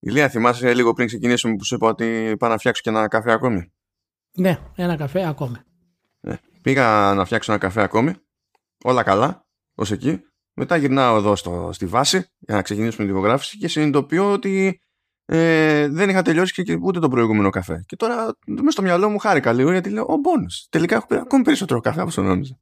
Ηλία, 0.00 0.28
θυμάσαι 0.28 0.74
λίγο 0.74 0.92
πριν 0.92 1.06
ξεκινήσουμε 1.06 1.54
που 1.56 1.64
σου 1.64 1.74
είπα 1.74 1.88
ότι 1.88 2.34
πάω 2.38 2.50
να 2.50 2.58
φτιάξω 2.58 2.82
και 2.82 2.90
ένα 2.90 3.08
καφέ 3.08 3.32
ακόμη; 3.32 3.72
Ναι, 4.36 4.58
ένα 4.76 4.96
καφέ 4.96 5.26
ακόμη. 5.26 5.56
Ναι. 6.20 6.38
Πήγα 6.62 7.14
να 7.14 7.24
φτιάξω 7.24 7.52
ένα 7.52 7.60
καφέ 7.60 7.82
ακόμη. 7.82 8.14
Όλα 8.84 9.02
καλά, 9.02 9.46
ως 9.74 9.90
εκεί. 9.90 10.20
Μετά 10.54 10.76
γυρνάω 10.76 11.16
εδώ 11.16 11.36
στο, 11.36 11.70
στη 11.72 11.86
βάση 11.86 12.26
για 12.38 12.54
να 12.54 12.62
ξεκινήσουμε 12.62 13.06
την 13.06 13.14
υπογράφηση 13.14 13.58
και 13.58 13.68
συνειδητοποιώ 13.68 14.32
ότι 14.32 14.80
ε, 15.24 15.88
δεν 15.88 16.08
είχα 16.08 16.22
τελειώσει 16.22 16.62
και 16.62 16.78
ούτε 16.82 16.98
τον 16.98 17.10
προηγούμενο 17.10 17.50
καφέ. 17.50 17.84
Και 17.86 17.96
τώρα 17.96 18.36
μέσα 18.46 18.70
στο 18.70 18.82
μυαλό 18.82 19.08
μου 19.08 19.18
χάρηκα 19.18 19.52
λίγο 19.52 19.70
γιατί 19.70 19.90
λέω: 19.90 20.04
Ω, 20.08 20.16
μπόνου. 20.16 20.46
Τελικά 20.70 20.96
έχω 20.96 21.06
πήρει 21.06 21.20
ακόμη 21.20 21.42
περισσότερο 21.42 21.80
καφέ 21.80 22.00
από 22.00 22.08
όσο 22.08 22.22
νόμιζα. 22.22 22.58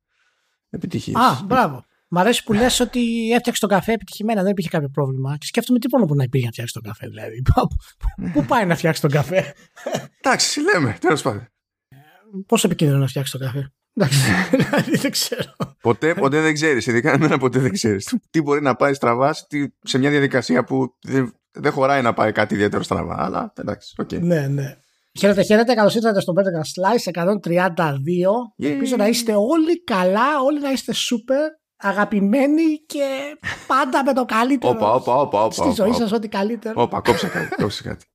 Επιτυχία. 0.70 1.18
Α, 1.18 1.42
μπράβο. 1.44 1.84
Μ' 2.10 2.18
αρέσει 2.18 2.44
που 2.44 2.52
λες 2.52 2.80
ότι 2.80 3.32
έφτιαξε 3.32 3.60
τον 3.60 3.70
καφέ 3.70 3.92
επιτυχημένα, 3.92 4.42
δεν 4.42 4.50
υπήρχε 4.50 4.70
κάποιο 4.70 4.88
πρόβλημα. 4.88 5.36
Και 5.38 5.46
σκέφτομαι 5.46 5.78
τι 5.78 5.88
που 5.88 6.14
να 6.14 6.22
υπήρχε 6.22 6.46
να 6.46 6.52
φτιάξει 6.52 6.72
τον 6.72 6.82
καφέ, 6.82 7.06
δηλαδή. 7.06 7.42
Πού 8.32 8.44
πάει 8.44 8.66
να 8.66 8.76
φτιάξει 8.76 9.00
τον 9.00 9.10
καφέ; 9.10 9.54
Εντάξει, 10.20 10.60
λέμε, 10.60 10.96
τέλος 11.00 11.22
πάντων. 11.22 11.48
Πόσο 12.46 12.66
επικίνδυνο 12.66 12.98
να 12.98 13.06
φτιάξει 13.06 13.32
τον 13.32 13.40
καφέ; 13.40 13.72
Εντάξει, 13.94 14.18
δηλαδή 14.50 14.96
δεν 14.96 15.10
ξέρω. 15.10 15.54
Ποτέ, 15.80 16.14
ποτέ 16.14 16.40
δεν 16.40 16.54
ξέρεις. 16.54 16.86
Ειδικά 16.86 17.12
εμένα 17.12 17.38
ποτέ 17.38 17.58
δεν 17.58 17.72
ξέρεις. 17.72 18.14
Τι 18.30 18.42
μπορεί 18.42 18.62
να 18.62 18.74
πάει 18.76 18.94
στραβά 18.94 19.46
σε 19.82 19.98
μια 19.98 20.10
διαδικασία 20.10 20.64
που 20.64 20.96
δεν, 21.00 21.34
δεν 21.50 21.72
χωράει 21.72 22.02
να 22.02 22.14
πάει 22.14 22.32
κάτι 22.32 22.54
ιδιαίτερο 22.54 22.82
στραβά. 22.82 23.24
Αλλά 23.24 23.52
εντάξει, 23.56 23.94
OK. 23.98 24.08
Okay. 24.12 24.20
Ναι, 24.20 24.46
ναι. 24.46 24.76
Χαίρετε, 25.18 25.42
χαίρετε. 25.42 25.74
Καλώς 25.74 25.94
ήρθατε 25.94 26.20
στο 26.20 26.32
Better 26.36 26.42
Slice 26.42 27.22
132. 27.22 27.76
Yeah. 27.76 28.70
Ελπίζω 28.70 28.96
να 28.96 29.06
είστε 29.06 29.34
όλοι 29.34 29.84
καλά, 29.84 30.40
όλοι 30.44 30.60
να 30.60 30.70
είστε 30.70 30.92
super 30.92 31.57
αγαπημένοι 31.78 32.78
και 32.86 33.38
πάντα 33.66 34.04
με 34.04 34.12
το 34.12 34.24
καλύτερο. 34.24 34.72
Όπα, 34.72 34.92
όπα, 34.94 35.14
όπα, 35.14 35.44
όπα. 35.44 35.54
Στη 35.54 35.70
ζωή 35.70 35.92
σας, 35.92 36.12
ό,τι 36.12 36.28
καλύτερο. 36.28 36.82
Όπα, 36.82 37.00
κόψε 37.00 37.28
κάτι. 37.28 37.54
Κόψε 37.54 37.82
κάτι. 37.82 38.06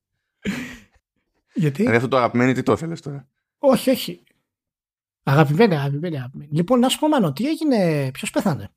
Γιατί; 1.54 1.76
Δηλαδή 1.76 1.96
αυτό 1.96 2.08
το 2.08 2.16
αγαπημένο, 2.16 2.52
τι 2.52 2.62
το 2.62 2.72
ήθελες 2.72 3.00
τώρα; 3.00 3.28
Όχι, 3.58 3.90
όχι. 3.90 4.22
Αγαπημένη, 5.22 5.74
αγαπημένη, 5.74 6.16
αγαπημένη. 6.16 6.50
Λοιπόν, 6.52 6.78
να 6.78 6.88
σου 6.88 6.98
πω, 6.98 7.08
Μανώ, 7.08 7.32
τι 7.32 7.48
έγινε, 7.48 8.10
ποιος 8.10 8.30
πέθανε; 8.30 8.68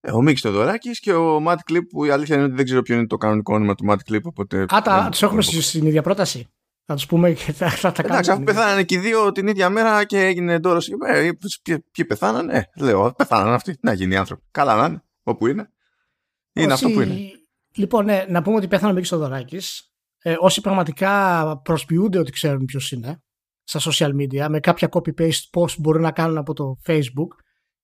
Ε, 0.00 0.12
ο 0.12 0.22
Μίξ 0.22 0.40
Θεοδωράκης 0.40 1.00
και 1.00 1.12
ο 1.12 1.44
Matt 1.46 1.56
Clip 1.70 1.82
που 1.88 2.04
η 2.04 2.10
αλήθεια 2.10 2.34
είναι 2.34 2.44
ότι 2.44 2.54
δεν 2.54 2.64
ξέρω 2.64 2.82
ποιο 2.82 2.94
είναι 2.94 3.06
το 3.06 3.16
κανονικό 3.16 3.54
όνομα 3.54 3.74
του 3.74 3.84
Matt 3.88 4.12
Clip. 4.12 4.22
Οπότε 4.22 4.62
Α, 4.62 4.82
τα, 4.84 5.08
τους 5.10 5.22
έχουμε 5.22 5.42
στην 5.42 5.86
ίδια 5.86 6.02
πρόταση. 6.02 6.48
Θα 6.86 6.94
τους 6.94 7.06
πούμε 7.06 7.32
και 7.32 7.52
θα, 7.52 7.70
θα 7.70 7.92
τα 7.92 8.02
κάνουμε. 8.02 8.14
Εντάξει, 8.14 8.30
αφού 8.30 8.42
πεθάνανε 8.42 8.82
και 8.82 8.94
οι 8.94 8.98
δύο 8.98 9.32
την 9.32 9.46
ίδια 9.46 9.70
μέρα 9.70 10.04
και 10.04 10.18
έγινε 10.18 10.52
εντόρο. 10.52 10.80
Ε, 11.06 11.30
ποιοι, 11.62 11.84
ποιοι 11.92 12.04
πεθάνανε, 12.04 12.56
ε, 12.74 12.84
λέω, 12.84 13.12
πεθάνανε 13.12 13.54
αυτοί. 13.54 13.76
Να 13.80 13.92
γίνει 13.92 14.16
άνθρωποι. 14.16 14.42
Καλά 14.50 14.76
να 14.76 14.86
είναι, 14.86 15.02
όπου 15.22 15.46
είναι. 15.46 15.68
Είναι 16.52 16.72
όσοι... 16.72 16.84
αυτό 16.84 16.96
που 16.96 17.00
είναι. 17.00 17.30
Λοιπόν, 17.74 18.04
ναι, 18.04 18.24
να 18.28 18.42
πούμε 18.42 18.56
ότι 18.56 18.68
πέθανε 18.68 18.92
ο 18.92 18.94
Μίξ 18.94 19.08
Θεοδωράκη. 19.08 19.58
Ε, 20.22 20.34
όσοι 20.38 20.60
πραγματικά 20.60 21.60
προσποιούνται 21.62 22.18
ότι 22.18 22.30
ξέρουν 22.30 22.64
ποιος 22.64 22.92
είναι 22.92 23.22
στα 23.62 23.80
social 23.90 24.10
media, 24.10 24.46
με 24.48 24.60
κάποια 24.60 24.88
copy-paste 24.90 25.60
post 25.60 25.78
μπορούν 25.78 26.02
να 26.02 26.12
κάνουν 26.12 26.38
από 26.38 26.54
το 26.54 26.76
Facebook, 26.86 27.28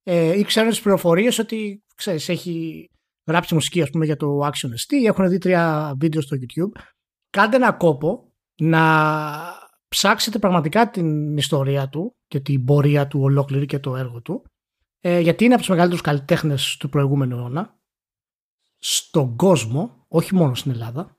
ε, 0.02 0.38
ή 0.38 0.42
ξέρουν 0.42 0.70
τις 0.70 0.80
πληροφορίες 0.80 1.38
ότι 1.38 1.84
ξέρεις, 1.94 2.28
έχει 2.28 2.86
γράψει 3.26 3.54
μουσική 3.54 3.82
ας 3.82 3.90
πούμε, 3.90 4.04
για 4.04 4.16
το 4.16 4.38
Action 4.46 4.68
ST, 4.68 5.06
έχουν 5.06 5.28
δει 5.28 5.38
τρία 5.38 5.94
βίντεο 6.00 6.20
στο 6.20 6.36
YouTube. 6.40 6.80
Κάντε 7.30 7.56
ένα 7.56 7.72
κόπο 7.72 8.29
να 8.60 9.58
ψάξετε 9.88 10.38
πραγματικά 10.38 10.90
την 10.90 11.36
ιστορία 11.36 11.88
του 11.88 12.16
και 12.26 12.40
την 12.40 12.64
πορεία 12.64 13.06
του 13.06 13.20
ολόκληρη 13.20 13.66
και 13.66 13.78
το 13.78 13.96
έργο 13.96 14.22
του, 14.22 14.44
ε, 15.00 15.20
γιατί 15.20 15.44
είναι 15.44 15.52
από 15.52 15.62
τους 15.62 15.70
μεγαλύτερους 15.70 16.02
καλλιτέχνες 16.04 16.76
του 16.76 16.88
προηγούμενου 16.88 17.36
αιώνα, 17.36 17.78
στον 18.78 19.36
κόσμο, 19.36 20.04
όχι 20.08 20.34
μόνο 20.34 20.54
στην 20.54 20.70
Ελλάδα, 20.70 21.18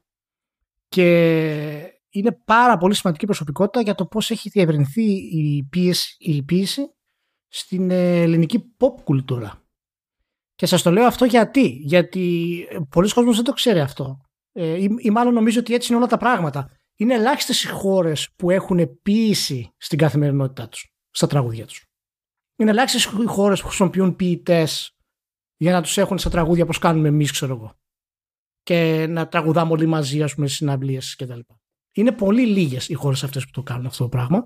και 0.88 2.02
είναι 2.09 2.31
πάρα 2.45 2.78
πολύ 2.78 2.95
σημαντική 2.95 3.25
προσωπικότητα 3.25 3.81
για 3.81 3.95
το 3.95 4.06
πώς 4.06 4.30
έχει 4.30 4.50
διευρυνθεί 4.50 5.12
η 5.12 5.67
ποίηση, 5.69 6.16
η 6.19 6.44
ποίηση 6.44 6.94
στην 7.47 7.91
ελληνική 7.91 8.75
pop 8.78 9.01
κουλτούρα. 9.03 9.63
Και 10.56 10.66
σας 10.66 10.81
το 10.81 10.91
λέω 10.91 11.06
αυτό 11.06 11.25
γιατί, 11.25 11.68
γιατί 11.68 12.66
πολλοί 12.90 13.13
κόσμος 13.13 13.35
δεν 13.35 13.46
το 13.46 13.53
ξέρει 13.53 13.80
αυτό. 13.80 14.22
Ε, 14.51 14.81
ή, 14.81 14.90
ή 14.97 15.09
μάλλον 15.09 15.34
νομίζω 15.34 15.59
ότι 15.59 15.74
έτσι 15.74 15.88
είναι 15.91 16.01
όλα 16.01 16.09
τα 16.09 16.18
πράγματα. 16.18 16.69
Είναι 17.01 17.13
ελάχιστες 17.13 17.63
οι 17.63 17.67
χώρες 17.67 18.29
που 18.35 18.50
έχουν 18.50 19.01
ποίηση 19.01 19.73
στην 19.78 19.97
καθημερινότητά 19.97 20.69
τους, 20.69 20.94
στα 21.09 21.28
τραγούδια 21.28 21.66
τους. 21.66 21.85
Είναι 22.56 22.72
ελάχιστες 22.72 23.03
οι 23.03 23.25
χώρες 23.25 23.62
που 23.62 23.67
χρησιμοποιούν 23.67 24.16
ποιητές 24.16 24.97
για 25.57 25.72
να 25.72 25.81
τους 25.81 25.97
έχουν 25.97 26.17
στα 26.17 26.29
τραγούδια 26.29 26.63
όπως 26.63 26.79
κάνουμε 26.79 27.07
εμείς, 27.07 27.31
ξέρω 27.31 27.56
εγώ. 27.56 27.75
Και 28.63 29.06
να 29.09 29.28
τραγουδάμε 29.28 29.72
όλοι 29.72 29.85
μαζί, 29.85 30.23
ας 30.23 30.34
πούμε, 30.34 30.45
στις 30.45 30.57
συναυλίες 30.57 31.16
κτλ. 31.16 31.39
Είναι 31.91 32.12
πολύ 32.12 32.45
λίγες 32.45 32.89
οι 32.89 32.94
χώρες 32.94 33.23
αυτές 33.23 33.45
που 33.45 33.51
το 33.51 33.63
κάνουν 33.63 33.85
αυτό 33.85 34.03
το 34.03 34.09
πράγμα. 34.09 34.45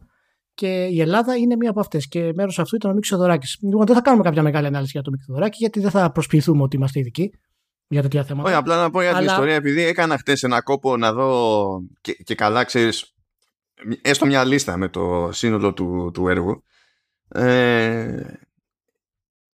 Και 0.54 0.86
η 0.86 1.02
Ελλάδα 1.02 1.36
είναι 1.36 1.56
μία 1.56 1.70
από 1.70 1.80
αυτές. 1.80 2.08
Και 2.08 2.34
μέρος 2.34 2.60
αυτού 2.60 2.76
ήταν 2.76 2.92
ο 2.92 2.94
Μίξο 2.94 3.16
Θεοδωράκη. 3.16 3.58
Λοιπόν, 3.62 3.86
δεν 3.86 3.96
θα 3.96 4.02
κάνουμε 4.02 4.24
κάποια 4.24 4.44
μεγάλη 4.44 4.68
ανάλυση 4.68 4.92
για 4.92 5.02
το 5.02 5.12
Μίξο 5.12 5.26
Θεοδωράκη, 5.26 5.58
γιατί 5.60 5.80
δεν 5.80 5.92
θα 5.92 6.12
προσποιηθούμε 6.12 6.64
ότι 6.64 6.76
είμαστε 6.76 7.00
ειδικοί 7.00 7.32
για 7.88 8.02
τέτοια 8.02 8.24
θέματα. 8.24 8.50
Όχι, 8.50 8.58
απλά 8.58 8.82
να 8.82 8.90
πω 8.90 9.02
για 9.02 9.10
την 9.10 9.20
Αλλά... 9.20 9.32
ιστορία, 9.32 9.56
επειδή 9.56 9.82
έκανα 9.82 10.18
χτες 10.18 10.44
ένα 10.44 10.62
κόπο 10.62 10.98
να 10.98 11.14
δω 11.14 11.82
και, 12.02 12.14
και 12.14 12.36
καλά, 12.36 12.64
ξέρεις, 12.64 13.16
έστω 14.02 14.26
μια 14.26 14.44
λίστα 14.44 14.78
με 14.78 14.90
το 14.90 15.30
σύνολο 15.32 15.74
του, 15.74 16.12
του 16.14 16.28
έργου. 16.28 16.64
Ε, 17.28 18.22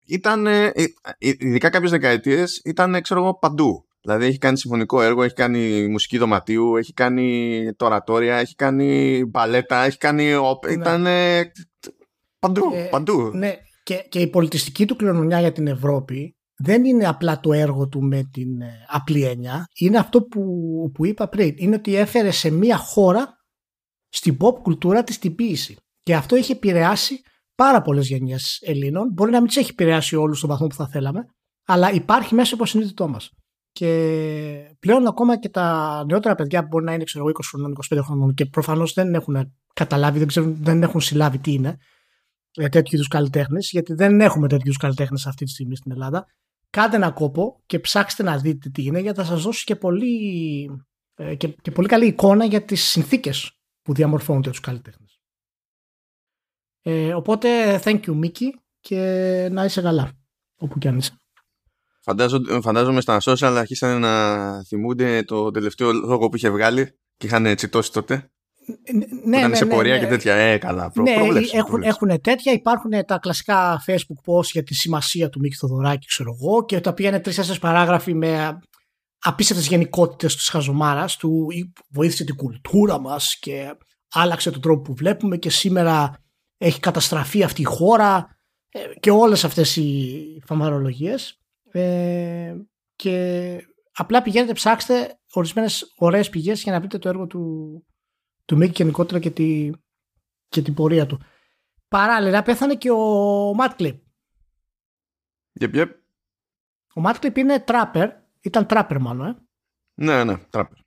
ήταν, 0.07 0.47
ε, 0.47 0.73
ειδικά 1.19 1.71
κάποιες 1.71 1.91
δεκαετίες, 1.91 2.61
ήταν, 2.65 3.01
ξέρω 3.01 3.21
εγώ, 3.21 3.39
παντού. 3.39 3.85
Δηλαδή 4.03 4.25
έχει 4.25 4.39
κάνει 4.39 4.59
συμφωνικό 4.59 5.03
έργο, 5.03 5.23
έχει 5.23 5.35
κάνει 5.35 5.89
μουσική 5.89 6.19
δωματίου, 6.19 6.77
έχει 6.77 6.93
κάνει 6.93 7.73
τορατόρια, 7.77 8.37
έχει 8.37 8.55
κάνει 8.55 9.25
μπαλέτα, 9.25 9.85
έχει 9.85 9.99
κάνει. 9.99 10.25
Ναι. 10.25 10.73
Ήταν. 10.73 11.07
παντού, 12.39 12.71
ε, 12.75 12.89
παντού. 12.91 13.31
Ναι, 13.35 13.55
και, 13.83 14.07
και 14.09 14.21
η 14.21 14.27
πολιτιστική 14.27 14.87
του 14.87 14.97
κληρονομιά 14.97 15.41
για 15.41 15.53
την 15.53 15.67
Ευρώπη 15.67 16.37
δεν 16.63 16.85
είναι 16.85 17.07
απλά 17.07 17.41
το 17.41 17.53
έργο 17.53 17.89
του 17.89 18.03
με 18.03 18.29
την 18.33 18.61
ε, 18.61 18.87
απλή 18.89 19.25
έννοια. 19.25 19.65
Είναι 19.79 19.99
αυτό 19.99 20.23
που, 20.23 20.43
που 20.95 21.07
είπα 21.07 21.29
πριν. 21.29 21.55
Είναι 21.57 21.75
ότι 21.75 21.95
έφερε 21.95 22.31
σε 22.31 22.51
μία 22.51 22.77
χώρα 22.77 23.39
στην 24.09 24.37
pop 24.41 24.55
κουλτούρα 24.63 25.05
της 25.05 25.19
την 25.19 25.35
ποίηση. 25.35 25.77
Και 26.03 26.15
αυτό 26.15 26.37
έχει 26.37 26.53
επηρεάσει 26.53 27.21
πάρα 27.55 27.83
πολλές 27.83 28.09
γενιές 28.09 28.59
Ελλήνων. 28.63 29.09
Μπορεί 29.13 29.31
να 29.31 29.39
μην 29.39 29.47
τις 29.47 29.57
έχει 29.57 29.71
επηρεάσει 29.71 30.17
όλους 30.17 30.39
στον 30.39 30.51
βαθμό 30.51 30.67
που 30.67 30.75
θα 30.75 30.89
θέλαμε, 30.89 31.25
αλλά 31.67 31.93
υπάρχει 31.93 32.35
μέσα 32.35 32.55
από 32.55 32.67
συνείδητό 32.67 33.09
μας. 33.09 33.31
Και 33.73 34.77
πλέον 34.79 35.07
ακόμα 35.07 35.39
και 35.39 35.49
τα 35.49 36.05
νεότερα 36.09 36.35
παιδιά 36.35 36.63
που 36.63 36.69
μπορεί 36.69 36.85
να 36.85 36.93
είναι 36.93 37.05
ξέρω, 37.05 37.25
20 37.25 37.33
χρονών, 37.51 37.75
25 37.95 38.01
χρονών 38.03 38.35
και 38.35 38.47
προφανώς 38.47 38.93
δεν 38.93 39.15
έχουν 39.15 39.53
καταλάβει, 39.75 40.19
δεν, 40.19 40.27
ξέρουν, 40.27 40.57
δεν 40.61 40.83
έχουν 40.83 41.01
συλλάβει 41.01 41.39
τι 41.39 41.53
είναι 41.53 41.77
για 42.51 42.69
τέτοιου 42.69 42.95
είδους 42.95 43.09
καλλιτέχνες, 43.09 43.71
γιατί 43.71 43.95
δεν 43.95 44.21
έχουμε 44.21 44.49
τέτοιου 44.49 44.65
είδους 44.65 44.77
καλλιτέχνες 44.77 45.27
αυτή 45.27 45.45
τη 45.45 45.51
στιγμή 45.51 45.77
στην 45.77 45.93
Ελλάδα. 45.93 46.27
Κάντε 46.71 46.97
ένα 46.97 47.11
κόπο 47.11 47.63
και 47.67 47.79
ψάξτε 47.79 48.23
να 48.23 48.39
δείτε 48.39 48.69
τι 48.69 48.83
είναι, 48.83 49.01
γιατί 49.01 49.19
θα 49.19 49.25
σας 49.25 49.43
δώσει 49.43 49.65
και 49.65 49.77
πολύ, 49.77 50.71
ε, 51.15 51.35
και, 51.35 51.49
και 51.49 51.71
πολύ 51.71 51.89
καλή 51.89 52.07
εικόνα 52.07 52.45
για 52.45 52.65
τις 52.65 52.83
συνθήκες 52.83 53.61
που 53.83 53.95
διαμορφώνονται 53.95 54.51
τους 54.51 54.61
καλλιτέχνες. 54.61 55.21
Ε, 56.83 57.15
οπότε, 57.15 57.81
thank 57.85 58.01
you, 58.01 58.21
Mickey, 58.25 58.49
και 58.81 58.99
να 59.53 59.65
είσαι 59.65 59.83
καλά, 59.83 60.13
όπου 60.59 60.79
κι 60.79 60.89
αν 60.89 60.97
είσαι. 60.99 61.15
Φαντάζομαι 62.63 63.01
στα 63.01 63.19
social 63.21 63.55
αρχίσανε 63.57 63.99
να 63.99 64.65
θυμούνται 64.65 65.23
το 65.23 65.51
τελευταίο 65.51 65.93
λόγο 65.93 66.29
που 66.29 66.37
είχε 66.37 66.51
βγάλει 66.51 66.99
και 67.17 67.27
είχαν 67.27 67.55
τσιτώσει 67.55 67.93
τότε. 67.93 68.31
Ναι, 69.25 69.37
ήταν 69.37 69.51
ναι, 69.51 69.57
σε 69.57 69.65
ναι, 69.65 69.75
πορεία 69.75 69.95
ναι, 69.95 70.01
και 70.01 70.07
τέτοια. 70.07 70.35
Ε, 70.35 70.59
καλά. 70.59 70.91
Προ, 70.91 71.03
ναι, 71.03 71.15
προβλέψε, 71.15 71.57
έχουν, 71.57 71.69
προβλέψε. 71.69 71.99
έχουν 72.03 72.21
τέτοια. 72.21 72.53
Υπάρχουν 72.53 72.91
τα 73.07 73.19
κλασικά 73.19 73.83
Facebook 73.87 74.33
posts 74.33 74.45
για 74.53 74.63
τη 74.63 74.75
σημασία 74.75 75.29
του 75.29 75.39
Μίκη 75.41 75.57
Θοδωράκη, 75.57 76.07
ξέρω 76.07 76.37
εγώ, 76.41 76.65
και 76.65 76.81
τα 76.81 76.91
οποία 76.91 77.09
είναι 77.09 77.21
τρει-τέσσερι 77.21 77.59
παράγραφοι 77.59 78.15
με 78.15 78.59
απίστευτες 79.19 79.67
γενικότητες 79.67 80.37
της 80.37 80.49
χαζομάρας 80.49 81.17
του. 81.17 81.47
Βοήθησε 81.91 82.25
την 82.25 82.37
κουλτούρα 82.37 83.01
μας 83.01 83.39
και 83.41 83.77
άλλαξε 84.13 84.51
τον 84.51 84.61
τρόπο 84.61 84.83
που 84.83 84.95
βλέπουμε 84.95 85.37
και 85.37 85.51
σήμερα 85.51 86.15
έχει 86.57 86.81
καταστραφεί 86.81 87.43
αυτή 87.43 87.61
η 87.61 87.65
χώρα 87.65 88.39
ε, 88.69 88.79
και 89.01 89.11
όλες 89.11 89.45
αυτές 89.45 89.77
οι 89.77 90.43
φαμαρολογίες 90.47 91.41
ε, 91.73 92.55
και 92.97 93.57
απλά 93.93 94.23
πηγαίνετε, 94.23 94.53
ψάξτε 94.53 95.19
ορισμένες 95.33 95.93
ωραίες 95.97 96.29
πηγές 96.29 96.63
για 96.63 96.73
να 96.73 96.79
βρείτε 96.79 96.99
το 96.99 97.09
έργο 97.09 97.27
του, 97.27 97.85
του 98.51 98.57
Μίκη 98.57 98.83
γενικότερα 98.83 99.19
και, 99.19 99.31
τη, 99.31 99.71
και 100.49 100.63
την 100.63 100.75
πορεία 100.75 101.07
του. 101.07 101.21
Παράλληλα 101.89 102.43
πέθανε 102.43 102.75
και 102.75 102.91
ο 102.91 103.55
Ματ 103.55 103.75
Κλιπ. 103.77 104.03
Yep, 105.61 105.75
yep. 105.75 105.87
Ο 106.95 107.01
Ματ 107.01 107.19
Κλιπ 107.19 107.37
είναι 107.37 107.61
τράπερ, 107.61 108.11
ήταν 108.41 108.67
τράπερ 108.67 108.99
μάλλον, 108.99 109.27
ε. 109.27 109.37
Ναι, 109.95 110.25
ναι, 110.25 110.37
τράπερ. 110.37 110.79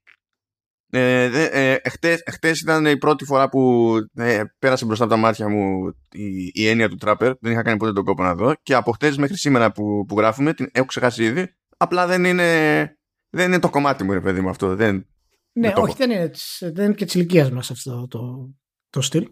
Ε, 0.90 1.24
ε, 1.24 1.80
εχθές, 2.24 2.62
ήταν 2.62 2.86
η 2.86 2.98
πρώτη 2.98 3.26
φορά 3.26 3.50
που 3.50 3.94
ε, 4.14 4.44
πέρασε 4.60 4.86
μπροστά 4.86 5.04
από 5.04 5.14
τα 5.14 5.20
μάτια 5.20 5.50
μου 5.50 5.88
η, 6.12 6.52
η 6.54 6.68
έννοια 6.68 6.90
του 6.90 6.96
τράπερ. 6.96 7.34
Δεν 7.40 7.52
είχα 7.52 7.62
κάνει 7.62 7.78
ποτέ 7.78 7.94
τον 7.94 8.04
κόπο 8.04 8.24
να 8.24 8.36
δω. 8.36 8.54
Και 8.64 8.74
από 8.74 8.92
χτες 8.92 9.18
μέχρι 9.18 9.38
σήμερα 9.38 9.72
που, 9.72 10.06
που 10.08 10.18
γράφουμε 10.18 10.54
την 10.54 10.70
έχω 10.72 10.86
ξεχάσει 10.86 11.24
ήδη. 11.24 11.56
Απλά 11.78 12.08
δεν 12.08 12.24
είναι, 12.24 12.98
δεν 13.30 13.48
είναι 13.48 13.60
το 13.60 13.70
κομμάτι 13.70 14.04
μου, 14.04 14.14
ρε 14.14 14.22
παιδί 14.22 14.42
μου 14.42 14.50
αυτό. 14.50 14.76
Δεν, 14.76 15.08
Ναι, 15.54 15.74
όχι, 15.76 15.96
δεν 15.98 16.12
είναι, 16.12 16.32
δεν 16.60 16.86
είναι 16.86 16.94
και 16.94 17.06
της 17.06 17.14
ηλικίας 17.14 17.52
μας 17.52 17.72
αυτό 17.72 18.08
το, 18.08 18.54
το 18.90 19.02
στυλ. 19.02 19.32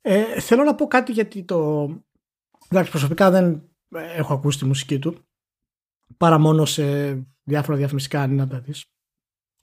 Ε, 0.00 0.40
θέλω 0.40 0.64
να 0.64 0.74
πω 0.74 0.86
κάτι 0.86 1.12
γιατί 1.12 1.44
το. 1.44 1.88
Εντάξει, 2.68 2.90
προσωπικά 2.90 3.30
δεν 3.30 3.68
έχω 3.90 4.34
ακούσει 4.34 4.58
τη 4.58 4.64
μουσική 4.64 4.98
του 4.98 5.26
παρά 6.16 6.38
μόνο 6.38 6.64
σε 6.64 7.12
διάφορα 7.42 7.76
διαφημιστικά 7.76 8.20
αν 8.20 8.34
να 8.34 8.46
τα 8.46 8.60
δεις 8.60 8.84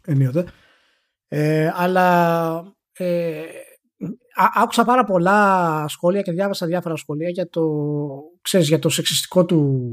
ενίοτε. 0.06 0.46
Ε, 1.28 1.72
αλλά 1.76 2.76
ε, 2.94 3.44
άκουσα 4.56 4.86
πάρα 4.86 5.04
πολλά 5.04 5.88
σχόλια 5.88 6.22
και 6.22 6.32
διάβασα 6.32 6.66
διάφορα 6.66 6.96
σχόλια 6.96 7.30
για 7.30 7.50
το, 7.50 7.64
ξέρεις, 8.42 8.68
για 8.68 8.80
το 8.80 8.90
σεξιστικό 8.90 9.46
του 9.46 9.92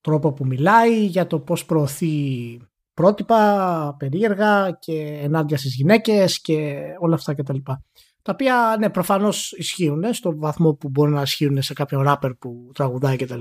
τρόπο 0.00 0.32
που 0.32 0.46
μιλάει, 0.46 1.04
για 1.04 1.26
το 1.26 1.40
πώς 1.40 1.64
προωθεί 1.64 2.58
πρότυπα, 3.00 3.96
περίεργα 3.98 4.78
και 4.80 5.20
ενάντια 5.22 5.56
στις 5.56 5.74
γυναίκες 5.74 6.40
και 6.40 6.80
όλα 6.98 7.14
αυτά 7.14 7.34
κτλ. 7.34 7.56
Τα, 7.62 7.84
τα 8.22 8.32
οποία 8.32 8.76
ναι, 8.78 8.90
προφανώς 8.90 9.52
ισχύουν 9.52 10.14
στο 10.14 10.36
βαθμό 10.36 10.74
που 10.74 10.88
μπορεί 10.88 11.10
να 11.10 11.22
ισχύουν 11.22 11.62
σε 11.62 11.72
κάποιο 11.72 12.02
ράπερ 12.02 12.34
που 12.34 12.70
τραγουδάει 12.74 13.16
κτλ. 13.16 13.40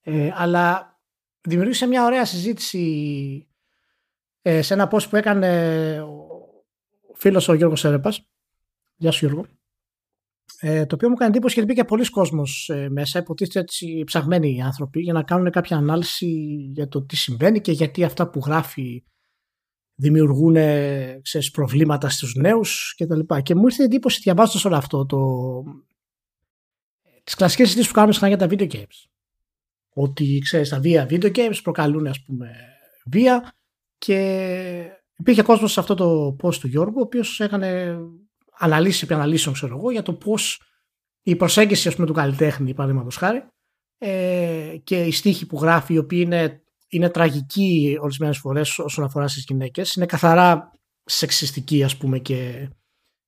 Ε, 0.00 0.30
αλλά 0.34 0.98
δημιούργησε 1.40 1.86
μια 1.86 2.04
ωραία 2.04 2.24
συζήτηση 2.24 3.48
ε, 4.42 4.62
σε 4.62 4.74
ένα 4.74 4.90
post 4.92 5.08
που 5.10 5.16
έκανε 5.16 6.00
ο 6.00 7.14
φίλος 7.14 7.48
ο 7.48 7.54
Γιώργος 7.54 7.80
Σέρεπας. 7.80 8.28
Γεια 8.96 9.10
σου 9.10 9.26
Γιώργο. 9.26 9.46
Ε, 10.60 10.86
το 10.86 10.94
οποίο 10.94 11.08
μου 11.08 11.14
έκανε 11.14 11.30
εντύπωση 11.30 11.54
γιατί 11.54 11.72
μπήκε 11.72 11.84
πολλοί 11.84 12.10
κόσμος 12.10 12.68
ε, 12.68 12.88
μέσα, 12.88 13.18
υποτίθεται 13.18 13.58
έτσι 13.58 14.02
ψαγμένοι 14.06 14.54
οι 14.54 14.60
άνθρωποι 14.60 15.00
για 15.00 15.12
να 15.12 15.22
κάνουν 15.22 15.50
κάποια 15.50 15.76
ανάλυση 15.76 16.26
για 16.72 16.88
το 16.88 17.02
τι 17.02 17.16
συμβαίνει 17.16 17.60
και 17.60 17.72
γιατί 17.72 18.04
αυτά 18.04 18.30
που 18.30 18.40
γράφει 18.44 19.04
δημιουργούν 19.94 20.54
ξέρεις, 21.22 21.50
προβλήματα 21.50 22.08
στους 22.08 22.34
νέους 22.34 22.94
και 22.96 23.06
τα 23.06 23.16
λοιπά. 23.16 23.40
Και 23.40 23.54
μου 23.54 23.66
ήρθε 23.66 23.82
εντύπωση 23.82 24.20
διαβάζοντας 24.22 24.64
όλο 24.64 24.76
αυτό 24.76 25.06
το... 25.06 25.18
τις 27.24 27.34
κλασικές 27.34 27.66
συζητήσεις 27.66 27.88
που 27.88 27.94
κάνουμε 27.94 28.12
συχνά 28.12 28.28
για 28.28 28.36
τα 28.36 28.46
video 28.50 28.72
games. 28.72 29.08
Ότι 29.94 30.38
ξέρεις 30.38 30.68
τα 30.68 30.80
βία 30.80 31.06
video 31.10 31.36
games 31.36 31.60
προκαλούν 31.62 32.06
ας 32.06 32.22
πούμε 32.22 32.50
βία. 33.06 33.54
Και 33.98 34.18
υπήρχε 35.16 35.42
κόσμος 35.42 35.72
σε 35.72 35.80
αυτό 35.80 35.94
το 35.94 36.36
post 36.42 36.54
του 36.54 36.66
Γιώργου 36.66 36.98
ο 36.98 37.02
οποίος 37.02 37.40
έκανε 37.40 37.98
αναλύσει 38.58 39.04
επί 39.04 39.14
αναλύσεων 39.14 39.54
ξέρω 39.54 39.76
εγώ 39.76 39.90
για 39.90 40.02
το 40.02 40.12
πώς 40.12 40.62
η 41.22 41.36
προσέγγιση 41.36 41.88
ας 41.88 41.94
πούμε 41.94 42.06
του 42.06 42.12
καλλιτέχνη 42.12 42.74
παραδείγματος 42.74 43.16
χάρη 43.16 43.44
ε, 43.98 44.76
και 44.84 45.04
οι 45.04 45.10
στίχοι 45.10 45.46
που 45.46 45.56
γράφει 45.56 45.94
οι 45.94 45.98
οποίοι 45.98 46.22
είναι, 46.24 46.62
είναι 46.88 47.08
τραγικοί 47.08 47.96
ορισμένες 48.00 48.38
φορές 48.38 48.78
όσον 48.78 49.04
αφορά 49.04 49.28
στις 49.28 49.44
γυναίκες 49.48 49.94
είναι 49.94 50.06
καθαρά 50.06 50.70
σεξιστικοί 51.04 51.84
ας 51.84 51.96
πούμε 51.96 52.18
και 52.18 52.68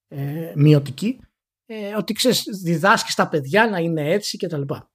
ε, 0.08 0.52
μειωτικοί 0.56 1.18
ε, 1.66 1.94
ότι 1.96 2.12
ξέρεις 2.12 2.42
διδάσκει 2.62 3.10
στα 3.10 3.28
παιδιά 3.28 3.68
να 3.68 3.78
είναι 3.78 4.12
έτσι 4.12 4.36
και 4.36 4.46
τα 4.46 4.58
λοιπά. 4.58 4.90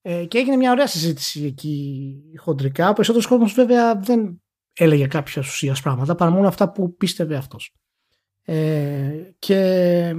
Ε, 0.00 0.24
και 0.26 0.38
έγινε 0.38 0.56
μια 0.56 0.70
ωραία 0.70 0.86
συζήτηση 0.86 1.44
εκεί 1.44 2.16
χοντρικά. 2.36 2.88
Ο 2.88 2.92
περισσότερος 2.92 3.26
κόσμος 3.26 3.52
βέβαια 3.52 4.00
δεν 4.00 4.42
έλεγε 4.72 5.06
κάποια 5.06 5.42
ουσία 5.42 5.76
πράγματα 5.82 6.14
παρά 6.14 6.30
μόνο 6.30 6.48
αυτά 6.48 6.72
που 6.72 6.96
πίστευε 6.96 7.36
αυτός. 7.36 7.74
Ε, 8.44 9.30
και 9.38 10.14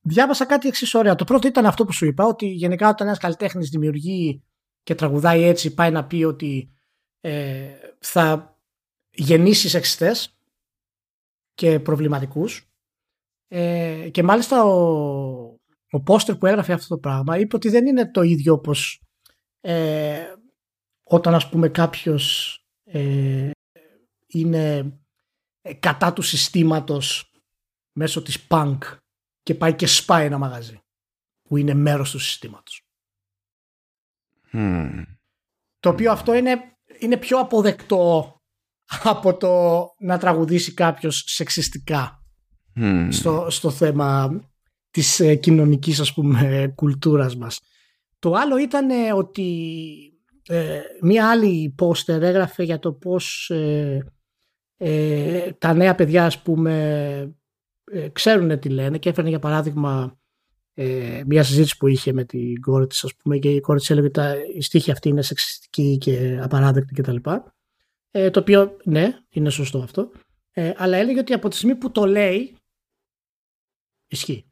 διάβασα 0.00 0.46
κάτι 0.46 0.68
εξής 0.68 0.94
ωραία. 0.94 1.14
Το 1.14 1.24
πρώτο 1.24 1.46
ήταν 1.48 1.66
αυτό 1.66 1.84
που 1.84 1.92
σου 1.92 2.06
είπα, 2.06 2.24
ότι 2.24 2.46
γενικά 2.46 2.88
όταν 2.88 3.06
ένας 3.06 3.18
καλλιτέχνης 3.18 3.68
δημιουργεί 3.68 4.42
και 4.82 4.94
τραγουδάει 4.94 5.42
έτσι, 5.42 5.74
πάει 5.74 5.90
να 5.90 6.06
πει 6.06 6.24
ότι 6.24 6.72
ε, 7.20 7.68
θα 7.98 8.56
γεννήσει 9.10 9.68
σεξιστές 9.68 10.36
και 11.54 11.80
προβληματικούς 11.80 12.72
ε, 13.48 14.08
και 14.10 14.22
μάλιστα 14.22 14.64
ο, 14.64 14.80
ο 15.90 16.02
πόστερ 16.04 16.36
που 16.36 16.46
έγραφε 16.46 16.72
αυτό 16.72 16.94
το 16.94 17.00
πράγμα 17.00 17.38
είπε 17.38 17.56
ότι 17.56 17.68
δεν 17.68 17.86
είναι 17.86 18.10
το 18.10 18.22
ίδιο 18.22 18.52
όπως 18.52 19.02
ε, 19.60 20.34
όταν 21.02 21.34
ας 21.34 21.48
πούμε 21.48 21.68
κάποιος 21.68 22.56
ε, 22.84 23.50
είναι 24.26 24.76
ε, 24.76 25.01
κατά 25.78 26.12
του 26.12 26.22
συστήματος 26.22 27.32
μέσω 27.92 28.22
της 28.22 28.46
punk 28.48 28.78
και 29.42 29.54
πάει 29.54 29.74
και 29.74 29.86
σπάει 29.86 30.26
ένα 30.26 30.38
μαγαζί 30.38 30.80
που 31.42 31.56
είναι 31.56 31.74
μέρος 31.74 32.10
του 32.10 32.18
συστήματος. 32.18 32.86
Το 35.80 35.88
οποίο 35.88 36.12
αυτό 36.12 36.34
είναι, 36.34 36.60
είναι 36.98 37.16
πιο 37.16 37.38
αποδεκτό 37.38 38.36
από 39.02 39.36
το 39.36 39.84
να 39.98 40.18
τραγουδήσει 40.18 40.74
κάποιος 40.74 41.24
σεξιστικά 41.26 42.24
στο, 43.08 43.46
στο 43.50 43.70
θέμα 43.70 44.40
της 44.90 45.20
ε, 45.20 45.34
κοινωνικής 45.34 46.00
ας 46.00 46.12
πούμε 46.12 46.72
κουλτούρας 46.74 47.36
μας. 47.36 47.60
Το 48.18 48.32
άλλο 48.32 48.58
ήταν 48.58 48.90
ε, 48.90 49.12
ότι 49.12 49.96
ε, 50.46 50.80
μία 51.00 51.30
άλλη 51.30 51.74
πόστερ 51.76 52.22
έγραφε 52.22 52.62
για 52.62 52.78
το 52.78 52.92
πώς 52.92 53.50
ε, 54.84 55.36
ε, 55.36 55.52
τα 55.52 55.74
νέα 55.74 55.94
παιδιά 55.94 56.24
ας 56.24 56.42
πούμε 56.42 57.34
ξέρουν 58.12 58.58
τι 58.58 58.68
λένε 58.68 58.98
και 58.98 59.08
έφερε 59.08 59.28
για 59.28 59.38
παράδειγμα 59.38 60.20
μία 61.26 61.42
συζήτηση 61.42 61.76
που 61.76 61.86
είχε 61.86 62.12
με 62.12 62.24
την 62.24 62.60
κόρη 62.60 62.86
της 62.86 63.04
ας 63.04 63.16
πούμε 63.16 63.38
και 63.38 63.54
η 63.54 63.60
κόρη 63.60 63.78
της 63.78 63.90
έλεγε 63.90 64.06
ότι 64.06 64.20
η 64.56 64.62
στίχη 64.62 64.90
αυτή 64.90 65.08
είναι 65.08 65.22
σεξιστική 65.22 65.98
και 65.98 66.38
απαράδεκτη 66.42 66.94
κτλ. 66.94 67.16
Ε, 68.10 68.30
το 68.30 68.40
οποίο 68.40 68.76
ναι 68.84 69.18
είναι 69.28 69.50
σωστό 69.50 69.78
αυτό 69.78 70.10
αλλά 70.76 70.96
έλεγε 70.96 71.18
ότι 71.18 71.32
από 71.32 71.48
τη 71.48 71.56
στιγμή 71.56 71.76
που 71.76 71.90
το 71.90 72.06
λέει 72.06 72.56
ισχύει. 74.06 74.44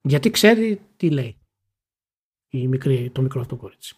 Γιατί 0.00 0.30
ξέρει 0.30 0.80
τι 0.96 1.10
λέει 1.10 1.38
η 2.48 2.68
μικρή, 2.68 3.10
το 3.10 3.22
μικρό 3.22 3.40
αυτό 3.40 3.56
κορίτσι. 3.56 3.96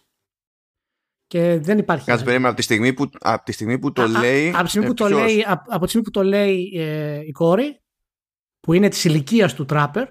Και 1.31 1.59
δεν 1.59 1.77
υπάρχει. 1.77 2.05
Κάτσε 2.05 2.23
περίμενα 2.23 2.47
από 2.47 2.57
τη 2.57 2.63
στιγμή 2.63 2.93
που, 2.93 3.09
από 3.19 3.43
τη 3.43 3.51
στιγμή 3.51 3.79
που 3.79 3.91
το 3.91 4.07
λέει. 4.07 4.49
από, 4.49 4.63
τη 4.63 4.69
στιγμή 4.69 4.87
που 4.87 4.93
το 4.93 5.09
λέει 5.09 5.45
από, 5.47 5.83
τη 5.83 5.87
στιγμή 5.87 6.05
που 6.05 6.11
το 6.11 6.23
λέει 6.23 6.71
η 7.27 7.31
κόρη, 7.31 7.81
που 8.59 8.73
είναι 8.73 8.89
της 8.89 9.03
ηλικίας 9.03 9.53
του 9.53 9.65
τράπερ, 9.65 10.07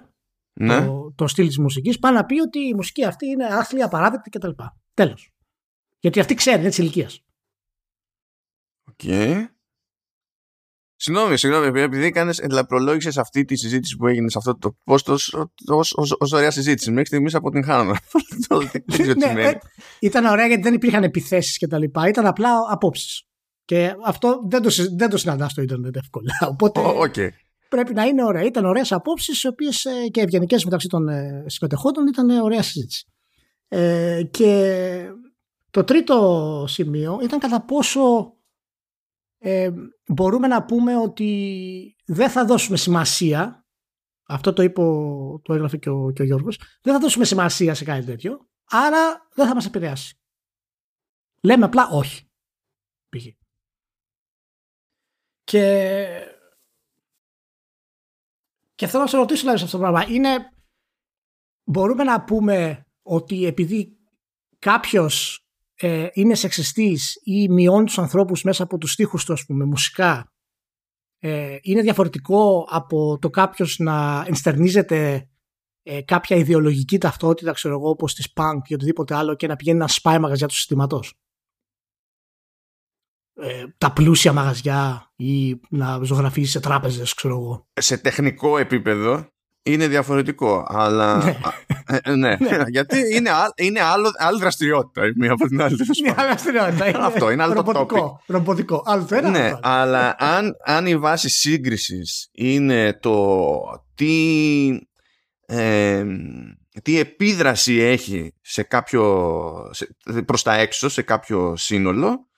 ναι. 0.53 0.85
το, 0.85 1.13
το 1.15 1.27
στυλ 1.27 1.47
της 1.47 1.57
μουσικής, 1.57 1.99
πάει 1.99 2.13
να 2.13 2.25
πει 2.25 2.39
ότι 2.39 2.59
η 2.59 2.73
μουσική 2.73 3.05
αυτή 3.05 3.27
είναι 3.27 3.45
άθλια, 3.45 3.85
απαράδεκτη 3.85 4.29
κτλ. 4.29 4.49
Τέλος. 4.93 5.31
Γιατί 5.99 6.19
αυτή 6.19 6.33
ξέρει, 6.33 6.59
είναι 6.59 6.69
της 6.69 6.77
ηλικίας. 6.77 7.25
OK. 8.89 8.99
Okay. 9.03 9.45
Συγγνώμη, 11.03 11.37
συγγνώμη, 11.37 11.81
επειδή 11.81 12.05
έκανες, 12.05 12.41
προλόγησε 12.67 13.19
αυτή 13.19 13.45
τη 13.45 13.55
συζήτηση 13.55 13.95
που 13.95 14.07
έγινε 14.07 14.29
σε 14.29 14.37
αυτό 14.37 14.57
το 14.57 14.75
post 14.83 15.15
ως 16.19 16.31
ωραία 16.33 16.51
συζήτηση. 16.51 16.89
Μέχρι 16.89 17.05
στιγμής 17.05 17.35
αποτυγχάνω. 17.35 17.95
ναι, 19.33 19.41
ε, 19.41 19.57
ήταν 19.99 20.25
ωραία 20.25 20.47
γιατί 20.47 20.61
δεν 20.61 20.73
υπήρχαν 20.73 21.03
επιθέσεις 21.03 21.57
και 21.57 21.67
τα 21.67 21.77
λοιπά. 21.77 22.07
Ήταν 22.07 22.25
απλά 22.25 22.49
απόψεις. 22.69 23.23
Και 23.65 23.95
αυτό 24.05 24.41
δεν 24.49 24.61
το, 24.61 24.69
δεν 24.95 25.09
το 25.09 25.17
συναντά 25.17 25.49
στο 25.49 25.61
Ιντερνετ 25.61 25.95
εύκολα. 25.95 26.33
Οπότε 26.51 26.81
okay. 26.81 27.29
πρέπει 27.69 27.93
να 27.93 28.03
είναι 28.03 28.23
ωραία. 28.23 28.43
Ήταν 28.43 28.65
ωραίες 28.65 28.91
απόψεις, 28.91 29.43
οι 29.43 29.47
οποίες 29.47 29.85
ε, 29.85 30.07
και 30.11 30.21
ευγενικές 30.21 30.63
μεταξύ 30.63 30.87
των 30.87 31.07
ε, 31.07 31.43
συμμετεχόντων 31.47 32.07
ήταν 32.07 32.29
ωραία 32.29 32.61
συζήτηση. 32.61 33.05
Ε, 33.67 34.21
και 34.31 35.03
το 35.71 35.83
τρίτο 35.83 36.65
σημείο 36.67 37.19
ήταν 37.23 37.39
κατά 37.39 37.61
πόσο 37.61 38.33
ε, 39.43 39.71
μπορούμε 40.07 40.47
να 40.47 40.65
πούμε 40.65 40.97
ότι 40.97 41.95
δεν 42.05 42.29
θα 42.29 42.45
δώσουμε 42.45 42.77
σημασία 42.77 43.65
αυτό 44.27 44.53
το 44.53 44.61
είπε, 44.61 44.81
το 45.41 45.53
έγραφε 45.53 45.77
και 45.77 45.89
ο, 45.89 46.11
και 46.11 46.21
ο 46.21 46.25
Γιώργος 46.25 46.57
δεν 46.81 46.93
θα 46.93 46.99
δώσουμε 46.99 47.25
σημασία 47.25 47.73
σε 47.73 47.83
κάτι 47.83 48.05
τέτοιο 48.05 48.49
άρα 48.69 49.27
δεν 49.33 49.47
θα 49.47 49.53
μας 49.53 49.65
επηρεάσει. 49.65 50.19
Λέμε 51.43 51.65
απλά 51.65 51.89
όχι 51.89 52.29
πήγε 53.09 53.35
και 55.43 56.27
και 58.75 58.87
θέλω 58.87 59.03
να 59.03 59.09
σε 59.09 59.17
ρωτήσω 59.17 59.39
δηλαδή 59.39 59.57
σε 59.57 59.65
αυτό 59.65 59.77
το 59.77 59.83
πράγμα. 59.83 60.15
Είναι 60.15 60.51
μπορούμε 61.63 62.03
να 62.03 62.23
πούμε 62.23 62.85
ότι 63.01 63.45
επειδή 63.45 63.97
κάποιος 64.59 65.40
ε, 65.81 66.07
είναι 66.13 66.35
σεξιστής 66.35 67.21
ή 67.23 67.49
μειώνει 67.49 67.85
τους 67.85 67.99
ανθρώπους 67.99 68.43
μέσα 68.43 68.63
από 68.63 68.77
τους 68.77 68.91
στίχους 68.91 69.25
του 69.25 69.33
ας 69.33 69.45
πούμε 69.45 69.65
μουσικά. 69.65 70.31
Ε, 71.19 71.57
είναι 71.61 71.81
διαφορετικό 71.81 72.67
από 72.69 73.17
το 73.21 73.29
κάποιος 73.29 73.79
να 73.79 74.23
ενστερνίζεται 74.27 75.29
ε, 75.83 76.01
κάποια 76.01 76.35
ιδεολογική 76.35 76.97
ταυτότητα 76.97 77.51
ξέρω 77.51 77.75
εγώ 77.75 77.89
όπως 77.89 78.13
της 78.13 78.33
punk 78.35 78.59
ή 78.67 78.73
οτιδήποτε 78.73 79.15
άλλο 79.15 79.35
και 79.35 79.47
να 79.47 79.55
πηγαίνει 79.55 79.77
να 79.77 79.87
σπάει 79.87 80.19
μαγαζιά 80.19 80.47
του 80.47 80.53
συστήματος. 80.53 81.13
Ε, 83.33 83.65
τα 83.77 83.93
πλούσια 83.93 84.33
μαγαζιά 84.33 85.11
ή 85.15 85.59
να 85.69 85.99
ζωγραφίσει 86.03 86.51
σε 86.51 86.59
τράπεζες 86.59 87.13
ξέρω 87.13 87.33
εγώ. 87.33 87.67
Σε 87.73 87.97
τεχνικό 87.97 88.57
επίπεδο 88.57 89.27
είναι 89.63 89.87
διαφορετικό 89.87 90.65
αλλά, 90.67 91.23
ναι. 91.23 91.39
Ε, 91.91 91.97
ε, 92.03 92.15
ναι. 92.15 92.35
ναι. 92.39 92.63
γιατί 92.75 92.97
είναι, 93.15 93.29
είναι 93.55 93.81
άλλο, 93.81 94.11
άλλη 94.17 94.39
δραστηριότητα 94.39 95.07
η 95.07 95.11
μία 95.15 95.31
από 95.31 95.47
την 95.47 95.61
άλλη. 95.61 95.77
Είναι 95.99 96.13
άλλη 96.17 96.27
δραστηριότητα. 96.27 97.05
Αυτό 97.05 97.31
είναι 97.31 97.43
άλλο 97.43 97.53
ρομποτικό, 97.53 98.21
το 98.25 98.33
ρομποτικό. 98.33 98.83
Άλλο 98.85 99.05
το 99.05 99.15
ένα. 99.15 99.29
Ναι, 99.29 99.53
αλλά 99.61 100.15
αν, 100.19 100.55
αν 100.65 100.85
η 100.85 100.97
βάση 100.97 101.29
σύγκρισης 101.29 102.29
είναι 102.31 102.93
το 102.93 103.27
τι, 103.95 104.69
ε, 105.45 106.05
τι 106.83 106.99
επίδραση 106.99 107.77
έχει 107.79 108.33
σε 108.41 108.63
κάποιο, 108.63 109.69
σε, 109.71 109.95
προς 110.25 110.43
τα 110.43 110.53
έξω, 110.53 110.89
σε 110.89 111.01
κάποιο 111.01 111.55
σύνολο, 111.55 112.29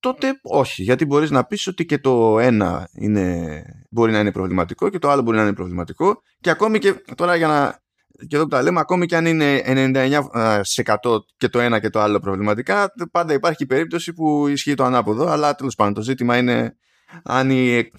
τότε 0.00 0.38
όχι. 0.42 0.82
Γιατί 0.82 1.04
μπορείς 1.04 1.30
να 1.30 1.44
πεις 1.44 1.66
ότι 1.66 1.86
και 1.86 1.98
το 1.98 2.38
ένα 2.38 2.88
είναι, 2.92 3.62
μπορεί 3.90 4.12
να 4.12 4.18
είναι 4.18 4.32
προβληματικό 4.32 4.88
και 4.88 4.98
το 4.98 5.10
άλλο 5.10 5.22
μπορεί 5.22 5.36
να 5.36 5.42
είναι 5.42 5.52
προβληματικό 5.52 6.22
και 6.40 6.50
ακόμη 6.50 6.78
και 6.78 6.94
τώρα 7.14 7.36
για 7.36 7.46
να 7.46 7.84
και 8.28 8.36
εδώ 8.36 8.44
που 8.44 8.50
τα 8.50 8.62
λέμε, 8.62 8.80
ακόμη 8.80 9.06
και 9.06 9.16
αν 9.16 9.26
είναι 9.26 9.62
99% 9.66 11.18
και 11.36 11.48
το 11.48 11.58
ένα 11.58 11.80
και 11.80 11.90
το 11.90 12.00
άλλο 12.00 12.20
προβληματικά, 12.20 12.92
πάντα 13.10 13.32
υπάρχει 13.32 13.62
η 13.62 13.66
περίπτωση 13.66 14.12
που 14.12 14.46
ισχύει 14.46 14.74
το 14.74 14.84
ανάποδο, 14.84 15.26
αλλά 15.26 15.54
τέλος 15.54 15.74
πάντων 15.74 15.94
το 15.94 16.00
ζήτημα 16.00 16.36
είναι 16.36 16.76
αν, 17.22 17.50
η, 17.50 17.90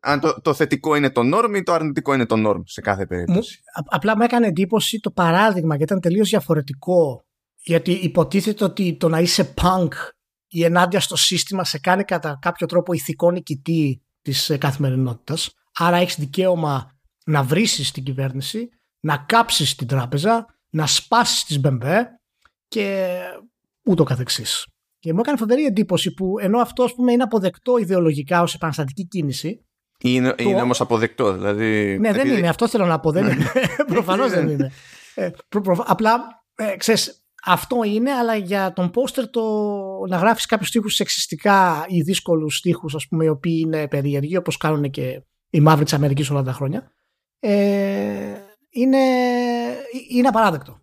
αν 0.00 0.20
το, 0.20 0.40
το 0.40 0.54
θετικό 0.54 0.94
είναι 0.94 1.10
το 1.10 1.20
norm 1.34 1.56
ή 1.56 1.62
το 1.62 1.72
αρνητικό 1.72 2.14
είναι 2.14 2.26
το 2.26 2.36
norm 2.46 2.60
σε 2.64 2.80
κάθε 2.80 3.06
περίπτωση. 3.06 3.60
Μου, 3.76 3.84
απλά 3.90 4.16
μου 4.16 4.22
έκανε 4.22 4.46
εντύπωση 4.46 4.98
το 5.00 5.10
παράδειγμα 5.10 5.76
γιατί 5.76 5.92
ήταν 5.92 6.00
τελείως 6.00 6.28
διαφορετικό. 6.28 7.24
Γιατί 7.64 7.92
υποτίθεται 7.92 8.64
ότι 8.64 8.96
το 8.96 9.08
να 9.08 9.20
είσαι 9.20 9.54
punk 9.62 9.88
ή 10.48 10.64
ενάντια 10.64 11.00
στο 11.00 11.16
σύστημα 11.16 11.64
σε 11.64 11.78
κάνει 11.78 12.04
κατά 12.04 12.38
κάποιο 12.40 12.66
τρόπο 12.66 12.92
ηθικό 12.92 13.30
νικητή 13.30 14.02
της 14.22 14.50
ε, 14.50 14.56
καθημερινότητας. 14.56 15.54
Άρα 15.74 15.96
έχεις 15.96 16.18
δικαίωμα 16.18 16.96
να 17.24 17.42
βρήσεις 17.42 17.90
την 17.90 18.02
κυβέρνηση 18.02 18.68
να 19.02 19.16
κάψεις 19.16 19.74
την 19.74 19.86
τράπεζα, 19.86 20.46
να 20.70 20.86
σπάσεις 20.86 21.44
τις 21.44 21.60
μπεμπέ 21.60 22.20
και 22.68 23.08
ούτω 23.84 24.04
καθεξής. 24.04 24.66
Και 24.98 25.12
μου 25.12 25.20
έκανε 25.20 25.36
φοβερή 25.36 25.64
εντύπωση 25.64 26.14
που 26.14 26.38
ενώ 26.38 26.58
αυτό 26.58 26.82
ας 26.82 26.94
πούμε, 26.94 27.12
είναι 27.12 27.22
αποδεκτό 27.22 27.78
ιδεολογικά 27.78 28.42
ως 28.42 28.54
επαναστατική 28.54 29.06
κίνηση. 29.06 29.66
Είναι, 29.98 30.32
το... 30.32 30.48
είναι 30.48 30.60
όμως 30.60 30.80
αποδεκτό. 30.80 31.32
Δηλαδή, 31.32 31.98
ναι, 32.00 32.12
δεν 32.12 32.28
είναι. 32.28 32.48
Αυτό 32.48 32.68
θέλω 32.68 32.86
να 32.86 33.00
πω. 33.00 33.10
Δεν 33.10 33.24
είναι. 33.24 33.46
Προφανώς 33.94 34.30
δεν 34.30 34.48
είναι. 34.48 34.72
Ε, 35.14 35.30
απλά, 35.86 36.44
ε, 36.54 36.76
ξέρεις, 36.76 37.24
αυτό 37.44 37.82
είναι, 37.84 38.10
αλλά 38.10 38.36
για 38.36 38.72
τον 38.72 38.90
πόστερ 38.90 39.30
το 39.30 39.42
να 40.08 40.16
γράφεις 40.16 40.46
κάποιους 40.46 40.68
στίχους 40.68 40.94
σεξιστικά 40.94 41.84
ή 41.88 42.00
δύσκολους 42.00 42.56
στίχους, 42.56 42.94
ας 42.94 43.08
πούμε, 43.08 43.24
οι 43.24 43.28
οποίοι 43.28 43.62
είναι 43.66 43.88
περίεργοι, 43.88 44.36
όπως 44.36 44.56
κάνουν 44.56 44.90
και 44.90 45.22
οι 45.50 45.60
μαύροι 45.60 45.84
της 45.84 45.92
Αμερικής 45.92 46.30
όλα 46.30 46.42
τα 46.42 46.52
χρόνια. 46.52 46.92
Ε, 47.40 48.34
είναι, 48.72 48.98
είναι 50.08 50.28
απαράδεκτο. 50.28 50.80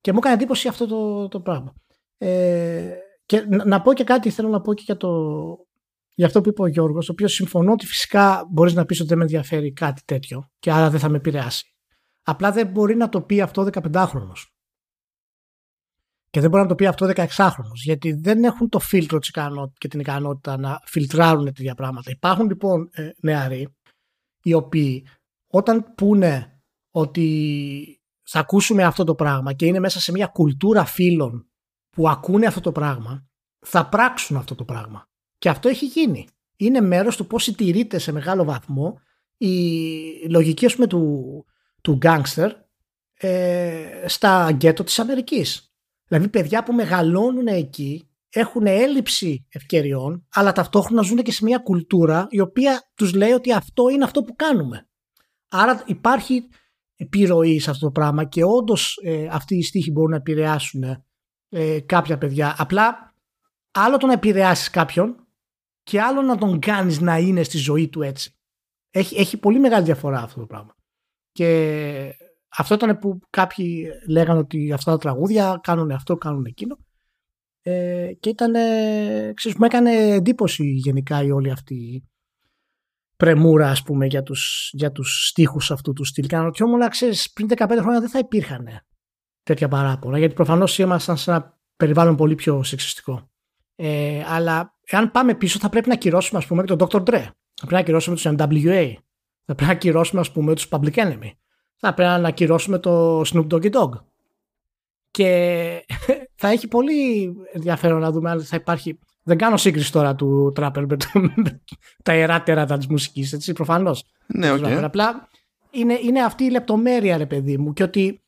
Και 0.00 0.12
μου 0.12 0.18
έκανε 0.18 0.34
εντύπωση 0.34 0.68
αυτό 0.68 0.86
το, 0.86 1.28
το 1.28 1.40
πράγμα. 1.40 1.74
Ε, 2.18 2.94
και 3.26 3.40
να, 3.40 3.64
να, 3.64 3.82
πω 3.82 3.92
και 3.92 4.04
κάτι, 4.04 4.30
θέλω 4.30 4.48
να 4.48 4.60
πω 4.60 4.74
και 4.74 4.82
για, 4.86 4.96
το, 4.96 5.10
για 6.14 6.26
αυτό 6.26 6.40
που 6.40 6.48
είπε 6.48 6.62
ο 6.62 6.66
Γιώργος, 6.66 7.06
το 7.06 7.12
οποίος 7.12 7.32
συμφωνώ 7.32 7.72
ότι 7.72 7.86
φυσικά 7.86 8.48
μπορείς 8.50 8.74
να 8.74 8.84
πεις 8.84 9.00
ότι 9.00 9.08
δεν 9.08 9.18
με 9.18 9.24
ενδιαφέρει 9.24 9.72
κάτι 9.72 10.02
τέτοιο 10.04 10.50
και 10.58 10.72
άρα 10.72 10.90
δεν 10.90 11.00
θα 11.00 11.08
με 11.08 11.16
επηρεάσει. 11.16 11.74
Απλά 12.22 12.52
δεν 12.52 12.66
μπορεί 12.66 12.96
να 12.96 13.08
το 13.08 13.22
πει 13.22 13.40
αυτό 13.40 13.68
15χρονο. 13.72 14.32
Και 16.30 16.40
δεν 16.40 16.50
μπορεί 16.50 16.62
να 16.62 16.68
το 16.68 16.74
πει 16.74 16.86
αυτό 16.86 17.06
16χρονο. 17.14 17.74
Γιατί 17.84 18.12
δεν 18.12 18.44
έχουν 18.44 18.68
το 18.68 18.78
φίλτρο 18.78 19.18
και 19.78 19.88
την 19.88 20.00
ικανότητα 20.00 20.58
να 20.58 20.80
φιλτράρουν 20.84 21.44
τέτοια 21.44 21.74
πράγματα. 21.74 22.10
Υπάρχουν 22.10 22.46
λοιπόν 22.48 22.88
ε, 22.92 23.10
νεαροί 23.20 23.74
οι 24.42 24.54
οποίοι 24.54 25.06
όταν 25.46 25.94
πούνε 25.94 26.55
ότι 26.98 28.00
θα 28.22 28.38
ακούσουμε 28.38 28.84
αυτό 28.84 29.04
το 29.04 29.14
πράγμα 29.14 29.52
και 29.52 29.66
είναι 29.66 29.78
μέσα 29.78 30.00
σε 30.00 30.12
μια 30.12 30.26
κουλτούρα 30.26 30.84
φίλων 30.84 31.50
που 31.90 32.08
ακούνε 32.08 32.46
αυτό 32.46 32.60
το 32.60 32.72
πράγμα, 32.72 33.26
θα 33.58 33.88
πράξουν 33.88 34.36
αυτό 34.36 34.54
το 34.54 34.64
πράγμα. 34.64 35.08
Και 35.38 35.48
αυτό 35.48 35.68
έχει 35.68 35.86
γίνει. 35.86 36.28
Είναι 36.56 36.80
μέρος 36.80 37.16
του 37.16 37.26
πώς 37.26 37.42
συντηρείται 37.42 37.98
σε 37.98 38.12
μεγάλο 38.12 38.44
βαθμό 38.44 39.00
η 39.36 40.28
λογική 40.28 40.74
πούμε, 40.74 40.86
του, 40.86 41.44
του 41.80 41.92
γκάγκστερ 41.92 42.52
ε, 43.14 44.04
στα 44.06 44.50
γκέτο 44.50 44.84
της 44.84 44.98
Αμερικής. 44.98 45.74
Δηλαδή 46.06 46.28
παιδιά 46.28 46.62
που 46.62 46.72
μεγαλώνουν 46.72 47.46
εκεί 47.46 48.10
έχουν 48.28 48.66
έλλειψη 48.66 49.46
ευκαιριών 49.48 50.26
αλλά 50.32 50.52
ταυτόχρονα 50.52 51.02
ζουν 51.02 51.22
και 51.22 51.32
σε 51.32 51.44
μια 51.44 51.58
κουλτούρα 51.58 52.26
η 52.30 52.40
οποία 52.40 52.90
τους 52.94 53.14
λέει 53.14 53.32
ότι 53.32 53.52
αυτό 53.52 53.88
είναι 53.88 54.04
αυτό 54.04 54.22
που 54.22 54.34
κάνουμε. 54.36 54.88
Άρα 55.48 55.82
υπάρχει 55.86 56.48
επιρροή 56.96 57.58
σε 57.58 57.70
αυτό 57.70 57.86
το 57.86 57.92
πράγμα 57.92 58.24
και 58.24 58.44
όντως 58.44 58.98
ε, 59.02 59.28
αυτοί 59.30 59.56
οι 59.56 59.62
στίχοι 59.62 59.90
μπορούν 59.90 60.10
να 60.10 60.16
επηρεάσουν 60.16 60.82
ε, 61.48 61.80
κάποια 61.80 62.18
παιδιά. 62.18 62.54
Απλά 62.58 63.14
άλλο 63.70 63.96
το 63.96 64.06
να 64.06 64.12
επηρεάσεις 64.12 64.70
κάποιον 64.70 65.26
και 65.82 66.00
άλλο 66.00 66.22
να 66.22 66.36
τον 66.36 66.58
κάνεις 66.58 67.00
να 67.00 67.18
είναι 67.18 67.42
στη 67.42 67.58
ζωή 67.58 67.88
του 67.88 68.02
έτσι. 68.02 68.34
Έχει, 68.90 69.16
έχει 69.16 69.36
πολύ 69.36 69.58
μεγάλη 69.58 69.84
διαφορά 69.84 70.22
αυτό 70.22 70.40
το 70.40 70.46
πράγμα. 70.46 70.74
Και 71.32 72.16
αυτό 72.48 72.74
ήταν 72.74 72.98
που 72.98 73.20
κάποιοι 73.30 73.86
λέγανε 74.08 74.38
ότι 74.38 74.72
αυτά 74.72 74.90
τα 74.90 74.98
τραγούδια 74.98 75.60
κάνουν 75.62 75.90
αυτό, 75.90 76.16
κάνουν 76.16 76.44
εκείνο. 76.44 76.78
Ε, 77.62 78.12
και 78.20 78.28
ήταν, 78.28 78.52
ξέρεις, 79.34 79.58
μου 79.58 79.64
έκανε 79.64 79.92
εντύπωση 79.92 80.64
γενικά 80.64 81.22
η 81.22 81.30
όλη 81.30 81.50
αυτή 81.50 82.04
πρεμούρα 83.16 83.70
ας 83.70 83.82
πούμε 83.82 84.06
για 84.06 84.22
τους, 84.22 84.70
για 84.72 84.92
τους 84.92 85.28
στίχους 85.28 85.70
αυτού 85.70 85.92
του 85.92 86.04
στυλ. 86.04 86.26
Και 86.26 86.36
αναρωτιόμουν, 86.36 86.88
ξέρεις, 86.88 87.32
πριν 87.32 87.48
15 87.48 87.80
χρόνια 87.80 88.00
δεν 88.00 88.08
θα 88.08 88.18
υπήρχαν 88.18 88.68
τέτοια 89.42 89.68
παράπονα, 89.68 90.18
γιατί 90.18 90.34
προφανώς 90.34 90.78
ήμασταν 90.78 91.16
σε 91.16 91.30
ένα 91.30 91.58
περιβάλλον 91.76 92.16
πολύ 92.16 92.34
πιο 92.34 92.62
σεξιστικό. 92.62 93.30
Ε, 93.76 94.22
αλλά 94.26 94.78
εάν 94.86 95.10
πάμε 95.10 95.34
πίσω 95.34 95.58
θα 95.58 95.68
πρέπει 95.68 95.88
να 95.88 95.96
κυρώσουμε 95.96 96.38
ας 96.38 96.46
πούμε 96.46 96.62
και 96.62 96.76
τον 96.76 96.88
Dr. 96.90 96.98
Dre. 96.98 97.24
Θα 97.54 97.66
πρέπει 97.66 97.74
να 97.74 97.82
κυρώσουμε 97.82 98.16
τους 98.16 98.26
NWA. 98.26 98.92
Θα 99.44 99.54
πρέπει 99.54 99.70
να 99.70 99.74
κυρώσουμε 99.74 100.20
ας 100.20 100.32
πούμε 100.32 100.54
τους 100.54 100.68
Public 100.70 100.94
Enemy. 100.94 101.30
Θα 101.76 101.94
πρέπει 101.94 102.20
να 102.20 102.30
κυρώσουμε 102.30 102.78
το 102.78 103.20
Snoop 103.20 103.46
Doggy 103.46 103.70
Dogg. 103.70 103.90
Και 105.10 105.86
θα 106.40 106.48
έχει 106.48 106.68
πολύ 106.68 107.32
ενδιαφέρον 107.52 108.00
να 108.00 108.10
δούμε 108.10 108.30
αν 108.30 108.42
θα 108.42 108.56
υπάρχει 108.56 108.98
δεν 109.26 109.38
κάνω 109.38 109.56
σύγκριση 109.56 109.92
τώρα 109.92 110.14
του 110.14 110.52
τράπερ 110.54 110.86
με, 110.86 110.96
τα 112.02 112.16
ιερά 112.16 112.42
τέρατα 112.42 112.76
της 112.76 112.86
μουσικής, 112.86 113.32
έτσι, 113.32 113.52
προφανώς. 113.52 114.04
Ναι, 114.26 114.52
okay. 114.52 114.80
Απλά 114.82 115.28
είναι, 115.70 115.98
είναι 116.02 116.22
αυτή 116.22 116.44
η 116.44 116.50
λεπτομέρεια, 116.50 117.16
ρε 117.16 117.26
παιδί 117.26 117.58
μου, 117.58 117.72
και 117.72 117.82
ότι. 117.82 118.22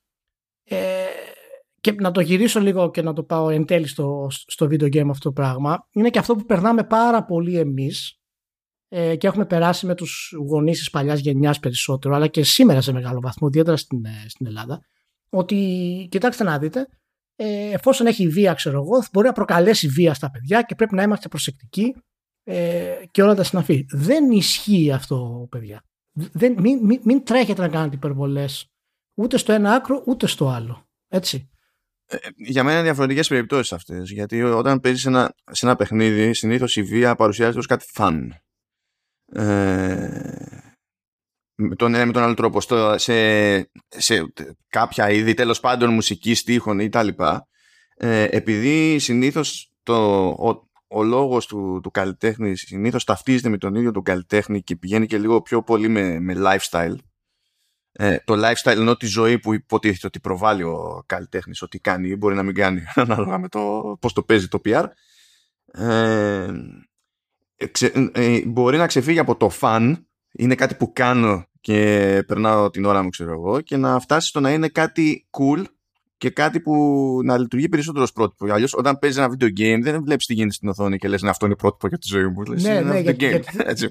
Ε, 0.65 1.05
και 1.81 1.93
να 1.93 2.11
το 2.11 2.21
γυρίσω 2.21 2.61
λίγο 2.61 2.91
και 2.91 3.03
να 3.03 3.13
το 3.13 3.23
πάω 3.23 3.49
εν 3.49 3.65
τέλει 3.65 3.87
στο, 3.87 4.27
στο 4.31 4.67
video 4.67 4.95
game 4.97 5.09
αυτό 5.11 5.29
το 5.29 5.33
πράγμα. 5.33 5.87
Είναι 5.93 6.11
και 6.11 6.19
αυτό 6.19 6.35
που 6.35 6.45
περνάμε 6.45 6.85
πάρα 6.85 7.25
πολύ 7.25 7.59
εμείς 7.59 8.21
ε, 8.89 9.17
και 9.17 9.27
έχουμε 9.27 9.47
περάσει 9.47 9.87
με 9.87 9.95
τους 9.95 10.35
γονείς 10.47 10.79
της 10.79 10.91
παλιάς 10.91 11.21
γενιάς 11.21 11.59
περισσότερο, 11.59 12.15
αλλά 12.15 12.27
και 12.27 12.45
σήμερα 12.45 12.81
σε 12.81 12.93
μεγάλο 12.93 13.21
βαθμό, 13.21 13.49
ιδιαίτερα 13.49 13.77
στην, 13.77 14.05
ε, 14.05 14.25
στην 14.29 14.47
Ελλάδα. 14.47 14.81
Ότι 15.31 16.07
κοιτάξτε 16.11 16.45
να 16.45 16.59
δείτε, 16.59 16.89
ε, 17.41 17.73
εφόσον 17.73 18.07
έχει 18.07 18.29
βία, 18.29 18.55
ξέρω 18.55 18.77
εγώ, 18.77 19.05
μπορεί 19.13 19.27
να 19.27 19.33
προκαλέσει 19.33 19.89
βία 19.89 20.15
στα 20.15 20.31
παιδιά 20.31 20.63
και 20.63 20.75
πρέπει 20.75 20.95
να 20.95 21.03
είμαστε 21.03 21.29
προσεκτικοί 21.29 21.95
ε, 22.45 22.95
και 23.11 23.23
όλα 23.23 23.35
τα 23.35 23.43
συναφή. 23.43 23.87
Δεν 23.91 24.31
ισχύει 24.31 24.93
αυτό, 24.93 25.47
παιδιά. 25.51 25.83
Δεν, 26.13 26.55
μην, 26.59 26.85
μην, 26.85 27.01
μην 27.05 27.25
τρέχετε 27.25 27.61
να 27.61 27.69
κάνετε 27.69 27.95
υπερβολές 27.95 28.71
ούτε 29.15 29.37
στο 29.37 29.53
ένα 29.53 29.73
άκρο 29.73 30.03
ούτε 30.07 30.27
στο 30.27 30.49
άλλο. 30.49 30.89
Έτσι. 31.09 31.49
Ε, 32.07 32.17
για 32.37 32.63
μένα 32.63 32.75
είναι 32.75 32.85
διαφορετικές 32.85 33.29
περιπτώσεις 33.29 33.73
αυτές. 33.73 34.11
Γιατί 34.11 34.43
όταν 34.43 34.81
παίζεις 34.81 35.05
ένα, 35.05 35.35
σε 35.51 35.67
ένα 35.67 35.77
παιχνίδι, 35.77 36.35
συνήθως 36.35 36.77
η 36.77 36.83
βία 36.83 37.15
παρουσιάζεται 37.15 37.59
ως 37.59 37.67
κάτι 37.67 37.87
φαν. 37.93 38.35
Ε, 39.33 40.68
με 41.61 41.75
τον 41.75 41.95
ένα 41.95 42.07
με 42.07 42.13
τον 42.13 42.23
άλλο 42.23 42.35
τρόπο 42.35 42.61
στο, 42.61 42.95
σε, 42.99 43.59
σε 43.89 44.33
κάποια 44.69 45.11
είδη 45.11 45.35
τέλος 45.35 45.61
πάντων 45.61 45.95
μουσική 45.95 46.35
στίχων 46.35 46.79
ή 46.79 46.89
τα 46.89 47.03
λοιπά 47.03 47.49
ε, 47.97 48.23
επειδή 48.23 48.99
συνήθως 48.99 49.73
το, 49.83 50.27
ο, 50.29 50.69
ο 50.89 51.03
λόγος 51.03 51.47
του, 51.47 51.81
του 51.83 51.91
καλλιτέχνη 51.91 52.57
συνήθως 52.57 53.05
ταυτίζεται 53.05 53.49
με 53.49 53.59
τον 53.59 53.75
ίδιο 53.75 53.91
τον 53.91 54.03
καλλιτέχνη 54.03 54.63
και 54.63 54.77
πηγαίνει 54.77 55.07
και 55.07 55.19
λίγο 55.19 55.43
πιο 55.43 55.63
πολύ 55.63 55.89
με, 55.89 56.21
με 56.21 56.35
lifestyle. 56.37 56.95
Ε, 57.93 58.17
το 58.25 58.35
lifestyle 58.35 58.77
ενώ 58.77 58.97
τη 58.97 59.07
ζωή 59.07 59.39
που 59.39 59.55
υποτίθεται 59.55 60.07
ότι 60.07 60.21
προβάλλει 60.21 60.63
ο 60.63 61.03
καλλιτέχνης 61.07 61.63
ότι 61.63 61.79
κάνει 61.79 62.09
ή 62.09 62.17
μπορεί 62.19 62.35
να 62.35 62.43
μην 62.43 62.55
κάνει 62.55 62.83
ανάλογα 62.95 63.39
με 63.39 63.49
το 63.49 63.97
πώς 64.01 64.13
το 64.13 64.23
παίζει 64.23 64.49
το 64.49 64.61
PR 64.65 64.85
ε, 65.73 66.49
ε, 68.13 68.47
μπορεί 68.47 68.77
να 68.77 68.87
ξεφύγει 68.87 69.19
από 69.19 69.37
το 69.37 69.51
fun 69.61 69.95
είναι 70.33 70.55
κάτι 70.55 70.75
που 70.75 70.93
κάνω 70.93 71.47
και 71.61 72.23
περνάω 72.27 72.71
την 72.71 72.85
ώρα 72.85 73.03
μου 73.03 73.09
ξέρω 73.09 73.33
εγώ 73.33 73.61
και 73.61 73.77
να 73.77 74.01
φτάσει 74.01 74.29
στο 74.29 74.41
να 74.41 74.53
είναι 74.53 74.69
κάτι 74.69 75.27
cool 75.31 75.65
και 76.19 76.31
κάτι 76.31 76.61
που 76.61 76.75
να 77.25 77.39
λειτουργεί 77.39 77.69
περισσότερο 77.69 78.05
ως 78.05 78.13
πρότυπο. 78.13 78.53
Αλλιώς, 78.53 78.75
όταν 78.75 78.99
παίζεις 78.99 79.19
ένα 79.19 79.37
video 79.39 79.47
game, 79.47 79.81
δεν 79.83 80.03
βλέπεις 80.05 80.27
τι 80.27 80.35
γίνεται 80.35 80.53
στην 80.53 80.69
οθόνη 80.69 80.99
και 80.99 81.09
λες 81.09 81.23
να 81.23 81.31
αυτό 81.31 81.47
είναι 81.47 81.57
πρότυπο 81.57 81.89
για 81.89 81.99
τη 81.99 82.07
ζωή 82.07 82.27
μου. 82.27 82.43
Λες, 82.43 82.63
ναι, 82.63 82.81
ναι, 82.81 83.01
για, 83.01 83.13
για, 83.13 83.43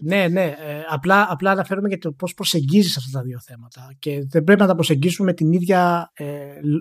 ναι, 0.02 0.28
ναι. 0.28 0.44
Ε, 0.44 0.56
απλά, 0.90 1.28
απλά 1.30 1.52
αναφέρομαι 1.52 1.88
για 1.88 1.98
το 1.98 2.12
πώς 2.12 2.34
προσεγγίζεις 2.34 2.98
αυτά 2.98 3.20
τα 3.20 3.26
δύο 3.26 3.40
θέματα. 3.42 3.96
Και 4.00 4.26
δεν 4.30 4.44
πρέπει 4.44 4.62
να 4.62 4.68
τα 4.68 4.76
προσεγγίσουμε 4.76 5.28
με 5.28 5.34
την 5.34 5.52
ίδια 5.52 6.12
ε, 6.14 6.26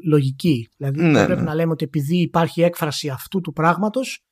λογική. 0.05 0.69
Δηλαδή, 0.77 1.03
ναι, 1.03 1.13
δεν 1.13 1.25
πρέπει 1.27 1.41
ναι. 1.41 1.47
να 1.47 1.55
λέμε 1.55 1.73
ότι 1.73 1.85
επειδή 1.85 2.17
υπάρχει 2.17 2.63
έκφραση 2.63 3.09
αυτού 3.09 3.41
του 3.41 3.53
πράγματος, 3.53 4.25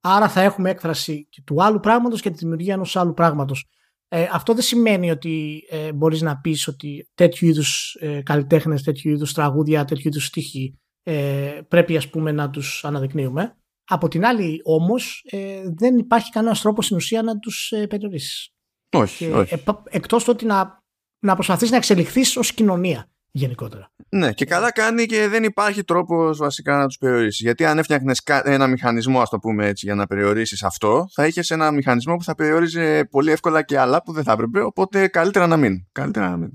άρα 0.00 0.28
θα 0.28 0.40
έχουμε 0.40 0.70
έκφραση 0.70 1.28
του 1.44 1.62
άλλου 1.62 1.80
πράγματος 1.80 2.20
και 2.20 2.30
τη 2.30 2.36
δημιουργία 2.36 2.74
ενός 2.74 2.96
άλλου 2.96 3.14
πράγματος. 3.14 3.68
Ε, 4.08 4.28
αυτό 4.32 4.54
δεν 4.54 4.62
σημαίνει 4.62 5.10
ότι 5.10 5.62
ε, 5.70 5.92
μπορείς 5.92 6.20
να 6.20 6.36
πεις 6.36 6.68
ότι 6.68 7.08
τέτοιου 7.14 7.48
είδους 7.48 7.96
ε, 8.00 8.22
καλλιτέχνες, 8.22 8.82
τέτοιου 8.82 9.10
είδους 9.10 9.32
τραγούδια, 9.32 9.84
τέτοιου 9.84 10.08
είδους 10.08 10.26
στίχοι 10.26 10.78
ε, 11.02 11.60
πρέπει 11.68 11.96
ας 11.96 12.08
πούμε 12.08 12.32
να 12.32 12.50
τους 12.50 12.84
αναδεικνύουμε. 12.84 13.56
Από 13.88 14.08
την 14.08 14.24
άλλη 14.24 14.60
όμως 14.64 15.24
ε, 15.30 15.62
δεν 15.76 15.98
υπάρχει 15.98 16.30
κανένας 16.30 16.60
τρόπος 16.60 16.84
στην 16.84 16.96
ουσία 16.96 17.22
να 17.22 17.38
τους 17.38 17.70
ε, 17.70 17.86
περιορίσεις. 17.86 18.50
Όχι, 18.96 19.30
όχι. 19.30 19.54
Ε, 19.54 19.58
εκτός 19.84 20.24
του 20.24 20.30
ότι 20.34 20.44
να, 20.44 20.82
να 21.18 21.34
προσπαθείς 21.34 21.70
να 21.70 21.76
εξελιχθείς 21.76 22.36
ως 22.36 22.52
κοινωνία 22.52 23.10
γενικότερα. 23.36 23.90
Ναι, 24.08 24.32
και 24.32 24.44
καλά 24.44 24.72
κάνει 24.72 25.06
και 25.06 25.28
δεν 25.28 25.44
υπάρχει 25.44 25.84
τρόπος 25.84 26.38
βασικά 26.38 26.76
να 26.76 26.86
τους 26.86 26.98
περιορίσει. 26.98 27.42
Γιατί 27.42 27.64
αν 27.64 27.78
έφτιαχνες 27.78 28.22
ένα 28.44 28.66
μηχανισμό, 28.66 29.20
ας 29.20 29.28
το 29.28 29.38
πούμε 29.38 29.66
έτσι, 29.66 29.86
για 29.86 29.94
να 29.94 30.06
περιορίσεις 30.06 30.62
αυτό, 30.62 31.06
θα 31.14 31.26
είχες 31.26 31.50
ένα 31.50 31.70
μηχανισμό 31.70 32.16
που 32.16 32.24
θα 32.24 32.34
περιόριζε 32.34 33.04
πολύ 33.10 33.30
εύκολα 33.30 33.62
και 33.62 33.78
άλλα 33.78 34.02
που 34.02 34.12
δεν 34.12 34.24
θα 34.24 34.32
έπρεπε. 34.32 34.60
Οπότε 34.60 35.08
καλύτερα 35.08 35.46
να 35.46 35.56
μην. 35.56 35.86
Καλύτερα 35.92 36.28
να 36.28 36.36
μην. 36.36 36.50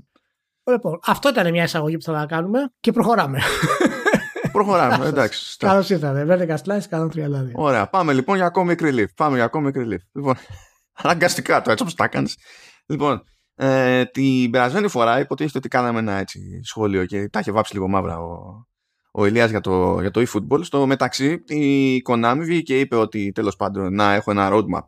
Λοιπόν, 0.70 1.00
αυτό 1.06 1.28
ήταν 1.28 1.50
μια 1.50 1.62
εισαγωγή 1.62 1.96
που 1.96 2.02
θα 2.02 2.12
να 2.12 2.26
κάνουμε 2.26 2.58
και 2.80 2.92
προχωράμε. 2.92 3.38
Προχωράμε, 4.52 5.06
εντάξει. 5.06 5.56
Καλώ 5.58 5.84
ήρθατε. 5.88 6.24
Βέρτε 6.24 6.58
Slice, 6.64 6.84
κάνω 6.88 7.08
τριαλάδια. 7.08 7.52
Ωραία, 7.56 7.88
πάμε 7.88 8.12
λοιπόν 8.12 8.36
για 8.36 8.46
ακόμη 8.46 8.74
Relief. 8.78 9.06
Πάμε 9.16 9.36
για 9.36 9.44
ακόμη 9.44 9.70
Relief. 9.74 10.02
Λοιπόν, 10.12 10.34
αναγκαστικά 11.02 11.62
το 11.62 11.70
έτσι 11.70 11.82
όπως 11.82 11.94
τα 11.94 12.08
κάνεις. 12.08 12.36
Λοιπόν, 12.86 13.24
ε, 13.64 14.04
την 14.04 14.50
περασμένη 14.50 14.88
φορά 14.88 15.20
υποτίθεται 15.20 15.58
ότι 15.58 15.68
κάναμε 15.68 15.98
ένα 15.98 16.12
έτσι 16.18 16.60
σχόλιο 16.62 17.06
και 17.06 17.28
τα 17.28 17.40
είχε 17.40 17.52
βάψει 17.52 17.74
λίγο 17.74 17.88
μαύρα 17.88 18.18
ο, 18.18 18.64
ο 19.10 19.26
Ηλίας 19.26 19.50
για 19.50 19.60
το, 19.60 20.00
για 20.00 20.10
το 20.10 20.22
eFootball. 20.26 20.64
Στο 20.64 20.86
μεταξύ 20.86 21.44
η 21.46 22.02
Konami 22.08 22.38
βγήκε 22.40 22.62
και 22.62 22.80
είπε 22.80 22.96
ότι 22.96 23.32
τέλος 23.32 23.56
πάντων 23.56 23.94
να 23.94 24.12
έχω 24.12 24.30
ένα 24.30 24.50
roadmap 24.52 24.84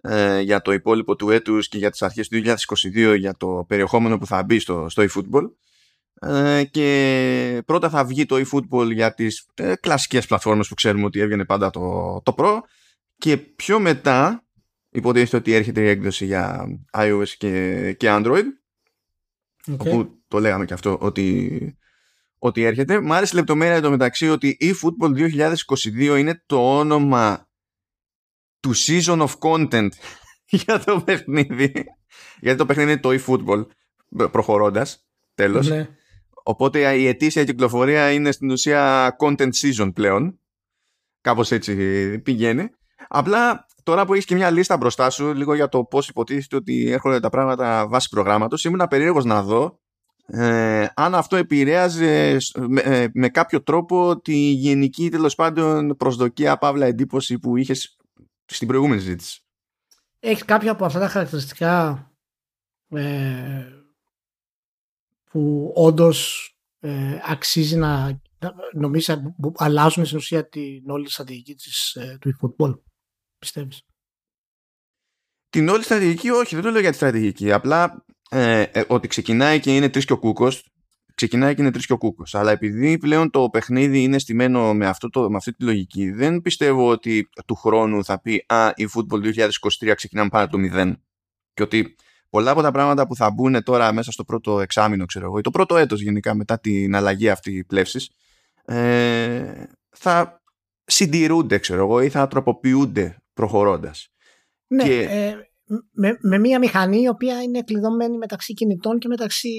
ε, 0.00 0.40
για 0.40 0.62
το 0.62 0.72
υπόλοιπο 0.72 1.16
του 1.16 1.30
έτους 1.30 1.68
και 1.68 1.78
για 1.78 1.90
τις 1.90 2.02
αρχές 2.02 2.28
του 2.28 2.36
2022 2.36 3.16
για 3.18 3.34
το 3.36 3.64
περιεχόμενο 3.68 4.18
που 4.18 4.26
θα 4.26 4.42
μπει 4.42 4.58
στο, 4.58 4.86
στο 4.88 5.04
eFootball. 5.08 5.50
Ε, 6.20 6.64
και 6.64 7.62
πρώτα 7.66 7.88
θα 7.90 8.04
βγει 8.04 8.26
το 8.26 8.36
eFootball 8.36 8.92
για 8.92 9.14
τις 9.14 9.46
ε, 9.54 9.74
κλασικές 9.80 10.26
πλατφόρμες 10.26 10.68
που 10.68 10.74
ξέρουμε 10.74 11.04
ότι 11.04 11.20
έβγαινε 11.20 11.44
πάντα 11.44 11.70
το, 11.70 11.80
το 12.24 12.34
Pro 12.38 12.58
και 13.18 13.36
πιο 13.36 13.80
μετά 13.80 14.47
υποτίθεται 14.90 15.36
ότι 15.36 15.52
έρχεται 15.52 15.80
η 15.80 15.88
έκδοση 15.88 16.24
για 16.24 16.66
iOS 16.92 17.28
και, 17.38 17.92
και 17.92 18.06
Android. 18.10 18.44
Okay. 19.66 19.78
όπου 19.78 20.22
το 20.28 20.38
λέγαμε 20.38 20.64
και 20.64 20.74
αυτό 20.74 20.98
ότι, 21.00 21.78
ότι 22.38 22.62
έρχεται. 22.62 23.00
Μου 23.00 23.14
άρεσε 23.14 23.32
η 23.34 23.38
λεπτομέρεια 23.38 23.80
το 23.80 23.90
μεταξύ 23.90 24.28
ότι 24.28 24.48
η 24.48 24.74
Football 24.82 25.30
2022 26.14 26.18
είναι 26.18 26.42
το 26.46 26.78
όνομα 26.78 27.48
του 28.60 28.76
season 28.76 29.26
of 29.26 29.32
content 29.38 29.88
για 30.64 30.78
το 30.78 31.00
παιχνίδι. 31.00 31.72
Γιατί 32.40 32.58
το 32.58 32.66
παιχνίδι 32.66 32.90
είναι 32.90 33.00
το 33.00 33.10
eFootball 33.10 33.66
προχωρώντας 34.30 35.06
τέλος. 35.34 35.68
Ναι. 35.68 35.88
οπότε 36.42 36.96
η 36.96 37.06
ετήσια 37.06 37.44
κυκλοφορία 37.44 38.12
είναι 38.12 38.32
στην 38.32 38.50
ουσία 38.50 39.16
content 39.20 39.50
season 39.62 39.90
πλέον. 39.94 40.40
Κάπως 41.20 41.50
έτσι 41.50 42.18
πηγαίνει. 42.18 42.68
Απλά 43.08 43.66
τώρα 43.88 44.04
που 44.04 44.12
έχεις 44.12 44.24
και 44.24 44.34
μια 44.34 44.50
λίστα 44.50 44.76
μπροστά 44.76 45.10
σου, 45.10 45.34
λίγο 45.34 45.54
για 45.54 45.68
το 45.68 45.84
πώς 45.84 46.08
υποτίθεται 46.08 46.56
ότι 46.56 46.90
έρχονται 46.90 47.20
τα 47.20 47.28
πράγματα 47.30 47.88
βάσει 47.88 48.08
προγράμματος, 48.08 48.64
ήμουν 48.64 48.86
περίεργο 48.88 49.20
να 49.20 49.42
δω 49.42 49.80
ε, 50.26 50.86
αν 50.94 51.14
αυτό 51.14 51.36
επηρέαζε 51.36 52.36
με, 52.68 52.80
ε, 52.80 53.06
με, 53.14 53.28
κάποιο 53.28 53.62
τρόπο 53.62 54.20
τη 54.20 54.36
γενική 54.36 55.08
τέλος 55.08 55.34
πάντων 55.34 55.96
προσδοκία, 55.96 56.58
παύλα 56.58 56.86
εντύπωση 56.86 57.38
που 57.38 57.56
είχες 57.56 57.96
στην 58.44 58.68
προηγούμενη 58.68 59.00
συζήτηση. 59.00 59.42
Έχει 60.18 60.44
κάποια 60.44 60.70
από 60.70 60.84
αυτά 60.84 60.98
τα 60.98 61.08
χαρακτηριστικά 61.08 62.06
ε, 62.88 63.66
που 65.30 65.72
όντως 65.74 66.50
ε, 66.80 67.18
αξίζει 67.24 67.76
να 67.76 68.20
νομίζεις 68.72 69.20
αλλάζουν 69.56 70.04
στην 70.04 70.18
ουσία 70.18 70.48
την 70.48 70.90
όλη 70.90 71.10
στρατηγική 71.10 71.54
της, 71.54 71.94
ε, 71.94 72.18
του 72.20 72.30
e-football; 72.30 72.78
Πιστεύεις; 73.38 73.82
Την 75.48 75.68
όλη 75.68 75.82
στρατηγική 75.82 76.30
όχι, 76.30 76.54
δεν 76.54 76.64
το 76.64 76.70
λέω 76.70 76.80
για 76.80 76.90
τη 76.90 76.96
στρατηγική. 76.96 77.52
Απλά 77.52 78.04
ε, 78.30 78.62
ε, 78.62 78.84
ότι 78.88 79.08
ξεκινάει 79.08 79.60
και 79.60 79.76
είναι 79.76 79.88
τρεις 79.88 80.04
και 80.04 80.12
ο 80.12 80.18
κούκος, 80.18 80.68
ξεκινάει 81.14 81.54
και 81.54 81.62
είναι 81.62 81.70
τρεις 81.70 81.86
και 81.86 81.92
ο 81.92 81.98
κούκος. 81.98 82.34
Αλλά 82.34 82.50
επειδή 82.50 82.98
πλέον 82.98 83.30
το 83.30 83.48
παιχνίδι 83.50 84.02
είναι 84.02 84.18
στημένο 84.18 84.74
με, 84.74 84.86
αυτό 84.86 85.10
το, 85.10 85.30
με 85.30 85.36
αυτή 85.36 85.52
τη 85.52 85.64
λογική, 85.64 86.10
δεν 86.10 86.42
πιστεύω 86.42 86.88
ότι 86.88 87.28
του 87.46 87.54
χρόνου 87.54 88.04
θα 88.04 88.20
πει 88.20 88.44
Α, 88.48 88.72
η 88.74 88.88
Football 88.94 89.48
2023 89.82 89.92
ξεκινάμε 89.94 90.28
πάρα 90.28 90.46
το 90.46 90.58
0. 90.72 90.92
Και 91.54 91.62
ότι 91.62 91.94
πολλά 92.30 92.50
από 92.50 92.62
τα 92.62 92.70
πράγματα 92.70 93.06
που 93.06 93.16
θα 93.16 93.30
μπουν 93.30 93.62
τώρα 93.62 93.92
μέσα 93.92 94.12
στο 94.12 94.24
πρώτο 94.24 94.60
εξάμεινο, 94.60 95.04
ξέρω 95.04 95.26
εγώ, 95.26 95.38
ή 95.38 95.40
το 95.40 95.50
πρώτο 95.50 95.76
έτος 95.76 96.00
γενικά 96.00 96.34
μετά 96.34 96.58
την 96.60 96.94
αλλαγή 96.94 97.30
αυτή 97.30 97.64
πλεύσης, 97.64 98.10
ε, 98.64 99.62
θα 99.90 100.42
συντηρούνται, 100.84 101.58
ξέρω 101.58 101.80
εγώ, 101.80 102.02
ή 102.02 102.08
θα 102.08 102.28
τροποποιούνται 102.28 103.16
προχωρώντας. 103.38 104.08
Ναι, 104.66 104.82
και... 104.82 105.00
ε, 105.00 105.34
με, 105.92 106.18
με 106.20 106.38
μια 106.38 106.58
μηχανή 106.58 107.00
η 107.00 107.08
οποία 107.08 107.42
είναι 107.42 107.62
κλειδωμένη 107.62 108.16
μεταξύ 108.16 108.54
κινητών 108.54 108.98
και 108.98 109.08
μεταξύ 109.08 109.50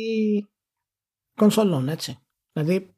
κονσολών, 1.35 1.89
έτσι. 1.89 2.17
Δηλαδή 2.51 2.95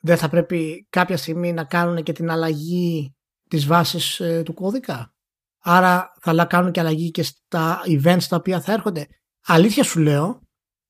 δεν 0.00 0.16
θα 0.16 0.28
πρέπει 0.28 0.86
κάποια 0.90 1.16
στιγμή 1.16 1.52
να 1.52 1.64
κάνουν 1.64 2.02
και 2.02 2.12
την 2.12 2.30
αλλαγή 2.30 3.14
της 3.48 3.66
βάσης 3.66 4.20
ε, 4.20 4.42
του 4.42 4.54
κώδικα. 4.54 5.14
Άρα 5.62 6.12
θα 6.20 6.44
κάνουν 6.44 6.72
και 6.72 6.80
αλλαγή 6.80 7.10
και 7.10 7.22
στα 7.22 7.80
events 7.86 8.24
τα 8.28 8.36
οποία 8.36 8.60
θα 8.60 8.72
έρχονται. 8.72 9.06
Αλήθεια 9.46 9.82
σου 9.82 10.00
λέω, 10.00 10.40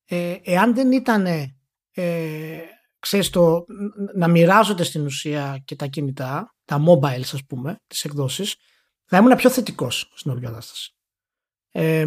ε, 0.04 0.36
εάν 0.42 0.74
δεν 0.74 0.92
ήταν 0.92 1.26
ε, 1.90 2.60
ξέρεις 2.98 3.30
το, 3.30 3.64
να 4.14 4.28
μοιράζονται 4.28 4.82
στην 4.82 5.04
ουσία 5.04 5.62
και 5.64 5.76
τα 5.76 5.86
κινητά, 5.86 6.54
τα 6.64 6.82
mobile 6.88 7.20
ας 7.20 7.44
πούμε, 7.48 7.76
τις 7.86 8.04
εκδόσεις, 8.04 8.56
θα 9.06 9.16
ήμουν 9.16 9.36
πιο 9.36 9.50
θετικός 9.50 10.12
στην 10.14 10.30
όλη 10.30 10.40
κατάσταση. 10.40 10.94
Ε, 11.70 12.06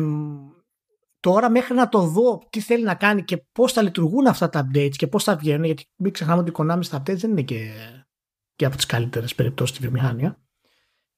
τώρα 1.19 1.49
μέχρι 1.49 1.73
να 1.73 1.89
το 1.89 1.99
δω 1.99 2.47
τι 2.49 2.59
θέλει 2.59 2.83
να 2.83 2.95
κάνει 2.95 3.23
και 3.23 3.37
πώς 3.37 3.73
θα 3.73 3.81
λειτουργούν 3.81 4.27
αυτά 4.27 4.49
τα 4.49 4.67
updates 4.67 4.95
και 4.95 5.07
πώς 5.07 5.23
θα 5.23 5.35
βγαίνουν, 5.35 5.63
γιατί 5.63 5.85
μην 5.95 6.11
ξεχνάμε 6.11 6.39
ότι 6.41 6.49
η 6.49 6.53
Konami 6.57 6.79
στα 6.81 7.01
updates 7.01 7.17
δεν 7.17 7.31
είναι 7.31 7.41
και, 7.41 7.71
και 8.55 8.65
από 8.65 8.75
τις 8.75 8.85
καλύτερες 8.85 9.35
περιπτώσεις 9.35 9.75
στη 9.75 9.87
βιομηχανία. 9.87 10.41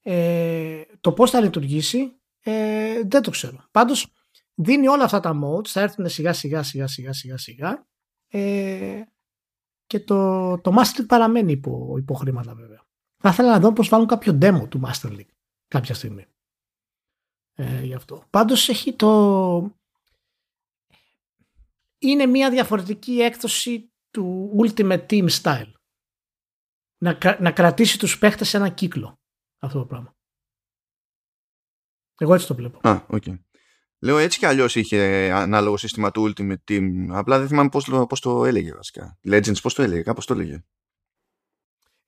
Ε, 0.01 0.81
το 1.01 1.11
πώς 1.11 1.31
θα 1.31 1.41
λειτουργήσει 1.41 2.21
ε, 2.43 3.01
δεν 3.07 3.21
το 3.21 3.31
ξέρω. 3.31 3.67
Πάντως 3.71 4.13
δίνει 4.53 4.87
όλα 4.87 5.03
αυτά 5.03 5.19
τα 5.19 5.39
modes, 5.43 5.67
θα 5.67 5.81
έρθουν 5.81 6.09
σιγά 6.09 6.33
σιγά 6.33 6.63
σιγά 6.63 6.87
σιγά 6.87 7.13
σιγά 7.13 7.37
σιγά 7.37 7.87
ε, 8.27 9.01
και 9.85 9.99
το, 9.99 10.57
το 10.61 10.75
Master 10.77 11.01
League 11.01 11.05
παραμένει 11.07 11.51
υπό, 11.51 11.95
υπό 11.97 12.13
χρήματα 12.13 12.53
βέβαια. 12.53 12.85
Θα 13.17 13.29
ήθελα 13.29 13.51
να 13.51 13.59
δω 13.59 13.73
πώς 13.73 13.89
βάλουν 13.89 14.07
κάποιο 14.07 14.37
demo 14.41 14.69
του 14.69 14.81
Master 14.85 15.09
League 15.09 15.33
κάποια 15.71 15.93
στιγμή. 15.93 16.25
Ε, 17.53 17.83
γι' 17.83 17.93
αυτό. 17.93 18.27
Πάντως 18.29 18.69
έχει 18.69 18.93
το... 18.93 19.79
Είναι 21.97 22.25
μια 22.25 22.49
διαφορετική 22.49 23.19
έκδοση 23.19 23.93
του 24.11 24.55
Ultimate 24.59 25.05
Team 25.05 25.29
Style. 25.29 25.71
Να, 26.97 27.17
να 27.39 27.51
κρατήσει 27.51 27.99
τους 27.99 28.17
παίχτες 28.17 28.49
σε 28.49 28.57
ένα 28.57 28.69
κύκλο 28.69 29.19
αυτό 29.59 29.79
το 29.79 29.85
πράγμα. 29.85 30.15
Εγώ 32.17 32.33
έτσι 32.33 32.47
το 32.47 32.55
βλέπω. 32.55 32.89
Α, 32.89 33.05
okay. 33.09 33.39
Λέω 33.99 34.17
έτσι 34.17 34.39
κι 34.39 34.45
αλλιώς 34.45 34.75
είχε 34.75 35.31
ανάλογο 35.31 35.77
σύστημα 35.77 36.11
του 36.11 36.33
Ultimate 36.33 36.63
Team. 36.67 37.07
Απλά 37.09 37.39
δεν 37.39 37.47
θυμάμαι 37.47 37.69
πώς, 37.69 37.89
πώς 38.07 38.19
το 38.19 38.45
έλεγε 38.45 38.73
βασικά. 38.73 39.19
Legends 39.23 39.61
πώς 39.61 39.73
το 39.73 39.81
έλεγε, 39.81 40.01
κάπως 40.01 40.25
το 40.25 40.33
έλεγε. 40.33 40.63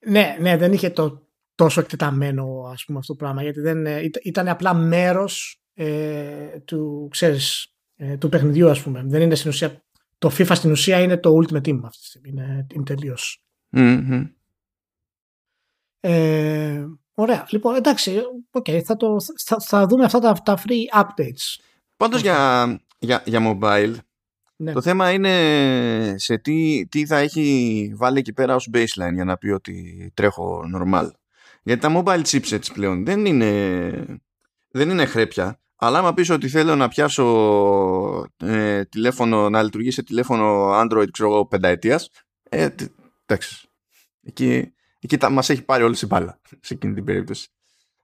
Ναι, 0.08 0.38
ναι, 0.40 0.58
δεν 0.58 0.74
είχε 0.74 0.90
το 0.90 1.23
τόσο 1.56 1.80
εκτεταμένο 1.80 2.70
ας 2.72 2.86
πούμε 2.86 3.00
αυτό 3.00 3.14
το 3.14 3.24
πράγμα 3.24 3.42
γιατί 3.44 3.60
δεν, 3.60 3.86
ε, 3.86 4.10
ήταν 4.24 4.48
απλά 4.48 4.74
μέρος 4.74 5.64
ε, 5.74 6.60
του, 6.66 7.08
ξέρεις, 7.12 7.76
ε, 7.96 8.18
του 8.18 8.30
παιχνιδιού 8.30 8.70
ας 8.70 8.82
πούμε. 8.82 9.04
Δεν 9.06 9.22
είναι 9.22 9.36
στην 9.36 9.50
ουσία, 9.50 9.84
το 10.18 10.32
FIFA 10.38 10.52
στην 10.56 10.72
ουσία 10.72 11.00
είναι 11.00 11.18
το 11.18 11.30
Ultimate 11.42 11.68
Team 11.68 11.80
αυτή 11.84 12.00
τη 12.00 12.06
στιγμή. 12.06 12.30
Είναι, 12.30 12.68
είναι 12.74 12.84
τελείως. 12.84 13.44
Mm-hmm. 13.72 14.30
Ε, 16.00 16.86
ωραία. 17.14 17.48
Λοιπόν, 17.50 17.76
εντάξει, 17.76 18.22
okay, 18.52 18.82
θα, 18.84 18.96
το, 18.96 19.18
θα, 19.44 19.60
θα 19.60 19.86
δούμε 19.86 20.06
αυτά 20.06 20.20
τα, 20.20 20.34
τα 20.34 20.58
free 20.58 21.02
updates. 21.02 21.62
Πάντως 21.98 22.22
για, 22.22 22.66
για, 23.00 23.24
για 23.26 23.40
mobile 23.42 23.96
Ναι. 24.56 24.72
Το 24.72 24.82
θέμα 24.82 25.12
είναι 25.12 26.16
σε 26.18 26.38
τι, 26.38 26.88
τι 26.88 27.06
θα 27.06 27.18
έχει 27.18 27.94
βάλει 27.96 28.20
εκεί 28.20 28.34
πέρα 28.34 28.56
ως 28.56 28.70
baseline 28.74 29.14
για 29.14 29.26
να 29.26 29.38
πει 29.38 29.50
ότι 29.50 30.12
τρέχω 30.14 30.62
normal. 30.76 31.10
Γιατί 31.64 31.82
τα 31.82 32.04
mobile 32.04 32.24
chipsets 32.24 32.74
πλέον 32.74 33.06
δεν 33.06 33.26
είναι, 33.26 34.22
δεν 34.72 34.90
είναι 34.90 35.06
χρέπια. 35.06 35.58
Αλλά 35.76 36.00
άμα 36.00 36.14
πεις 36.14 36.30
ότι 36.30 36.50
θέλω 36.50 36.76
να 36.76 36.88
πιάσω 36.88 37.26
ε, 38.38 38.86
τηλέφωνο, 38.86 39.50
να 39.50 39.64
λειτουργεί 39.64 39.92
σε 39.92 40.04
τηλέφωνο 40.04 40.72
Android, 40.82 41.08
ξέρω 41.12 41.30
εγώ, 41.30 41.46
πενταετίας, 41.46 42.10
ε, 42.50 42.70
εντάξει. 43.26 43.68
Εκεί, 44.22 44.74
εκεί 45.00 45.18
τα, 45.18 45.30
μας 45.30 45.50
έχει 45.50 45.64
πάρει 45.64 45.84
όλη 45.84 45.98
η 46.02 46.06
μπάλα 46.06 46.40
σε 46.66 46.74
εκείνη 46.74 46.94
την 46.94 47.04
περίπτωση. 47.04 47.48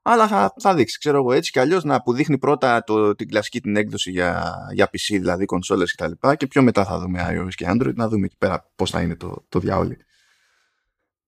Αλλά 0.02 0.28
θα, 0.28 0.54
θα 0.60 0.76
δείξει, 0.76 0.98
ξέρω 0.98 1.17
εγώ 1.17 1.34
έτσι 1.34 1.52
κι 1.52 1.60
αλλιώς 1.60 1.84
να 1.84 2.02
που 2.02 2.13
δείχνει 2.13 2.38
πρώτα 2.38 2.84
το, 2.84 3.15
την 3.15 3.28
κλασική 3.28 3.62
την 3.62 3.76
έκδοση 3.76 4.12
για, 4.12 4.56
για 4.74 4.86
PC, 4.86 5.08
δηλαδή 5.10 5.45
κονσόλες 5.45 5.91
και 5.91 6.04
τα 6.04 6.08
λοιπά 6.08 6.36
και 6.36 6.48
πιο 6.48 6.62
μετά 6.62 6.86
θα 6.86 7.00
δούμε 7.00 7.28
iOS 7.32 7.54
και 7.56 7.65
Android 7.69 7.93
να 7.95 8.08
δούμε 8.08 8.26
εκεί 8.26 8.38
πέρα 8.38 8.72
πώς 8.76 8.89
θα 8.89 9.02
είναι 9.02 9.15
το, 9.15 9.45
το 9.50 9.60
διάολι. 9.60 9.98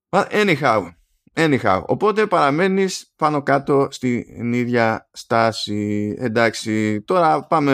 anyhow, 0.10 0.90
anyhow, 1.36 1.84
οπότε 1.86 2.28
παραμένεις 2.28 3.14
πάνω 3.16 3.44
κάτω 3.44 3.88
στην 3.90 4.54
ίδια 4.54 5.10
στάση. 5.12 6.14
Εντάξει, 6.18 7.02
τώρα 7.02 7.48
πάμε... 7.48 7.74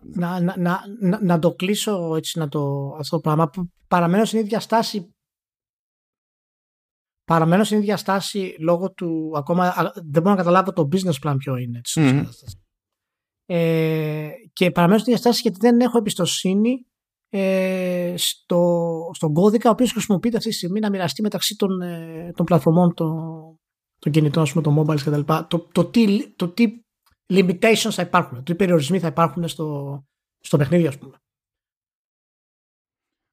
Να, 0.00 0.40
να, 0.40 0.54
να, 0.56 1.18
να, 1.22 1.38
το 1.38 1.54
κλείσω 1.54 2.14
έτσι, 2.16 2.38
να 2.38 2.48
το, 2.48 2.94
αυτό 2.98 3.16
το 3.16 3.22
πράγμα. 3.22 3.50
Παραμένω 3.88 4.24
στην 4.24 4.38
ίδια 4.38 4.60
στάση 4.60 5.14
παραμένω 7.24 7.64
στην 7.64 7.78
ίδια 7.78 7.96
στάση 7.96 8.56
λόγω 8.58 8.92
του 8.92 9.32
ακόμα 9.36 9.92
δεν 9.94 10.22
μπορώ 10.22 10.30
να 10.30 10.36
καταλάβω 10.36 10.72
το 10.72 10.88
business 10.92 11.26
plan 11.26 11.34
ποιο 11.38 11.56
είναι. 11.56 11.80
Ε, 13.46 14.30
και 14.52 14.70
παραμένω 14.70 14.98
στην 14.98 15.12
ίδια 15.12 15.24
στάση 15.24 15.40
γιατί 15.42 15.58
δεν 15.60 15.80
έχω 15.80 15.98
εμπιστοσύνη 15.98 16.86
ε, 17.34 18.14
στο, 18.16 19.10
στον 19.12 19.32
κώδικα 19.32 19.68
ο 19.68 19.72
οποίος 19.72 19.92
χρησιμοποιείται 19.92 20.36
αυτή 20.36 20.48
τη 20.48 20.54
στιγμή 20.54 20.80
να 20.80 20.90
μοιραστεί 20.90 21.22
μεταξύ 21.22 21.56
των, 21.56 21.80
ε, 21.80 22.32
των 22.36 22.46
πλατφορμών 22.46 22.94
των, 22.94 23.16
των 23.98 24.12
κινητών, 24.12 24.44
πούμε, 24.52 24.62
των 24.62 24.78
mobiles 24.78 25.00
κτλ. 25.00 25.20
Το, 25.48 25.68
το, 25.72 25.84
τι, 25.84 26.32
το 26.32 26.48
τι 26.48 26.84
limitations 27.26 27.90
θα 27.90 28.02
υπάρχουν, 28.02 28.44
τι 28.44 28.54
περιορισμοί 28.54 28.98
θα 28.98 29.06
υπάρχουν 29.06 29.48
στο, 29.48 29.98
στο 30.40 30.56
παιχνίδι 30.56 30.86
ας 30.86 30.98
πούμε. 30.98 31.16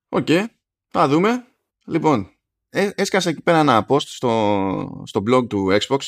OK, 0.09 0.25
okay. 0.29 0.45
θα 0.87 1.07
δούμε. 1.07 1.45
Λοιπόν, 1.85 2.29
ε, 2.69 2.89
έσκασε 2.95 3.29
εκεί 3.29 3.41
πέρα 3.41 3.59
ένα 3.59 3.85
post 3.89 4.01
στο, 4.01 5.03
στο 5.05 5.23
blog 5.29 5.49
του 5.49 5.77
Xbox 5.81 5.99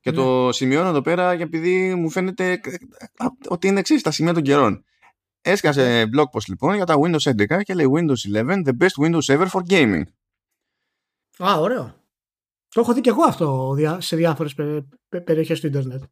και 0.00 0.12
το 0.12 0.46
ναι. 0.46 0.52
σημειώνω 0.52 0.88
εδώ 0.88 1.00
πέρα 1.00 1.30
επειδή 1.30 1.94
μου 1.94 2.10
φαίνεται 2.10 2.60
ότι 3.48 3.66
είναι 3.66 3.78
εξή 3.78 4.02
τα 4.02 4.10
σημεία 4.10 4.34
των 4.34 4.42
καιρών. 4.42 4.84
Έσκασε 5.40 6.04
ναι. 6.04 6.10
blog 6.16 6.24
post 6.24 6.44
λοιπόν 6.48 6.74
για 6.74 6.84
τα 6.84 6.94
Windows 6.98 7.46
11 7.56 7.60
και 7.62 7.74
λέει 7.74 7.86
Windows 7.94 8.36
11 8.36 8.62
the 8.64 8.72
best 8.78 9.04
Windows 9.04 9.38
ever 9.38 9.46
for 9.46 9.60
gaming. 9.68 10.02
Α, 11.38 11.58
ωραίο. 11.58 11.94
Το 12.68 12.80
έχω 12.80 12.94
δει 12.94 13.00
και 13.00 13.10
εγώ 13.10 13.22
αυτό 13.22 13.76
σε 13.98 14.16
διάφορες 14.16 14.54
περιοχές 15.24 15.60
του 15.60 15.66
ίντερνετ. 15.66 16.02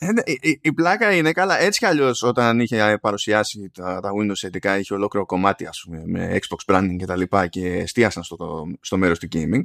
Ε, 0.00 0.12
ναι, 0.12 0.22
η, 0.60 0.72
πλάκα 0.72 1.14
είναι 1.14 1.32
καλά. 1.32 1.58
Έτσι 1.58 1.78
κι 1.78 1.86
αλλιώς 1.86 2.22
όταν 2.22 2.60
είχε 2.60 2.98
παρουσιάσει 3.00 3.70
τα, 3.74 4.00
τα 4.00 4.10
Windows 4.20 4.48
11 4.62 4.78
είχε 4.78 4.94
ολόκληρο 4.94 5.26
κομμάτι 5.26 5.66
ας 5.66 5.82
πούμε, 5.84 6.02
με 6.06 6.38
Xbox 6.40 6.74
branding 6.74 6.96
και 6.98 7.06
τα 7.06 7.16
λοιπά 7.16 7.46
και 7.46 7.76
εστίασαν 7.76 8.22
στο, 8.22 8.64
στο 8.80 8.96
μέρος 8.96 9.18
του 9.18 9.28
gaming. 9.32 9.62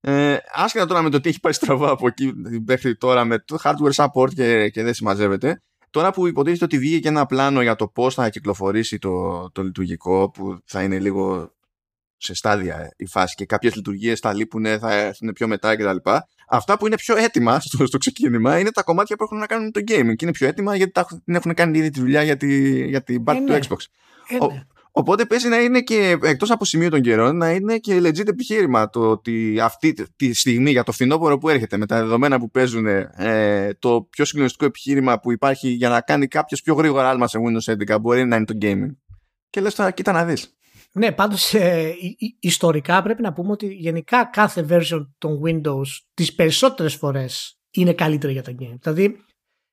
Ε, 0.00 0.36
άσχετα 0.52 0.86
τώρα 0.86 1.02
με 1.02 1.10
το 1.10 1.20
τι 1.20 1.28
έχει 1.28 1.40
πάει 1.40 1.52
στραβά 1.52 1.90
από 1.90 2.06
εκεί 2.06 2.32
μέχρι 2.66 2.96
τώρα 2.96 3.24
με 3.24 3.38
το 3.38 3.58
hardware 3.62 4.04
support 4.04 4.34
και, 4.34 4.68
και 4.68 4.82
δεν 4.82 4.94
συμμαζεύεται. 4.94 5.62
Τώρα 5.90 6.10
που 6.10 6.26
υποτίθεται 6.26 6.64
ότι 6.64 6.78
βγήκε 6.78 6.98
και 6.98 7.08
ένα 7.08 7.26
πλάνο 7.26 7.62
για 7.62 7.76
το 7.76 7.88
πώς 7.88 8.14
θα 8.14 8.28
κυκλοφορήσει 8.28 8.98
το, 8.98 9.50
το 9.50 9.62
λειτουργικό 9.62 10.30
που 10.30 10.58
θα 10.64 10.82
είναι 10.82 10.98
λίγο 10.98 11.52
σε 12.16 12.34
στάδια 12.34 12.92
η 12.96 13.06
φάση 13.06 13.34
και 13.34 13.46
κάποιες 13.46 13.74
λειτουργίες 13.74 14.20
θα 14.20 14.34
λείπουν, 14.34 14.78
θα 14.78 14.94
έρθουν 14.94 15.32
πιο 15.32 15.48
μετά 15.48 15.76
κτλ. 15.76 16.10
Αυτά 16.48 16.78
που 16.78 16.86
είναι 16.86 16.96
πιο 16.96 17.16
έτοιμα 17.16 17.60
στο, 17.60 17.86
στο 17.86 17.98
ξεκίνημα 17.98 18.58
είναι 18.58 18.70
τα 18.70 18.82
κομμάτια 18.82 19.16
που 19.16 19.24
έχουν 19.24 19.38
να 19.38 19.46
κάνουν 19.46 19.64
με 19.64 19.70
το 19.70 19.80
gaming 19.80 20.16
και 20.16 20.24
είναι 20.24 20.32
πιο 20.32 20.46
έτοιμα 20.46 20.76
γιατί 20.76 20.92
τα, 20.92 21.06
έχουν 21.26 21.54
κάνει 21.54 21.78
ήδη 21.78 21.90
τη 21.90 22.00
δουλειά 22.00 22.22
για, 22.22 22.36
τη, 22.36 22.84
για 22.88 23.02
την 23.02 23.24
part 23.26 23.34
ε, 23.34 23.38
του 23.38 23.52
ναι. 23.52 23.58
Xbox. 23.58 23.84
Ε, 24.28 24.46
ναι. 24.46 24.66
Οπότε 24.92 25.24
πέσει 25.24 25.48
να 25.48 25.60
είναι 25.60 25.80
και 25.80 26.18
εκτός 26.22 26.50
από 26.50 26.64
σημείο 26.64 26.90
των 26.90 27.00
καιρών 27.00 27.36
να 27.36 27.50
είναι 27.50 27.78
και 27.78 27.98
legit 27.98 28.28
επιχείρημα 28.28 28.88
το 28.88 29.10
ότι 29.10 29.60
αυτή 29.60 29.94
τη 30.16 30.34
στιγμή 30.34 30.70
για 30.70 30.82
το 30.82 30.92
φθινόπωρο 30.92 31.38
που 31.38 31.48
έρχεται 31.48 31.76
με 31.76 31.86
τα 31.86 31.96
δεδομένα 31.96 32.38
που 32.38 32.50
παίζουν 32.50 32.86
ε, 32.86 33.74
το 33.78 34.06
πιο 34.10 34.24
συγκλονιστικό 34.24 34.64
επιχείρημα 34.64 35.20
που 35.20 35.32
υπάρχει 35.32 35.68
για 35.68 35.88
να 35.88 36.00
κάνει 36.00 36.26
κάποιος 36.26 36.62
πιο 36.62 36.74
γρήγορα 36.74 37.08
άλμα 37.08 37.26
σε 37.28 37.38
Windows 37.38 37.94
11 37.94 38.00
μπορεί 38.00 38.24
να 38.24 38.36
είναι 38.36 38.44
το 38.44 38.58
gaming. 38.62 38.96
Και 39.50 39.60
λες 39.60 39.74
τώρα 39.74 39.90
κοίτα 39.90 40.12
να 40.12 40.24
δεις. 40.24 40.54
Ναι, 40.92 41.12
πάντως 41.12 41.54
ε, 41.54 41.94
ιστορικά 42.40 43.02
πρέπει 43.02 43.22
να 43.22 43.32
πούμε 43.32 43.52
ότι 43.52 43.66
γενικά 43.66 44.24
κάθε 44.24 44.66
version 44.70 45.06
των 45.18 45.40
Windows 45.44 45.86
τις 46.14 46.34
περισσότερες 46.34 46.94
φορές 46.94 47.58
είναι 47.70 47.92
καλύτερη 47.92 48.32
για 48.32 48.42
τα 48.42 48.54
game. 48.58 48.76
Δηλαδή 48.80 49.24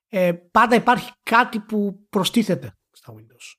ε, 0.10 0.32
πάντα 0.52 0.76
υπάρχει 0.76 1.12
κάτι 1.24 1.60
που 1.60 2.06
προστίθεται 2.10 2.78
στα 2.92 3.14
Windows. 3.14 3.57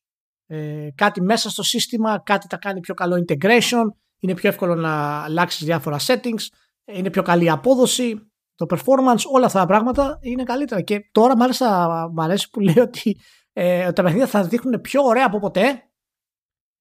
Ε, 0.50 0.88
κάτι 0.94 1.22
μέσα 1.22 1.50
στο 1.50 1.62
σύστημα, 1.62 2.22
κάτι 2.24 2.46
τα 2.46 2.56
κάνει 2.56 2.80
πιο 2.80 2.94
καλό 2.94 3.24
integration, 3.26 3.84
είναι 4.18 4.34
πιο 4.34 4.48
εύκολο 4.48 4.74
να 4.74 5.22
αλλάξεις 5.22 5.64
διάφορα 5.66 5.96
settings, 6.00 6.46
είναι 6.84 7.10
πιο 7.10 7.22
καλή 7.22 7.50
απόδοση, 7.50 8.30
το 8.54 8.66
performance, 8.70 9.22
όλα 9.32 9.46
αυτά 9.46 9.58
τα 9.60 9.66
πράγματα 9.66 10.18
είναι 10.20 10.42
καλύτερα. 10.42 10.80
Και 10.80 11.08
τώρα 11.12 11.36
μάλιστα 11.36 11.88
μου 12.12 12.22
αρέσει 12.22 12.50
που 12.50 12.60
λέει 12.60 12.78
ότι 12.78 13.16
ε, 13.52 13.92
τα 13.92 14.02
παιχνίδια 14.02 14.26
θα 14.26 14.42
δείχνουν 14.42 14.80
πιο 14.80 15.02
ωραία 15.02 15.26
από 15.26 15.38
ποτέ 15.38 15.82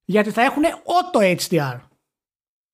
γιατί 0.05 0.29
θα 0.29 0.41
έχουν 0.41 0.63
auto 0.63 1.37
HDR. 1.37 1.79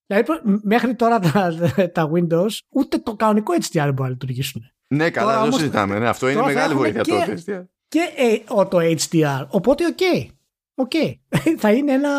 Δηλαδή 0.05 0.31
μέχρι 0.63 0.95
τώρα 0.95 1.19
τα, 1.19 1.55
τα 1.93 2.11
Windows 2.13 2.51
ούτε 2.69 2.97
το 2.97 3.15
κανονικό 3.15 3.53
HDR 3.53 3.89
μπορεί 3.93 4.01
να 4.01 4.09
λειτουργήσουν. 4.09 4.61
Ναι, 4.87 5.09
καλά, 5.09 5.41
δεν 5.41 5.51
το 5.51 5.57
συζητάμε. 5.57 5.99
Ναι, 5.99 6.07
αυτό 6.07 6.29
είναι 6.29 6.41
μεγάλη 6.41 6.73
βοήθεια 6.73 7.01
και, 7.01 7.11
το 7.11 7.17
HDR. 7.45 7.63
Και 7.87 8.13
ε, 8.15 8.37
auto 8.47 8.97
HDR. 8.97 9.45
Οπότε, 9.49 9.85
OK. 9.85 9.97
Okay. 9.99 10.27
Okay. 10.75 11.13
θα 11.61 11.71
είναι 11.71 11.91
ένα, 11.91 12.09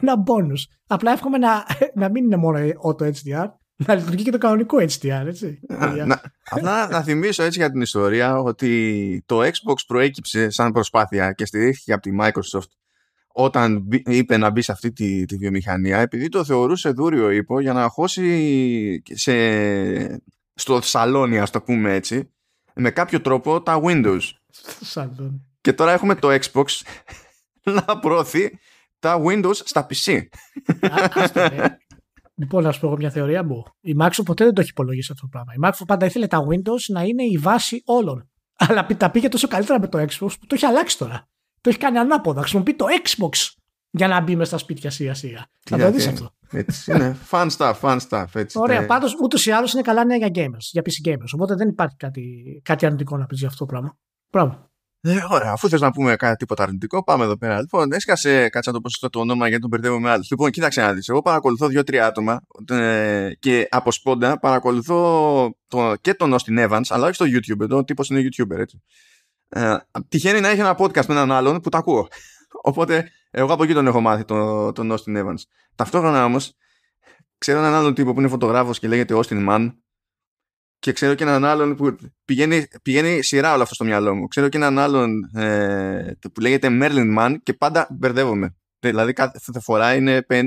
ένα 0.00 0.22
bonus. 0.26 0.62
Απλά 0.86 1.12
εύχομαι 1.12 1.38
να, 1.38 1.64
να 1.94 2.10
μην 2.10 2.24
είναι 2.24 2.36
μόνο 2.36 2.58
auto 2.58 3.04
HDR, 3.04 3.46
να 3.86 3.94
λειτουργεί 3.94 4.24
και 4.24 4.30
το 4.30 4.38
κανονικό 4.38 4.78
HDR, 4.78 5.26
έτσι. 5.26 5.60
να, 6.06 6.20
απλά 6.50 6.88
να 6.88 7.02
θυμίσω 7.02 7.42
έτσι 7.42 7.58
για 7.58 7.70
την 7.70 7.80
ιστορία 7.80 8.38
ότι 8.38 9.22
το 9.26 9.40
Xbox 9.40 9.74
προέκυψε 9.86 10.50
σαν 10.50 10.72
προσπάθεια 10.72 11.32
και 11.32 11.46
στηρίχθηκε 11.46 11.92
από 11.92 12.02
τη 12.02 12.10
Microsoft 12.20 12.70
όταν 13.34 13.88
είπε 14.04 14.36
να 14.36 14.50
μπει 14.50 14.62
σε 14.62 14.72
αυτή 14.72 14.92
τη, 14.92 15.24
τη 15.24 15.36
βιομηχανία 15.36 15.98
επειδή 15.98 16.28
το 16.28 16.44
θεωρούσε 16.44 16.90
δούριο 16.90 17.30
ύπο 17.30 17.60
για 17.60 17.72
να 17.72 17.88
χώσει 17.88 19.02
σε, 19.10 19.34
στο 20.54 20.80
σαλόνι 20.80 21.38
ας 21.38 21.50
το 21.50 21.62
πούμε 21.62 21.94
έτσι 21.94 22.30
με 22.74 22.90
κάποιο 22.90 23.20
τρόπο 23.20 23.62
τα 23.62 23.80
Windows 23.84 24.20
και 25.60 25.72
τώρα 25.72 25.92
έχουμε 25.92 26.14
το 26.14 26.28
Xbox 26.30 26.64
να 27.86 27.98
προωθεί 27.98 28.58
τα 28.98 29.22
Windows 29.26 29.54
στα 29.54 29.86
PC 29.90 30.22
Λοιπόν, 32.34 32.62
να 32.62 32.72
σου 32.72 32.80
πω 32.80 32.86
εγώ 32.86 32.96
μια 32.96 33.10
θεωρία 33.10 33.44
μου. 33.44 33.62
Η 33.80 33.96
Microsoft 34.00 34.24
ποτέ 34.24 34.44
δεν 34.44 34.54
το 34.54 34.60
έχει 34.60 34.70
υπολογίσει 34.70 35.12
αυτό 35.12 35.26
το 35.26 35.28
πράγμα. 35.30 35.52
Η 35.52 35.56
Microsoft 35.64 35.86
πάντα 35.86 36.06
ήθελε 36.06 36.26
τα 36.26 36.38
Windows 36.38 36.84
να 36.88 37.02
είναι 37.02 37.22
η 37.22 37.38
βάση 37.38 37.82
όλων. 37.84 38.30
Αλλά 38.56 38.86
τα 38.86 39.10
πήγε 39.10 39.28
τόσο 39.28 39.48
καλύτερα 39.48 39.80
με 39.80 39.88
το 39.88 39.98
Xbox 39.98 40.30
που 40.40 40.46
το 40.46 40.54
έχει 40.54 40.66
αλλάξει 40.66 40.98
τώρα. 40.98 41.28
Το 41.60 41.68
έχει 41.68 41.78
κάνει 41.78 41.98
ανάποδα. 41.98 42.40
Χρησιμοποιεί 42.40 42.74
το 42.74 42.86
Xbox 43.04 43.50
για 43.90 44.08
να 44.08 44.20
μπει 44.20 44.36
με 44.36 44.44
στα 44.44 44.58
σπίτια 44.58 44.90
σιγά 44.90 45.14
σιγά. 45.14 45.46
Θα 45.64 45.78
το 45.78 45.90
δεις 45.90 46.06
αυτό. 46.06 46.30
Έτσι 46.50 46.92
είναι. 46.92 47.16
Fun 47.30 47.48
stuff, 47.56 47.74
fun 47.80 47.98
stuff. 48.08 48.26
Έτσι, 48.32 48.58
Ωραία. 48.58 48.80
Ναι. 48.80 48.86
Πάντως 48.86 49.14
ούτως 49.22 49.46
ή 49.46 49.50
άλλως 49.50 49.72
είναι 49.72 49.82
καλά 49.82 50.04
νέα 50.04 50.16
για 50.16 50.30
gamers, 50.34 50.66
για 50.70 50.82
PC 50.82 51.08
gamers. 51.08 51.32
Οπότε 51.34 51.54
δεν 51.54 51.68
υπάρχει 51.68 51.96
κάτι, 51.96 52.22
κάτι 52.64 52.86
αρνητικό 52.86 53.16
να 53.16 53.26
πει 53.26 53.34
για 53.34 53.46
αυτό 53.46 53.58
το 53.58 53.66
πράγμα. 53.66 53.96
Μπράβο. 54.32 54.71
Ε, 55.04 55.16
ωραία, 55.30 55.50
αφού 55.52 55.68
θες 55.68 55.80
να 55.80 55.90
πούμε 55.90 56.16
κάτι 56.16 56.36
τίποτα 56.36 56.62
αρνητικό, 56.62 57.04
πάμε 57.04 57.24
εδώ 57.24 57.36
πέρα. 57.36 57.60
Λοιπόν, 57.60 57.92
έσκασε, 57.92 58.48
κάτσε 58.48 58.70
να 58.70 58.80
το 58.80 58.80
πω 58.80 59.08
το 59.10 59.20
όνομα 59.20 59.46
γιατί 59.46 59.60
τον 59.60 59.70
μπερδεύω 59.70 60.00
με 60.00 60.10
άλλους. 60.10 60.30
Λοιπόν, 60.30 60.50
κοίταξε 60.50 60.80
να 60.80 60.92
δεις. 60.92 61.08
Εγώ 61.08 61.22
παρακολουθώ 61.22 61.66
δύο-τρία 61.66 62.06
άτομα 62.06 62.40
ε, 62.68 63.30
και 63.38 63.66
από 63.70 63.92
σπόντα 63.92 64.38
παρακολουθώ 64.38 65.56
το, 65.68 65.94
και 66.00 66.14
τον 66.14 66.34
Austin 66.34 66.68
Evans, 66.68 66.82
αλλά 66.88 67.06
όχι 67.06 67.14
στο 67.14 67.24
YouTube. 67.28 67.60
Εδώ 67.60 67.76
ο 67.76 67.84
τύπος 67.84 68.08
είναι 68.08 68.20
YouTuber, 68.20 68.58
έτσι. 68.58 68.82
Ε, 69.48 69.76
τυχαίνει 70.08 70.40
να 70.40 70.48
έχει 70.48 70.60
ένα 70.60 70.76
podcast 70.78 71.06
με 71.06 71.14
έναν 71.14 71.32
άλλον 71.32 71.60
που 71.60 71.68
τα 71.68 71.78
ακούω. 71.78 72.08
Οπότε, 72.70 73.10
εγώ 73.30 73.52
από 73.52 73.62
εκεί 73.62 73.72
τον 73.72 73.86
έχω 73.86 74.00
μάθει, 74.00 74.24
τον, 74.24 74.74
τον 74.74 74.92
Austin 74.92 75.22
Evans. 75.22 75.42
Ταυτόχρονα 75.74 76.24
όμως, 76.24 76.52
ξέρω 77.38 77.58
έναν 77.58 77.74
άλλον 77.74 77.94
τύπο 77.94 78.12
που 78.12 78.20
είναι 78.20 78.28
φωτογράφος 78.28 78.78
και 78.78 78.88
λέγεται 78.88 79.14
Austin 79.16 79.48
Mann. 79.48 79.72
Και 80.82 80.92
ξέρω 80.92 81.14
και 81.14 81.22
έναν 81.22 81.44
άλλον 81.44 81.76
που 81.76 81.96
πηγαίνει, 82.24 82.66
πηγαίνει 82.82 83.22
σειρά 83.22 83.52
όλο 83.52 83.62
αυτό 83.62 83.74
στο 83.74 83.84
μυαλό 83.84 84.14
μου. 84.14 84.28
Ξέρω 84.28 84.48
και 84.48 84.56
έναν 84.56 84.78
άλλον 84.78 85.36
ε, 85.36 86.12
που 86.32 86.40
λέγεται 86.40 86.68
Merlin 86.70 87.18
Mann 87.18 87.36
και 87.42 87.52
πάντα 87.52 87.86
μπερδεύομαι. 87.90 88.56
Δηλαδή 88.78 89.12
κάθε 89.12 89.60
φορά 89.60 89.94
είναι 89.94 90.26
50-50 90.28 90.44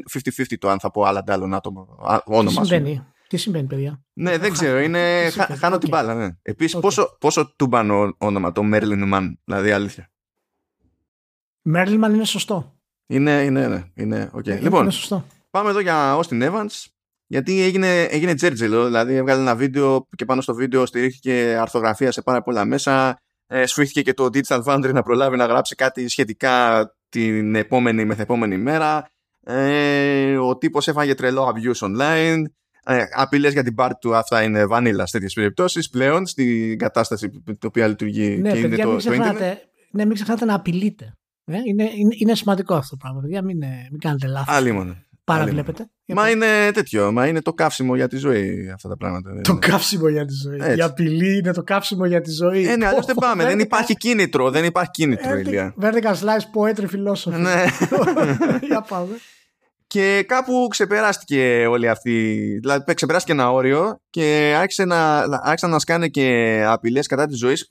το 0.60 0.70
αν 0.70 0.80
θα 0.80 0.92
πω 0.92 1.04
άλλα 1.04 1.24
άλλον 1.28 1.54
άτομο, 1.54 1.98
όνομα. 2.26 2.62
Τι 2.62 2.68
συμβαίνει. 2.68 3.06
Τι 3.28 3.38
συμβαίνει, 3.38 3.68
παιδιά; 3.68 4.04
Ναι, 4.14 4.38
δεν 4.38 4.52
ξέρω. 4.52 4.80
Είναι... 4.80 5.30
Χάνω 5.30 5.78
την 5.78 5.90
μπάλα. 5.90 6.14
Ναι. 6.14 6.30
Επίσης, 6.42 6.80
πόσο, 6.80 7.18
πόσο 7.20 7.54
τούμπανο 7.56 8.16
όνομα 8.18 8.52
το 8.52 8.62
Merlin 8.74 9.14
Man, 9.14 9.34
δηλαδή 9.44 9.72
αλήθεια. 9.72 10.12
Merlin 11.74 12.04
Man 12.04 12.14
είναι 12.14 12.26
σωστό. 12.26 12.80
Είναι, 13.06 13.32
είναι, 13.32 13.68
ναι, 13.68 13.84
είναι, 13.94 14.30
okay. 14.34 14.46
Είναι 14.46 14.60
λοιπόν, 14.60 14.92
σωστό. 14.92 15.26
πάμε 15.50 15.70
εδώ 15.70 15.80
για 15.80 16.20
Austin 16.20 16.52
Evans, 16.52 16.86
γιατί 17.36 17.62
έγινε, 17.62 18.02
έγινε 18.02 18.34
τζέρτζελο, 18.34 18.86
δηλαδή 18.86 19.16
έβγαλε 19.16 19.42
ένα 19.42 19.56
βίντεο 19.56 20.08
και 20.16 20.26
πάνω 20.26 20.42
στο 20.42 20.54
βίντεο 20.54 20.86
στηρίχθηκε 20.86 21.58
αρθογραφία 21.60 22.12
σε 22.12 22.22
πάρα 22.22 22.42
πολλά 22.42 22.66
μέσα, 22.66 23.22
ε, 23.48 23.66
σφίχθηκε 23.66 24.02
και 24.02 24.14
το 24.14 24.26
Digital 24.34 24.64
Foundry 24.64 24.94
να 24.94 25.02
προλάβει 25.04 25.38
να 25.38 25.46
γράψει 25.46 25.76
κάτι 25.76 26.08
σχετικά 26.08 26.86
την 27.10 27.56
επόμενη 27.56 28.06
μεθεπόμενη 28.06 28.58
μέρα, 28.58 29.10
ε, 29.44 30.38
ο 30.38 30.58
τύπος 30.58 30.88
έφαγε 30.88 31.14
τρελό 31.14 31.54
abuse 31.54 31.88
online, 31.88 32.44
ε, 32.86 33.04
απειλές 33.16 33.54
για 33.54 33.64
την 33.64 33.76
part 33.78 33.92
του 34.00 34.16
αυτά 34.16 34.44
είναι 34.44 34.66
βανίλα 34.66 35.06
σε 35.06 35.12
τέτοιες 35.12 35.34
περιπτώσεις 35.34 35.90
πλέον 35.90 36.26
στην 36.26 36.78
κατάσταση 36.78 37.30
την 37.30 37.58
οποία 37.66 37.88
λειτουργεί 37.88 38.38
Ναι, 38.38 38.52
και 38.52 38.58
είναι 38.58 38.68
παιδιά, 38.68 38.84
το, 38.84 38.92
μην 38.92 39.00
το 39.00 39.14
ίντερνετ. 39.14 39.36
ξεχνάτε, 39.36 39.62
ναι, 39.92 40.06
μην 40.06 40.14
ξεχνάτε 40.14 40.46
να 40.46 40.54
απειλείτε. 40.54 41.14
Ε, 41.46 41.58
είναι, 41.66 41.84
είναι, 41.84 42.16
είναι 42.18 42.36
σημαντικό 42.36 42.76
αυτό 42.76 42.90
το 42.90 42.98
πράγμα, 43.02 43.22
παιδιά. 43.22 43.44
Μην, 43.44 43.62
ε, 43.62 43.88
μην 43.92 44.00
κάνετε 44.00 44.28
λάθος. 44.28 44.56
Άλλη 44.56 44.72
μόνο. 44.72 44.96
Παραβλέπετε. 45.26 45.90
Μα 46.06 46.30
είναι 46.30 46.72
τέτοιο, 46.74 47.12
μα 47.12 47.28
είναι 47.28 47.42
το 47.42 47.54
καύσιμο 47.54 47.96
για 47.96 48.08
τη 48.08 48.18
ζωή 48.18 48.72
αυτά 48.74 48.90
τα 48.90 48.98
πράγματα. 48.98 49.30
Το 49.42 49.52
Είναι- 49.52 49.68
καύσιμο 49.68 50.08
για 50.08 50.26
τη 50.26 50.34
ζωή. 50.34 50.58
Έτσι. 50.62 50.78
Η 50.78 50.82
απειλή 50.82 51.38
είναι 51.38 51.52
το 51.54 51.64
καύσιμο 51.64 52.06
για 52.06 52.22
τη 52.22 52.32
ζωή. 52.32 52.68
Ε, 52.68 52.76
ναι, 52.76 52.86
αλλιώς 52.88 53.06
δεν 53.06 53.16
πάμε. 53.16 53.44
δεν 53.44 53.58
Vertical- 53.58 53.62
υπάρχει 53.62 53.96
κίνητρο. 53.96 54.52
Δεν 54.52 54.66
υπάρχει 54.66 54.92
κίνητρο, 54.92 55.32
Vertical- 55.32 55.40
Ηλία. 55.40 55.74
Vertical 55.82 56.14
slice 56.14 56.46
poetry 56.56 56.84
philosophy. 56.84 57.40
Ναι. 57.40 57.64
για 58.68 58.82
πάμε. 58.82 59.16
Και 59.88 60.24
κάπου 60.28 60.68
ξεπεράστηκε 60.70 61.66
όλη 61.70 61.90
αυτή. 61.90 62.34
Δηλαδή, 62.62 62.94
ξεπεράστηκε 62.94 63.32
ένα 63.34 63.52
όριο 63.52 64.00
και 64.10 64.56
άρχισε 64.58 64.86
να, 64.86 65.18
άρχισαν 65.42 65.70
να 65.70 65.80
σκάνε 65.80 66.08
και 66.08 66.64
απειλές 66.68 67.08
κατά 67.08 67.26
της 67.28 67.38
ζωής 67.38 67.68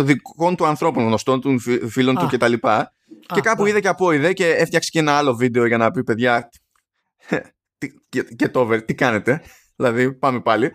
δικών 0.00 0.56
του 0.56 0.66
ανθρώπων, 0.66 1.04
γνωστών 1.04 1.40
του, 1.40 1.58
φι- 1.60 1.86
φίλων 1.88 2.14
του 2.14 2.24
Α. 2.24 2.28
κτλ. 2.30 2.52
Και 3.26 3.40
κάπου 3.40 3.62
ναι. 3.62 3.68
είδε 3.68 3.80
και 3.80 3.88
από 3.88 4.12
είδε 4.12 4.32
και 4.32 4.48
έφτιαξε 4.50 4.90
και 4.90 4.98
ένα 4.98 5.12
άλλο 5.16 5.34
βίντεο 5.34 5.66
για 5.66 5.76
να 5.76 5.90
πει 5.90 6.04
παιδιά. 6.04 6.48
τι- 7.78 7.92
και, 8.08 8.22
και 8.22 8.48
το 8.48 8.60
over, 8.60 8.80
τι 8.84 8.94
κάνετε. 8.94 9.42
δηλαδή, 9.76 10.12
πάμε 10.14 10.40
πάλι. 10.40 10.72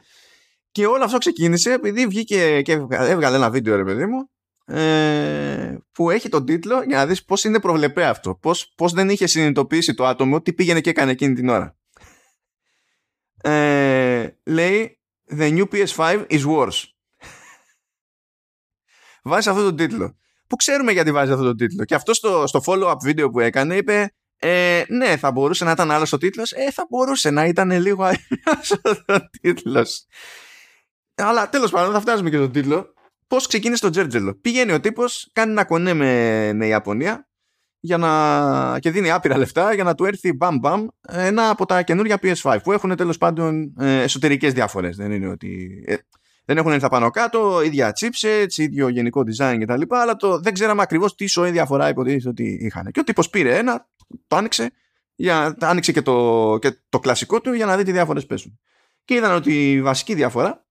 Και 0.72 0.86
όλο 0.86 1.04
αυτό 1.04 1.18
ξεκίνησε 1.18 1.74
επειδή 1.74 2.08
βγήκε 2.08 2.62
και 2.62 2.72
έβγαλε 2.90 3.36
ένα 3.36 3.50
βίντεο, 3.50 3.76
ρε 3.76 3.84
παιδί 3.84 4.06
μου, 4.06 4.30
ε, 4.76 5.78
που 5.92 6.10
έχει 6.10 6.30
τον 6.30 6.46
τίτλο 6.46 6.82
για 6.84 6.98
να 6.98 7.06
δεις 7.06 7.26
πώς 7.26 7.44
είναι 7.44 7.60
προβλεπέ 7.60 8.06
αυτό. 8.06 8.36
Πώς, 8.36 8.74
πώς 8.76 8.94
δεν 8.94 9.10
είχε 9.10 9.28
συνειδητοποιήσει 9.28 9.94
το 9.94 10.06
άτομο 10.06 10.42
τι 10.42 10.54
πήγαινε 10.54 10.82
και 10.82 10.90
έκανε 10.90 11.12
εκείνη 11.12 11.34
την 11.34 11.50
ώρα. 11.50 11.78
Ε, 13.42 14.30
λέει 14.44 15.00
The 15.32 15.58
new 15.58 15.66
PS5 15.72 16.26
is 16.30 16.46
worse. 16.46 16.84
βάζει 19.24 19.50
αυτό 19.50 19.64
τον 19.64 19.76
τίτλο. 19.76 20.19
Που 20.50 20.56
ξέρουμε 20.56 20.92
γιατί 20.92 21.12
βάζει 21.12 21.32
αυτό 21.32 21.44
τον 21.44 21.58
τίτλο. 21.58 21.86
Και 21.86 21.96
αυτό 21.96 22.14
στο, 22.14 22.48
στο 22.48 22.62
follow-up 22.66 22.98
βίντεο 23.02 23.30
που 23.30 23.40
έκανε 23.40 23.76
είπε 23.76 24.14
ε, 24.40 24.84
ναι, 24.88 25.18
θα 25.18 25.32
μπορούσε 25.32 25.64
να 25.66 25.72
ήταν 25.72 25.92
άλλος 25.92 26.14
ο 26.14 26.18
τίτλος. 26.18 26.52
Ε, 26.52 26.72
θα 26.72 26.86
μπορούσε 26.90 27.30
να 27.30 27.46
ήταν 27.46 27.72
λίγο 27.72 28.04
αλλιώς 28.04 28.72
ο 29.08 29.30
τίτλος. 29.42 30.06
Αλλά 31.16 31.50
τέλος 31.50 31.72
πάντων, 31.72 31.94
θα 31.94 32.00
φτάσουμε 32.02 32.30
και 32.30 32.36
στον 32.36 32.52
τίτλο. 32.52 32.94
Πώς 33.28 33.48
ξεκίνησε 33.48 33.82
το 33.82 33.90
Τζέρτζελο. 33.90 34.36
Πηγαίνει 34.36 34.72
ο 34.72 34.80
τύπος, 34.80 35.30
κάνει 35.34 35.52
ένα 35.52 35.66
κονέ 35.66 35.94
με, 35.94 36.54
με 36.54 36.68
Ιαπωνία 36.68 37.30
για 37.80 37.98
να, 37.98 38.80
και 38.80 38.92
δίνει 38.92 39.12
άπειρα 39.12 39.38
λεφτά 39.38 39.74
για 39.74 39.84
να 39.84 39.96
του 39.96 40.06
έρθει 40.06 40.34
μπαμ 40.34 40.58
μπαμ 40.60 40.88
ένα 41.02 41.50
από 41.50 41.66
τα 41.66 41.82
καινούργια 41.82 42.20
PS5 42.22 42.58
που 42.64 42.72
έχουν 42.72 42.96
τέλος 42.96 43.18
πάντων 43.18 43.74
ε, 43.80 44.02
εσωτερικές 44.02 44.54
διαφορές. 44.54 44.96
Δεν 44.96 45.12
είναι 45.12 45.28
ότι. 45.28 45.84
Ε, 46.50 46.54
δεν 46.54 46.58
έχουν 46.58 46.72
έρθει 46.72 46.88
πάνω 46.90 47.10
κάτω, 47.10 47.62
ίδια 47.62 47.94
chipsets, 48.00 48.58
ίδιο 48.58 48.88
γενικό 48.88 49.24
design 49.26 49.58
κτλ. 49.62 49.82
Αλλά 49.88 50.16
το, 50.16 50.40
δεν 50.40 50.54
ξέραμε 50.54 50.82
ακριβώς 50.82 51.16
τι 51.16 51.28
σοή 51.28 51.52
διαφορά 51.52 51.90
υποτίθεται 51.90 52.30
ότι 52.30 52.58
είχαν. 52.62 52.92
Και 52.92 53.00
ο 53.00 53.04
τύπος 53.04 53.30
πήρε 53.30 53.58
ένα, 53.58 53.88
το 54.28 54.36
άνοιξε, 54.36 54.72
για, 55.16 55.58
άνοιξε 55.60 55.92
και 55.92 56.02
το, 56.02 56.58
και 56.62 56.78
το 56.90 57.00
κλασικό 57.00 57.42
του 57.42 57.54
για 57.54 57.66
να 57.66 57.78
δει 57.78 57.84
τι 57.84 57.92
διάφορες 57.92 58.26
παίζουν. 58.26 58.60
Και 59.06 59.14
είδαν 59.14 59.36
ότι 59.36 59.72
η 59.72 59.82
βασική 59.82 60.14
διαφορά 60.14 60.66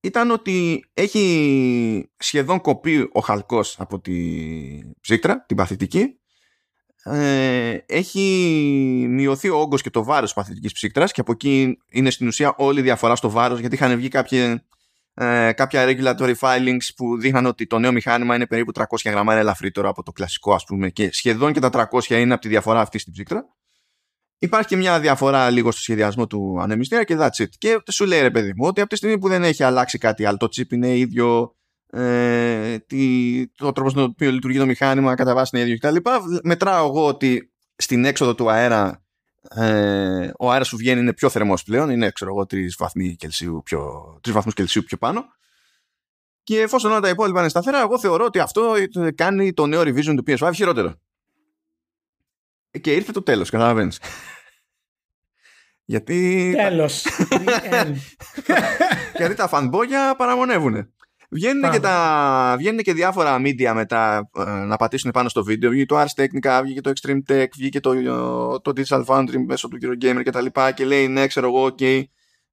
ήταν 0.00 0.30
ότι 0.30 0.84
έχει 0.94 2.10
σχεδόν 2.16 2.60
κοπεί 2.60 3.08
ο 3.12 3.20
χαλκός 3.20 3.80
από 3.80 4.00
τη 4.00 4.14
ψύκτρα, 5.00 5.44
την 5.46 5.56
παθητική. 5.56 6.18
Ε, 7.06 7.78
έχει 7.86 8.20
μειωθεί 9.08 9.48
ο 9.48 9.56
όγκος 9.56 9.82
και 9.82 9.90
το 9.90 10.04
βάρος 10.04 10.22
της 10.22 10.32
παθητικής 10.32 10.72
ψύκτρας 10.72 11.12
και 11.12 11.20
από 11.20 11.32
εκεί 11.32 11.78
είναι 11.90 12.10
στην 12.10 12.26
ουσία 12.26 12.54
όλη 12.56 12.80
η 12.80 12.82
διαφορά 12.82 13.16
στο 13.16 13.30
βάρος 13.30 13.60
γιατί 13.60 13.74
είχαν 13.74 13.96
βγει 13.96 14.08
κάποια, 14.08 14.64
ε, 15.14 15.52
κάποια 15.52 15.84
regulatory 15.88 16.34
filings 16.38 16.88
που 16.96 17.18
δείχναν 17.18 17.46
ότι 17.46 17.66
το 17.66 17.78
νέο 17.78 17.92
μηχάνημα 17.92 18.34
είναι 18.34 18.46
περίπου 18.46 18.72
300 18.72 18.84
γραμμάρια 19.04 19.40
ελαφρύτερο 19.40 19.88
από 19.88 20.02
το 20.02 20.12
κλασικό 20.12 20.54
ας 20.54 20.64
πούμε 20.64 20.90
και 20.90 21.08
σχεδόν 21.12 21.52
και 21.52 21.60
τα 21.60 21.70
300 21.70 22.10
είναι 22.10 22.32
από 22.32 22.42
τη 22.42 22.48
διαφορά 22.48 22.80
αυτή 22.80 22.98
στην 22.98 23.12
ψύκτρα. 23.12 23.46
Υπάρχει 24.38 24.68
και 24.68 24.76
μια 24.76 25.00
διαφορά 25.00 25.50
λίγο 25.50 25.70
στο 25.70 25.80
σχεδιασμό 25.80 26.26
του 26.26 26.58
ανεμιστήρα 26.60 27.04
και 27.04 27.16
that's 27.18 27.42
it. 27.42 27.48
Και 27.58 27.82
σου 27.90 28.04
λέει 28.04 28.20
ρε 28.20 28.30
παιδί 28.30 28.52
μου 28.56 28.66
ότι 28.66 28.80
από 28.80 28.90
τη 28.90 28.96
στιγμή 28.96 29.18
που 29.18 29.28
δεν 29.28 29.44
έχει 29.44 29.62
αλλάξει 29.62 29.98
κάτι 29.98 30.24
άλλο, 30.24 30.36
το 30.36 30.48
chip 30.56 30.72
είναι 30.72 30.96
ίδιο, 30.96 31.56
ε, 31.94 32.78
τι, 32.78 33.46
το 33.48 33.72
τρόπο 33.72 33.90
στον 33.90 34.02
οποίο 34.02 34.30
λειτουργεί 34.30 34.58
το 34.58 34.66
μηχάνημα 34.66 35.14
κατά 35.14 35.34
βάση 35.34 35.56
είναι 35.56 35.70
ίδιο 35.70 35.78
κτλ. 35.78 36.10
Μετράω 36.42 36.86
εγώ 36.86 37.06
ότι 37.06 37.52
στην 37.76 38.04
έξοδο 38.04 38.34
του 38.34 38.50
αέρα 38.50 39.04
ε, 39.50 40.30
ο 40.38 40.52
αέρας 40.52 40.68
που 40.68 40.76
βγαίνει 40.76 41.00
είναι 41.00 41.12
πιο 41.12 41.28
θερμός 41.28 41.62
πλέον, 41.62 41.90
είναι 41.90 42.10
ξέρω 42.10 42.30
εγώ 42.30 42.42
3 42.42 42.66
βαθμοί 42.78 43.16
Κελσίου 43.16 43.62
πιο, 43.64 44.14
3 44.28 44.32
βαθμούς 44.32 44.54
Κελσίου 44.54 44.82
πιο 44.82 44.96
πάνω. 44.96 45.24
Και 46.42 46.60
εφόσον 46.60 46.90
όλα 46.90 47.00
τα 47.00 47.08
υπόλοιπα 47.08 47.40
είναι 47.40 47.48
σταθερά, 47.48 47.80
εγώ 47.80 47.98
θεωρώ 47.98 48.24
ότι 48.24 48.38
αυτό 48.38 48.74
κάνει 49.14 49.52
το 49.52 49.66
νέο 49.66 49.80
revision 49.80 50.14
του 50.16 50.24
PS5 50.26 50.50
χειρότερο. 50.54 50.94
Και 52.80 52.92
ήρθε 52.92 53.12
το 53.12 53.22
τέλος, 53.22 53.50
καταλαβαίνεις. 53.50 54.00
Γιατί, 55.84 56.52
Τέλος. 56.56 57.06
The 57.30 57.72
end. 57.72 57.94
γιατί 59.16 59.34
τα 59.34 59.48
φανμπόγια 59.48 60.14
παραμονεύουν. 60.18 60.93
Βγαίνουν 61.30 61.70
και, 61.70 61.80
τα, 61.80 62.54
βγαίνουν 62.58 62.78
και 62.78 62.92
διάφορα 62.92 63.36
media 63.40 63.72
μετά 63.74 64.30
ε, 64.38 64.50
να 64.50 64.76
πατήσουν 64.76 65.10
πάνω 65.10 65.28
στο 65.28 65.44
βίντεο. 65.44 65.70
Βγήκε 65.70 65.86
το 65.86 66.00
Ars 66.00 66.22
Technica, 66.22 66.60
βγήκε 66.62 66.80
το 66.80 66.92
Extreme 66.94 67.32
Tech, 67.32 67.46
βγήκε 67.56 67.80
το, 67.80 67.94
το 68.60 68.72
Digital 68.76 69.04
Foundry 69.04 69.36
μέσω 69.46 69.68
του 69.68 69.78
Eurogamer 69.82 70.22
και 70.24 70.30
τα 70.30 70.40
λοιπά 70.40 70.72
και 70.72 70.84
λέει 70.84 71.08
ναι 71.08 71.26
ξέρω 71.26 71.46
εγώ 71.46 71.64
ok 71.78 72.02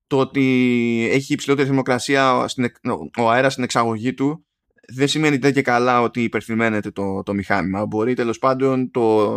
το 0.08 0.18
ότι 0.18 1.08
έχει 1.12 1.34
υψηλότερη 1.34 1.68
θερμοκρασία 1.68 2.48
στην, 2.48 2.64
εκ- 2.64 2.76
ο 3.20 3.30
αέρας 3.30 3.52
στην 3.52 3.64
εξαγωγή 3.64 4.14
του 4.14 4.46
δεν 4.94 5.08
σημαίνει 5.08 5.38
δεν 5.38 5.54
και 5.54 5.62
καλά 5.62 6.02
ότι 6.02 6.24
υπερθυμαίνεται 6.24 6.92
το, 6.92 7.24
το 7.24 7.34
μηχάνημα. 7.34 7.86
Μπορεί 7.86 8.14
τέλος 8.14 8.40
πάντων 8.40 8.92
το, 8.92 9.36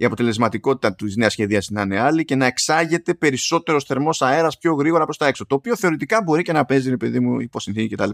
η 0.00 0.04
αποτελεσματικότητα 0.04 0.94
της 0.94 1.16
νέας 1.16 1.32
σχεδίαση 1.32 1.72
να 1.72 1.82
είναι 1.82 2.00
άλλη 2.00 2.24
και 2.24 2.34
να 2.34 2.46
εξάγεται 2.46 3.14
περισσότερο 3.14 3.80
θερμός 3.80 4.22
αέρας 4.22 4.58
πιο 4.58 4.74
γρήγορα 4.74 5.04
προς 5.04 5.16
τα 5.16 5.26
έξω. 5.26 5.46
Το 5.46 5.54
οποίο 5.54 5.76
θεωρητικά 5.76 6.22
μπορεί 6.22 6.42
και 6.42 6.52
να 6.52 6.64
παίζει, 6.64 6.90
ρε 6.90 6.96
παιδί 6.96 7.20
μου, 7.20 7.40
υπό 7.40 7.60
συνθήκη 7.60 7.94
κτλ. 7.94 8.10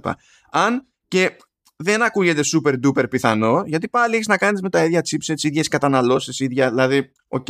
Αν 0.50 0.86
και 1.08 1.36
δεν 1.76 2.02
ακούγεται 2.02 2.40
super 2.54 2.74
duper 2.86 3.10
πιθανό, 3.10 3.62
γιατί 3.66 3.88
πάλι 3.88 4.14
έχεις 4.14 4.26
να 4.26 4.36
κάνεις 4.36 4.60
με 4.60 4.70
τα 4.70 4.84
ίδια 4.84 5.00
chipsets, 5.00 5.42
ίδιες 5.42 5.68
καταναλώσεις, 5.68 6.40
ίδια. 6.40 6.68
Δηλαδή, 6.68 7.12
οκ. 7.28 7.46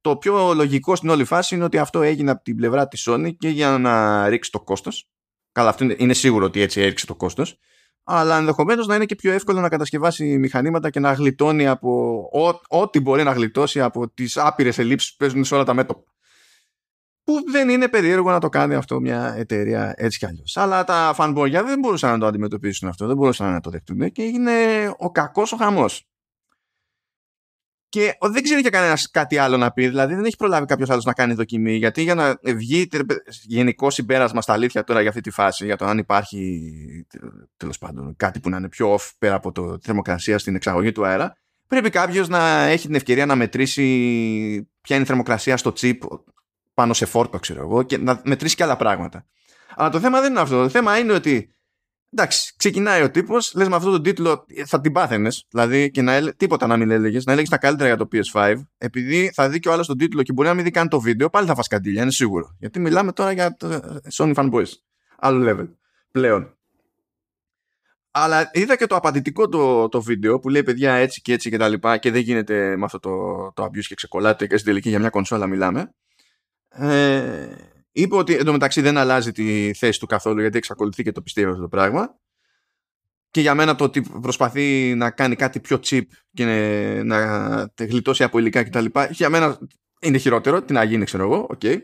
Το 0.00 0.16
πιο 0.16 0.54
λογικό 0.54 0.96
στην 0.96 1.08
όλη 1.08 1.24
φάση 1.24 1.54
είναι 1.54 1.64
ότι 1.64 1.78
αυτό 1.78 2.02
έγινε 2.02 2.30
από 2.30 2.42
την 2.42 2.56
πλευρά 2.56 2.88
της 2.88 3.08
Sony 3.08 3.30
και 3.38 3.48
για 3.48 3.78
να 3.78 4.28
ρίξει 4.28 4.50
το 4.50 4.60
κόστος. 4.60 5.08
Καλά, 5.52 5.68
αυτό 5.68 5.84
είναι, 5.84 5.94
είναι 5.98 6.14
σίγουρο 6.14 6.44
ότι 6.44 6.60
έτσι 6.60 6.80
έριξε 6.80 7.06
το 7.06 7.14
κόστος. 7.14 7.58
Αλλά 8.08 8.36
ενδεχομένως 8.36 8.86
να 8.86 8.94
είναι 8.94 9.04
και 9.04 9.14
πιο 9.14 9.32
εύκολο 9.32 9.60
να 9.60 9.68
κατασκευάσει 9.68 10.38
μηχανήματα 10.38 10.90
και 10.90 11.00
να 11.00 11.12
γλιτώνει 11.12 11.66
από 11.66 12.18
ό- 12.32 12.78
ό,τι 12.80 13.00
μπορεί 13.00 13.22
να 13.22 13.32
γλιτώσει 13.32 13.80
από 13.80 14.08
τις 14.10 14.36
άπειρες 14.36 14.78
ελλείψεις 14.78 15.10
που 15.10 15.16
παίζουν 15.18 15.44
σε 15.44 15.54
όλα 15.54 15.64
τα 15.64 15.74
μέτωπα. 15.74 16.12
Που 17.24 17.50
δεν 17.50 17.68
είναι 17.68 17.88
περίεργο 17.88 18.30
να 18.30 18.40
το 18.40 18.48
κάνει 18.48 18.74
αυτό 18.74 19.00
μια 19.00 19.34
εταιρεία 19.36 19.94
έτσι 19.96 20.18
κι 20.18 20.26
αλλιώς. 20.26 20.56
Αλλά 20.56 20.84
τα 20.84 21.12
φανμπόγια 21.14 21.62
δεν 21.62 21.78
μπορούσαν 21.78 22.10
να 22.10 22.18
το 22.18 22.26
αντιμετωπίσουν 22.26 22.88
αυτό, 22.88 23.06
δεν 23.06 23.16
μπορούσαν 23.16 23.52
να 23.52 23.60
το 23.60 23.70
δεχτούν 23.70 24.12
και 24.12 24.22
έγινε 24.22 24.52
ο 24.98 25.10
κακός 25.10 25.52
ο 25.52 25.56
χαμός. 25.56 26.08
Και 27.96 28.16
ο- 28.18 28.30
δεν 28.30 28.42
ξέρει 28.42 28.62
και 28.62 28.70
κανένας 28.70 29.10
κάτι 29.10 29.38
άλλο 29.38 29.56
να 29.56 29.70
πει. 29.72 29.88
Δηλαδή 29.88 30.14
δεν 30.14 30.24
έχει 30.24 30.36
προλάβει 30.36 30.66
κάποιος 30.66 30.90
άλλος 30.90 31.04
να 31.04 31.12
κάνει 31.12 31.34
δοκιμή. 31.34 31.74
Γιατί 31.76 32.02
για 32.02 32.14
να 32.14 32.38
βγει 32.56 32.86
τε- 32.86 33.02
γενικό 33.42 33.90
συμπέρασμα 33.90 34.40
στα 34.42 34.52
αλήθεια 34.52 34.84
τώρα 34.84 35.00
για 35.00 35.08
αυτή 35.08 35.20
τη 35.20 35.30
φάση, 35.30 35.64
για 35.64 35.76
το 35.76 35.84
αν 35.84 35.98
υπάρχει 35.98 36.62
τέλος 37.56 37.78
πάντων 37.78 38.14
κάτι 38.16 38.40
που 38.40 38.48
να 38.48 38.56
είναι 38.56 38.68
πιο 38.68 38.94
off 38.94 39.10
πέρα 39.18 39.34
από 39.34 39.52
το, 39.52 39.78
τη 39.78 39.86
θερμοκρασία 39.86 40.38
στην 40.38 40.54
εξαγωγή 40.54 40.92
του 40.92 41.06
αέρα, 41.06 41.36
πρέπει 41.66 41.90
κάποιος 41.90 42.28
να 42.28 42.62
έχει 42.62 42.86
την 42.86 42.94
ευκαιρία 42.94 43.26
να 43.26 43.34
μετρήσει 43.36 43.82
ποια 44.80 44.96
είναι 44.96 45.04
η 45.04 45.06
θερμοκρασία 45.08 45.56
στο 45.56 45.72
chip 45.80 45.98
πάνω 46.74 46.92
σε 46.94 47.06
φόρτο, 47.06 47.38
ξέρω 47.38 47.60
εγώ, 47.60 47.82
και 47.82 47.98
να 47.98 48.20
μετρήσει 48.24 48.54
και 48.56 48.62
άλλα 48.62 48.76
πράγματα. 48.76 49.26
Αλλά 49.76 49.88
το 49.88 50.00
θέμα 50.00 50.20
δεν 50.20 50.30
είναι 50.30 50.40
αυτό. 50.40 50.62
Το 50.62 50.68
θέμα 50.68 50.98
είναι 50.98 51.12
ότι 51.12 51.54
Εντάξει, 52.18 52.54
ξεκινάει 52.56 53.02
ο 53.02 53.10
τύπος, 53.10 53.54
λες 53.54 53.68
με 53.68 53.76
αυτόν 53.76 53.92
τον 53.92 54.02
τίτλο 54.02 54.46
θα 54.66 54.80
την 54.80 54.92
πάθαινες. 54.92 55.46
Δηλαδή, 55.50 55.90
και 55.90 56.02
να 56.02 56.12
έλε... 56.12 56.32
τίποτα 56.32 56.66
να 56.66 56.76
μην 56.76 56.90
έλεγες, 56.90 57.24
να 57.24 57.32
έλεγες 57.32 57.50
τα 57.50 57.58
καλύτερα 57.58 57.88
για 57.88 57.96
το 57.96 58.08
PS5, 58.12 58.54
επειδή 58.78 59.30
θα 59.34 59.48
δει 59.48 59.58
και 59.58 59.68
ο 59.68 59.72
άλλος 59.72 59.86
τον 59.86 59.98
τίτλο 59.98 60.22
και 60.22 60.32
μπορεί 60.32 60.48
να 60.48 60.54
μην 60.54 60.64
δει 60.64 60.70
καν 60.70 60.88
το 60.88 61.00
βίντεο, 61.00 61.30
πάλι 61.30 61.46
θα 61.46 61.54
φας 61.54 61.68
καντήλια, 61.68 62.02
είναι 62.02 62.10
σίγουρο. 62.10 62.56
Γιατί 62.58 62.80
μιλάμε 62.80 63.12
τώρα 63.12 63.32
για 63.32 63.56
το 63.56 63.80
Sony 64.12 64.34
fanboys. 64.34 64.68
Άλλο 65.18 65.50
level. 65.50 65.68
Πλέον. 66.10 66.56
Αλλά 68.10 68.50
είδα 68.52 68.76
και 68.76 68.86
το 68.86 68.96
απαντητικό 68.96 69.48
το, 69.48 69.88
το 69.88 70.02
βίντεο 70.02 70.38
που 70.38 70.48
λέει 70.48 70.62
παιδιά 70.62 70.92
έτσι 70.94 71.20
και 71.20 71.32
έτσι 71.32 71.50
και 71.50 71.56
τα 71.56 71.68
λοιπά 71.68 71.98
και 71.98 72.10
δεν 72.10 72.20
γίνεται 72.20 72.76
με 72.76 72.84
αυτό 72.84 72.98
το, 72.98 73.12
το 73.54 73.64
abuse 73.64 73.84
και 73.86 73.94
ξεκολλάτε 73.94 74.46
και 74.46 74.56
στην 74.56 74.68
τελική 74.68 74.88
για 74.88 74.98
μια 74.98 75.10
κονσόλα 75.10 75.46
μιλάμε. 75.46 75.94
Ε, 76.68 77.48
είπε 77.96 78.16
ότι 78.16 78.36
εντωμεταξύ 78.36 78.80
δεν 78.80 78.96
αλλάζει 78.96 79.32
τη 79.32 79.72
θέση 79.74 80.00
του 80.00 80.06
καθόλου 80.06 80.40
γιατί 80.40 80.56
εξακολουθεί 80.56 81.02
και 81.02 81.12
το 81.12 81.22
πιστεύει 81.22 81.50
αυτό 81.50 81.62
το 81.62 81.68
πράγμα. 81.68 82.18
Και 83.30 83.40
για 83.40 83.54
μένα 83.54 83.74
το 83.74 83.84
ότι 83.84 84.00
προσπαθεί 84.00 84.94
να 84.94 85.10
κάνει 85.10 85.36
κάτι 85.36 85.60
πιο 85.60 85.80
cheap 85.84 86.02
και 86.32 86.44
να 87.04 87.72
γλιτώσει 87.80 88.22
από 88.22 88.38
υλικά 88.38 88.62
κτλ. 88.62 88.84
Για 89.10 89.28
μένα 89.28 89.58
είναι 90.00 90.18
χειρότερο. 90.18 90.62
Τι 90.62 90.72
να 90.72 90.82
γίνει, 90.82 91.04
ξέρω 91.04 91.22
εγώ. 91.22 91.56
Okay. 91.58 91.78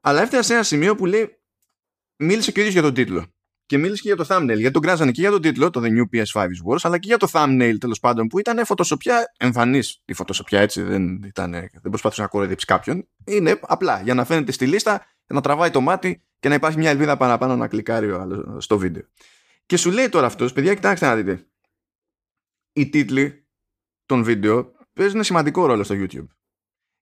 Αλλά 0.00 0.22
έφτασε 0.22 0.42
σε 0.42 0.52
ένα 0.54 0.62
σημείο 0.62 0.94
που 0.94 1.06
λέει 1.06 1.38
μίλησε 2.16 2.52
και 2.52 2.58
ο 2.58 2.62
ίδιος 2.62 2.74
για 2.74 2.82
τον 2.82 2.94
τίτλο. 2.94 3.26
Και 3.66 3.78
μίλησε 3.78 4.02
και 4.02 4.14
για 4.14 4.24
το 4.24 4.26
thumbnail. 4.28 4.56
Γιατί 4.56 4.70
τον 4.70 4.82
κράζανε 4.82 5.10
και 5.10 5.20
για 5.20 5.30
τον 5.30 5.40
τίτλο, 5.40 5.70
το 5.70 5.80
The 5.84 5.88
New 5.88 6.16
PS5 6.16 6.42
is 6.42 6.72
Worse, 6.72 6.80
αλλά 6.82 6.98
και 6.98 7.06
για 7.06 7.16
το 7.16 7.28
thumbnail 7.32 7.74
τέλος 7.80 7.98
πάντων 8.00 8.26
που 8.26 8.38
ήταν 8.38 8.66
φωτοσοπιά 8.66 9.32
εμφανής. 9.36 10.02
Η 10.04 10.14
φωτοσοπιά 10.14 10.60
έτσι 10.60 10.82
δεν, 10.82 11.22
ήταν, 11.22 11.50
δεν 11.50 11.90
προσπαθούσε 11.90 12.22
να 12.22 12.26
κοροϊδέψει 12.26 12.66
κάποιον. 12.66 13.08
Είναι 13.24 13.58
απλά 13.62 14.00
για 14.02 14.14
να 14.14 14.24
φαίνεται 14.24 14.52
στη 14.52 14.66
λίστα, 14.66 15.06
να 15.32 15.40
τραβάει 15.40 15.70
το 15.70 15.80
μάτι 15.80 16.22
και 16.38 16.48
να 16.48 16.54
υπάρχει 16.54 16.78
μια 16.78 16.90
ελπίδα 16.90 17.16
παραπάνω 17.16 17.56
να 17.56 17.68
κλικάρει 17.68 18.10
ο 18.10 18.20
άλλος 18.20 18.64
στο 18.64 18.78
βίντεο. 18.78 19.02
Και 19.66 19.76
σου 19.76 19.90
λέει 19.90 20.08
τώρα 20.08 20.26
αυτός, 20.26 20.52
παιδιά, 20.52 20.74
κοιτάξτε 20.74 21.06
να 21.06 21.16
δείτε. 21.16 21.46
Οι 22.72 22.88
τίτλοι 22.88 23.46
των 24.06 24.22
βίντεο 24.22 24.72
παίζουν 24.92 25.24
σημαντικό 25.24 25.66
ρόλο 25.66 25.82
στο 25.82 25.94
YouTube. 25.98 26.26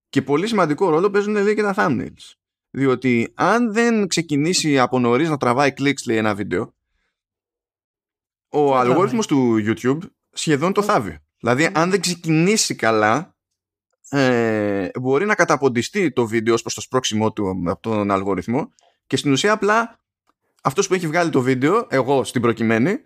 Και 0.08 0.22
πολύ 0.22 0.46
σημαντικό 0.46 0.90
ρόλο 0.90 1.10
παίζουν 1.10 1.32
λέει 1.32 1.54
και 1.54 1.62
τα 1.62 1.74
thumbnails. 1.76 2.34
Διότι 2.70 3.32
αν 3.34 3.72
δεν 3.72 4.06
ξεκινήσει 4.06 4.78
από 4.78 4.98
νωρίς 4.98 5.28
να 5.28 5.36
τραβάει 5.36 5.72
κλικς 5.72 6.06
λέει 6.06 6.16
ένα 6.16 6.34
βίντεο, 6.34 6.74
ο 8.48 8.76
αλγόριθμος 8.76 9.26
του 9.26 9.56
YouTube 9.66 9.98
σχεδόν 10.30 10.72
το 10.72 10.82
θάβει. 10.82 11.18
Δηλαδή 11.38 11.70
αν 11.74 11.90
δεν 11.90 12.00
ξεκινήσει 12.00 12.74
καλά, 12.74 13.29
ε, 14.10 14.88
μπορεί 15.00 15.26
να 15.26 15.34
καταποντιστεί 15.34 16.12
το 16.12 16.26
βίντεο 16.26 16.54
ως 16.54 16.62
προς 16.62 16.74
το 16.74 16.80
σπρώξιμό 16.80 17.32
του 17.32 17.62
από 17.66 17.82
τον 17.82 18.10
αλγόριθμο 18.10 18.72
και 19.06 19.16
στην 19.16 19.32
ουσία 19.32 19.52
απλά 19.52 20.00
αυτός 20.62 20.88
που 20.88 20.94
έχει 20.94 21.06
βγάλει 21.06 21.30
το 21.30 21.40
βίντεο, 21.40 21.86
εγώ 21.90 22.24
στην 22.24 22.42
προκειμένη, 22.42 22.96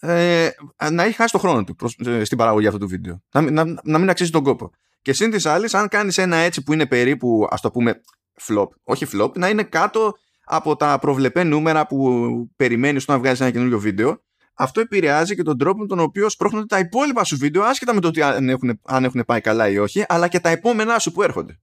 ε, 0.00 0.50
να 0.90 1.02
έχει 1.02 1.14
χάσει 1.14 1.32
το 1.32 1.38
χρόνο 1.38 1.64
του 1.64 1.76
ε, 2.06 2.24
στην 2.24 2.38
παραγωγή 2.38 2.66
αυτού 2.66 2.78
του 2.78 2.88
βίντεο. 2.88 3.22
Να, 3.32 3.50
να, 3.50 3.64
να 3.84 3.98
μην 3.98 4.10
αξίζει 4.10 4.30
τον 4.30 4.42
κόπο. 4.42 4.70
Και 5.02 5.12
σύν 5.12 5.30
της 5.30 5.46
άλλης, 5.46 5.74
αν 5.74 5.88
κάνεις 5.88 6.18
ένα 6.18 6.36
έτσι 6.36 6.62
που 6.62 6.72
είναι 6.72 6.86
περίπου, 6.86 7.46
ας 7.50 7.60
το 7.60 7.70
πούμε, 7.70 8.00
flop, 8.46 8.66
όχι 8.82 9.06
flop, 9.12 9.36
να 9.36 9.48
είναι 9.48 9.62
κάτω 9.62 10.16
από 10.44 10.76
τα 10.76 10.98
προβλεπέ 10.98 11.42
νούμερα 11.42 11.86
που 11.86 12.50
περιμένεις 12.56 13.02
όταν 13.02 13.18
βγάζει 13.18 13.42
ένα 13.42 13.50
καινούριο 13.50 13.78
βίντεο, 13.78 14.22
αυτό 14.62 14.80
επηρεάζει 14.80 15.34
και 15.34 15.42
τον 15.42 15.58
τρόπο 15.58 15.80
με 15.80 15.86
τον 15.86 15.98
οποίο 15.98 16.28
σπρώχνονται 16.28 16.66
τα 16.66 16.78
υπόλοιπα 16.78 17.24
σου 17.24 17.36
βίντεο, 17.36 17.62
άσχετα 17.62 17.94
με 17.94 18.00
το 18.00 18.08
ότι 18.08 18.22
αν 18.22 18.48
έχουν, 18.48 18.80
αν 18.84 19.04
έχουν 19.04 19.24
πάει 19.26 19.40
καλά 19.40 19.68
ή 19.68 19.78
όχι, 19.78 20.04
αλλά 20.08 20.28
και 20.28 20.40
τα 20.40 20.48
επόμενά 20.48 20.98
σου 20.98 21.12
που 21.12 21.22
έρχονται. 21.22 21.58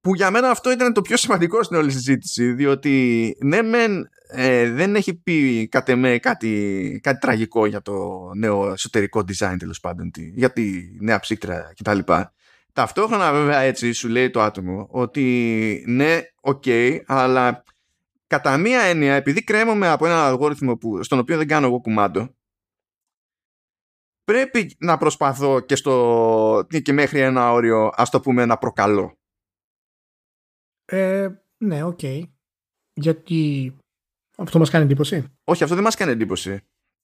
Που 0.00 0.14
για 0.14 0.30
μένα 0.30 0.50
αυτό 0.50 0.70
ήταν 0.70 0.92
το 0.92 1.02
πιο 1.02 1.16
σημαντικό 1.16 1.62
στην 1.62 1.76
όλη 1.76 1.90
συζήτηση, 1.90 2.52
διότι 2.52 3.36
ναι, 3.40 3.62
μεν 3.62 4.08
ε, 4.28 4.70
δεν 4.70 4.94
έχει 4.94 5.14
πει 5.14 5.68
κατ' 5.68 5.88
εμέ 5.88 6.18
κάτι, 6.18 7.00
κάτι 7.02 7.18
τραγικό 7.18 7.66
για 7.66 7.82
το 7.82 8.30
νέο 8.34 8.72
εσωτερικό 8.72 9.20
design 9.20 9.56
τέλος 9.58 9.80
πάντων, 9.80 10.10
για 10.34 10.52
τη 10.52 10.62
νέα 11.00 11.20
ψύκτρα 11.20 11.72
κτλ. 11.76 11.98
Ταυτόχρονα 12.72 13.32
βέβαια 13.32 13.58
έτσι 13.58 13.92
σου 13.92 14.08
λέει 14.08 14.30
το 14.30 14.40
άτομο 14.40 14.86
ότι 14.90 15.84
ναι, 15.86 16.20
OK, 16.40 16.62
okay, 16.66 16.98
αλλά 17.06 17.62
κατά 18.30 18.56
μία 18.56 18.80
έννοια 18.80 19.14
επειδή 19.14 19.44
κρέμομαι 19.44 19.88
από 19.88 20.06
έναν 20.06 20.18
αλγόριθμο 20.18 20.76
που, 20.76 21.02
στον 21.02 21.18
οποίο 21.18 21.36
δεν 21.36 21.48
κάνω 21.48 21.66
εγώ 21.66 21.80
κουμάντο 21.80 22.34
πρέπει 24.30 24.76
να 24.78 24.98
προσπαθώ 24.98 25.60
και, 25.60 25.76
στο, 25.76 26.66
και 26.82 26.92
μέχρι 26.92 27.20
ένα 27.20 27.52
όριο 27.52 27.90
ας 27.94 28.10
το 28.10 28.20
πούμε 28.20 28.44
να 28.44 28.58
προκαλώ. 28.58 29.18
Ε, 30.84 31.28
ναι, 31.64 31.82
OK. 31.82 31.98
Okay. 32.02 32.22
Γιατί 32.92 33.76
αυτό 34.36 34.58
μας 34.58 34.70
κάνει 34.70 34.84
εντύπωση; 34.84 35.32
Όχι, 35.44 35.62
αυτό 35.62 35.74
δεν 35.74 35.84
μας 35.84 35.94
κάνει 35.94 36.12
εντύπωση. 36.12 36.60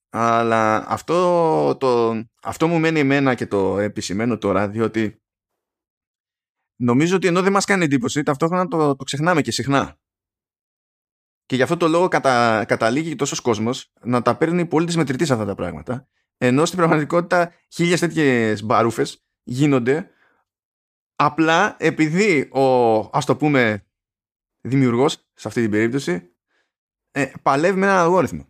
Αλλά 0.09 0.85
αυτό, 0.87 1.77
το, 1.77 2.21
αυτό 2.41 2.67
μου 2.67 2.79
μένει 2.79 2.99
εμένα 2.99 3.35
και 3.35 3.47
το 3.47 3.79
επισημαίνω 3.79 4.37
τώρα, 4.37 4.69
διότι 4.69 5.17
νομίζω 6.79 7.15
ότι 7.15 7.27
ενώ 7.27 7.41
δεν 7.41 7.51
μας 7.51 7.65
κάνει 7.65 7.83
εντύπωση, 7.83 8.23
ταυτόχρονα 8.23 8.67
το, 8.67 8.95
το 8.95 9.03
ξεχνάμε 9.03 9.41
και 9.41 9.51
συχνά. 9.51 9.97
Και 11.47 11.55
γι' 11.55 11.61
αυτό 11.61 11.77
το 11.77 11.87
λόγο 11.87 12.07
κατα, 12.07 12.65
καταλήγει 12.67 13.09
και 13.09 13.15
τόσος 13.15 13.39
κόσμος 13.39 13.93
να 14.01 14.21
τα 14.21 14.37
παίρνει 14.37 14.65
πολύ 14.65 14.85
τοις 14.85 14.95
μετρητοίς 14.95 15.31
αυτά 15.31 15.45
τα 15.45 15.55
πράγματα. 15.55 16.07
Ενώ 16.37 16.65
στην 16.65 16.77
πραγματικότητα 16.77 17.53
χίλιες 17.73 17.99
τέτοιες 17.99 18.63
μπαρούφες 18.63 19.25
γίνονται 19.43 20.09
απλά 21.15 21.75
επειδή 21.79 22.49
ο, 22.53 22.99
ας 22.99 23.25
το 23.25 23.35
πούμε, 23.35 23.85
δημιουργός 24.61 25.13
σε 25.33 25.47
αυτή 25.47 25.61
την 25.61 25.71
περίπτωση 25.71 26.31
ε, 27.11 27.31
παλεύει 27.41 27.79
με 27.79 27.85
έναν 27.85 27.97
αλγόριθμο. 27.97 28.47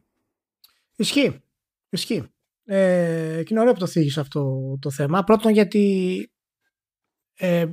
Ισχύει. 0.96 1.44
Ισχύει. 1.90 2.32
Ε, 2.64 3.42
και 3.44 3.48
είναι 3.50 3.60
ωραίο 3.60 3.74
που 3.74 3.80
το 3.80 3.88
θίγεις 3.88 4.18
αυτό 4.18 4.78
το 4.82 4.92
θέμα. 4.92 5.24
Πρώτον 5.24 5.52
γιατί 5.52 6.32
ε, 7.34 7.68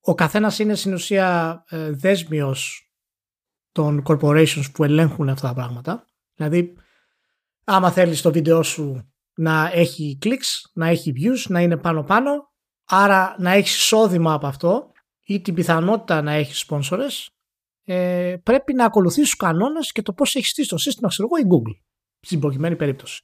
ο 0.00 0.14
καθένας 0.14 0.58
είναι 0.58 0.74
στην 0.74 0.92
ουσία 0.92 1.64
ε, 1.68 1.90
δέσμιος 1.90 2.85
των 3.76 4.02
corporations 4.06 4.72
που 4.72 4.84
ελέγχουν 4.84 5.28
αυτά 5.28 5.48
τα 5.48 5.54
πράγματα. 5.54 6.06
Δηλαδή, 6.34 6.74
άμα 7.64 7.90
θέλεις 7.90 8.22
το 8.22 8.32
βίντεο 8.32 8.62
σου 8.62 9.12
να 9.34 9.70
έχει 9.72 10.18
clicks, 10.22 10.70
να 10.72 10.86
έχει 10.86 11.12
views, 11.16 11.48
να 11.48 11.60
είναι 11.60 11.76
πάνω-πάνω, 11.76 12.30
άρα 12.84 13.36
να 13.38 13.50
έχεις 13.50 13.76
εισόδημα 13.76 14.32
από 14.32 14.46
αυτό 14.46 14.90
ή 15.24 15.40
την 15.40 15.54
πιθανότητα 15.54 16.22
να 16.22 16.32
έχεις 16.32 16.66
sponsors, 16.68 17.26
ε, 17.84 18.36
πρέπει 18.42 18.74
να 18.74 18.84
ακολουθήσει 18.84 19.20
τους 19.20 19.36
κανόνες 19.36 19.92
και 19.92 20.02
το 20.02 20.12
πώς 20.12 20.34
έχεις 20.34 20.48
στήσει 20.48 20.68
το 20.68 20.78
σύστημα, 20.78 21.08
ξέρω 21.08 21.28
εγώ, 21.32 21.46
η 21.46 21.48
Google. 21.52 21.80
Στην 22.20 22.40
προκειμένη 22.40 22.76
περίπτωση. 22.76 23.22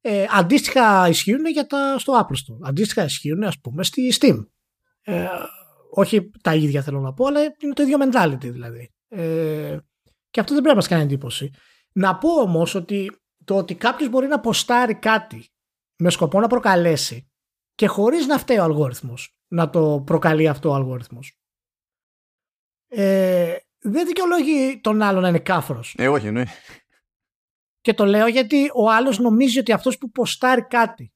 Ε, 0.00 0.26
αντίστοιχα 0.30 1.08
ισχύουν 1.08 1.46
για 1.46 1.66
τα, 1.66 1.98
στο 1.98 2.12
Apple 2.20 2.34
Store. 2.34 2.68
Αντίστοιχα 2.68 3.04
ισχύουν, 3.04 3.42
ας 3.42 3.60
πούμε, 3.60 3.84
στη 3.84 4.12
Steam. 4.20 4.46
Ε, 5.02 5.26
όχι 5.90 6.30
τα 6.42 6.54
ίδια 6.54 6.82
θέλω 6.82 7.00
να 7.00 7.12
πω, 7.12 7.26
αλλά 7.26 7.40
είναι 7.40 7.72
το 7.74 7.82
ίδιο 7.82 7.98
mentality 8.00 8.52
δηλαδή. 8.52 8.93
Ε, 9.14 9.78
και 10.30 10.40
αυτό 10.40 10.52
δεν 10.52 10.62
πρέπει 10.62 10.68
να 10.68 10.74
μας 10.74 10.88
κάνει 10.88 11.02
εντύπωση. 11.02 11.50
Να 11.92 12.18
πω 12.18 12.40
όμως 12.40 12.74
ότι 12.74 13.16
το 13.44 13.56
ότι 13.56 13.74
κάποιος 13.74 14.08
μπορεί 14.08 14.26
να 14.26 14.40
ποστάρει 14.40 14.94
κάτι 14.94 15.48
με 15.98 16.10
σκοπό 16.10 16.40
να 16.40 16.46
προκαλέσει 16.46 17.30
και 17.74 17.86
χωρίς 17.86 18.26
να 18.26 18.38
φταίει 18.38 18.58
ο 18.58 18.62
αλγόριθμος 18.62 19.38
να 19.48 19.70
το 19.70 20.02
προκαλεί 20.06 20.48
αυτό 20.48 20.70
ο 20.70 20.74
αλγόριθμος. 20.74 21.38
Ε, 22.88 23.56
δεν 23.78 24.06
δικαιολόγει 24.06 24.80
τον 24.80 25.02
άλλο 25.02 25.20
να 25.20 25.28
είναι 25.28 25.38
κάφρος. 25.38 25.94
Ε, 25.98 26.08
όχι, 26.08 26.30
ναι. 26.30 26.44
Και 27.80 27.94
το 27.94 28.04
λέω 28.04 28.26
γιατί 28.26 28.70
ο 28.74 28.90
άλλος 28.90 29.18
νομίζει 29.18 29.58
ότι 29.58 29.72
αυτός 29.72 29.98
που 29.98 30.10
ποστάρει 30.10 30.66
κάτι 30.66 31.12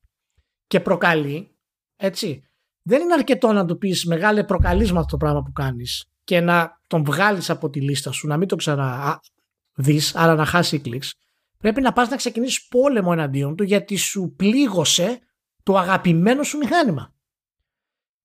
και 0.66 0.80
προκαλεί, 0.80 1.58
έτσι, 1.96 2.48
δεν 2.82 3.00
είναι 3.00 3.14
αρκετό 3.14 3.52
να 3.52 3.64
του 3.64 3.78
πεις 3.78 4.04
μεγάλε 4.04 4.44
προκαλεί 4.44 4.88
το 5.08 5.16
πράγμα 5.16 5.42
που 5.42 5.52
κάνεις 5.52 6.12
και 6.28 6.40
να 6.40 6.80
τον 6.86 7.04
βγάλεις 7.04 7.50
από 7.50 7.70
τη 7.70 7.80
λίστα 7.80 8.10
σου, 8.12 8.26
να 8.26 8.36
μην 8.36 8.48
το 8.48 8.56
ξαναδεί, 8.56 10.00
άρα 10.14 10.34
να 10.34 10.44
χάσει 10.44 10.78
κλικς. 10.78 11.14
Πρέπει 11.58 11.80
να 11.80 11.92
πας 11.92 12.08
να 12.08 12.16
ξεκινήσεις 12.16 12.68
πόλεμο 12.68 13.10
εναντίον 13.12 13.56
του 13.56 13.62
γιατί 13.62 13.96
σου 13.96 14.34
πλήγωσε 14.36 15.18
το 15.62 15.76
αγαπημένο 15.76 16.42
σου 16.42 16.58
μηχάνημα. 16.58 17.14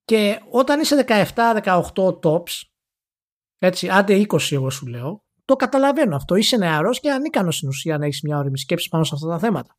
Και 0.06 0.42
όταν 0.50 0.80
είσαι 0.80 1.06
17-18 1.36 1.84
tops, 2.24 2.62
έτσι, 3.58 3.90
άντε 3.90 4.26
20 4.30 4.52
εγώ 4.52 4.70
σου 4.70 4.86
λέω, 4.88 5.26
το 5.46 5.56
καταλαβαίνω 5.56 6.16
αυτό. 6.16 6.36
Είσαι 6.36 6.58
νεαρός 6.58 7.00
και 7.00 7.12
ανίκανος 7.12 7.56
στην 7.56 7.68
ουσία 7.68 7.98
να 7.98 8.06
έχεις 8.06 8.22
μια 8.22 8.38
όρημη 8.38 8.58
σκέψη 8.58 8.90
πάνω 8.90 9.04
σε 9.04 9.16
αυτά 9.16 9.28
τα 9.28 9.40
θέματα. 9.40 9.78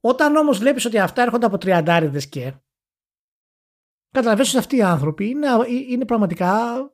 Όταν 0.00 0.36
όμως 0.36 0.58
βλέπεις 0.58 0.84
ότι 0.84 0.98
αυτά 0.98 1.22
έρχονται 1.22 1.46
από 1.46 1.58
τριαντάριδες 1.58 2.28
και 2.28 2.54
καταλαβαίνεις 4.10 4.50
ότι 4.50 4.58
αυτοί 4.58 4.76
οι 4.76 4.82
άνθρωποι 4.82 5.28
είναι, 5.28 5.48
είναι 5.88 6.04
πραγματικά. 6.04 6.86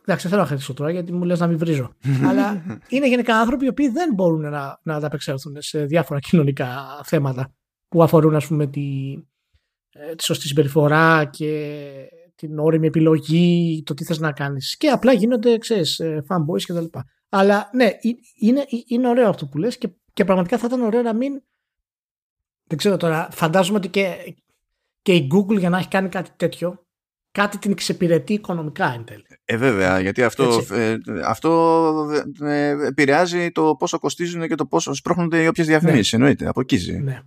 Εντάξει, 0.00 0.28
δεν 0.28 0.30
θέλω 0.30 0.40
να 0.40 0.46
χαιρετήσω 0.46 0.74
τώρα 0.74 0.90
γιατί 0.90 1.12
μου 1.12 1.24
λες 1.24 1.40
να 1.40 1.46
μην 1.46 1.58
βρίζω. 1.58 1.94
Αλλά 2.28 2.62
είναι 2.88 3.08
γενικά 3.08 3.36
άνθρωποι 3.36 3.64
οι 3.64 3.68
οποίοι 3.68 3.88
δεν 3.88 4.14
μπορούν 4.14 4.40
να, 4.40 4.80
να 4.82 4.94
ανταπεξέλθουν 4.94 5.56
σε 5.58 5.84
διάφορα 5.84 6.20
κοινωνικά 6.28 7.00
θέματα 7.04 7.54
που 7.88 8.02
αφορούν, 8.02 8.34
ας 8.34 8.46
πούμε, 8.46 8.66
τη, 8.66 9.14
ε, 9.90 10.14
τη 10.14 10.24
σωστή 10.24 10.46
συμπεριφορά 10.46 11.24
και 11.24 11.72
την 12.34 12.58
όρημη 12.58 12.86
επιλογή, 12.86 13.82
το 13.86 13.94
τι 13.94 14.04
θες 14.04 14.18
να 14.18 14.32
κάνεις. 14.32 14.76
Και 14.76 14.88
απλά 14.88 15.12
γίνονται, 15.12 15.58
ξέρεις, 15.58 15.98
ε, 15.98 16.24
fanboys 16.28 16.62
και 16.64 16.72
τα 16.72 16.80
λοιπά. 16.80 17.04
Αλλά 17.28 17.70
ναι, 17.72 17.90
είναι, 18.38 18.64
είναι 18.86 19.08
ωραίο 19.08 19.28
αυτό 19.28 19.46
που 19.46 19.58
λες 19.58 19.78
και, 19.78 19.88
και 20.12 20.24
πραγματικά 20.24 20.58
θα 20.58 20.66
ήταν 20.66 20.80
ωραίο 20.80 21.02
να 21.02 21.14
μην... 21.14 21.42
Δεν 22.64 22.78
ξέρω 22.78 22.96
τώρα, 22.96 23.28
φαντάζομαι 23.30 23.78
ότι 23.78 23.88
και, 23.88 24.34
και 25.02 25.14
η 25.14 25.28
Google 25.34 25.58
για 25.58 25.68
να 25.68 25.78
έχει 25.78 25.88
κάνει 25.88 26.08
κάτι 26.08 26.30
τέτοιο 26.36 26.86
κάτι 27.32 27.58
την 27.58 27.70
εξυπηρετεί 27.70 28.32
οικονομικά 28.32 28.92
εν 28.92 29.04
τέλει. 29.04 29.26
Ε, 29.44 29.56
βέβαια, 29.56 30.00
γιατί 30.00 30.22
αυτό, 30.22 30.64
ε, 30.70 30.96
αυτό 31.24 32.22
ε, 32.40 32.86
επηρεάζει 32.86 33.50
το 33.50 33.76
πόσο 33.78 33.98
κοστίζουν 33.98 34.48
και 34.48 34.54
το 34.54 34.66
πόσο 34.66 34.94
σπρώχνονται 34.94 35.42
οι 35.42 35.46
όποιες 35.46 35.66
διαφημίσεις. 35.66 36.12
Ναι. 36.12 36.18
Εννοείται, 36.18 36.48
από 36.48 36.60
εκεί 36.60 36.92
Ναι. 36.92 37.22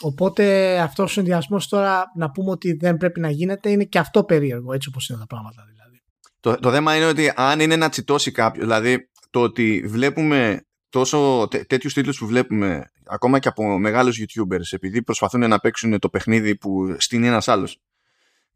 Οπότε 0.00 0.78
αυτός 0.78 1.10
ο 1.10 1.12
συνδυασμός 1.12 1.68
τώρα 1.68 2.04
να 2.16 2.30
πούμε 2.30 2.50
ότι 2.50 2.72
δεν 2.72 2.96
πρέπει 2.96 3.20
να 3.20 3.30
γίνεται 3.30 3.70
είναι 3.70 3.84
και 3.84 3.98
αυτό 3.98 4.24
περίεργο, 4.24 4.72
έτσι 4.72 4.88
όπως 4.88 5.08
είναι 5.08 5.18
τα 5.18 5.26
πράγματα 5.26 5.64
δηλαδή. 5.72 6.02
Το, 6.40 6.54
το 6.54 6.70
θέμα 6.70 6.96
είναι 6.96 7.06
ότι 7.06 7.32
αν 7.36 7.60
είναι 7.60 7.76
να 7.76 7.88
τσιτώσει 7.88 8.30
κάποιο, 8.30 8.62
δηλαδή 8.62 9.10
το 9.30 9.40
ότι 9.40 9.84
βλέπουμε 9.86 10.60
τόσο 10.88 11.46
τέ, 11.50 11.64
τέτοιους 11.64 11.94
τίτλους 11.94 12.18
που 12.18 12.26
βλέπουμε 12.26 12.90
ακόμα 13.04 13.38
και 13.38 13.48
από 13.48 13.78
μεγάλους 13.78 14.20
YouTubers 14.20 14.72
επειδή 14.72 15.02
προσπαθούν 15.02 15.48
να 15.48 15.58
παίξουν 15.58 15.98
το 15.98 16.08
παιχνίδι 16.08 16.56
που 16.56 16.96
στείνει 16.98 17.26
ένας 17.26 17.48
άλλος. 17.48 17.80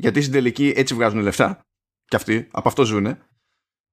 Γιατί 0.01 0.21
στην 0.21 0.33
τελική 0.33 0.73
έτσι 0.77 0.95
βγάζουν 0.95 1.21
λεφτά. 1.21 1.61
Και 2.05 2.17
αυτοί, 2.17 2.49
από 2.51 2.69
αυτό 2.69 2.85
ζουνε. 2.85 3.19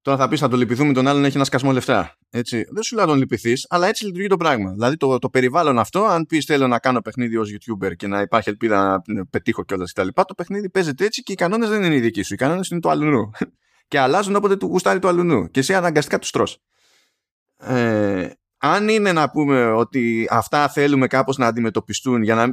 Τώρα 0.01 0.17
θα 0.17 0.27
πεις 0.27 0.39
θα 0.39 0.47
το 0.47 0.57
λυπηθούμε 0.57 0.93
τον 0.93 1.07
άλλον 1.07 1.25
έχει 1.25 1.35
ένα 1.35 1.45
σκασμό 1.45 1.71
λεφτά. 1.71 2.17
Έτσι. 2.29 2.65
Δεν 2.69 2.83
σου 2.83 2.95
λέω 2.95 3.05
να 3.05 3.09
τον 3.11 3.19
λυπηθείς, 3.19 3.65
αλλά 3.69 3.87
έτσι 3.87 4.05
λειτουργεί 4.05 4.27
το 4.27 4.37
πράγμα. 4.37 4.71
Δηλαδή 4.71 4.97
το, 4.97 5.17
το 5.17 5.29
περιβάλλον 5.29 5.79
αυτό, 5.79 6.03
αν 6.03 6.25
πεις 6.25 6.45
θέλω 6.45 6.67
να 6.67 6.79
κάνω 6.79 7.01
παιχνίδι 7.01 7.37
ως 7.37 7.49
YouTuber 7.53 7.95
και 7.95 8.07
να 8.07 8.21
υπάρχει 8.21 8.49
ελπίδα 8.49 9.01
να 9.07 9.25
πετύχω 9.25 9.63
κιόλας 9.63 9.91
κτλ. 9.91 10.07
Το 10.13 10.33
παιχνίδι 10.37 10.69
παίζεται 10.69 11.05
έτσι 11.05 11.23
και 11.23 11.31
οι 11.31 11.35
κανόνες 11.35 11.69
δεν 11.69 11.83
είναι 11.83 11.95
οι 11.95 11.99
δικοί 11.99 12.21
σου. 12.21 12.33
Οι 12.33 12.37
κανόνες 12.37 12.67
είναι 12.67 12.79
του 12.79 12.89
αλουνού. 12.89 13.31
και 13.87 13.99
αλλάζουν 13.99 14.35
όποτε 14.35 14.55
του 14.55 14.65
γουστάρει 14.65 14.99
του 14.99 15.07
αλουνού. 15.07 15.49
Και 15.49 15.59
εσύ 15.59 15.73
αναγκαστικά 15.73 16.19
τους 16.19 16.31
τρώ. 16.31 16.47
Ε, 17.57 18.29
αν 18.57 18.87
είναι 18.87 19.11
να 19.11 19.29
πούμε 19.29 19.71
ότι 19.71 20.27
αυτά 20.29 20.69
θέλουμε 20.69 21.07
κάπως 21.07 21.37
να 21.37 21.47
αντιμετωπιστούν 21.47 22.23
για 22.23 22.35
να 22.35 22.51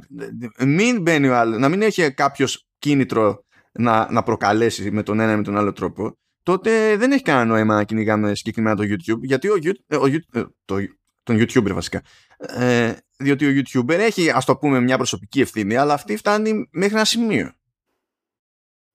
μην 0.66 1.02
μπαίνει 1.02 1.28
ο 1.28 1.36
άλλος, 1.36 1.58
να 1.58 1.68
μην 1.68 1.82
έχει 1.82 2.12
κάποιος 2.14 2.66
κίνητρο 2.78 3.44
να, 3.72 4.12
να 4.12 4.22
προκαλέσει 4.22 4.90
με 4.90 5.02
τον 5.02 5.20
ένα 5.20 5.32
ή 5.32 5.36
με 5.36 5.42
τον 5.42 5.56
άλλο 5.56 5.72
τρόπο, 5.72 6.18
τότε 6.42 6.96
δεν 6.96 7.12
έχει 7.12 7.22
κανένα 7.22 7.44
νόημα 7.44 7.74
να 7.74 7.84
κυνηγάμε 7.84 8.34
συγκεκριμένα 8.34 8.76
το 8.76 8.82
YouTube, 8.82 9.20
γιατί 9.22 9.48
ο, 9.48 9.54
ε, 9.86 9.96
ο, 9.96 10.06
ε, 10.06 10.46
το, 10.64 10.76
τον 11.22 11.36
YouTuber 11.36 11.70
βασικά. 11.72 12.02
Ε, 12.38 12.94
διότι 13.16 13.46
ο 13.46 13.62
YouTuber 13.62 13.98
έχει, 13.98 14.30
ας 14.30 14.44
το 14.44 14.56
πούμε, 14.56 14.80
μια 14.80 14.96
προσωπική 14.96 15.40
ευθύνη, 15.40 15.76
αλλά 15.76 15.94
αυτή 15.94 16.16
φτάνει 16.16 16.68
μέχρι 16.70 16.94
ένα 16.94 17.04
σημείο. 17.04 17.52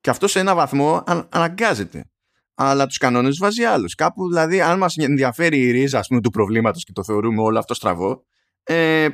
Και 0.02 0.10
αυτό 0.10 0.28
σε 0.28 0.40
ένα 0.40 0.56
βαθμό 0.56 1.04
αναγκάζεται 1.30 2.09
αλλά 2.62 2.86
τους 2.86 2.98
κανόνες 2.98 3.38
βάζει 3.38 3.64
άλλους. 3.64 3.96
Κάπου 3.96 4.28
δηλαδή, 4.28 4.62
αν 4.62 4.78
μας 4.78 4.96
ενδιαφέρει 4.98 5.60
η 5.60 5.72
ρίζα 5.72 6.04
πούμε, 6.08 6.22
του 6.22 6.30
προβλήματος 6.30 6.84
και 6.84 6.92
το 6.92 7.04
θεωρούμε 7.04 7.42
όλο 7.42 7.60
αυτό 7.60 7.74
στραβό, 7.74 8.24
ε, 8.64 9.08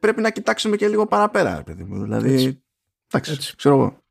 πρέπει 0.00 0.20
να 0.20 0.30
κοιτάξουμε 0.30 0.76
και 0.76 0.88
λίγο 0.88 1.06
παραπέρα, 1.06 1.62
παιδί 1.62 1.84
μου. 1.84 2.02
Δηλαδή, 2.02 2.32
Έτσι. 2.32 2.62
εντάξει, 3.10 3.32
Έτσι. 3.32 3.56
ξέρω 3.56 3.74
εγώ. 3.74 4.02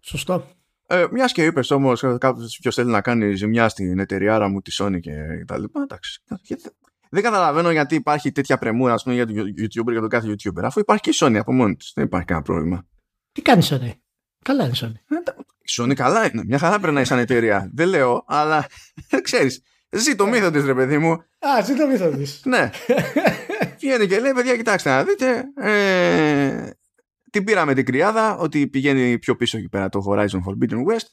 Σωστό. 0.00 0.50
Ε, 0.86 1.06
Μιας 1.10 1.32
και 1.32 1.44
είπες 1.44 1.70
όμως, 1.70 2.00
κάποιος 2.18 2.74
θέλει 2.74 2.90
να 2.90 3.00
κάνει 3.00 3.34
ζημιά 3.34 3.68
στην 3.68 3.98
εταιριάρα 3.98 4.48
μου, 4.48 4.60
τη 4.60 4.76
Sony 4.78 5.00
και 5.00 5.12
τα 5.46 5.58
λοιπά. 5.58 5.82
Εντάξει. 5.82 6.22
Δεν 7.10 7.22
καταλαβαίνω 7.22 7.70
γιατί 7.70 7.94
υπάρχει 7.94 8.32
τέτοια 8.32 8.58
πρεμούρα 8.58 8.92
ας 8.92 9.02
πούμε, 9.02 9.14
για 9.14 9.26
τον 9.26 9.36
YouTuber 9.36 9.90
για 9.90 10.00
τον 10.00 10.08
κάθε 10.08 10.28
YouTuber. 10.28 10.62
Αφού 10.62 10.80
υπάρχει 10.80 11.02
και 11.02 11.10
η 11.10 11.16
Sony 11.20 11.36
από 11.36 11.52
μόνη 11.52 11.76
της. 11.76 11.92
Δεν 11.94 12.04
υπάρχει 12.04 12.26
κανένα 12.26 12.46
πρόβλημα. 12.46 12.86
Τι 13.32 13.42
κάνει 13.42 13.62
η 13.64 13.68
Sony; 13.70 13.92
Καλά 14.46 14.64
είναι 14.64 14.72
η 14.74 14.78
Sony. 14.82 15.16
Ε, 15.16 15.16
Sony 15.76 15.94
καλά 15.94 16.30
είναι. 16.32 16.42
Μια 16.46 16.58
χαρά 16.58 16.80
περνάει 16.80 17.04
σαν 17.04 17.18
εταιρεία. 17.18 17.70
Δεν 17.74 17.88
λέω, 17.88 18.24
αλλά 18.26 18.66
ξέρεις. 19.22 19.62
Ζει 19.90 20.14
το 20.14 20.26
μύθο 20.26 20.50
τη, 20.50 20.60
ρε 20.60 20.74
παιδί 20.74 20.98
μου. 20.98 21.10
Α, 21.12 21.62
ζει 21.64 21.74
το 21.74 21.86
μύθο 21.86 22.08
τη. 22.08 22.48
ναι. 22.48 22.70
Βγαίνει 23.80 24.06
και 24.06 24.20
λέει, 24.20 24.32
παιδιά, 24.32 24.56
κοιτάξτε 24.56 24.90
να 24.90 25.04
δείτε. 25.04 25.44
Ε, 25.56 26.70
την 27.30 27.44
πήραμε 27.44 27.74
την 27.74 27.84
κρυάδα 27.84 28.36
ότι 28.36 28.68
πηγαίνει 28.68 29.18
πιο 29.18 29.36
πίσω 29.36 29.58
εκεί 29.58 29.68
πέρα 29.68 29.88
το 29.88 30.04
Horizon 30.08 30.38
Forbidden 30.46 30.78
West. 30.92 31.06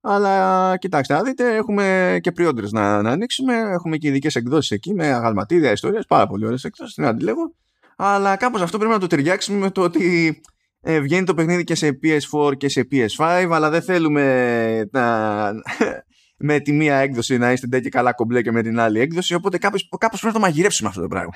Αλλά 0.00 0.76
κοιτάξτε 0.76 1.14
να 1.14 1.22
δείτε, 1.22 1.54
έχουμε 1.54 2.18
και 2.20 2.32
pre 2.36 2.70
να, 2.70 3.02
να 3.02 3.10
ανοίξουμε. 3.10 3.54
Έχουμε 3.56 3.96
και 3.96 4.08
ειδικές 4.08 4.34
εκδόσεις 4.36 4.70
εκεί 4.70 4.94
με 4.94 5.06
αγαλματίδια 5.06 5.72
ιστορίες. 5.72 6.06
Πάρα 6.06 6.26
πολύ 6.26 6.44
ωραίες 6.44 6.64
εκδόσεις. 6.64 6.94
Δεν 6.94 7.06
αντιλέγω. 7.06 7.54
Αλλά 7.96 8.36
κάπως 8.36 8.62
αυτό 8.62 8.78
πρέπει 8.78 8.92
να 8.92 8.98
το 8.98 9.06
ταιριάξουμε 9.06 9.58
με 9.58 9.70
το 9.70 9.82
ότι 9.82 10.40
ε, 10.84 11.00
βγαίνει 11.00 11.26
το 11.26 11.34
παιχνίδι 11.34 11.64
και 11.64 11.74
σε 11.74 11.98
PS4 12.02 12.56
και 12.56 12.68
σε 12.68 12.88
PS5 12.90 13.48
αλλά 13.52 13.70
δεν 13.70 13.82
θέλουμε 13.82 14.88
να, 14.92 15.52
με 16.48 16.60
τη 16.60 16.72
μία 16.72 16.96
έκδοση 16.96 17.38
να 17.38 17.52
είστε 17.52 17.80
και 17.80 17.88
καλά 17.88 18.12
κομπλέ 18.12 18.42
και 18.42 18.52
με 18.52 18.62
την 18.62 18.78
άλλη 18.80 19.00
έκδοση 19.00 19.34
οπότε 19.34 19.58
κάπως, 19.58 19.88
κάπως 19.98 20.20
πρέπει 20.20 20.34
να 20.36 20.40
το 20.40 20.46
μαγειρέψουμε 20.46 20.88
αυτό 20.88 21.00
το 21.00 21.08
πράγμα. 21.08 21.32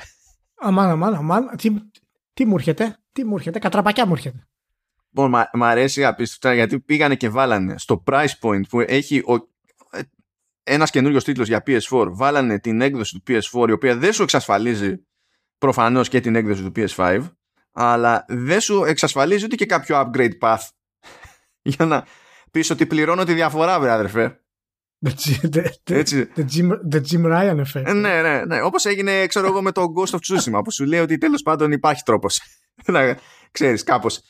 Αμάν, 0.61 0.91
αμάν, 0.91 1.15
αμάν. 1.15 1.51
Τι, 1.57 1.71
τι 2.33 2.45
μου 2.45 2.55
έρχεται, 2.55 2.99
τι 3.13 3.25
μου 3.25 3.35
έρχεται, 3.35 3.59
κατραπακιά 3.59 4.07
μου 4.07 4.13
έρχεται. 4.13 4.47
Λοιπόν, 5.09 5.45
μ' 5.53 5.65
αρέσει 5.65 6.05
απίστευτα 6.05 6.55
γιατί 6.55 6.81
πήγανε 6.81 7.15
και 7.15 7.29
βάλανε 7.29 7.79
στο 7.79 8.03
price 8.07 8.39
point 8.41 8.69
που 8.69 8.81
έχει 8.81 9.19
ο, 9.19 9.35
ε, 9.91 10.01
ένας 10.63 10.91
καινούριος 10.91 11.25
τίτλος 11.25 11.49
για 11.49 11.63
PS4 11.67 12.09
βάλανε 12.11 12.59
την 12.59 12.81
έκδοση 12.81 13.15
του 13.15 13.23
PS4 13.33 13.69
η 13.69 13.73
οποία 13.73 13.97
δεν 13.97 14.13
σου 14.13 14.23
εξασφαλίζει 14.23 15.07
προφανώς 15.59 16.09
και 16.09 16.21
την 16.21 16.35
έκδοση 16.35 16.63
του 16.63 16.73
PS5 16.77 17.29
αλλά 17.79 18.25
δεν 18.29 18.61
σου 18.61 18.85
εξασφαλίζει 18.85 19.45
ούτε 19.45 19.57
και 19.57 19.67
κάποιο 19.67 20.01
upgrade 20.01 20.39
path 20.41 20.69
για 21.63 21.85
να 21.85 22.07
πεις 22.51 22.71
ότι 22.71 22.87
πληρώνω 22.87 23.25
τη 23.25 23.35
διαφορά, 23.35 23.81
βρε 23.81 23.91
αδερφέ. 23.91 24.41
Έτσι. 25.85 26.31
The 26.37 26.45
Jim, 26.57 26.71
the 26.93 27.01
Jim 27.11 27.25
Ryan 27.25 27.61
effect. 27.61 27.85
Ε, 27.85 27.93
ναι, 27.93 28.23
ναι, 28.23 28.45
ναι. 28.45 28.63
Όπως 28.63 28.85
έγινε, 28.85 29.27
ξέρω 29.27 29.47
εγώ, 29.47 29.63
με 29.63 29.73
το 29.73 29.85
Ghost 29.97 30.11
of 30.11 30.19
Tsushima, 30.19 30.61
που 30.65 30.71
σου 30.71 30.85
λέει 30.85 31.01
ότι 31.01 31.19
τέλος 31.19 31.43
πάντων 31.43 31.73
υπάρχει 31.73 32.03
τρόπος. 32.03 32.41
να 32.93 33.19
ξέρεις, 33.51 33.83
κάπως. 33.83 34.21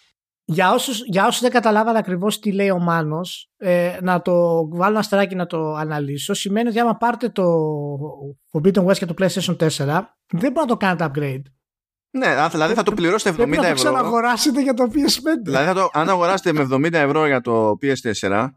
Για 0.49 0.73
όσους, 0.73 1.03
για 1.05 1.27
όσους 1.27 1.41
δεν 1.41 1.51
καταλάβανε 1.51 1.99
ακριβώς 1.99 2.39
τι 2.39 2.53
λέει 2.53 2.71
ο 2.71 2.79
Μάνος, 2.79 3.51
ε, 3.57 3.99
να 4.03 4.23
το 4.23 4.33
βάλω 4.69 4.91
ένα 4.91 4.99
αστεράκι 4.99 5.35
να 5.35 5.47
το 5.47 5.75
αναλύσω, 5.75 6.35
σημαίνει 6.35 6.69
ότι 6.69 6.79
άμα 6.79 6.97
πάρετε 6.97 7.29
το 7.29 7.45
Forbidden 8.53 8.85
West 8.85 8.97
και 8.97 9.07
το 9.07 9.15
PlayStation 9.19 9.57
4, 9.57 9.69
δεν 10.33 10.53
μπορεί 10.53 10.53
να 10.53 10.67
το 10.67 10.77
κάνετε 10.77 11.11
upgrade. 11.11 11.56
Ναι, 12.17 12.47
δηλαδή 12.51 12.75
θα 12.75 12.83
το 12.83 12.93
πληρώσετε 12.93 13.43
70 13.43 13.51
ευρώ. 13.51 13.63
Θα 13.63 13.69
το 13.69 13.75
ξαναγοράσετε 13.75 14.63
για 14.63 14.75
το 14.75 14.91
PS5. 14.95 15.43
Δηλαδή, 15.45 15.67
θα 15.67 15.75
το, 15.75 15.89
αν 15.93 16.09
αγοράσετε 16.09 16.53
με 16.53 16.69
70 16.73 16.93
ευρώ 16.93 17.27
για 17.27 17.41
το 17.41 17.79
PS4 17.83 18.51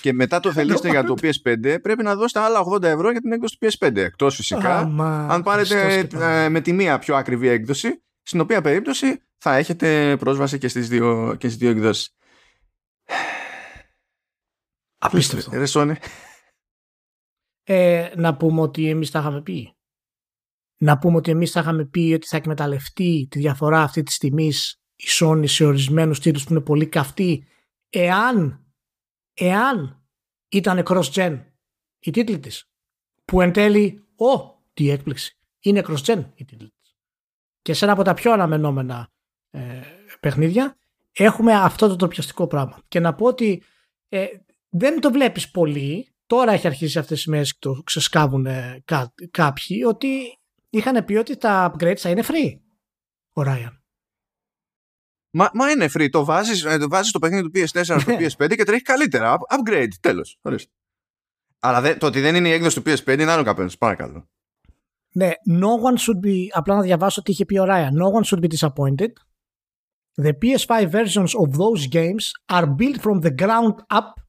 και 0.00 0.12
μετά 0.12 0.40
το 0.40 0.52
θελήσετε 0.52 0.88
για 0.88 1.04
το 1.04 1.14
PS5, 1.22 1.76
πρέπει 1.82 2.02
να 2.02 2.14
δώσετε 2.14 2.40
άλλα 2.40 2.60
80 2.72 2.82
ευρώ 2.82 3.10
για 3.10 3.20
την 3.20 3.32
έκδοση 3.32 3.58
του 3.58 3.66
PS5. 3.66 3.96
Εκτός 3.96 4.34
φυσικά, 4.34 4.78
αν 5.28 5.42
πάρετε 5.42 6.08
ε, 6.14 6.48
με 6.48 6.60
τη 6.60 6.72
μία 6.72 6.98
πιο 6.98 7.16
ακριβή 7.16 7.48
έκδοση, 7.48 8.02
στην 8.22 8.40
οποία 8.40 8.60
περίπτωση 8.60 9.22
θα 9.38 9.56
έχετε 9.56 10.16
πρόσβαση 10.16 10.58
και 10.58 10.68
στις 10.68 10.88
δύο, 10.88 11.34
και 11.38 11.46
στις 11.46 11.60
δύο 11.60 11.70
εκδόσεις. 11.70 12.16
Απίστευτο. 14.98 15.96
Ε, 17.68 18.10
να 18.16 18.36
πούμε 18.36 18.60
ότι 18.60 18.88
εμείς 18.88 19.10
τα 19.10 19.18
είχαμε 19.18 19.42
πει 19.42 19.75
να 20.76 20.98
πούμε 20.98 21.16
ότι 21.16 21.30
εμείς 21.30 21.50
θα 21.50 21.60
είχαμε 21.60 21.84
πει 21.84 22.12
ότι 22.14 22.26
θα 22.26 22.36
εκμεταλλευτεί 22.36 23.26
τη 23.30 23.38
διαφορά 23.38 23.82
αυτή 23.82 24.02
της 24.02 24.18
τιμής 24.18 24.80
η 24.96 25.04
Sony 25.20 25.48
σε 25.48 25.64
ορισμένους 25.64 26.20
τίτλους 26.20 26.44
που 26.44 26.52
είναι 26.52 26.62
πολύ 26.62 26.86
καυτοί 26.86 27.46
εάν, 27.88 28.66
εάν 29.34 30.04
ήταν 30.48 30.82
cross-gen 30.86 31.44
η 31.98 32.10
τίτλη 32.10 32.38
της 32.38 32.70
που 33.24 33.40
εν 33.40 33.52
τέλει, 33.52 34.04
ο, 34.16 34.62
τι 34.72 34.90
έκπληξη, 34.90 35.38
είναι 35.60 35.82
cross-gen 35.86 36.24
η 36.34 36.44
τίτλη 36.44 36.72
της. 36.80 36.96
Και 37.62 37.72
σε 37.72 37.84
ένα 37.84 37.94
από 37.94 38.02
τα 38.02 38.14
πιο 38.14 38.32
αναμενόμενα 38.32 39.08
ε, 39.50 39.80
παιχνίδια 40.20 40.76
έχουμε 41.12 41.54
αυτό 41.54 41.88
το 41.88 41.96
τροπιαστικό 41.96 42.46
πράγμα. 42.46 42.82
Και 42.88 43.00
να 43.00 43.14
πω 43.14 43.26
ότι 43.26 43.62
ε, 44.08 44.26
δεν 44.68 45.00
το 45.00 45.10
βλέπεις 45.10 45.50
πολύ, 45.50 46.14
τώρα 46.26 46.52
έχει 46.52 46.66
αρχίσει 46.66 46.98
αυτές 46.98 47.24
οι 47.24 47.30
μέρες 47.30 47.52
και 47.52 47.58
το 47.60 47.82
ξεσκάβουν 47.84 48.46
κά, 48.84 49.14
κάποιοι, 49.30 49.82
ότι 49.86 50.38
είχαν 50.76 51.04
πει 51.04 51.16
ότι 51.16 51.36
τα 51.36 51.74
upgrades 51.74 51.96
θα 51.96 52.10
είναι 52.10 52.22
free. 52.24 52.58
Ο 53.32 53.42
Ryan. 53.46 53.78
Μα, 55.30 55.50
μα 55.52 55.70
είναι 55.70 55.88
free. 55.94 56.08
Το 56.10 56.24
βάζεις, 56.24 56.64
ε, 56.64 56.78
το 56.78 56.88
βάζεις 56.88 57.12
το 57.12 57.18
παιχνίδι 57.18 57.42
του 57.42 57.50
PS4 57.54 57.82
στο 57.82 58.12
PS5 58.18 58.56
και 58.56 58.64
τρέχει 58.64 58.82
καλύτερα. 58.82 59.36
Upgrade. 59.48 59.88
Τέλος. 60.00 60.38
Αλλά 61.58 61.80
δε, 61.80 61.94
το 61.94 62.06
ότι 62.06 62.20
δεν 62.20 62.34
είναι 62.34 62.48
η 62.48 62.52
έκδοση 62.52 62.82
του 62.82 62.90
PS5 62.90 63.18
είναι 63.18 63.30
άλλο 63.30 63.42
καπέλο. 63.42 63.70
Παρακαλώ. 63.78 64.28
Ναι. 65.12 65.30
No 65.48 65.90
one 65.90 65.98
should 65.98 66.26
be... 66.26 66.46
Απλά 66.50 66.74
να 66.74 66.82
διαβάσω 66.82 67.22
τι 67.22 67.30
είχε 67.30 67.44
πει 67.44 67.58
ο 67.58 67.64
Ryan. 67.68 67.90
No 67.90 68.20
one 68.20 68.24
should 68.24 68.40
be 68.40 68.48
disappointed. 68.48 69.12
The 70.22 70.32
PS5 70.32 70.88
versions 70.90 71.34
of 71.34 71.48
those 71.56 71.86
games 71.86 72.32
are 72.46 72.66
built 72.66 73.00
from 73.02 73.20
the 73.20 73.34
ground 73.42 73.74
up 73.90 74.20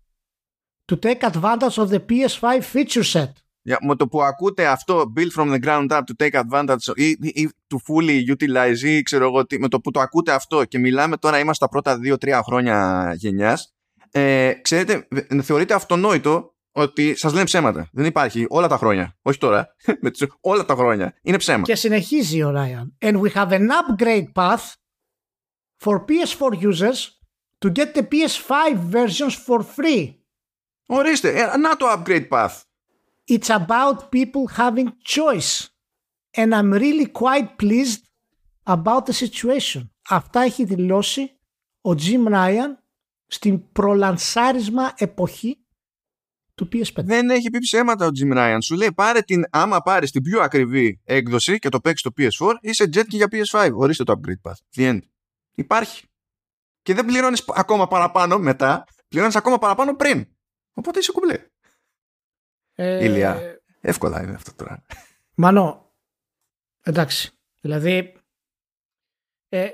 to 0.88 0.96
take 0.96 1.24
advantage 1.24 1.78
of 1.78 1.90
the 1.90 2.02
PS5 2.10 2.64
feature 2.74 3.04
set 3.04 3.34
με 3.82 3.96
το 3.96 4.08
που 4.08 4.22
ακούτε 4.22 4.68
αυτό 4.68 5.14
build 5.18 5.42
from 5.42 5.54
the 5.54 5.66
ground 5.66 5.88
up 5.90 6.02
to 6.02 6.26
take 6.26 6.42
advantage 6.42 6.96
ή, 6.96 7.10
ή 7.22 7.50
to 7.74 7.78
fully 7.88 8.36
utilize 8.36 8.80
ή 8.84 9.02
ξέρω 9.02 9.26
εγώ 9.26 9.46
με 9.60 9.68
το 9.68 9.80
που 9.80 9.92
το 9.92 10.00
ακούτε 10.00 10.32
αυτό 10.32 10.66
και 10.66 10.80
μιλάμε 10.80 11.18
τώρα 11.18 11.40
είμαστε 11.40 11.66
τα 11.66 11.72
πρώτα 11.72 12.00
2-3 12.04 12.40
χρόνια 12.44 13.12
γενιάς 13.16 13.76
ε, 14.12 14.54
ξέρετε 14.62 15.08
θεωρείτε 15.42 15.74
αυτονόητο 15.74 16.52
ότι 16.72 17.16
σας 17.16 17.34
λένε 17.34 17.46
ψέματα. 17.46 17.90
Δεν 17.92 18.06
υπάρχει 18.06 18.46
όλα 18.50 18.68
τα 18.68 18.78
χρόνια. 18.78 19.18
Όχι 19.22 19.38
τώρα. 19.38 19.76
όλα 20.42 20.66
τα 20.66 20.76
χρόνια. 20.76 21.16
Είναι 21.22 21.38
ψέμα. 21.38 21.64
Και 21.64 21.76
συνεχίζει 21.76 22.44
ο 22.44 22.54
Ryan. 22.56 23.08
And 23.08 23.22
we 23.22 23.30
have 23.34 23.52
an 23.52 23.70
upgrade 23.70 24.34
path 24.34 24.76
for 25.84 26.06
PS4 26.06 26.62
users 26.62 27.00
to 27.66 27.70
get 27.72 27.94
the 27.96 28.04
PS5 28.04 28.78
versions 28.92 29.36
for 29.48 29.60
free 29.76 30.14
Ορίστε, 30.86 31.30
ε, 31.30 31.58
να 31.58 31.76
το 31.76 31.86
upgrade 31.92 32.28
path. 32.28 32.62
It's 33.30 33.50
about 33.50 33.98
people 34.12 34.48
having 34.48 34.90
choice. 35.16 35.70
And 36.40 36.50
I'm 36.56 36.72
really 36.72 37.08
quite 37.24 37.58
pleased 37.58 38.02
about 38.64 39.06
the 39.06 39.14
situation. 39.14 39.90
Αυτά 40.10 40.42
έχει 40.42 40.64
δηλώσει 40.64 41.40
ο 41.82 41.92
Jim 41.92 42.28
Ryan 42.34 42.76
στην 43.28 43.72
προλανσάρισμα 43.72 44.94
εποχή 44.98 45.66
του 46.56 46.68
PS5. 46.74 47.04
Δεν 47.04 47.30
έχει 47.30 47.50
πει 47.50 47.60
ψέματα 47.60 48.06
ο 48.06 48.10
Jim 48.20 48.38
Ryan. 48.38 48.58
Σου 48.62 48.76
λέει 48.76 48.94
πάρε 48.94 49.22
την, 49.22 49.46
άμα 49.50 49.82
πάρεις 49.82 50.12
την 50.12 50.22
πιο 50.22 50.42
ακριβή 50.42 51.02
έκδοση 51.04 51.60
και 51.60 51.70
το 51.70 51.80
παίξεις 51.80 52.02
το 52.02 52.12
PS4, 52.18 52.54
είσαι 52.62 52.84
jet 52.84 53.06
και 53.08 53.18
για 53.18 53.28
PS5. 53.32 53.72
Ορίστε 53.74 54.04
το 54.04 54.14
upgrade 54.18 54.50
path. 54.50 54.58
The 54.76 54.94
end. 54.94 55.00
Υπάρχει. 55.56 56.06
Και 56.82 56.94
δεν 56.94 57.06
πληρώνεις 57.06 57.44
ακόμα 57.48 57.88
παραπάνω 57.88 58.40
μετά, 58.40 58.84
πληρώνεις 59.08 59.36
ακόμα 59.36 59.58
παραπάνω 59.58 59.96
πριν. 59.96 60.28
Οπότε 60.74 61.00
είσαι 61.00 61.12
κουμπλέ. 61.12 61.46
Ε... 62.80 63.04
Ηλία. 63.04 63.62
Εύκολα 63.82 64.24
είναι 64.24 64.34
αυτό 64.34 64.56
τώρα. 64.56 64.86
Μανώ. 65.36 65.92
Εντάξει. 66.84 67.32
Δηλαδή, 67.62 68.14
ε, 69.50 69.70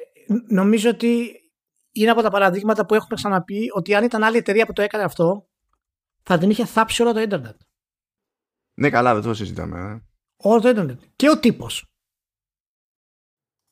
νομίζω 0.48 0.90
ότι 0.90 1.32
είναι 1.92 2.12
από 2.12 2.22
τα 2.22 2.30
παραδείγματα 2.30 2.86
που 2.86 2.94
έχουμε 2.94 3.16
ξαναπεί 3.16 3.70
ότι 3.74 3.96
αν 3.96 4.04
ήταν 4.04 4.24
άλλη 4.24 4.38
εταιρεία 4.38 4.66
που 4.66 4.74
το 4.74 4.82
έκανε 4.82 5.04
αυτό, 5.04 5.50
θα 6.24 6.38
την 6.38 6.50
είχε 6.50 6.66
θάψει 6.66 7.02
όλο 7.02 7.14
το 7.14 7.20
ίντερνετ. 7.20 7.62
Ναι, 8.74 8.90
καλά, 8.90 9.14
δεν 9.14 9.24
το 9.24 9.34
συζητάμε. 9.34 9.80
Ε. 9.80 10.04
Όλο 10.36 10.62
το 10.62 10.70
ίντερνετ. 10.70 11.02
Και 11.16 11.30
ο 11.30 11.40
τύπος. 11.40 11.88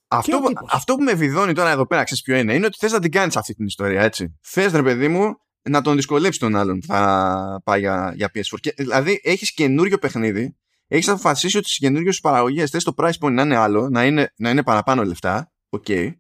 Αυτό, 0.08 0.40
που, 0.40 0.52
αυτό 0.70 0.96
που 0.96 1.04
με 1.04 1.14
βιδώνει 1.14 1.54
τώρα 1.54 1.70
εδώ 1.70 1.88
πέρα, 1.88 2.04
ξέρεις 2.04 2.24
ποιο 2.24 2.36
είναι, 2.36 2.54
είναι 2.54 2.66
ότι 2.66 2.78
θες 2.78 2.92
να 2.92 3.00
την 3.00 3.12
κάνεις 3.12 3.36
αυτή 3.36 3.54
την 3.54 3.66
ιστορία, 3.66 4.02
έτσι. 4.02 4.40
Θες, 4.42 4.72
ρε 4.72 4.84
παιδί 4.84 5.08
μου, 5.08 5.36
να 5.70 5.82
τον 5.82 5.96
δυσκολέψει 5.96 6.40
τον 6.40 6.56
άλλον 6.56 6.80
που 6.80 6.86
θα 6.86 7.62
πάει 7.64 7.80
για, 7.80 8.14
για 8.16 8.32
PS4. 8.34 8.60
Και, 8.60 8.74
δηλαδή, 8.78 9.20
έχεις 9.24 9.54
καινούριο 9.54 9.98
παιχνίδι, 9.98 10.58
έχεις 10.88 11.08
αποφασίσει 11.08 11.58
ότι 11.58 11.70
στις 11.70 11.80
καινούριες 11.80 12.20
παραγωγές 12.20 12.70
θες 12.70 12.84
το 12.84 12.94
price 12.98 13.18
point 13.20 13.32
να 13.32 13.42
είναι 13.42 13.56
άλλο, 13.56 13.90
να 13.90 14.06
είναι, 14.06 14.34
να 14.38 14.50
είναι 14.50 14.64
παραπάνω 14.64 15.04
λεφτά. 15.04 15.52
OK. 15.70 15.84
Okay. 15.88 16.12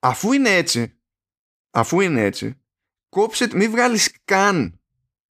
Αφού 0.00 0.32
είναι 0.32 0.50
έτσι, 0.50 1.00
αφού 1.70 2.00
είναι 2.00 2.22
έτσι, 2.22 2.62
κόψε, 3.08 3.48
μην 3.54 3.70
βγάλεις 3.70 4.16
καν 4.24 4.80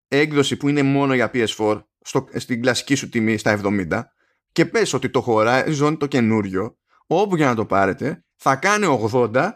έκδοση 0.08 0.58
που 0.58 0.70
είναι 0.70 0.84
μόνο 0.84 1.14
για 1.14 1.32
PS4 1.34 1.82
στο, 2.00 2.28
στην 2.34 2.62
κλασική 2.62 2.96
σου 2.96 3.10
τιμή 3.10 3.38
στα 3.38 3.62
70 3.64 4.02
και 4.52 4.66
πες 4.66 4.94
ότι 4.94 5.10
το 5.10 5.26
Horizon 5.28 5.96
το 6.00 6.08
καινούριο 6.08 6.78
όπου 7.08 7.38
και 7.38 7.46
να 7.46 7.56
το 7.56 7.66
πάρετε 7.66 8.26
θα 8.36 8.56
κάνει 8.56 9.08
80 9.12 9.50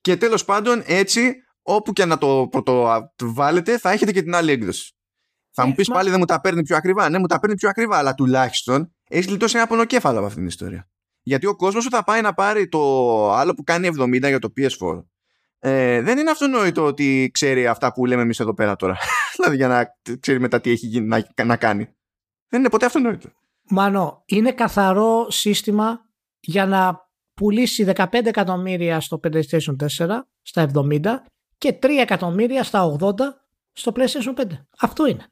και 0.00 0.16
τέλος 0.16 0.44
πάντων 0.44 0.82
έτσι 0.86 1.34
όπου 1.66 1.92
και 1.92 2.04
να 2.04 2.18
το, 2.18 2.48
το, 2.64 3.04
βάλετε 3.16 3.78
θα 3.78 3.90
έχετε 3.90 4.12
και 4.12 4.22
την 4.22 4.34
άλλη 4.34 4.50
έκδοση. 4.50 4.94
Θα 5.50 5.66
μου 5.66 5.74
πεις 5.74 5.88
πάλι 5.88 6.10
δεν 6.10 6.18
μου 6.18 6.24
τα 6.24 6.40
παίρνει 6.40 6.62
πιο 6.62 6.76
ακριβά. 6.76 7.08
Ναι, 7.08 7.18
μου 7.18 7.26
τα 7.26 7.38
παίρνει 7.38 7.56
πιο 7.56 7.68
ακριβά, 7.68 7.96
αλλά 7.96 8.14
τουλάχιστον 8.14 8.94
έχεις 9.08 9.28
λιτώσει 9.28 9.56
ένα 9.56 9.66
πονοκέφαλο 9.66 10.16
από 10.16 10.26
αυτήν 10.26 10.40
την 10.40 10.48
ιστορία. 10.48 10.88
Γιατί 11.22 11.46
ο 11.46 11.56
κόσμος 11.56 11.82
σου 11.82 11.90
θα 11.90 12.04
πάει 12.04 12.20
να 12.20 12.34
πάρει 12.34 12.68
το 12.68 13.32
άλλο 13.32 13.54
που 13.54 13.62
κάνει 13.64 13.88
70 13.98 14.20
για 14.20 14.38
το 14.38 14.52
PS4 14.56 15.04
ες, 15.66 16.02
δεν 16.02 16.18
είναι 16.18 16.30
αυτονόητο 16.30 16.84
ότι 16.84 17.30
ξέρει 17.32 17.66
αυτά 17.66 17.92
που 17.92 18.06
λέμε 18.06 18.22
εμείς 18.22 18.40
εδώ 18.40 18.54
πέρα 18.54 18.76
τώρα. 18.76 18.96
δηλαδή 19.36 19.56
για 19.56 19.68
να 19.68 19.96
ξέρει 20.20 20.40
μετά 20.40 20.60
τι 20.60 20.70
έχει 20.70 20.86
γίνει 20.86 21.06
να, 21.06 21.44
να 21.44 21.56
κάνει. 21.56 21.88
Δεν 22.48 22.60
είναι 22.60 22.68
ποτέ 22.68 22.86
αυτονόητο. 22.86 23.28
Μάνο, 23.68 24.22
είναι 24.26 24.52
καθαρό 24.52 25.30
σύστημα 25.30 26.00
για 26.40 26.66
να 26.66 27.08
πουλήσει 27.34 27.92
15 27.94 28.06
εκατομμύρια 28.12 29.00
στο 29.00 29.20
PlayStation 29.22 29.76
4 29.96 30.08
στα 30.42 30.70
70 30.74 31.00
και 31.58 31.78
3 31.82 31.88
εκατομμύρια 31.88 32.64
στα 32.64 32.96
80 33.00 33.14
στο 33.72 33.92
PlayStation 33.94 34.34
5. 34.34 34.44
Αυτό 34.78 35.06
είναι. 35.06 35.26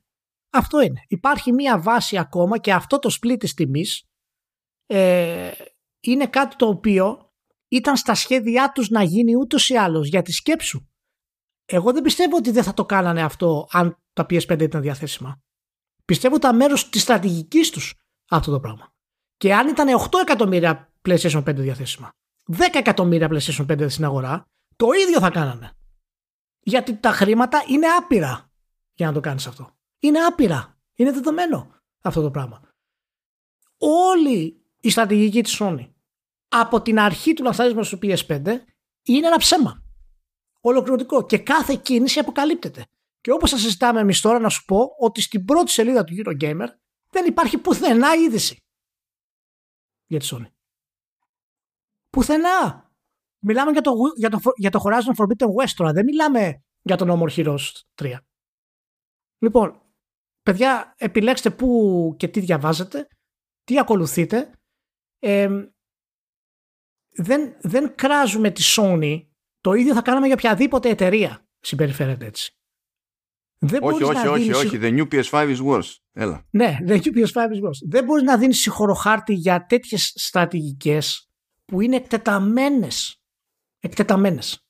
Αυτό 0.51 0.81
είναι. 0.81 1.05
Υπάρχει 1.09 1.53
μία 1.53 1.81
βάση 1.81 2.19
ακόμα 2.19 2.59
και 2.59 2.73
αυτό 2.73 2.99
το 2.99 3.17
split 3.21 3.37
της 3.39 3.55
τιμής 3.55 4.05
ε, 4.87 5.51
είναι 6.01 6.27
κάτι 6.27 6.57
το 6.57 6.67
οποίο 6.67 7.33
ήταν 7.69 7.97
στα 7.97 8.15
σχέδιά 8.15 8.73
τους 8.73 8.89
να 8.89 9.03
γίνει 9.03 9.37
ούτως 9.37 9.69
ή 9.69 9.77
άλλως 9.77 10.09
για 10.09 10.23
τη 10.23 10.33
σκέψου. 10.33 10.87
Εγώ 11.65 11.93
δεν 11.93 12.03
πιστεύω 12.03 12.37
ότι 12.37 12.51
δεν 12.51 12.63
θα 12.63 12.75
το 12.75 12.85
κάνανε 12.85 13.23
αυτό 13.23 13.67
αν 13.71 14.03
τα 14.13 14.27
PS5 14.31 14.61
ήταν 14.61 14.83
διαθέσιμα. 14.83 15.43
Πιστεύω 16.05 16.35
ότι 16.35 16.47
ήταν 16.47 16.57
μέρος 16.57 16.89
της 16.89 17.03
στρατηγικής 17.03 17.71
τους 17.71 17.95
αυτό 18.29 18.51
το 18.51 18.61
πράγμα. 18.61 18.93
Και 19.37 19.55
αν 19.55 19.69
ήταν 19.69 19.89
8 20.01 20.19
εκατομμύρια 20.23 20.93
PlayStation 21.09 21.43
5 21.45 21.55
διαθέσιμα, 21.55 22.11
10 22.53 22.57
εκατομμύρια 22.73 23.29
PlayStation 23.31 23.67
5 23.67 23.87
στην 23.91 24.05
αγορά, 24.05 24.47
το 24.77 24.87
ίδιο 25.07 25.21
θα 25.21 25.31
κάνανε. 25.31 25.73
Γιατί 26.63 26.97
τα 26.97 27.11
χρήματα 27.11 27.65
είναι 27.67 27.87
άπειρα 27.87 28.51
για 28.93 29.07
να 29.07 29.13
το 29.13 29.21
κάνεις 29.21 29.47
αυτό. 29.47 29.77
Είναι 29.99 30.19
άπειρα. 30.19 30.79
Είναι 30.95 31.13
δεδομένο 31.13 31.75
αυτό 32.01 32.23
το 32.23 32.31
πράγμα. 32.31 32.61
Όλη 33.79 34.63
η 34.81 34.91
στρατηγική 34.91 35.43
της 35.43 35.59
Sony 35.61 35.91
από 36.49 36.83
την 36.83 36.99
αρχή 36.99 37.33
του 37.33 37.43
λανσάρισματος 37.43 37.89
του 37.89 37.99
PS5 38.03 38.47
είναι 39.03 39.27
ένα 39.27 39.37
ψέμα. 39.37 39.83
Ολοκληρωτικό. 40.61 41.27
Και 41.27 41.39
κάθε 41.39 41.77
κίνηση 41.77 42.19
αποκαλύπτεται. 42.19 42.87
Και 43.21 43.31
όπως 43.31 43.51
θα 43.51 43.59
συζητάμε 43.59 44.01
εμείς 44.01 44.21
τώρα 44.21 44.39
να 44.39 44.49
σου 44.49 44.65
πω 44.65 44.95
ότι 44.99 45.21
στην 45.21 45.45
πρώτη 45.45 45.71
σελίδα 45.71 46.05
του 46.05 46.15
Eurogamer 46.17 46.67
δεν 47.11 47.27
υπάρχει 47.27 47.59
πουθενά 47.59 48.15
είδηση 48.15 48.63
για 50.07 50.19
τη 50.19 50.29
Sony. 50.31 50.51
Πουθενά. 52.11 52.82
Μιλάμε 53.43 53.71
για 53.71 53.81
το, 53.81 53.93
για 54.17 54.31
το, 54.31 54.39
για 54.57 54.71
το 54.71 54.83
Horizon 54.85 55.23
Forbidden 55.23 55.47
West 55.47 55.73
τώρα. 55.77 55.93
Δεν 55.93 56.05
μιλάμε 56.05 56.63
για 56.83 56.97
τον 56.97 57.09
No 57.11 57.23
More 57.23 57.35
Heroes 57.37 57.71
3. 58.03 58.15
Λοιπόν, 59.39 59.83
παιδιά, 60.43 60.95
επιλέξτε 60.99 61.51
πού 61.51 62.15
και 62.19 62.29
τι 62.29 62.41
διαβάζετε, 62.41 63.07
τι 63.65 63.79
ακολουθείτε. 63.79 64.51
Ε, 65.19 65.49
δεν, 67.11 67.57
δεν 67.61 67.95
κράζουμε 67.95 68.51
τη 68.51 68.63
Sony. 68.77 69.27
Το 69.61 69.73
ίδιο 69.73 69.95
θα 69.95 70.03
κάναμε 70.03 70.27
για 70.27 70.35
οποιαδήποτε 70.35 70.89
εταιρεία 70.89 71.47
συμπεριφέρεται 71.61 72.27
έτσι. 72.27 72.57
Δεν 73.59 73.83
όχι, 73.83 74.03
όχι, 74.03 74.27
όχι, 74.27 74.53
όχι. 74.53 74.79
The 74.81 74.99
new 74.99 75.09
PS5 75.09 75.57
is 75.57 75.67
worse. 75.67 75.95
Έλα. 76.13 76.47
Ναι, 76.51 76.77
the 76.87 76.97
new 76.97 77.17
PS5 77.17 77.27
is 77.27 77.63
worse. 77.63 77.89
Δεν 77.89 78.05
μπορείς 78.05 78.23
να 78.23 78.39
δίνεις 78.39 78.61
συγχωροχάρτη 78.61 79.35
για 79.35 79.67
τέτοιες 79.67 80.13
στρατηγικές 80.15 81.31
που 81.65 81.81
είναι 81.81 81.97
εκτεταμένε. 81.97 82.89
Εκτεταμένες. 83.85 84.67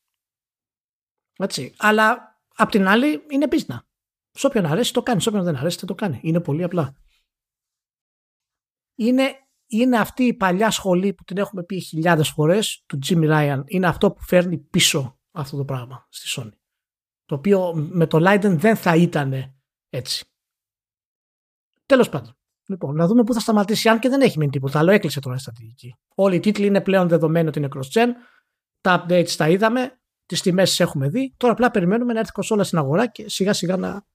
Έτσι. 1.39 1.75
Αλλά 1.79 2.41
απ' 2.55 2.71
την 2.71 2.87
άλλη 2.87 3.27
είναι 3.31 3.49
πίσνα. 3.49 3.87
Σε 4.31 4.47
όποιον 4.47 4.67
αρέσει 4.67 4.93
το 4.93 5.03
κάνει. 5.03 5.21
Σε 5.21 5.29
όποιον 5.29 5.45
δεν 5.45 5.57
αρέσει 5.57 5.77
δεν 5.77 5.87
το 5.87 5.95
κάνει. 5.95 6.21
Είναι 6.23 6.41
πολύ 6.41 6.63
απλά. 6.63 6.97
Είναι 8.95 9.37
είναι 9.73 9.99
αυτή 9.99 10.25
η 10.25 10.35
παλιά 10.35 10.71
σχολή 10.71 11.15
που 11.15 11.25
την 11.25 11.37
έχουμε 11.37 11.63
πει 11.63 11.81
χιλιάδες 11.81 12.29
φορές 12.29 12.85
του 12.87 12.99
Jimmy 13.07 13.31
Ryan. 13.31 13.63
Είναι 13.67 13.87
αυτό 13.87 14.13
που 14.13 14.23
φέρνει 14.23 14.59
πίσω 14.59 15.21
αυτό 15.31 15.57
το 15.57 15.65
πράγμα 15.65 16.07
στη 16.11 16.41
Sony. 16.41 16.53
Το 17.25 17.35
οποίο 17.35 17.75
με 17.75 18.07
το 18.07 18.19
Leiden 18.21 18.57
δεν 18.57 18.77
θα 18.77 18.97
ήταν 18.97 19.55
έτσι. 19.89 20.27
Τέλος 21.87 22.09
πάντων. 22.09 22.37
Λοιπόν, 22.67 22.95
να 22.95 23.07
δούμε 23.07 23.25
πού 23.25 23.35
θα 23.35 23.41
σταματήσει, 23.41 23.89
αν 23.89 23.99
και 23.99 24.09
δεν 24.09 24.21
έχει 24.21 24.39
μείνει 24.39 24.51
τίποτα 24.51 24.79
άλλο. 24.79 24.91
Έκλεισε 24.91 25.21
τώρα 25.21 25.37
η 25.37 25.39
στρατηγική. 25.39 25.95
Όλοι 26.15 26.37
οι 26.37 26.41
τίτλοι 26.41 26.67
είναι 26.67 26.81
πλέον 26.81 27.09
δεδομένοι 27.09 27.49
ότι 27.49 27.59
είναι 27.59 27.69
cross-gen. 27.75 28.09
Τα 28.83 29.07
updates 29.09 29.31
τα 29.37 29.49
είδαμε. 29.49 29.97
Τις 30.27 30.41
τιμές 30.41 30.81
έχουμε 30.81 31.09
δει. 31.09 31.35
Τώρα 31.37 31.53
απλά 31.53 31.71
περιμένουμε 31.71 32.13
να 32.13 32.19
έρθει 32.19 32.33
κονσόλα 32.33 32.65
στην 32.65 32.79
αγορά 32.79 33.07
και 33.07 33.29
σιγά 33.29 33.53
σιγά 33.53 33.77
να 33.77 34.07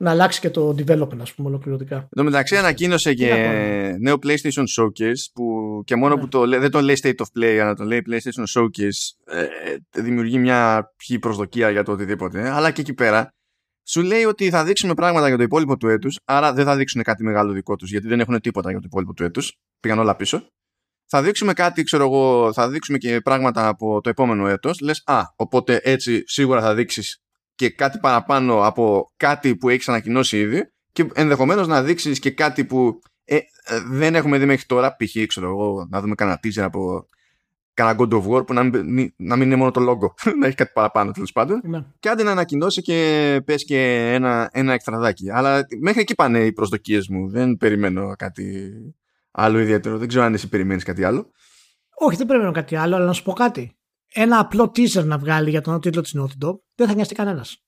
να 0.00 0.10
αλλάξει 0.10 0.40
και 0.40 0.50
το 0.50 0.68
development, 0.68 1.18
ας 1.20 1.34
πούμε, 1.34 1.48
ολοκληρωτικά. 1.48 1.96
Εν 1.96 2.08
τω 2.10 2.24
μεταξύ, 2.24 2.56
ανακοίνωσε 2.56 3.14
και 3.14 3.26
νέο 4.00 4.16
PlayStation 4.22 4.64
Showcase 4.76 5.30
που 5.32 5.44
και 5.84 5.96
μόνο 5.96 6.14
ναι. 6.14 6.20
που 6.20 6.28
το, 6.28 6.46
δεν 6.46 6.70
το 6.70 6.80
λέει 6.80 6.98
State 7.02 7.14
of 7.16 7.38
Play, 7.38 7.56
αλλά 7.56 7.74
το 7.74 7.84
λέει 7.84 8.02
PlayStation 8.06 8.60
Showcase, 8.60 9.34
ε, 9.36 9.46
δημιουργεί 10.02 10.38
μια 10.38 10.92
ποιη 10.96 11.18
προσδοκία 11.18 11.70
για 11.70 11.82
το 11.82 11.92
οτιδήποτε. 11.92 12.50
Αλλά 12.50 12.70
και 12.70 12.80
εκεί 12.80 12.94
πέρα 12.94 13.30
σου 13.86 14.02
λέει 14.02 14.24
ότι 14.24 14.50
θα 14.50 14.64
δείξουμε 14.64 14.94
πράγματα 14.94 15.28
για 15.28 15.36
το 15.36 15.42
υπόλοιπο 15.42 15.76
του 15.76 15.88
έτους, 15.88 16.18
άρα 16.24 16.52
δεν 16.52 16.64
θα 16.64 16.76
δείξουν 16.76 17.02
κάτι 17.02 17.22
μεγάλο 17.22 17.52
δικό 17.52 17.76
τους, 17.76 17.90
γιατί 17.90 18.08
δεν 18.08 18.20
έχουν 18.20 18.40
τίποτα 18.40 18.70
για 18.70 18.78
το 18.78 18.84
υπόλοιπο 18.86 19.12
του 19.12 19.24
έτους. 19.24 19.56
Πήγαν 19.80 19.98
όλα 19.98 20.16
πίσω. 20.16 20.46
Θα 21.12 21.22
δείξουμε 21.22 21.52
κάτι, 21.52 21.82
ξέρω 21.82 22.04
εγώ, 22.04 22.52
θα 22.52 22.68
δείξουμε 22.68 22.98
και 22.98 23.20
πράγματα 23.20 23.68
από 23.68 24.00
το 24.00 24.08
επόμενο 24.08 24.48
έτος. 24.48 24.80
Λες, 24.80 25.02
α, 25.06 25.22
οπότε 25.36 25.80
έτσι 25.82 26.22
σίγουρα 26.26 26.60
θα 26.60 26.74
δείξεις 26.74 27.22
και 27.54 27.70
κάτι 27.70 27.98
παραπάνω 27.98 28.66
από 28.66 29.12
κάτι 29.16 29.56
που 29.56 29.68
έχεις 29.68 29.88
ανακοινώσει 29.88 30.38
ήδη 30.38 30.72
και 30.92 31.06
ενδεχομένως 31.14 31.66
να 31.66 31.82
δείξεις 31.82 32.18
και 32.18 32.30
κάτι 32.30 32.64
που 32.64 33.00
ε, 33.24 33.36
ε, 33.36 33.40
δεν 33.86 34.14
έχουμε 34.14 34.38
δει 34.38 34.44
μέχρι 34.44 34.66
τώρα 34.66 34.96
π.χ. 34.96 35.26
ξέρω 35.26 35.48
εγώ 35.48 35.86
να 35.90 36.00
δούμε 36.00 36.14
κανένα 36.14 36.40
teaser 36.42 36.60
από 36.60 37.08
κανένα 37.74 37.98
God 38.00 38.12
of 38.12 38.26
War 38.26 38.46
που 38.46 38.52
να 38.52 38.62
μην, 38.62 39.12
να 39.16 39.36
μην 39.36 39.46
είναι 39.46 39.56
μόνο 39.56 39.70
το 39.70 39.80
logo 39.90 40.08
να 40.40 40.46
έχει 40.46 40.56
κάτι 40.56 40.70
παραπάνω 40.74 41.10
τέλος 41.10 41.32
πάντων 41.32 41.60
ναι. 41.64 41.84
και 42.00 42.08
άντε 42.08 42.22
να 42.22 42.30
ανακοινώσει 42.30 42.82
και 42.82 43.40
πες 43.44 43.64
και 43.64 44.10
ένα, 44.12 44.50
ένα 44.52 44.72
εκτραδάκι 44.72 45.30
αλλά 45.30 45.66
μέχρι 45.80 46.00
εκεί 46.00 46.14
πάνε 46.14 46.44
οι 46.44 46.52
προσδοκίες 46.52 47.08
μου 47.08 47.30
δεν 47.30 47.56
περιμένω 47.56 48.16
κάτι 48.16 48.72
άλλο 49.30 49.58
ιδιαίτερο 49.58 49.98
δεν 49.98 50.08
ξέρω 50.08 50.24
αν 50.24 50.34
εσύ 50.34 50.48
περιμένεις 50.48 50.84
κάτι 50.84 51.04
άλλο 51.04 51.30
όχι 51.94 52.16
δεν 52.16 52.26
περιμένω 52.26 52.52
κάτι 52.52 52.76
άλλο 52.76 52.96
αλλά 52.96 53.04
να 53.04 53.12
σου 53.12 53.22
πω 53.22 53.32
κάτι 53.32 53.80
ένα 54.12 54.38
απλό 54.38 54.64
teaser 54.64 55.04
να 55.04 55.18
βγάλει 55.18 55.50
για 55.50 55.60
τον 55.60 55.80
τίτλο 55.80 56.00
της 56.00 56.14
Naughty 56.18 56.46
Dog, 56.46 56.54
δεν 56.74 56.88
θα 56.88 56.94
νοιαστεί 56.94 57.14
κανένας. 57.14 57.64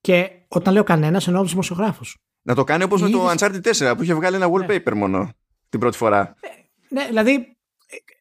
Και 0.00 0.30
όταν 0.48 0.72
λέω 0.72 0.82
κανένας, 0.82 1.26
εννοώ 1.26 1.42
τους 1.42 1.50
δημοσιογράφους. 1.50 2.16
Να 2.42 2.54
το 2.54 2.64
κάνει 2.64 2.82
όπως 2.82 3.02
με 3.02 3.10
το 3.10 3.30
Uncharted 3.30 3.60
4 3.62 3.94
που 3.96 4.02
είχε 4.02 4.14
βγάλει 4.14 4.36
ένα 4.36 4.48
wallpaper 4.50 4.84
ναι. 4.84 4.94
μόνο 4.94 5.32
την 5.68 5.80
πρώτη 5.80 5.96
φορά. 5.96 6.34
Ναι, 6.88 7.06
δηλαδή 7.06 7.56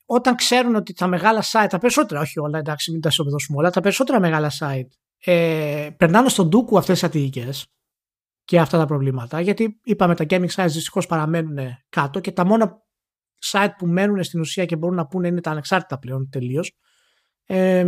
όταν 0.05 0.35
ξέρουν 0.35 0.75
ότι 0.75 0.93
τα 0.93 1.07
μεγάλα 1.07 1.43
site, 1.51 1.67
τα 1.69 1.77
περισσότερα, 1.77 2.21
όχι 2.21 2.39
όλα, 2.39 2.59
εντάξει, 2.59 2.91
μην 2.91 3.01
τα 3.01 3.09
ισοπεδώσουμε 3.09 3.57
όλα, 3.57 3.69
τα 3.69 3.81
περισσότερα 3.81 4.19
μεγάλα 4.19 4.51
site 4.59 4.87
ε, 5.17 5.89
περνάνε 5.97 6.29
στον 6.29 6.47
ντούκου 6.47 6.77
αυτές 6.77 6.99
τις 6.99 7.09
στρατηγικέ 7.09 7.49
και 8.47 8.59
αυτά 8.59 8.77
τα 8.77 8.85
προβλήματα. 8.85 9.41
Γιατί 9.41 9.79
είπαμε 9.83 10.15
τα 10.15 10.25
gaming 10.29 10.49
sites 10.49 10.67
δυστυχώς 10.67 11.05
παραμένουν 11.05 11.57
κάτω 11.89 12.19
και 12.19 12.31
τα 12.31 12.45
μόνα 12.45 12.83
site 13.45 13.71
που 13.77 13.87
μένουν 13.87 14.23
στην 14.23 14.39
ουσία 14.39 14.65
και 14.65 14.75
μπορούν 14.75 14.95
να 14.95 15.07
πούνε 15.07 15.27
είναι 15.27 15.41
τα 15.41 15.51
ανεξάρτητα 15.51 15.99
πλέον 15.99 16.29
τελείως. 16.29 16.77
Ε, 17.45 17.83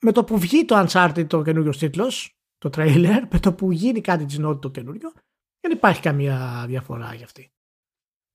με 0.00 0.12
το 0.12 0.24
που 0.24 0.38
βγει 0.38 0.64
το 0.64 0.86
Uncharted 0.86 1.26
το 1.26 1.42
καινούριο 1.42 1.70
τίτλος, 1.70 2.38
το 2.58 2.70
trailer, 2.76 3.20
με 3.30 3.38
το 3.40 3.52
που 3.52 3.72
γίνει 3.72 4.00
κάτι 4.00 4.24
τη 4.24 4.36
Naughty 4.40 4.60
το 4.60 4.70
καινούριο, 4.70 5.12
δεν 5.60 5.72
υπάρχει 5.72 6.00
καμία 6.00 6.64
διαφορά 6.66 7.14
για 7.14 7.24
αυτή. 7.24 7.52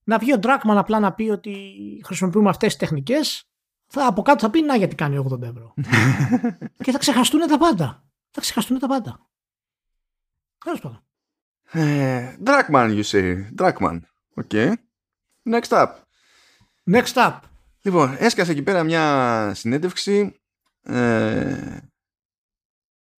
Να 0.03 0.17
βγει 0.17 0.33
ο 0.33 0.39
Dragman 0.41 0.75
απλά 0.75 0.99
να 0.99 1.13
πει 1.13 1.29
ότι 1.29 1.73
χρησιμοποιούμε 2.05 2.49
αυτές 2.49 2.67
τις 2.67 2.77
τεχνικές, 2.77 3.43
θα 3.85 4.07
από 4.07 4.21
κάτω 4.21 4.39
θα 4.39 4.49
πει 4.49 4.61
να 4.61 4.75
γιατί 4.75 4.95
κάνει 4.95 5.25
80 5.31 5.41
ευρώ. 5.41 5.73
και 6.83 6.91
θα 6.91 6.97
ξεχαστούν 6.97 7.39
τα 7.47 7.57
πάντα. 7.57 8.03
Θα 8.29 8.41
ξεχαστούν 8.41 8.79
τα 8.79 8.87
πάντα. 8.87 9.29
Τέλος 10.65 10.79
πάντων. 10.79 11.03
Ε, 11.71 12.35
Dragman, 12.45 13.01
you 13.01 13.03
say. 13.03 13.45
Dragman. 13.57 13.99
Okay. 14.43 14.73
Next 15.49 15.69
up. 15.69 15.87
Next 16.91 17.13
up. 17.13 17.39
Λοιπόν, 17.81 18.15
έσκασε 18.19 18.51
εκεί 18.51 18.63
πέρα 18.63 18.83
μια 18.83 19.51
συνέντευξη 19.55 20.35
ε, 20.81 21.77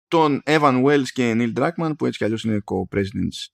των 0.07 0.41
Evan 0.45 0.83
Wells 0.85 1.07
και 1.13 1.33
Neil 1.37 1.53
Druckmann 1.53 1.93
που 1.97 2.05
έτσι 2.05 2.17
κι 2.17 2.23
αλλιώς 2.23 2.43
είναι 2.43 2.57
co-presidents 2.65 3.53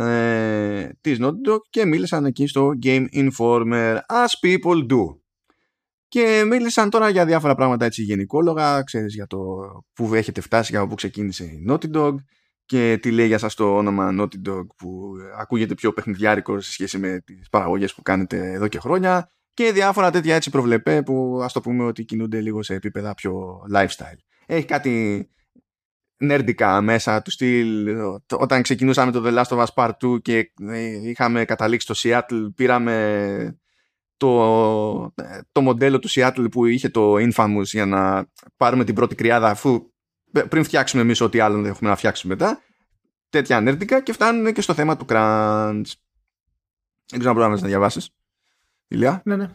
ε, 0.00 0.88
της 1.00 1.18
Naughty 1.20 1.48
Dog 1.48 1.58
και 1.70 1.84
μίλησαν 1.84 2.24
εκεί 2.24 2.46
στο 2.46 2.70
Game 2.82 3.06
Informer 3.12 3.98
as 4.06 4.26
people 4.42 4.86
do 4.90 5.18
και 6.08 6.44
μίλησαν 6.46 6.90
τώρα 6.90 7.08
για 7.08 7.24
διάφορα 7.24 7.54
πράγματα 7.54 7.84
έτσι 7.84 8.02
γενικόλογα 8.02 8.82
ξέρεις 8.82 9.14
για 9.14 9.26
το 9.26 9.38
που 9.92 10.14
έχετε 10.14 10.40
φτάσει 10.40 10.72
για 10.72 10.86
που 10.86 10.94
ξεκίνησε 10.94 11.44
η 11.44 11.64
Naughty 11.68 11.90
Dog 11.94 12.14
και 12.66 12.98
τι 13.02 13.10
λέει 13.10 13.26
για 13.26 13.38
σας 13.38 13.54
το 13.54 13.76
όνομα 13.76 14.14
Naughty 14.20 14.48
Dog 14.48 14.66
που 14.76 15.12
ακούγεται 15.38 15.74
πιο 15.74 15.92
παιχνιδιάρικο 15.92 16.60
σε 16.60 16.72
σχέση 16.72 16.98
με 16.98 17.20
τις 17.24 17.48
παραγωγές 17.48 17.94
που 17.94 18.02
κάνετε 18.02 18.52
εδώ 18.52 18.68
και 18.68 18.78
χρόνια 18.78 19.32
και 19.54 19.72
διάφορα 19.72 20.10
τέτοια 20.10 20.34
έτσι 20.34 20.50
προβλεπέ 20.50 21.02
που 21.02 21.40
ας 21.42 21.52
το 21.52 21.60
πούμε 21.60 21.84
ότι 21.84 22.04
κινούνται 22.04 22.40
λίγο 22.40 22.62
σε 22.62 22.74
επίπεδα 22.74 23.14
πιο 23.14 23.62
lifestyle. 23.74 24.18
Έχει 24.46 24.64
κάτι 24.64 25.28
νέρντικα 26.16 26.80
μέσα 26.80 27.22
του 27.22 27.30
στυλ 27.30 27.88
όταν 28.30 28.62
ξεκινούσαμε 28.62 29.12
το 29.12 29.22
The 29.24 29.42
Last 29.42 29.56
of 29.56 29.64
Us 29.64 29.74
Part 29.74 30.14
2 30.14 30.22
και 30.22 30.52
ε, 30.68 31.08
είχαμε 31.08 31.44
καταλήξει 31.44 31.94
στο 31.94 32.08
Seattle 32.08 32.48
πήραμε 32.54 33.58
το, 34.16 35.14
το 35.52 35.60
μοντέλο 35.60 35.98
του 35.98 36.08
Seattle 36.10 36.46
που 36.50 36.66
είχε 36.66 36.88
το 36.88 37.14
Infamous 37.14 37.64
για 37.64 37.86
να 37.86 38.30
πάρουμε 38.56 38.84
την 38.84 38.94
πρώτη 38.94 39.14
κρυάδα 39.14 39.50
αφού 39.50 39.93
πριν 40.48 40.64
φτιάξουμε 40.64 41.02
εμείς 41.02 41.20
ό,τι 41.20 41.40
άλλο 41.40 41.54
δεν 41.54 41.70
έχουμε 41.70 41.90
να 41.90 41.96
φτιάξουμε 41.96 42.34
μετά 42.34 42.60
τέτοια 43.28 43.60
νέρντικα 43.60 44.00
και 44.00 44.12
φτάνουν 44.12 44.52
και 44.52 44.60
στο 44.60 44.74
θέμα 44.74 44.96
του 44.96 45.06
crunch 45.08 45.92
δεν 47.06 47.18
ξέρω 47.18 47.30
αν 47.30 47.34
μπορεί 47.34 47.60
να 47.60 47.66
διαβάσεις 47.66 48.10
Ηλιά 48.88 49.22
ναι, 49.24 49.36
ναι. 49.36 49.50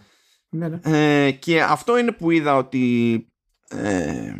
ναι, 0.49 0.67
ναι. 0.67 0.80
Ε, 1.25 1.32
και 1.32 1.61
αυτό 1.61 1.97
είναι 1.97 2.11
που 2.11 2.32
είδα 2.32 2.55
ότι 2.55 3.27
ε, 3.69 4.34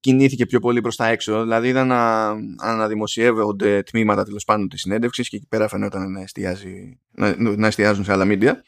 κινήθηκε 0.00 0.46
πιο 0.46 0.60
πολύ 0.60 0.80
προς 0.80 0.96
τα 0.96 1.06
έξω. 1.06 1.42
Δηλαδή 1.42 1.68
είδα 1.68 1.84
να 1.84 2.28
αναδημοσιεύονται 2.58 3.82
τμήματα 3.82 4.24
τέλος 4.24 4.44
πάντων 4.44 4.68
της 4.68 4.80
συνέντευξης 4.80 5.28
και 5.28 5.36
εκεί 5.36 5.46
πέρα 5.48 5.68
φαινόταν 5.68 6.12
να, 6.12 6.20
εστιάζει, 6.20 7.00
να, 7.10 7.34
να 7.38 7.66
εστιάζουν 7.66 8.04
σε 8.04 8.12
άλλα 8.12 8.24
μίντια. 8.24 8.64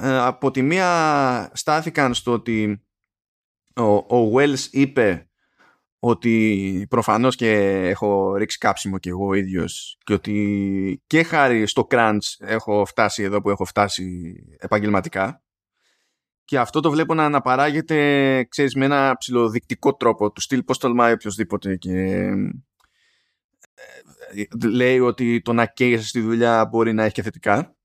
Ε, 0.00 0.18
από 0.18 0.50
τη 0.50 0.62
μία 0.62 1.50
στάθηκαν 1.54 2.14
στο 2.14 2.32
ότι 2.32 2.84
ο, 3.76 4.16
ο 4.16 4.32
Wells 4.34 4.66
είπε 4.70 5.28
ότι 5.98 6.86
προφανώς 6.90 7.36
και 7.36 7.50
έχω 7.88 8.36
ρίξει 8.36 8.58
κάψιμο 8.58 8.98
και 8.98 9.08
εγώ 9.08 9.34
ίδιος 9.34 9.98
και 10.04 10.12
ότι 10.12 11.02
και 11.06 11.22
χάρη 11.22 11.66
στο 11.66 11.86
crunch 11.90 12.18
έχω 12.38 12.84
φτάσει 12.84 13.22
εδώ 13.22 13.40
που 13.40 13.50
έχω 13.50 13.64
φτάσει 13.64 14.34
επαγγελματικά. 14.58 15.40
Και 16.44 16.58
αυτό 16.58 16.80
το 16.80 16.90
βλέπω 16.90 17.14
να 17.14 17.24
αναπαράγεται 17.24 18.44
ξέρεις, 18.44 18.74
με 18.74 18.84
ένα 18.84 19.16
ψηλοδεικτικό 19.18 19.94
τρόπο. 19.94 20.32
Του 20.32 20.40
στυλ 20.40 20.62
πώς 20.62 20.78
τολμάει 20.78 21.12
οποιοδήποτε 21.12 21.76
και 21.76 21.92
ε, 23.74 24.66
λέει 24.66 24.98
ότι 24.98 25.42
το 25.42 25.52
να 25.52 25.66
καίγεσαι 25.66 26.06
στη 26.06 26.20
δουλειά 26.20 26.66
μπορεί 26.66 26.92
να 26.92 27.04
έχει 27.04 27.14
και 27.14 27.22
θετικά. 27.22 27.76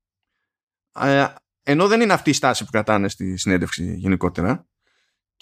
Ε, 1.00 1.26
ενώ 1.62 1.88
δεν 1.88 2.00
είναι 2.00 2.12
αυτή 2.12 2.30
η 2.30 2.32
στάση 2.32 2.64
που 2.64 2.70
κρατάνε 2.70 3.08
στη 3.08 3.36
συνέντευξη 3.36 3.94
γενικότερα 3.94 4.66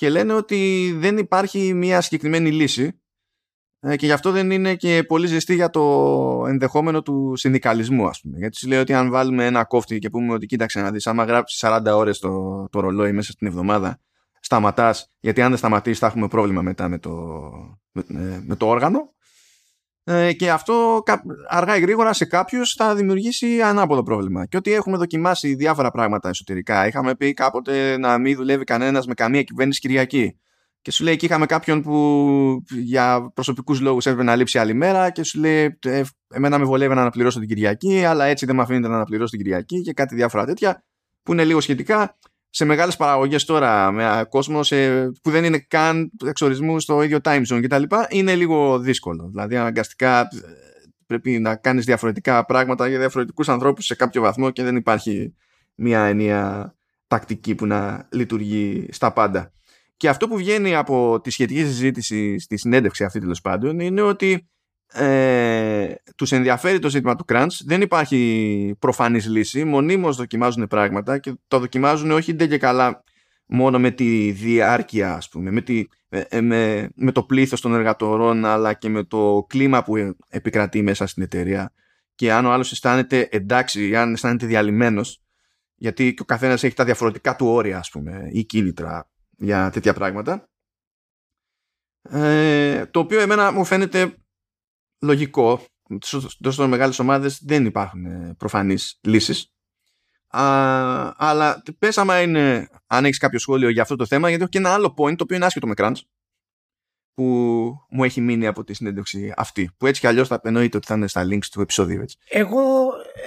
και 0.01 0.11
λένε 0.11 0.33
ότι 0.33 0.93
δεν 0.99 1.19
υπάρχει 1.19 1.75
μια 1.75 2.01
συγκεκριμένη 2.01 2.51
λύση 2.51 3.01
ε, 3.81 3.97
και 3.97 4.07
γι' 4.07 4.13
αυτό 4.13 4.31
δεν 4.31 4.51
είναι 4.51 4.75
και 4.75 5.05
πολύ 5.09 5.27
ζεστή 5.27 5.55
για 5.55 5.71
το 5.71 6.45
ενδεχόμενο 6.49 7.03
του 7.03 7.33
συνδικαλισμού 7.37 8.07
ας 8.07 8.21
πούμε. 8.21 8.39
Γιατί 8.39 8.57
σου 8.57 8.69
λέει 8.69 8.79
ότι 8.79 8.93
αν 8.93 9.11
βάλουμε 9.11 9.47
ένα 9.47 9.65
κόφτη 9.65 9.99
και 9.99 10.11
πούμε 10.11 10.33
ότι 10.33 10.47
κοίταξε 10.47 10.81
να 10.81 10.91
δεις 10.91 11.07
άμα 11.07 11.25
γράψεις 11.25 11.65
40 11.65 11.81
ώρες 11.87 12.19
το, 12.19 12.67
το 12.71 12.81
ρολόι 12.81 13.13
μέσα 13.13 13.33
στην 13.33 13.47
εβδομάδα 13.47 14.01
σταματάς 14.41 15.11
γιατί 15.21 15.43
αν 15.43 15.49
δεν 15.49 15.59
σταματήσεις 15.59 15.99
θα 15.99 16.07
έχουμε 16.07 16.29
πρόβλημα 16.29 16.63
μετά 16.63 16.89
με 16.89 16.99
το, 16.99 17.11
με, 17.93 18.05
με 18.47 18.57
το 18.57 18.69
όργανο 18.69 19.15
ε, 20.05 20.33
και 20.33 20.51
αυτό 20.51 21.03
αργά 21.49 21.77
ή 21.77 21.81
γρήγορα 21.81 22.13
σε 22.13 22.25
κάποιους 22.25 22.75
θα 22.77 22.95
δημιουργήσει 22.95 23.63
ανάποδο 23.63 24.03
πρόβλημα. 24.03 24.47
Και 24.47 24.57
ότι 24.57 24.73
έχουμε 24.73 24.97
δοκιμάσει 24.97 25.55
διάφορα 25.55 25.91
πράγματα 25.91 26.29
εσωτερικά. 26.29 26.87
Είχαμε 26.87 27.15
πει 27.15 27.35
κάποτε 27.35 27.99
να 27.99 28.19
μην 28.19 28.37
δουλεύει 28.37 28.65
κανένας 28.65 29.07
με 29.07 29.15
καμία 29.15 29.43
κυβέρνηση 29.43 29.81
Κυριακή. 29.81 30.39
Και 30.83 30.91
σου 30.91 31.05
λέει 31.05 31.13
εκεί 31.13 31.25
είχαμε 31.25 31.47
κάποιον 31.47 31.83
που 31.83 32.65
για 32.69 33.31
προσωπικούς 33.35 33.81
λόγους 33.81 34.07
έπρεπε 34.07 34.25
να 34.25 34.37
λείψει 34.37 34.59
άλλη 34.59 34.75
μέρα 34.75 35.11
και 35.11 35.23
σου 35.23 35.41
λέει 35.41 35.79
«Ε, 35.85 36.03
Εμένα 36.35 36.59
με 36.59 36.65
βολεύει 36.65 36.95
να 36.95 37.01
αναπληρώσω 37.01 37.39
την 37.39 37.49
Κυριακή, 37.49 38.05
αλλά 38.05 38.25
έτσι 38.25 38.47
δεν 38.47 38.57
με 38.57 38.63
αφήνεται 38.63 38.89
να 38.89 38.95
αναπληρώσω 38.95 39.31
την 39.31 39.45
Κυριακή 39.45 39.81
και 39.81 39.93
κάτι 39.93 40.15
διάφορα 40.15 40.45
τέτοια 40.45 40.85
που 41.23 41.33
είναι 41.33 41.45
λίγο 41.45 41.61
σχετικά 41.61 42.19
σε 42.51 42.65
μεγάλες 42.65 42.97
παραγωγές 42.97 43.45
τώρα 43.45 43.91
με 43.91 44.27
κόσμο 44.29 44.63
σε, 44.63 45.07
που 45.23 45.31
δεν 45.31 45.45
είναι 45.45 45.59
καν 45.59 46.11
εξορισμού 46.27 46.81
στο 46.81 47.03
ίδιο 47.03 47.19
time 47.23 47.43
zone 47.47 47.61
κτλ. 47.63 47.83
είναι 48.09 48.35
λίγο 48.35 48.79
δύσκολο. 48.79 49.29
Δηλαδή 49.29 49.57
αναγκαστικά 49.57 50.21
ε, 50.21 50.27
πρέπει 51.07 51.39
να 51.39 51.57
κάνεις 51.57 51.85
διαφορετικά 51.85 52.45
πράγματα 52.45 52.89
για 52.89 52.99
διαφορετικούς 52.99 53.49
ανθρώπους 53.49 53.85
σε 53.85 53.95
κάποιο 53.95 54.23
βαθμό 54.23 54.51
και 54.51 54.63
δεν 54.63 54.77
υπάρχει 54.77 55.35
μια 55.75 56.01
ενιαία 56.05 56.75
τακτική 57.07 57.55
που 57.55 57.67
να 57.67 58.09
λειτουργεί 58.13 58.87
στα 58.91 59.13
πάντα. 59.13 59.53
Και 59.97 60.09
αυτό 60.09 60.29
που 60.29 60.37
βγαίνει 60.37 60.75
από 60.75 61.21
τη 61.21 61.31
σχετική 61.31 61.61
συζήτηση 61.61 62.39
στη 62.39 62.57
συνέντευξη 62.57 63.05
αυτή 63.05 63.21
τέλος 63.21 63.41
πάντων 63.41 63.81
είναι 63.81 64.03
ότι 64.03 64.49
ε, 64.93 65.95
τους 66.17 66.33
ενδιαφέρει 66.33 66.79
το 66.79 66.89
ζήτημα 66.89 67.17
του 67.17 67.25
crunch. 67.29 67.57
Δεν 67.65 67.81
υπάρχει 67.81 68.77
προφανής 68.79 69.27
λύση. 69.27 69.65
Μονίμως 69.65 70.17
δοκιμάζουν 70.17 70.67
πράγματα 70.67 71.19
και 71.19 71.35
το 71.49 71.59
δοκιμάζουν 71.59 72.11
όχι 72.11 72.33
δεν 72.33 72.49
και 72.49 72.59
καλά 72.59 73.05
μόνο 73.47 73.79
με 73.79 73.91
τη 73.91 74.31
διάρκεια 74.31 75.15
ας 75.15 75.29
πούμε 75.29 75.51
με, 75.51 75.61
τη, 75.61 75.87
ε, 76.09 76.41
με, 76.41 76.91
με 76.95 77.13
το 77.13 77.23
πλήθος 77.23 77.61
των 77.61 77.75
εργατορών 77.75 78.45
αλλά 78.45 78.73
και 78.73 78.89
με 78.89 79.05
το 79.05 79.47
κλίμα 79.49 79.83
που 79.83 80.15
επικρατεί 80.29 80.83
μέσα 80.83 81.07
στην 81.07 81.23
εταιρεία. 81.23 81.73
Και 82.15 82.33
αν 82.33 82.47
ο 82.47 82.53
άλλος 82.53 82.73
αισθάνεται 82.73 83.29
εντάξει 83.31 83.89
ή 83.89 83.97
αν 83.97 84.13
αισθάνεται 84.13 84.47
διαλυμένος 84.47 85.23
γιατί 85.75 86.15
και 86.15 86.23
ο 86.23 86.25
καθένας 86.25 86.65
έχει 86.65 86.75
τα 86.75 86.85
διαφορετικά 86.85 87.37
του 87.37 87.47
όρια 87.47 87.79
ας 87.79 87.91
πούμε 87.91 88.29
ή 88.33 88.45
κίνητρα 88.45 89.11
για 89.37 89.71
τέτοια 89.71 89.95
πράγματα. 89.95 90.49
Ε, 92.03 92.87
το 92.87 92.99
οποίο 92.99 93.21
εμένα 93.21 93.53
μου 93.53 93.65
φαίνεται 93.65 94.15
λογικό. 95.01 95.65
Τόσο 96.41 96.69
μεγάλες 96.69 96.99
ομάδες 96.99 97.41
δεν 97.45 97.65
υπάρχουν 97.65 98.05
ε, 98.05 98.35
προφανείς 98.39 98.99
λύσεις. 99.03 99.53
Α, 100.29 100.43
αλλά 101.17 101.63
πες 101.79 101.99
άμα 101.99 102.21
είναι, 102.21 102.69
αν 102.87 103.05
έχεις 103.05 103.19
κάποιο 103.19 103.39
σχόλιο 103.39 103.69
για 103.69 103.83
αυτό 103.83 103.97
το 103.97 104.07
θέμα, 104.07 104.29
γιατί 104.29 104.43
έχω 104.43 104.51
και 104.51 104.59
ένα 104.59 104.73
άλλο 104.73 104.95
point 104.97 105.17
το 105.17 105.23
οποίο 105.23 105.37
είναι 105.37 105.47
άσχετο 105.47 105.67
με 105.67 105.75
crunch 105.77 106.01
που 107.15 107.25
μου 107.91 108.05
έχει 108.05 108.21
μείνει 108.21 108.47
από 108.47 108.65
τη 108.65 108.75
συνέντευξη 108.75 109.33
αυτή. 109.37 109.71
Που 109.77 109.87
έτσι 109.87 110.01
κι 110.01 110.07
αλλιώς 110.07 110.29
θα 110.29 110.41
εννοείται 110.45 110.77
ότι 110.77 110.87
θα 110.87 110.95
είναι 110.95 111.07
στα 111.07 111.25
links 111.25 111.47
του 111.51 111.61
επεισόδιου. 111.61 112.01
Έτσι. 112.01 112.17
Εγώ, 112.29 112.61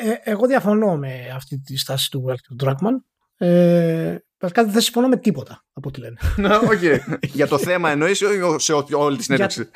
ε, 0.01 0.31
εγώ 0.31 0.47
διαφωνώ 0.47 0.97
με 0.97 1.31
αυτή 1.35 1.59
τη 1.59 1.77
στάση 1.77 2.11
του 2.11 2.25
Walter 2.27 2.65
Druckmann. 2.65 2.95
Ε, 3.37 4.17
Βασικά 4.43 4.65
δεν 4.65 4.81
συμφωνώ 4.81 5.07
με 5.07 5.17
τίποτα 5.17 5.65
από 5.73 5.89
ό,τι 5.89 5.99
λένε. 5.99 6.17
okay. 6.71 6.99
για 7.21 7.47
το 7.47 7.57
θέμα 7.57 7.89
εννοείς 7.89 8.21
ή 8.21 8.25
σε 8.57 8.73
όλη 8.93 9.17
τη 9.17 9.23
συνέντευξη; 9.23 9.69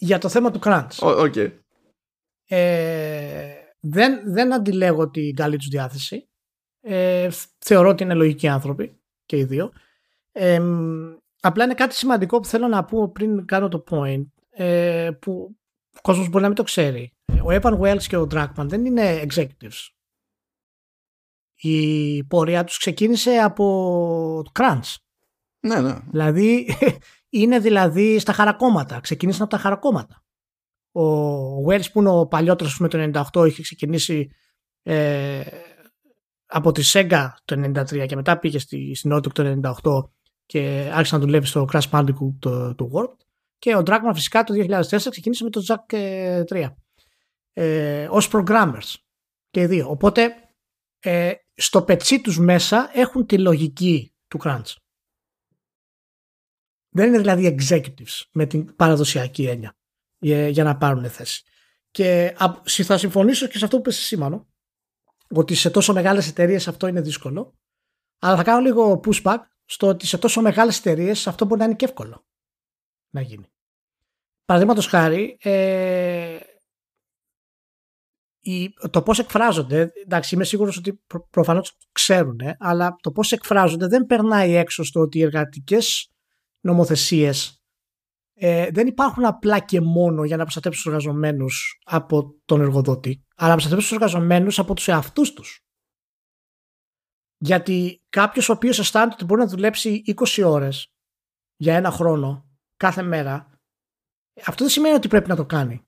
Για 0.00 0.18
το 0.18 0.28
θέμα 0.28 0.50
του 0.50 0.60
crunch. 0.62 0.88
Okay. 0.98 1.52
Ε, 2.46 3.54
δεν, 3.80 4.32
δεν 4.32 4.54
αντιλέγω 4.54 5.10
την 5.10 5.34
καλή 5.34 5.56
τους 5.56 5.68
διάθεση. 5.68 6.28
Ε, 6.80 7.28
θεωρώ 7.58 7.88
ότι 7.88 8.02
είναι 8.02 8.14
λογικοί 8.14 8.48
άνθρωποι 8.48 9.00
και 9.24 9.36
οι 9.36 9.44
δύο. 9.44 9.72
Ε, 10.32 10.62
απλά 11.40 11.64
είναι 11.64 11.74
κάτι 11.74 11.94
σημαντικό 11.94 12.40
που 12.40 12.48
θέλω 12.48 12.68
να 12.68 12.84
πω 12.84 13.10
πριν 13.10 13.44
κάνω 13.46 13.68
το 13.68 13.84
point. 13.90 14.26
ε, 14.50 15.10
που 15.20 15.56
ο 15.96 16.00
κόσμος 16.02 16.28
μπορεί 16.28 16.42
να 16.42 16.46
μην 16.46 16.56
το 16.56 16.62
ξέρει. 16.62 17.12
Ο 17.26 17.46
Evan 17.48 17.78
Wells 17.80 18.02
και 18.02 18.16
ο 18.16 18.26
Dragman 18.30 18.66
δεν 18.66 18.84
είναι 18.84 19.24
executives. 19.28 19.88
Η 21.54 22.24
πορεία 22.24 22.64
τους 22.64 22.78
ξεκίνησε 22.78 23.30
από 23.30 23.62
το 24.44 24.50
Crunch. 24.54 24.94
Ναι, 25.60 25.80
ναι. 25.80 25.98
Δηλαδή 26.10 26.76
είναι 27.30 27.58
δηλαδή 27.58 28.18
στα 28.18 28.32
χαρακόμματα. 28.32 29.00
Ξεκίνησαν 29.00 29.42
από 29.42 29.50
τα 29.50 29.58
χαρακόμματα. 29.58 30.24
Ο 30.92 31.02
Wells 31.68 31.92
που 31.92 32.00
είναι 32.00 32.10
ο 32.10 32.26
παλιότερος 32.26 32.78
με 32.78 32.88
το 32.88 33.22
98 33.32 33.46
είχε 33.46 33.62
ξεκινήσει 33.62 34.30
ε, 34.82 35.42
από 36.46 36.72
τη 36.72 36.82
Sega 36.92 37.28
το 37.44 37.72
93 37.76 38.06
και 38.06 38.16
μετά 38.16 38.38
πήγε 38.38 38.58
στη, 38.58 38.94
στην 38.94 39.14
Naughty 39.14 39.32
το 39.32 39.60
98 39.82 40.08
και 40.46 40.90
άρχισε 40.92 41.14
να 41.14 41.20
δουλεύει 41.20 41.46
στο 41.46 41.68
Crash 41.72 41.90
Bandicoot 41.90 42.34
το, 42.38 42.74
το 42.74 42.90
World 42.92 43.16
και 43.58 43.76
ο 43.76 43.82
Dragman 43.86 44.10
φυσικά 44.14 44.44
το 44.44 44.54
2004 44.54 44.82
ξεκίνησε 45.10 45.44
με 45.44 45.50
το 45.50 45.62
Jack 45.66 45.94
3 46.52 46.68
ε, 47.52 48.08
ως 48.10 48.30
programmers 48.32 48.94
και 49.50 49.60
οι 49.60 49.66
δύο. 49.66 49.90
Οπότε 49.90 50.34
ε, 51.00 51.32
στο 51.54 51.82
πετσί 51.82 52.20
τους 52.20 52.38
μέσα 52.38 52.90
έχουν 52.92 53.26
τη 53.26 53.38
λογική 53.38 54.14
του 54.28 54.38
crunch. 54.44 54.74
Δεν 56.90 57.08
είναι 57.08 57.18
δηλαδή 57.18 57.56
executives 57.58 58.22
με 58.32 58.46
την 58.46 58.76
παραδοσιακή 58.76 59.46
έννοια 59.46 59.76
για, 60.18 60.48
για 60.48 60.64
να 60.64 60.76
πάρουν 60.76 61.10
θέση. 61.10 61.42
Και 61.90 62.36
θα 62.64 62.98
συμφωνήσω 62.98 63.46
και 63.46 63.58
σε 63.58 63.64
αυτό 63.64 63.76
που 63.76 63.82
είπες 63.82 63.98
εσύ 63.98 64.16
Μάνο, 64.16 64.48
ότι 65.28 65.54
σε 65.54 65.70
τόσο 65.70 65.92
μεγάλες 65.92 66.28
εταιρείες 66.28 66.68
αυτό 66.68 66.86
είναι 66.86 67.00
δύσκολο, 67.00 67.58
αλλά 68.18 68.36
θα 68.36 68.42
κάνω 68.42 68.60
λίγο 68.60 69.00
pushback 69.04 69.38
στο 69.64 69.86
ότι 69.86 70.06
σε 70.06 70.18
τόσο 70.18 70.40
μεγάλες 70.40 70.78
εταιρείες 70.78 71.26
αυτό 71.26 71.44
μπορεί 71.44 71.60
να 71.60 71.66
είναι 71.66 71.74
και 71.74 71.84
εύκολο 71.84 72.24
να 73.10 73.20
γίνει. 73.20 73.46
Παραδείγματος 74.44 74.86
χάρη, 74.86 75.38
ε, 75.40 76.38
το 78.90 79.02
πώς 79.02 79.18
εκφράζονται, 79.18 79.92
εντάξει 80.04 80.34
είμαι 80.34 80.44
σίγουρος 80.44 80.76
ότι 80.76 81.02
προ, 81.06 81.28
προφανώς 81.30 81.76
ξέρουν, 81.92 82.40
αλλά 82.58 82.96
το 83.00 83.12
πώς 83.12 83.32
εκφράζονται 83.32 83.86
δεν 83.86 84.06
περνάει 84.06 84.54
έξω 84.54 84.84
στο 84.84 85.00
ότι 85.00 85.18
οι 85.18 85.22
εργατικές 85.22 86.10
νομοθεσίες 86.60 87.64
ε, 88.34 88.70
δεν 88.70 88.86
υπάρχουν 88.86 89.24
απλά 89.24 89.58
και 89.58 89.80
μόνο 89.80 90.24
για 90.24 90.36
να 90.36 90.42
προστατεύσουν 90.42 90.82
τους 90.82 90.92
εργαζομένους 90.92 91.80
από 91.84 92.40
τον 92.44 92.60
εργοδότη, 92.60 93.24
αλλά 93.36 93.48
να 93.48 93.54
προστατεύσουν 93.54 93.96
τους 93.96 94.06
εργαζομένους 94.06 94.58
από 94.58 94.74
τους 94.74 94.88
εαυτούς 94.88 95.32
τους. 95.32 95.60
Γιατί 97.38 98.02
κάποιος 98.08 98.48
ο 98.48 98.52
οποίος 98.52 98.78
αισθάνεται 98.78 99.14
ότι 99.14 99.24
μπορεί 99.24 99.40
να 99.40 99.46
δουλέψει 99.46 100.02
20 100.06 100.42
ώρες 100.44 100.92
για 101.56 101.76
ένα 101.76 101.90
χρόνο 101.90 102.48
κάθε 102.76 103.02
μέρα, 103.02 103.60
αυτό 104.46 104.64
δεν 104.64 104.72
σημαίνει 104.72 104.94
ότι 104.94 105.08
πρέπει 105.08 105.28
να 105.28 105.36
το 105.36 105.46
κάνει 105.46 105.84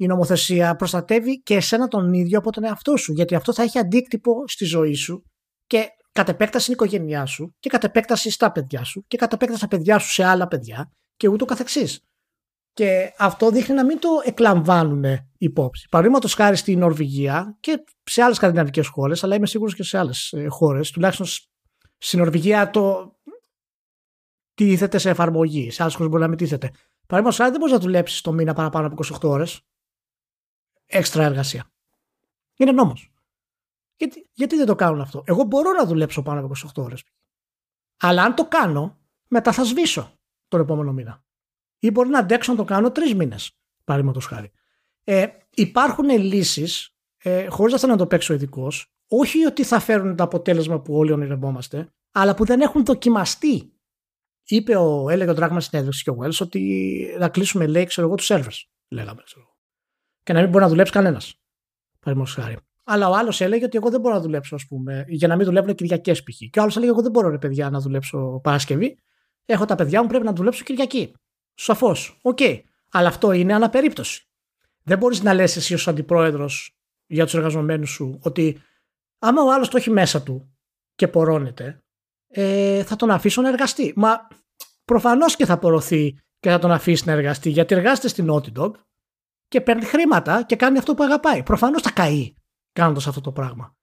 η 0.00 0.06
νομοθεσία 0.06 0.76
προστατεύει 0.76 1.42
και 1.42 1.54
εσένα 1.54 1.88
τον 1.88 2.12
ίδιο 2.12 2.38
από 2.38 2.52
τον 2.52 2.64
εαυτό 2.64 2.96
σου. 2.96 3.12
Γιατί 3.12 3.34
αυτό 3.34 3.52
θα 3.52 3.62
έχει 3.62 3.78
αντίκτυπο 3.78 4.48
στη 4.48 4.64
ζωή 4.64 4.94
σου 4.94 5.22
και 5.66 5.88
κατ' 6.18 6.28
επέκταση 6.28 6.62
στην 6.62 6.74
οικογένειά 6.74 7.26
σου 7.26 7.54
και 7.58 7.68
κατ' 7.68 7.84
επέκταση 7.84 8.30
στα 8.30 8.52
παιδιά 8.52 8.84
σου 8.84 9.04
και 9.06 9.16
κατ' 9.16 9.32
επέκταση 9.32 9.58
στα 9.58 9.68
παιδιά 9.68 9.98
σου 9.98 10.10
σε 10.12 10.24
άλλα 10.24 10.48
παιδιά 10.48 10.90
και 11.16 11.28
ούτω 11.28 11.44
καθεξής. 11.44 12.02
Και 12.72 13.14
αυτό 13.18 13.50
δείχνει 13.50 13.74
να 13.74 13.84
μην 13.84 13.98
το 13.98 14.08
εκλαμβάνουν 14.24 15.04
υπόψη. 15.38 15.88
Παραδείγματος 15.88 16.34
χάρη 16.34 16.56
στη 16.56 16.76
Νορβηγία 16.76 17.56
και 17.60 17.84
σε 18.04 18.22
άλλες 18.22 18.36
σκανδιναβικές 18.36 18.86
χώρες, 18.86 19.24
αλλά 19.24 19.34
είμαι 19.34 19.46
σίγουρος 19.46 19.74
και 19.74 19.82
σε 19.82 19.98
άλλες 19.98 20.34
χώρες, 20.48 20.90
τουλάχιστον 20.90 21.26
στη 21.98 22.16
Νορβηγία 22.16 22.70
το 22.70 23.16
τίθεται 24.54 24.98
σε 24.98 25.10
εφαρμογή. 25.10 25.70
Σε 25.70 25.82
άλλες 25.82 25.94
χώρες 25.94 26.10
μπορεί 26.10 26.22
να 26.22 26.28
μην 26.28 26.38
τίθεται. 26.38 26.70
Παραδείγματος 27.06 27.36
χάρη 27.36 27.50
δεν 27.50 27.60
μπορείς 27.60 27.74
να 27.74 27.80
δουλέψεις 27.80 28.20
το 28.20 28.32
μήνα 28.32 28.52
παραπάνω 28.54 28.86
από 28.86 28.96
28 28.96 29.30
ώρες 29.30 29.60
έξτρα 30.86 31.24
εργασία. 31.24 31.72
Είναι 32.56 32.72
νόμος. 32.72 33.12
Γιατί, 33.98 34.30
γιατί 34.32 34.56
δεν 34.56 34.66
το 34.66 34.74
κάνουν 34.74 35.00
αυτό; 35.00 35.22
Εγώ 35.26 35.42
μπορώ 35.42 35.72
να 35.72 35.84
δουλέψω 35.84 36.22
πάνω 36.22 36.40
από 36.40 36.52
28 36.76 36.82
ώρες. 36.82 37.04
Αλλά 38.00 38.22
αν 38.22 38.34
το 38.34 38.48
κάνω, 38.48 38.98
μετά 39.28 39.52
θα 39.52 39.64
σβήσω 39.64 40.18
τον 40.48 40.60
επόμενο 40.60 40.92
μήνα. 40.92 41.24
Ή 41.78 41.90
μπορεί 41.90 42.08
να 42.08 42.18
αντέξω 42.18 42.52
να 42.52 42.58
το 42.58 42.64
κάνω 42.64 42.90
τρεις 42.90 43.14
μήνες, 43.14 43.58
παραδείγματος 43.84 44.26
χάρη. 44.26 44.52
Ε, 45.04 45.26
υπάρχουν 45.50 46.08
λύσεις, 46.08 46.96
ε, 47.16 47.46
χωρίς 47.46 47.72
να 47.72 47.78
θέλω 47.78 47.92
να 47.92 47.98
το 47.98 48.06
παίξω 48.06 48.34
ειδικός, 48.34 48.92
όχι 49.08 49.44
ότι 49.44 49.64
θα 49.64 49.78
φέρουν 49.80 50.16
το 50.16 50.22
αποτέλεσμα 50.22 50.80
που 50.80 50.94
όλοι 50.94 51.12
ονειρευόμαστε, 51.12 51.92
αλλά 52.12 52.34
που 52.34 52.44
δεν 52.44 52.60
έχουν 52.60 52.84
δοκιμαστεί. 52.84 53.72
Είπε 54.44 54.76
ο, 54.76 55.08
έλεγε 55.10 55.30
ο 55.30 55.34
Dragman 55.36 55.56
συνέδριξη 55.58 56.02
και 56.02 56.10
ο 56.10 56.16
Wells 56.20 56.40
ότι 56.40 57.16
θα 57.18 57.28
κλείσουμε, 57.28 57.66
λέει, 57.66 57.84
ξέρω 57.84 58.06
εγώ, 58.06 58.16
τους 58.16 58.30
servers. 58.30 58.62
Λέγαμε, 58.88 59.22
ξέρω 59.24 59.58
και 60.28 60.34
να 60.34 60.40
μην 60.40 60.50
μπορεί 60.50 60.64
να 60.64 60.70
δουλέψει 60.70 60.92
κανένας. 60.92 61.40
Παραδείγματος 62.00 62.34
χάρη. 62.34 62.56
Αλλά 62.90 63.08
ο 63.08 63.14
άλλος 63.14 63.40
έλεγε 63.40 63.64
ότι 63.64 63.76
εγώ 63.76 63.90
δεν 63.90 64.00
μπορώ 64.00 64.14
να 64.14 64.20
δουλέψω, 64.20 64.54
ας 64.54 64.66
πούμε, 64.66 65.04
για 65.08 65.28
να 65.28 65.36
μην 65.36 65.44
δουλεύουν 65.44 65.74
Κυριακές 65.74 66.22
π.χ. 66.22 66.36
Και 66.50 66.58
ο 66.58 66.62
άλλος 66.62 66.76
έλεγε: 66.76 66.90
Εγώ 66.90 67.02
δεν 67.02 67.10
μπορώ, 67.10 67.28
ρε 67.28 67.38
παιδιά, 67.38 67.70
να 67.70 67.80
δουλέψω 67.80 68.40
Παρασκευή. 68.42 68.98
Έχω 69.44 69.64
τα 69.64 69.74
παιδιά 69.74 70.02
μου, 70.02 70.08
πρέπει 70.08 70.24
να 70.24 70.32
δουλέψω 70.32 70.64
Κυριακή. 70.64 71.12
Σαφώς. 71.54 72.18
OK. 72.22 72.38
Okay. 72.40 72.60
Αλλά 72.90 73.08
αυτό 73.08 73.32
είναι 73.32 73.54
ανά 73.54 73.71
περίπτωση. 73.71 74.28
Δεν 74.82 74.98
μπορείς 74.98 75.22
να 75.22 75.34
λες 75.34 75.56
εσύ 75.56 75.74
ως 75.74 75.88
αντιπρόεδρος 75.88 76.78
για 77.06 77.24
τους 77.24 77.34
εργαζομένους 77.34 77.90
σου 77.90 78.18
ότι 78.22 78.60
άμα 79.18 79.42
ο 79.42 79.52
άλλος 79.52 79.68
το 79.68 79.76
έχει 79.76 79.90
μέσα 79.90 80.22
του 80.22 80.56
και 80.94 81.08
πορώνεται, 81.08 81.82
ε, 82.28 82.82
θα 82.84 82.96
τον 82.96 83.10
αφήσω 83.10 83.42
να 83.42 83.48
εργαστεί. 83.48 83.92
Μα 83.96 84.28
προφανώς 84.84 85.36
και 85.36 85.46
θα 85.46 85.58
πορωθεί 85.58 86.18
και 86.40 86.50
θα 86.50 86.58
τον 86.58 86.70
αφήσει 86.70 87.02
να 87.06 87.12
εργαστεί 87.12 87.50
γιατί 87.50 87.74
εργάζεται 87.74 88.08
στην 88.08 88.30
Naughty 88.30 88.52
Dog 88.58 88.70
και 89.48 89.60
παίρνει 89.60 89.84
χρήματα 89.84 90.42
και 90.42 90.56
κάνει 90.56 90.78
αυτό 90.78 90.94
που 90.94 91.02
αγαπάει. 91.02 91.42
Προφανώς 91.42 91.82
θα 91.82 91.90
καεί 91.90 92.36
κάνοντας 92.78 93.06
αυτό 93.06 93.20
το 93.20 93.32
πράγμα. 93.32 93.76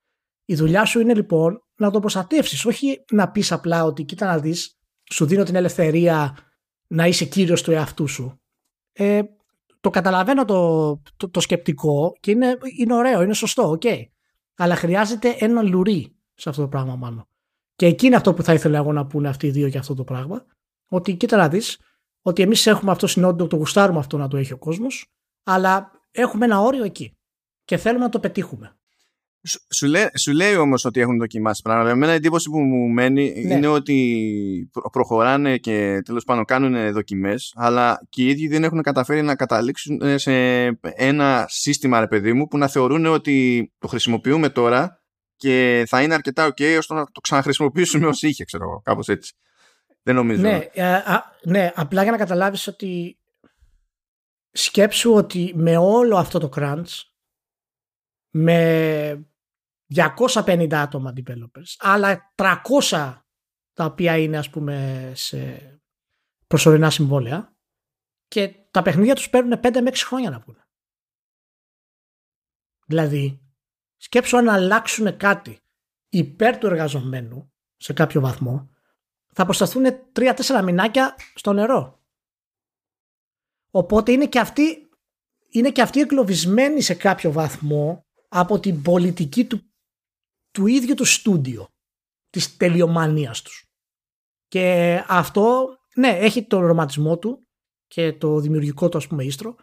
Η 0.45 0.55
δουλειά 0.55 0.85
σου 0.85 0.99
είναι 0.99 1.13
λοιπόν 1.13 1.63
να 1.75 1.91
το 1.91 1.99
προστατεύσεις, 1.99 2.65
όχι 2.65 3.03
να 3.11 3.31
πεις 3.31 3.51
απλά 3.51 3.83
ότι 3.83 4.03
κοίτα 4.03 4.25
να 4.25 4.39
δεις, 4.39 4.79
σου 5.11 5.25
δίνω 5.25 5.43
την 5.43 5.55
ελευθερία 5.55 6.37
να 6.87 7.07
είσαι 7.07 7.25
κύριος 7.25 7.61
του 7.63 7.71
εαυτού 7.71 8.07
σου. 8.07 8.41
Ε, 8.91 9.21
το 9.79 9.89
καταλαβαίνω 9.89 10.45
το, 10.45 11.01
το, 11.31 11.39
σκεπτικό 11.39 12.17
και 12.19 12.31
είναι, 12.31 12.57
είναι 12.77 12.93
ωραίο, 12.93 13.21
είναι 13.21 13.33
σωστό, 13.33 13.69
OK. 13.69 13.82
Okay. 13.85 14.03
Αλλά 14.55 14.75
χρειάζεται 14.75 15.35
ένα 15.39 15.61
λουρί 15.61 16.15
σε 16.33 16.49
αυτό 16.49 16.61
το 16.61 16.67
πράγμα 16.67 16.95
μάλλον. 16.95 17.27
Και 17.75 17.85
εκεί 17.85 18.05
είναι 18.05 18.15
αυτό 18.15 18.33
που 18.33 18.43
θα 18.43 18.53
ήθελα 18.53 18.77
εγώ 18.77 18.91
να 18.91 19.05
πούνε 19.05 19.29
αυτοί 19.29 19.47
οι 19.47 19.51
δύο 19.51 19.67
για 19.67 19.79
αυτό 19.79 19.93
το 19.93 20.03
πράγμα. 20.03 20.45
Ότι 20.87 21.15
κοίτα 21.15 21.37
να 21.37 21.49
δεις, 21.49 21.79
ότι 22.21 22.41
εμείς 22.41 22.67
έχουμε 22.67 22.91
αυτό 22.91 23.07
συνόντο, 23.07 23.47
το 23.47 23.55
γουστάρουμε 23.55 23.99
αυτό 23.99 24.17
να 24.17 24.27
το 24.27 24.37
έχει 24.37 24.53
ο 24.53 24.57
κόσμος 24.57 25.05
αλλά 25.43 25.91
έχουμε 26.11 26.45
ένα 26.45 26.59
όριο 26.59 26.83
εκεί 26.83 27.17
και 27.65 27.77
θέλουμε 27.77 28.03
να 28.03 28.09
το 28.09 28.19
πετύχουμε. 28.19 28.77
Σου, 29.69 29.87
λέει, 29.87 30.09
σου 30.17 30.31
λέει 30.31 30.55
όμως 30.55 30.85
ότι 30.85 30.99
έχουν 30.99 31.17
δοκιμάσει 31.17 31.61
πράγματα. 31.61 31.89
Εμένα 31.89 32.11
η 32.11 32.15
εντύπωση 32.15 32.49
που 32.49 32.59
μου 32.59 32.87
μένει 32.87 33.43
ναι. 33.45 33.53
είναι 33.53 33.67
ότι 33.67 34.69
προχωράνε 34.91 35.57
και 35.57 36.01
τέλος 36.05 36.23
πάντων 36.23 36.45
κάνουν 36.45 36.93
δοκιμές 36.93 37.53
αλλά 37.55 38.05
και 38.09 38.23
οι 38.23 38.27
ίδιοι 38.27 38.47
δεν 38.47 38.63
έχουν 38.63 38.81
καταφέρει 38.81 39.21
να 39.21 39.35
καταλήξουν 39.35 40.19
σε 40.19 40.33
ένα 40.81 41.45
σύστημα 41.49 41.99
ρε 41.99 42.07
παιδί 42.07 42.33
μου 42.33 42.47
που 42.47 42.57
να 42.57 42.67
θεωρούν 42.67 43.05
ότι 43.05 43.71
το 43.77 43.87
χρησιμοποιούμε 43.87 44.49
τώρα 44.49 45.03
και 45.35 45.83
θα 45.87 46.01
είναι 46.01 46.13
αρκετά 46.13 46.47
ok 46.47 46.75
ώστε 46.77 46.93
να 46.93 47.05
το 47.11 47.21
ξαναχρησιμοποιήσουμε 47.21 48.07
ως 48.07 48.21
είχε 48.21 48.43
ξέρω 48.43 48.63
εγώ 48.63 48.81
κάπως 48.83 49.07
έτσι. 49.07 49.33
Δεν 50.03 50.15
νομίζω. 50.15 50.41
Ναι, 50.41 50.83
α, 50.83 51.13
α, 51.13 51.23
ναι 51.43 51.71
απλά 51.75 52.01
για 52.01 52.11
να 52.11 52.17
καταλάβεις 52.17 52.67
ότι 52.67 53.17
σκέψου 54.51 55.13
ότι 55.13 55.53
με 55.55 55.77
όλο 55.77 56.17
αυτό 56.17 56.39
το 56.39 56.49
crunch 56.55 57.01
με 58.29 59.27
250 59.95 60.73
άτομα 60.73 61.13
developers 61.15 61.75
άλλα 61.77 62.33
300 62.36 63.21
τα 63.73 63.86
οποία 63.86 64.17
είναι 64.17 64.38
ας 64.38 64.49
πούμε 64.49 65.11
σε 65.15 65.69
προσωρινά 66.47 66.89
συμβόλαια 66.89 67.55
και 68.27 68.47
τα 68.71 68.81
παιχνίδια 68.81 69.15
τους 69.15 69.29
παίρνουν 69.29 69.59
5 69.63 69.81
με 69.81 69.89
6 69.89 69.93
χρόνια 69.95 70.29
να 70.29 70.41
πούνε. 70.41 70.67
Δηλαδή 72.86 73.41
σκέψου 73.97 74.38
αν 74.38 74.49
αλλάξουν 74.49 75.17
κάτι 75.17 75.59
υπέρ 76.09 76.57
του 76.57 76.67
εργαζομένου 76.67 77.53
σε 77.77 77.93
κάποιο 77.93 78.21
βαθμό 78.21 78.69
θα 79.33 79.43
προσταθούν 79.43 79.86
3-4 80.13 80.61
μηνάκια 80.63 81.15
στο 81.36 81.53
νερό. 81.53 81.99
Οπότε 83.69 84.11
είναι 84.11 84.27
και 84.27 84.39
αυτοί, 84.39 84.89
είναι 85.49 85.71
και 85.71 85.81
αυτοί 85.81 85.99
εγκλωβισμένοι 85.99 86.81
σε 86.81 86.93
κάποιο 86.93 87.31
βαθμό 87.31 88.05
από 88.27 88.59
την 88.59 88.81
πολιτική 88.81 89.45
του, 89.45 89.74
του 90.56 90.68
ίδιου 90.68 90.93
του 90.93 91.06
στούντιο, 91.06 91.68
της 92.30 92.58
τελειομανίας 92.58 93.41
τους. 93.41 93.64
Και 94.47 95.03
αυτό, 95.08 95.68
ναι, 95.95 96.08
έχει 96.08 96.47
το 96.47 96.60
ρομαντισμό 96.60 97.18
του 97.18 97.47
και 97.88 98.14
το 98.14 98.39
δημιουργικό 98.39 98.89
του 98.89 98.97
ας 98.97 99.08
πούμε 99.08 99.24
ίστρο, 99.24 99.56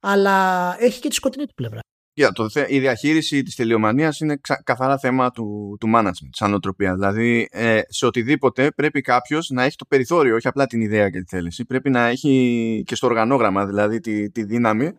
αλλά 0.00 0.76
έχει 0.78 1.00
και 1.00 1.08
τη 1.08 1.14
σκοτεινή 1.14 1.46
του 1.46 1.54
πλευρά. 1.54 1.80
Yeah, 2.20 2.30
το, 2.34 2.46
η 2.68 2.80
διαχείριση 2.80 3.42
της 3.42 3.54
τελειομανίας 3.54 4.20
είναι 4.20 4.40
καθαρά 4.64 4.98
θέμα 4.98 5.30
του, 5.30 5.76
του 5.80 5.90
management, 5.94 6.28
σαν 6.30 6.50
νοοτροπία. 6.50 6.94
Δηλαδή, 6.94 7.48
ε, 7.50 7.80
σε 7.88 8.06
οτιδήποτε 8.06 8.70
πρέπει 8.70 9.00
κάποιος 9.00 9.50
να 9.50 9.62
έχει 9.62 9.76
το 9.76 9.84
περιθώριο, 9.84 10.34
όχι 10.34 10.48
απλά 10.48 10.66
την 10.66 10.80
ιδέα 10.80 11.10
και 11.10 11.20
τη 11.20 11.36
θέληση. 11.36 11.64
Πρέπει 11.64 11.90
να 11.90 12.06
έχει 12.06 12.82
και 12.86 12.94
στο 12.94 13.06
οργανόγραμμα, 13.06 13.66
δηλαδή 13.66 14.00
τη, 14.00 14.30
τη 14.30 14.44
δύναμη, 14.44 14.92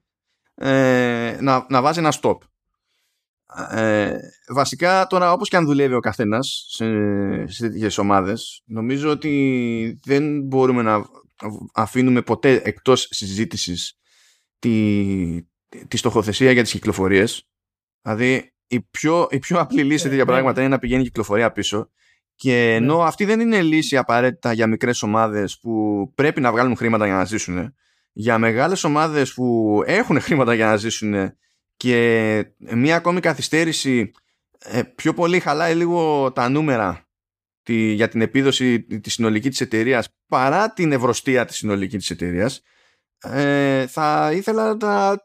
ε, 0.55 1.37
να, 1.41 1.65
να 1.69 1.81
βάζει 1.81 1.99
ένα 1.99 2.13
stop. 2.21 2.37
Ε, 3.69 4.17
βασικά 4.53 5.07
τώρα 5.07 5.31
όπως 5.31 5.49
και 5.49 5.55
αν 5.55 5.65
δουλεύει 5.65 5.93
ο 5.93 5.99
καθένας 5.99 6.65
σε, 6.69 6.85
σε 7.47 7.69
τέτοιες 7.69 7.97
ομάδες 7.97 8.61
νομίζω 8.65 9.09
ότι 9.09 9.99
δεν 10.05 10.41
μπορούμε 10.41 10.81
να 10.81 11.05
αφήνουμε 11.73 12.21
ποτέ 12.21 12.61
εκτός 12.63 13.07
συζήτησης 13.09 13.97
τη, 14.59 15.41
τη 15.87 15.97
στοχοθεσία 15.97 16.51
για 16.51 16.61
τις 16.61 16.71
κυκλοφορίες 16.71 17.47
δηλαδή 18.01 18.53
η 18.67 18.81
πιο, 18.81 19.27
η 19.29 19.39
πιο 19.39 19.59
απλή 19.59 19.83
λύση 19.83 19.97
σε 19.97 20.09
τέτοια 20.09 20.23
ναι. 20.23 20.31
πράγματα 20.31 20.61
είναι 20.61 20.69
να 20.69 20.79
πηγαίνει 20.79 21.01
η 21.01 21.05
κυκλοφορία 21.05 21.51
πίσω 21.51 21.89
και 22.35 22.51
ναι. 22.51 22.73
ενώ 22.73 22.99
αυτή 22.99 23.25
δεν 23.25 23.39
είναι 23.39 23.61
λύση 23.61 23.97
απαραίτητα 23.97 24.53
για 24.53 24.67
μικρές 24.67 25.03
ομάδες 25.03 25.59
που 25.59 26.11
πρέπει 26.15 26.41
να 26.41 26.51
βγάλουν 26.51 26.75
χρήματα 26.75 27.05
για 27.05 27.15
να 27.15 27.25
ζήσουν 27.25 27.75
για 28.11 28.37
μεγάλες 28.37 28.83
ομάδες 28.83 29.33
που 29.33 29.79
έχουν 29.85 30.21
χρήματα 30.21 30.53
για 30.53 30.65
να 30.65 30.75
ζήσουν 30.75 31.13
και 31.85 32.45
μία 32.57 32.95
ακόμη 32.95 33.19
καθυστέρηση 33.19 34.11
ε, 34.59 34.83
πιο 34.83 35.13
πολύ 35.13 35.39
χαλάει 35.39 35.75
λίγο 35.75 36.31
τα 36.31 36.49
νούμερα 36.49 37.07
τη, 37.63 37.91
για 37.91 38.07
την 38.07 38.21
επίδοση 38.21 38.83
τη 38.83 39.09
συνολική 39.09 39.49
της 39.49 39.61
εταιρείας 39.61 40.07
παρά 40.27 40.73
την 40.73 40.91
ευρωστία 40.91 41.45
της 41.45 41.55
συνολικής 41.55 41.97
της 41.97 42.09
εταιρείας. 42.09 42.61
Ε, 43.21 43.87
θα 43.87 44.31
ήθελα 44.33 44.75
να 44.75 45.21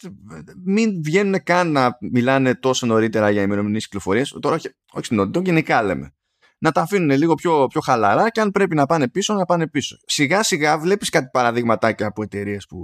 μην 0.64 1.02
βγαίνουν 1.02 1.42
καν 1.42 1.72
να 1.72 1.96
μιλάνε 2.00 2.54
τόσο 2.54 2.86
νωρίτερα 2.86 3.30
για 3.30 3.42
ημερομηνίες 3.42 3.84
κυκλοφορίες 3.84 4.36
τώρα 4.40 4.54
όχι, 4.54 4.68
όχι 4.92 5.04
στην 5.04 5.44
γενικά 5.44 5.82
λέμε. 5.82 6.14
Να 6.58 6.72
τα 6.72 6.80
αφήνουν 6.80 7.10
λίγο 7.18 7.34
πιο, 7.34 7.66
πιο 7.66 7.80
χαλαρά 7.80 8.30
και 8.30 8.40
αν 8.40 8.50
πρέπει 8.50 8.74
να 8.74 8.86
πάνε 8.86 9.08
πίσω 9.08 9.34
να 9.34 9.44
πάνε 9.44 9.68
πίσω. 9.68 9.96
Σιγά 10.06 10.42
σιγά 10.42 10.78
βλέπεις 10.78 11.08
κάτι 11.08 11.28
παραδείγματάκια 11.32 12.06
από 12.06 12.22
εταιρείες 12.22 12.66
που 12.66 12.78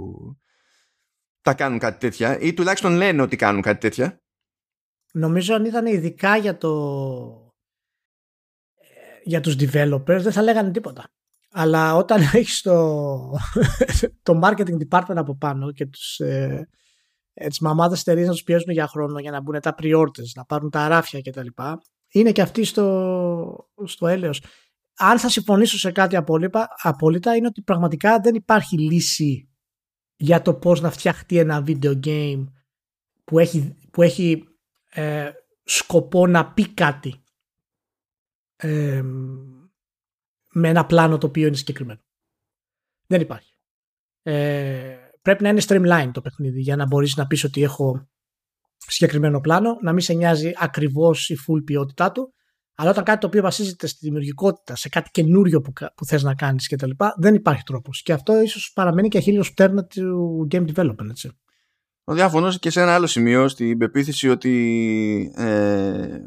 τα 1.47 1.53
κάνουν 1.53 1.79
κάτι 1.79 1.99
τέτοια 1.99 2.39
ή 2.39 2.53
τουλάχιστον 2.53 2.93
λένε 2.93 3.21
ότι 3.21 3.35
κάνουν 3.35 3.61
κάτι 3.61 3.79
τέτοια; 3.79 4.21
Νομίζω 5.13 5.55
αν 5.55 5.65
ήταν 5.65 5.85
ειδικά 5.85 6.37
για 6.37 6.57
το 6.57 6.71
για 9.23 9.39
τους 9.39 9.55
developers 9.59 10.19
δεν 10.21 10.31
θα 10.31 10.41
λέγανε 10.41 10.71
τίποτα. 10.71 11.03
Αλλά 11.51 11.95
όταν 11.95 12.21
έχεις 12.33 12.61
το, 12.61 13.17
το 14.23 14.39
marketing 14.43 14.77
department 14.89 15.15
από 15.15 15.37
πάνω 15.37 15.71
και 15.71 15.85
τους, 15.85 16.19
ε, 16.19 16.67
ε 17.33 17.47
τις 17.47 17.59
μαμάδες 17.59 17.99
εταιρείες 17.99 18.27
να 18.27 18.33
τους 18.33 18.43
πιέζουν 18.43 18.71
για 18.71 18.87
χρόνο 18.87 19.19
για 19.19 19.31
να 19.31 19.41
μπουν 19.41 19.59
τα 19.61 19.75
pre-orders, 19.81 20.31
να 20.35 20.45
πάρουν 20.45 20.69
τα 20.69 20.87
ράφια 20.87 21.21
κτλ. 21.21 21.47
Είναι 22.07 22.31
και 22.31 22.41
αυτοί 22.41 22.63
στο, 22.63 23.69
στο 23.85 24.07
έλεος. 24.07 24.43
Αν 24.97 25.19
θα 25.19 25.29
συμφωνήσω 25.29 25.77
σε 25.77 25.91
κάτι 25.91 26.15
απόλυτα, 26.15 26.67
απόλυτα 26.81 27.35
είναι 27.35 27.47
ότι 27.47 27.61
πραγματικά 27.61 28.19
δεν 28.19 28.35
υπάρχει 28.35 28.77
λύση 28.77 29.49
για 30.17 30.41
το 30.41 30.53
πώς 30.53 30.81
να 30.81 30.91
φτιαχτεί 30.91 31.37
ένα 31.37 31.63
video 31.67 31.99
game 32.05 32.47
που 33.23 33.39
έχει, 33.39 33.75
που 33.91 34.01
έχει 34.01 34.43
ε, 34.89 35.31
σκοπό 35.63 36.27
να 36.27 36.53
πει 36.53 36.69
κάτι 36.69 37.23
ε, 38.55 39.03
με 40.51 40.69
ένα 40.69 40.85
πλάνο 40.85 41.17
το 41.17 41.27
οποίο 41.27 41.47
είναι 41.47 41.55
συγκεκριμένο. 41.55 41.99
Δεν 43.07 43.21
υπάρχει. 43.21 43.53
Ε, 44.21 44.97
πρέπει 45.21 45.43
να 45.43 45.49
είναι 45.49 45.61
streamline 45.67 46.09
το 46.13 46.21
παιχνίδι 46.21 46.61
για 46.61 46.75
να 46.75 46.85
μπορείς 46.85 47.15
να 47.15 47.27
πεις 47.27 47.43
ότι 47.43 47.63
έχω 47.63 48.07
συγκεκριμένο 48.77 49.39
πλάνο, 49.39 49.77
να 49.81 49.91
μην 49.91 50.01
σε 50.01 50.13
νοιάζει 50.13 50.51
ακριβώς 50.55 51.29
η 51.29 51.37
full 51.47 51.63
ποιότητά 51.65 52.11
του 52.11 52.33
αλλά 52.79 52.89
όταν 52.89 53.03
κάτι 53.03 53.19
το 53.19 53.27
οποίο 53.27 53.41
βασίζεται 53.41 53.87
στη 53.87 53.97
δημιουργικότητα, 54.01 54.75
σε 54.75 54.89
κάτι 54.89 55.09
καινούριο 55.11 55.61
που, 55.61 55.73
που 55.95 56.05
θες 56.05 56.23
να 56.23 56.35
κάνεις 56.35 56.67
κτλ. 56.67 56.89
δεν 57.17 57.35
υπάρχει 57.35 57.63
τρόπος. 57.63 58.01
Και 58.01 58.13
αυτό 58.13 58.41
ίσως 58.41 58.71
παραμένει 58.73 59.07
και 59.07 59.17
αχίλιος 59.17 59.51
πτέρνα 59.51 59.85
του 59.85 60.47
game 60.51 60.75
development. 60.75 61.09
Έτσι. 61.09 61.31
Ο 62.03 62.13
διαφωνώ 62.13 62.53
και 62.53 62.69
σε 62.69 62.81
ένα 62.81 62.93
άλλο 62.93 63.07
σημείο 63.07 63.47
στην 63.47 63.77
πεποίθηση 63.77 64.29
ότι 64.29 65.33
ε, 65.35 66.19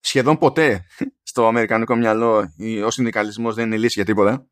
σχεδόν 0.00 0.38
ποτέ 0.38 0.84
στο 1.30 1.46
αμερικανικό 1.46 1.96
μυαλό 1.96 2.54
ο 2.84 2.90
συνδικαλισμός 2.90 3.54
δεν 3.54 3.66
είναι 3.66 3.76
λύση 3.76 3.92
για 3.94 4.04
τίποτα. 4.04 4.46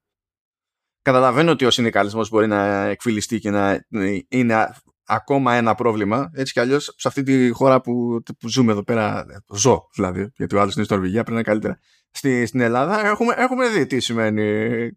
Καταλαβαίνω 1.02 1.50
ότι 1.50 1.64
ο 1.64 1.70
συνδικαλισμός 1.70 2.28
μπορεί 2.28 2.46
να 2.46 2.84
εκφυλιστεί 2.84 3.38
και 3.38 3.50
να 3.50 3.86
είναι 4.28 4.74
ακόμα 5.06 5.54
ένα 5.54 5.74
πρόβλημα. 5.74 6.30
Έτσι 6.34 6.52
κι 6.52 6.60
αλλιώς 6.60 6.94
σε 6.96 7.08
αυτή 7.08 7.22
τη 7.22 7.50
χώρα 7.50 7.80
που, 7.80 8.22
που 8.38 8.48
ζούμε 8.48 8.72
εδώ 8.72 8.84
πέρα, 8.84 9.24
ζω 9.54 9.88
δηλαδή, 9.94 10.32
γιατί 10.36 10.56
ο 10.56 10.60
άλλος 10.60 10.74
είναι 10.74 10.84
στην 10.84 10.96
Νορβηγία, 10.96 11.22
πρέπει 11.22 11.30
να 11.30 11.38
είναι 11.38 11.48
καλύτερα. 11.48 11.78
Στη, 12.10 12.46
στην 12.46 12.60
Ελλάδα 12.60 13.06
έχουμε, 13.06 13.34
έχουμε 13.36 13.68
δει 13.68 13.86
τι 13.86 14.00
σημαίνει 14.00 14.88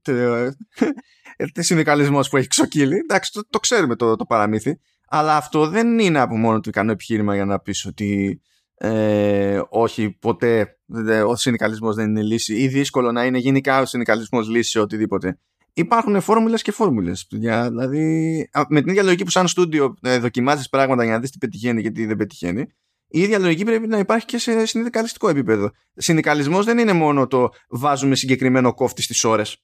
τι 1.54 1.64
συνδικαλισμός 1.64 2.30
που 2.30 2.38
έχει 2.38 2.48
ξοκύλει. 2.48 2.96
Εντάξει, 2.96 3.32
το, 3.32 3.42
το 3.50 3.60
ξέρουμε 3.60 3.96
το, 3.96 4.16
το 4.16 4.26
παραμύθι. 4.26 4.80
Αλλά 5.08 5.36
αυτό 5.36 5.68
δεν 5.68 6.00
είναι 6.00 6.20
από 6.20 6.38
μόνο 6.38 6.60
του 6.60 6.70
ικανό 6.70 6.92
επιχείρημα 6.92 7.36
για 7.36 7.46
να 7.46 7.60
πεις 7.60 7.86
ότι 7.86 8.42
ε, 8.78 9.62
όχι, 9.70 10.18
ποτέ 10.20 10.78
ο 11.26 11.36
συνδικαλισμός 11.36 11.96
δεν 11.96 12.10
είναι 12.10 12.22
λύση 12.22 12.56
ή 12.56 12.68
δύσκολο 12.68 13.12
να 13.12 13.26
είναι 13.26 13.38
γενικά 13.38 13.82
ο 13.82 13.86
συνδικαλισμός 13.86 14.50
λύση 14.50 14.70
σε 14.70 14.80
οτιδήποτε 14.80 15.40
υπάρχουν 15.76 16.22
φόρμουλες 16.22 16.62
και 16.62 16.72
φόρμουλες. 16.72 17.28
Δηλαδή, 17.30 18.50
με 18.70 18.82
την 18.82 18.90
ίδια 18.90 19.04
λογική 19.04 19.24
που 19.24 19.30
σαν 19.30 19.48
στούντιο 19.48 19.96
ε, 20.02 20.18
δοκιμάζεις 20.18 20.70
πράγματα 20.70 21.04
για 21.04 21.14
να 21.14 21.20
δεις 21.20 21.32
τι 21.32 21.38
πετυχαίνει 21.38 21.82
και 21.82 21.92
τι 21.92 22.06
δεν 22.06 22.18
πετυχαίνει, 22.18 22.62
η 23.08 23.20
ίδια 23.20 23.40
λογική 23.40 23.64
πρέπει 23.64 23.88
να 23.88 23.98
υπάρχει 23.98 24.26
και 24.26 24.38
σε 24.38 24.66
συνδικαλιστικό 24.66 25.30
επίπεδο. 25.30 25.72
Συνδικαλισμός 25.96 26.66
δεν 26.66 26.78
είναι 26.78 26.94
μόνο 26.94 27.28
το 27.28 27.50
βάζουμε 27.70 28.16
συγκεκριμένο 28.16 28.74
κόφτη 28.74 29.02
στις 29.02 29.24
ώρες 29.24 29.58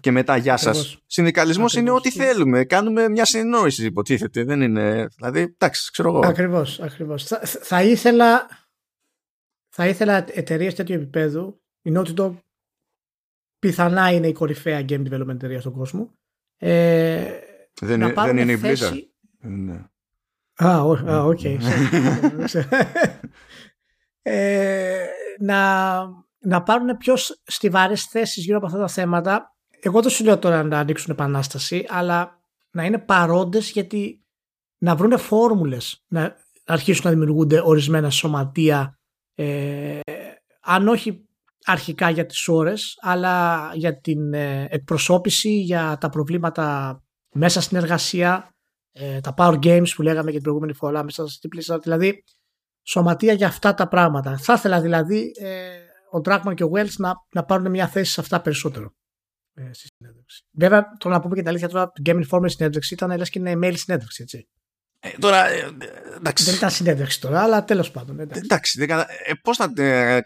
και 0.00 0.10
μετά 0.10 0.36
γεια 0.36 0.56
σας. 0.56 0.98
Συνδικαλισμός 1.06 1.74
είναι 1.74 1.90
ό,τι 1.90 2.10
θέλουμε. 2.10 2.64
Κάνουμε 2.64 3.08
μια 3.08 3.24
συνεννόηση, 3.24 3.84
υποτίθεται. 3.84 4.44
Δεν 4.44 4.60
είναι. 4.60 5.08
Δηλαδή, 5.16 5.40
εντάξει, 5.40 5.90
ξέρω 5.92 6.08
εγώ. 6.08 6.20
Ακριβώς. 6.26 6.80
Ακριβώς. 6.80 7.24
Θα, 7.24 7.40
θα, 7.44 7.82
ήθελα, 7.82 8.46
θα 9.68 9.88
ήθελα 9.88 10.24
εταιρείες 10.32 10.74
τέτοιου 10.74 10.94
επίπεδου, 10.94 11.62
η 11.82 11.92
Naughty 11.96 12.14
Dog 12.14 12.34
πιθανά 13.66 14.12
είναι 14.12 14.28
η 14.28 14.32
κορυφαία 14.32 14.84
game 14.88 15.02
development 15.08 15.28
εταιρεία 15.28 15.60
στον 15.60 15.72
κόσμο. 15.72 16.10
Ε, 16.56 17.30
δεν, 17.80 18.00
είναι, 18.00 18.12
δεν 18.12 18.36
είναι 18.36 18.52
η 18.52 18.60
Blizzard. 18.62 18.98
Ναι. 19.40 19.84
Α, 20.54 20.80
οκ. 21.24 21.40
ε, 24.22 25.06
να, 25.38 26.00
να 26.38 26.62
πάρουν 26.62 26.96
πιο 26.96 27.14
στιβαρές 27.44 28.04
θέσεις 28.04 28.44
γύρω 28.44 28.56
από 28.56 28.66
αυτά 28.66 28.78
τα 28.78 28.88
θέματα. 28.88 29.56
Εγώ 29.80 30.02
δεν 30.02 30.10
σου 30.10 30.24
λέω 30.24 30.38
τώρα 30.38 30.62
να 30.62 30.78
ανοίξουν 30.78 31.12
επανάσταση, 31.12 31.86
αλλά 31.88 32.40
να 32.70 32.84
είναι 32.84 32.98
παρόντες 32.98 33.70
γιατί 33.70 34.24
να 34.78 34.96
βρουν 34.96 35.18
φόρμουλες 35.18 36.04
να 36.08 36.36
αρχίσουν 36.64 37.02
να 37.04 37.10
δημιουργούνται 37.10 37.60
ορισμένα 37.64 38.10
σωματεία 38.10 38.98
ε, 39.34 40.00
αν 40.60 40.88
όχι 40.88 41.28
αρχικά 41.64 42.10
για 42.10 42.26
τις 42.26 42.48
ώρες 42.48 42.96
αλλά 43.00 43.70
για 43.74 44.00
την 44.00 44.34
ε, 44.34 44.66
εκπροσώπηση 44.70 45.60
για 45.60 45.98
τα 46.00 46.08
προβλήματα 46.08 46.98
μέσα 47.34 47.60
στην 47.60 47.76
εργασία 47.76 48.48
ε, 48.92 49.20
τα 49.20 49.34
power 49.36 49.58
games 49.62 49.88
που 49.94 50.02
λέγαμε 50.02 50.26
και 50.26 50.34
την 50.34 50.42
προηγούμενη 50.42 50.72
φορά 50.72 51.04
μέσα 51.04 51.26
στην 51.26 51.50
πλήσα 51.50 51.78
δηλαδή 51.78 52.24
σωματεία 52.82 53.32
για 53.32 53.46
αυτά 53.46 53.74
τα 53.74 53.88
πράγματα 53.88 54.36
θα 54.38 54.52
ήθελα 54.52 54.80
δηλαδή 54.80 55.32
ε, 55.40 55.78
ο 56.10 56.20
Dragman 56.24 56.54
και 56.54 56.64
ο 56.64 56.70
Wells 56.74 56.94
να, 56.98 57.12
να 57.34 57.44
πάρουν 57.44 57.70
μια 57.70 57.88
θέση 57.88 58.12
σε 58.12 58.20
αυτά 58.20 58.40
περισσότερο 58.40 58.92
ε, 59.54 59.72
στη 59.72 59.88
συνέντευξη. 59.96 60.44
Βέβαια, 60.50 60.96
το 60.98 61.08
να 61.08 61.20
πούμε 61.20 61.34
και 61.34 61.40
την 61.40 61.48
αλήθεια 61.48 61.68
τώρα, 61.68 61.90
το 61.90 62.02
Game 62.06 62.24
Informer 62.28 62.50
συνέντευξη 62.50 62.94
ήταν 62.94 63.16
λες 63.16 63.30
και 63.30 63.38
είναι 63.38 63.52
mail 63.62 63.74
συνέντευξη, 63.76 64.22
έτσι. 64.22 64.48
Ε, 65.04 65.18
τώρα, 65.18 65.48
ε, 65.48 65.70
εντάξει. 66.16 66.44
Δεν 66.44 66.54
ήταν 66.54 66.70
συνέντευξη 66.70 67.20
τώρα, 67.20 67.40
αλλά 67.42 67.64
τέλος 67.64 67.90
πάντων. 67.90 68.20
Εντάξει, 68.20 68.40
εντάξει 68.44 68.78
δεν 68.78 68.88
κατα... 68.88 69.06
ε, 69.26 69.32
πώς 69.42 69.56
θα 69.56 69.72
ε, 69.76 70.20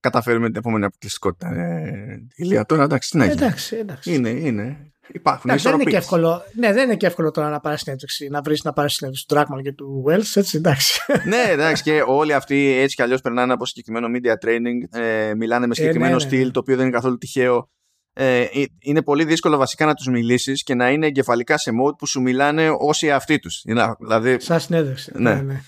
καταφέρουμε 0.00 0.46
την 0.46 0.56
επόμενη 0.56 0.84
αποκλειστικότητα, 0.84 1.48
ε, 1.48 2.26
Ηλία, 2.34 2.64
τώρα 2.64 2.82
εντάξει, 2.82 3.10
τι 3.10 3.16
να 3.16 3.24
γίνει. 3.24 3.36
Εντάξει, 3.42 3.76
εντάξει. 3.76 4.14
Είναι, 4.14 4.28
είναι. 4.28 4.86
Υπάρχουν 5.14 5.50
εντάξει, 5.50 5.68
δεν 5.68 5.80
είναι 5.80 5.90
και 5.90 5.96
εύκολο, 5.96 6.42
ναι, 6.54 6.72
δεν 6.72 6.84
είναι 6.84 6.96
και 6.96 7.06
εύκολο 7.06 7.30
τώρα 7.30 7.50
να 7.50 7.60
πάρεις 7.60 7.80
συνέντευξη, 7.80 8.28
να 8.28 8.40
βρεις 8.40 8.62
να 8.62 8.72
πάρεις 8.72 8.92
συνέντευξη 8.92 9.26
του 9.28 9.34
Dragman 9.34 9.62
και 9.62 9.72
του 9.72 10.04
Wells, 10.08 10.30
έτσι, 10.34 10.56
εντάξει. 10.56 11.00
ναι, 11.28 11.44
εντάξει, 11.48 11.82
και 11.82 12.02
όλοι 12.06 12.32
αυτοί 12.32 12.78
έτσι 12.78 12.96
κι 12.96 13.02
αλλιώς 13.02 13.20
περνάνε 13.20 13.52
από 13.52 13.66
συγκεκριμένο 13.66 14.08
media 14.14 14.46
training, 14.46 15.00
ε, 15.00 15.34
μιλάνε 15.34 15.66
με 15.66 15.74
συγκεκριμένο 15.74 16.14
ε, 16.14 16.16
ναι, 16.16 16.24
ναι, 16.24 16.28
στυλ, 16.30 16.50
το 16.50 16.60
οποίο 16.60 16.76
δεν 16.76 16.86
είναι 16.86 16.94
καθόλου 16.94 17.18
τυχαίο 17.18 17.70
ε, 18.12 18.44
είναι 18.78 19.02
πολύ 19.02 19.24
δύσκολο 19.24 19.56
βασικά 19.56 19.86
να 19.86 19.94
τους 19.94 20.06
μιλήσεις 20.06 20.62
και 20.62 20.74
να 20.74 20.90
είναι 20.90 21.06
εγκεφαλικά 21.06 21.58
σε 21.58 21.70
mode 21.70 21.98
που 21.98 22.06
σου 22.06 22.20
μιλάνε 22.20 22.70
όσοι 22.78 23.10
αυτοί 23.10 23.38
τους. 23.38 23.62
Δηλαδή... 23.98 24.40
Σαν 24.40 24.60
συνέδευση. 24.60 25.12
Ναι. 25.14 25.34
ναι. 25.34 25.40
ναι. 25.40 25.60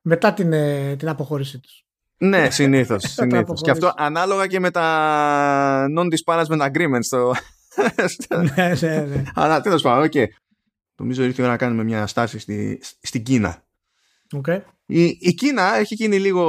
Μετά 0.00 0.32
την, 0.32 0.52
ε, 0.52 0.96
την 0.96 1.08
αποχώρησή 1.08 1.60
τους. 1.60 1.84
Ναι, 2.16 2.50
συνήθως. 2.50 3.02
συνήθως. 3.12 3.60
και 3.62 3.70
αυτό 3.70 3.92
ανάλογα 3.96 4.46
και 4.46 4.60
με 4.60 4.70
τα 4.70 5.86
non-disparagement 5.98 6.60
agreements. 6.60 7.06
Το... 7.08 7.34
ναι, 8.56 8.74
ναι, 8.80 9.00
ναι. 9.00 9.22
Αλλά 9.34 9.60
τέλος 9.60 9.82
πάντων, 9.82 10.08
okay. 10.12 10.26
Νομίζω 10.96 11.24
ήρθε 11.24 11.42
η 11.42 11.44
ώρα 11.44 11.52
να 11.52 11.58
κάνουμε 11.58 11.84
μια 11.84 12.06
στάση 12.06 12.38
στη, 12.38 12.80
στην 13.00 13.22
Κίνα. 13.22 13.63
Okay. 14.32 14.60
Η, 14.86 15.04
η 15.04 15.34
Κίνα 15.34 15.76
έχει 15.76 15.94
γίνει 15.94 16.18
λίγο, 16.18 16.44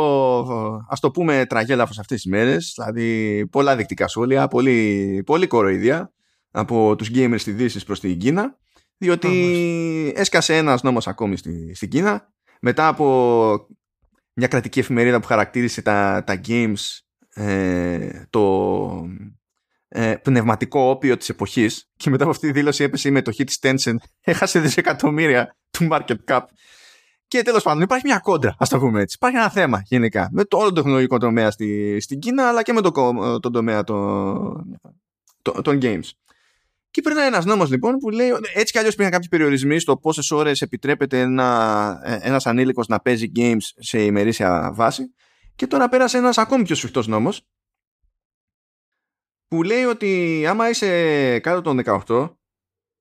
ας 0.90 1.00
το 1.00 1.12
πούμε, 1.12 1.46
τραγέλαφος 1.46 2.00
αυτές 2.00 2.22
τις 2.22 2.32
μέρες. 2.32 2.74
Δηλαδή, 2.78 3.48
πολλά 3.48 3.76
δεικτικά 3.76 4.08
σχόλια, 4.08 4.48
πολύ, 4.48 5.22
πολύ 5.26 5.48
κοροϊδία 5.48 6.14
από 6.52 6.96
τους 6.96 7.10
gamers 7.14 7.40
στη 7.40 7.52
Δύσης 7.52 7.84
προς 7.84 8.00
την 8.00 8.18
Κίνα. 8.18 8.58
Διότι 8.98 10.14
έσκασε 10.16 10.58
ένας 10.58 10.84
νόμος 10.84 11.08
ακόμη 11.08 11.38
στη, 11.38 11.76
στην 11.76 11.90
Κίνα. 11.90 12.34
Μετά 12.62 12.88
από 12.88 13.68
μια 14.34 14.48
κρατική 14.48 14.80
εφημερίδα 14.80 15.20
που 15.20 15.28
χαρακτήρισε 15.28 15.82
τα, 15.82 16.24
τα 16.26 16.42
games 16.48 17.00
ε, 17.34 18.26
το 18.30 19.10
ε, 19.88 20.16
πνευματικό 20.16 20.80
όπιο 20.80 21.18
της 21.18 21.30
εποχής 21.30 21.90
και 21.96 22.10
μετά 22.10 22.24
από 22.24 22.32
αυτή 22.32 22.48
τη 22.48 22.54
δήλωση 22.54 22.84
έπεσε 22.84 23.08
η 23.08 23.12
μετοχή 23.12 23.44
της 23.44 23.60
Tencent 23.62 23.96
έχασε 24.22 24.60
δισεκατομμύρια 24.60 25.56
του 25.70 25.88
market 25.92 26.16
cap 26.28 26.42
και 27.36 27.42
τέλος 27.42 27.64
πάντων 27.64 27.82
υπάρχει 27.82 28.08
μια 28.08 28.20
κόντρα 28.20 28.56
ας 28.60 28.70
το 28.70 28.80
πούμε 28.80 29.02
έτσι 29.02 29.16
υπάρχει 29.20 29.38
ένα 29.38 29.50
θέμα 29.50 29.82
γενικά 29.86 30.30
με 30.32 30.44
το 30.44 30.58
όλο 30.58 30.68
το 30.68 30.74
τεχνολογικό 30.74 31.18
τομέα 31.18 31.52
στη, 31.52 32.00
στην 32.00 32.20
Κίνα 32.20 32.48
αλλά 32.48 32.62
και 32.62 32.74
με 32.74 32.82
το, 32.82 32.92
το 33.40 33.50
τομέα 33.50 33.84
των, 33.84 34.80
των 35.42 35.80
games 35.82 36.10
και 36.92 37.02
περνάει 37.02 37.28
ένας 37.28 37.46
νόμος 37.46 37.70
λοιπόν 37.70 37.98
που 37.98 38.10
λέει 38.10 38.30
έτσι 38.54 38.72
κι 38.72 38.78
αλλιώς 38.78 38.94
υπήρχαν 38.94 39.14
κάποιοι 39.14 39.30
περιορισμοί 39.30 39.80
στο 39.80 39.98
πόσες 39.98 40.32
ώρες 40.32 40.62
επιτρέπεται 40.62 41.20
ένα 41.20 42.00
ένας 42.22 42.46
ανήλικος 42.46 42.88
να 42.88 43.00
παίζει 43.00 43.32
games 43.36 43.58
σε 43.76 44.04
ημερήσια 44.04 44.72
βάση. 44.74 45.14
Και 45.56 45.68
τώρα 45.68 45.90
πέρασε 45.90 46.18
ένας 46.18 46.38
ακόμη 46.38 46.64
πιο 46.64 46.76
σφιχτός 46.76 47.08
νόμος 47.08 47.42
που 49.48 49.64
λέει 49.64 49.84
ότι 49.84 50.44
άμα 50.48 50.70
είσαι 50.70 51.40
κάτω 51.40 51.62
των 51.62 51.82
18 52.08 52.30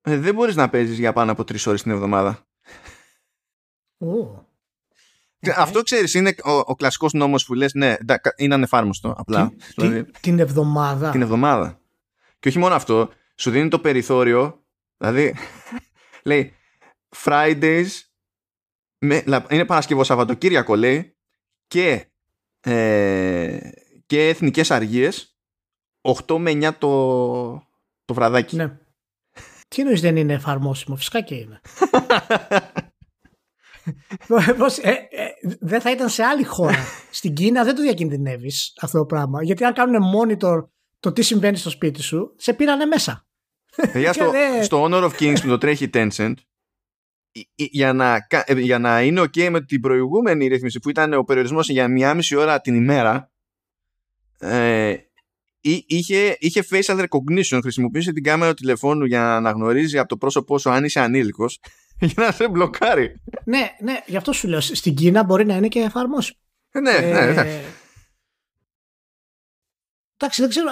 ε, 0.01 0.17
δεν 0.17 0.33
μπορείς 0.33 0.55
να 0.55 0.69
παίζεις 0.69 0.99
για 0.99 1.13
πάνω 1.13 1.31
από 1.31 1.41
3 1.41 1.65
ώρες 1.65 1.81
την 1.81 1.91
εβδομάδα. 1.91 2.47
Oh. 3.99 4.43
Αυτό 5.55 5.81
ξέρεις 5.81 6.13
είναι 6.13 6.35
ο, 6.43 6.51
ο 6.51 6.75
κλασικός 6.75 7.13
νόμος 7.13 7.45
που 7.45 7.53
λες 7.53 7.73
ναι 7.73 7.95
είναι 8.37 8.53
ανεφάρμοστο 8.53 9.15
απλά. 9.17 9.49
Την, 9.49 9.57
δηλαδή, 9.75 10.11
την 10.19 10.39
εβδομάδα. 10.39 11.11
Την 11.11 11.21
εβδομάδα. 11.21 11.79
Και 12.39 12.47
όχι 12.47 12.59
μόνο 12.59 12.75
αυτό 12.75 13.09
σου 13.35 13.51
δίνει 13.51 13.69
το 13.69 13.79
περιθώριο 13.79 14.63
δηλαδή 14.97 15.35
λέει 16.29 16.53
Fridays 17.23 17.87
με, 18.97 19.23
είναι 19.49 19.65
Παρασκευό 19.65 20.03
Σαββατοκύριακο 20.03 20.75
λέει 20.75 21.15
και, 21.67 22.05
ε, 22.59 23.59
και 24.05 24.27
εθνικές 24.27 24.71
αργίες 24.71 25.37
8 26.01 26.37
με 26.37 26.51
9 26.51 26.73
το, 26.77 27.53
το 28.05 28.13
βραδάκι. 28.13 28.55
Ναι. 28.55 28.77
Τι 29.67 29.81
εννοείς 29.81 30.01
δεν 30.01 30.15
είναι 30.15 30.33
εφαρμόσιμο, 30.33 30.95
φυσικά 30.95 31.21
και 31.21 31.35
είναι. 31.35 31.61
ε, 34.81 34.89
ε, 34.89 34.97
δεν 35.59 35.81
θα 35.81 35.91
ήταν 35.91 36.09
σε 36.09 36.23
άλλη 36.23 36.43
χώρα. 36.43 36.85
Στην 37.11 37.33
Κίνα 37.33 37.63
δεν 37.63 37.75
το 37.75 37.81
διακινδυνεύεις 37.81 38.73
αυτό 38.81 38.97
το 38.97 39.05
πράγμα. 39.05 39.43
Γιατί 39.43 39.63
αν 39.63 39.73
κάνουν 39.73 40.01
monitor 40.15 40.67
το 40.99 41.11
τι 41.11 41.21
συμβαίνει 41.21 41.57
στο 41.57 41.69
σπίτι 41.69 42.01
σου, 42.01 42.33
σε 42.37 42.53
πήρανε 42.53 42.85
μέσα. 42.85 43.27
Για 43.93 44.13
στο, 44.17 44.31
στο 44.61 44.83
Honor 44.83 45.03
of 45.03 45.11
Kings 45.19 45.41
που 45.41 45.47
το 45.47 45.57
τρέχει 45.57 45.89
Tencent, 45.93 46.33
για 47.55 47.93
να, 47.93 48.27
για 48.57 48.79
να 48.79 49.01
είναι 49.01 49.21
ok 49.21 49.49
με 49.49 49.65
την 49.65 49.81
προηγούμενη 49.81 50.47
ρύθμιση 50.47 50.79
που 50.79 50.89
ήταν 50.89 51.13
ο 51.13 51.23
περιορισμός 51.23 51.69
για 51.69 51.87
μία 51.87 52.13
μισή 52.13 52.35
ώρα 52.35 52.61
την 52.61 52.75
ημέρα, 52.75 53.31
ε, 54.39 54.95
είχε, 55.87 56.37
είχε 56.39 56.63
facial 56.69 57.05
recognition, 57.05 57.59
χρησιμοποίησε 57.61 58.11
την 58.11 58.23
κάμερα 58.23 58.53
του 58.53 58.61
τηλεφώνου 58.61 59.05
για 59.05 59.19
να 59.19 59.35
αναγνωρίζει 59.35 59.97
από 59.97 60.07
το 60.07 60.17
πρόσωπό 60.17 60.57
σου 60.57 60.69
αν 60.69 60.83
είσαι 60.83 60.99
ανήλικος 60.99 61.59
για 62.11 62.23
να 62.23 62.31
σε 62.31 62.47
μπλοκάρει. 62.47 63.21
Ναι, 63.45 63.75
ναι, 63.79 63.99
γι' 64.05 64.17
αυτό 64.17 64.31
σου 64.31 64.47
λέω. 64.47 64.61
Στην 64.61 64.95
Κίνα 64.95 65.23
μπορεί 65.23 65.45
να 65.45 65.55
είναι 65.55 65.67
και 65.67 65.79
εφαρμόσιμο. 65.79 66.39
Ναι, 66.71 66.99
ναι, 66.99 67.31
ναι. 67.31 67.41
Ε, 67.41 67.61
εντάξει, 70.17 70.41
δεν 70.41 70.49
ξέρω. 70.49 70.67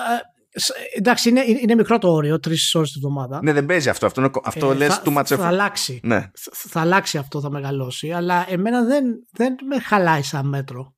Εντάξει, 0.98 1.30
είναι, 1.30 1.44
είναι 1.62 1.76
μικρό 1.76 1.98
το 1.98 2.12
όριο, 2.12 2.40
τρεις 2.40 2.76
ώρες 2.76 2.92
τη 2.92 2.98
εβδομάδα. 2.98 3.40
Ναι, 3.44 3.54
δεν 3.54 3.66
παίζει 3.66 3.90
αυτό. 3.90 4.06
Αυτό, 4.06 4.32
αυτό 4.44 4.72
ε, 4.72 4.76
λες 4.76 5.00
του 5.00 5.12
Θα, 5.12 5.24
θα 5.24 5.48
αλλάξει. 5.48 6.00
Ναι. 6.04 6.20
Θα, 6.20 6.52
θα, 6.54 6.82
αλλάξει 6.82 7.18
αυτό, 7.18 7.42
θα 7.42 7.50
μεγαλώσει. 7.50 8.12
Αλλά 8.12 8.46
εμένα 8.50 8.84
δεν, 8.84 9.06
δεν 9.32 9.56
με 9.68 9.80
χαλάει 9.80 10.22
σαν 10.22 10.48
μέτρο. 10.48 10.96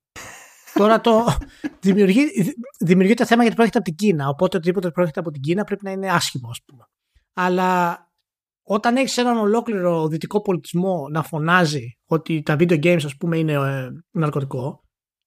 Τώρα 0.74 1.00
το 1.00 1.36
δημιουργεί, 1.86 2.24
δημιουργείται 2.78 3.24
θέμα 3.24 3.40
γιατί 3.40 3.56
προέρχεται 3.56 3.78
από 3.78 3.96
την 3.96 4.06
Κίνα. 4.06 4.28
Οπότε 4.28 4.56
οτιδήποτε 4.56 4.90
προέρχεται 4.90 5.20
από 5.20 5.30
την 5.30 5.40
Κίνα 5.40 5.64
πρέπει 5.64 5.84
να 5.84 5.90
είναι 5.90 6.10
άσχημο, 6.10 6.48
ας 6.50 6.60
πούμε. 6.64 6.84
Αλλά 7.32 8.00
όταν 8.68 8.96
έχεις 8.96 9.16
έναν 9.16 9.36
ολόκληρο 9.36 10.08
δυτικό 10.08 10.40
πολιτισμό 10.40 11.08
να 11.10 11.22
φωνάζει 11.22 11.96
ότι 12.06 12.42
τα 12.42 12.56
video 12.58 12.84
games, 12.84 13.04
ας 13.04 13.16
πούμε, 13.16 13.38
είναι 13.38 13.52
ε, 13.52 13.88
ναρκωτικό, 14.10 14.80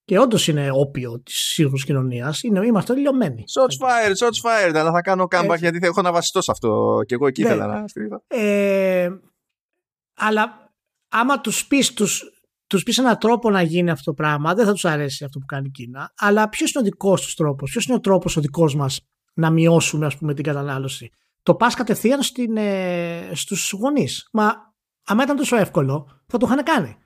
και 0.04 0.20
όντως 0.20 0.48
είναι 0.48 0.70
όπιο 0.72 1.22
της 1.22 1.36
σύγχρονης 1.36 1.86
κοινωνίας. 1.86 2.42
Είμαστε 2.44 2.96
λιωμένοι. 2.96 3.44
Shots 3.58 3.86
fired, 3.86 4.12
shots 4.12 4.70
fired. 4.70 4.76
Αλλά 4.76 4.92
θα 4.92 5.02
κάνω 5.02 5.28
comeback 5.32 5.58
γιατί 5.60 5.80
θα 5.80 5.86
έχω 5.86 6.02
να 6.02 6.12
βασιστώ 6.12 6.42
σε 6.42 6.52
αυτό. 6.52 7.00
Και 7.06 7.14
εγώ 7.14 7.28
εκεί 7.28 7.42
ναι. 7.42 7.48
ήθελα 7.48 7.68
να 7.68 7.88
στρίβω. 7.88 8.24
Ε, 8.28 9.10
αλλά 10.16 10.72
άμα 11.10 11.42
τους 11.42 11.68
πεις 11.68 11.94
τους, 11.94 12.24
τους 12.68 12.84
πεις 12.84 12.98
έναν 12.98 13.18
τρόπο 13.18 13.50
να 13.50 13.62
γίνει 13.62 13.90
αυτό 13.90 14.04
το 14.04 14.14
πράγμα, 14.14 14.54
δεν 14.54 14.66
θα 14.66 14.72
τους 14.72 14.86
αρέσει 14.86 15.24
αυτό 15.24 15.40
που 15.40 15.46
κάνει 15.46 15.68
η 15.68 15.72
Κίνα. 15.72 16.14
Αλλά 16.18 16.50
ποιος 16.50 16.72
είναι 16.72 16.84
ο 16.88 16.90
δικός 16.90 17.22
τους 17.22 17.36
τρόπος, 17.36 17.72
ποιος 17.72 17.86
είναι 17.86 17.96
ο 17.96 18.00
τρόπος 18.00 18.38
ο 18.38 18.42
δικός 18.42 18.76
μας 18.76 19.02
να 19.34 19.50
μειώσουμε 19.50 20.06
ας 20.06 20.18
πούμε, 20.18 20.34
την 20.34 20.44
κατανάλωση; 20.44 21.12
Το 21.44 21.56
πας 21.56 21.76
κατευθείαν 21.76 22.20
ε, 22.56 23.32
στους 23.34 23.72
γονείς. 23.72 24.30
Μα 24.34 24.54
άμα 25.06 25.24
ήταν 25.24 25.36
τόσο 25.36 25.56
εύκολο, 25.56 26.24
θα 26.28 26.38
το 26.38 26.46
είχαν 26.46 26.64
κάνει. 26.64 26.98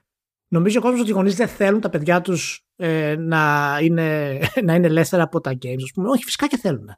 Νομίζω 0.47 0.79
ο 0.79 0.81
κόσμος 0.81 1.01
ότι 1.01 1.09
οι 1.09 1.13
γονείς 1.13 1.35
δεν 1.35 1.47
θέλουν 1.47 1.81
τα 1.81 1.89
παιδιά 1.89 2.21
τους 2.21 2.67
ε, 2.75 3.15
να, 3.15 3.77
είναι, 3.81 4.39
να 4.65 4.75
είναι 4.75 4.87
ελεύθερα 4.87 5.23
από 5.23 5.41
τα 5.41 5.51
games, 5.51 5.81
ας 5.83 5.91
πούμε. 5.93 6.09
Όχι, 6.09 6.23
φυσικά 6.23 6.47
και 6.47 6.57
θέλουν. 6.57 6.89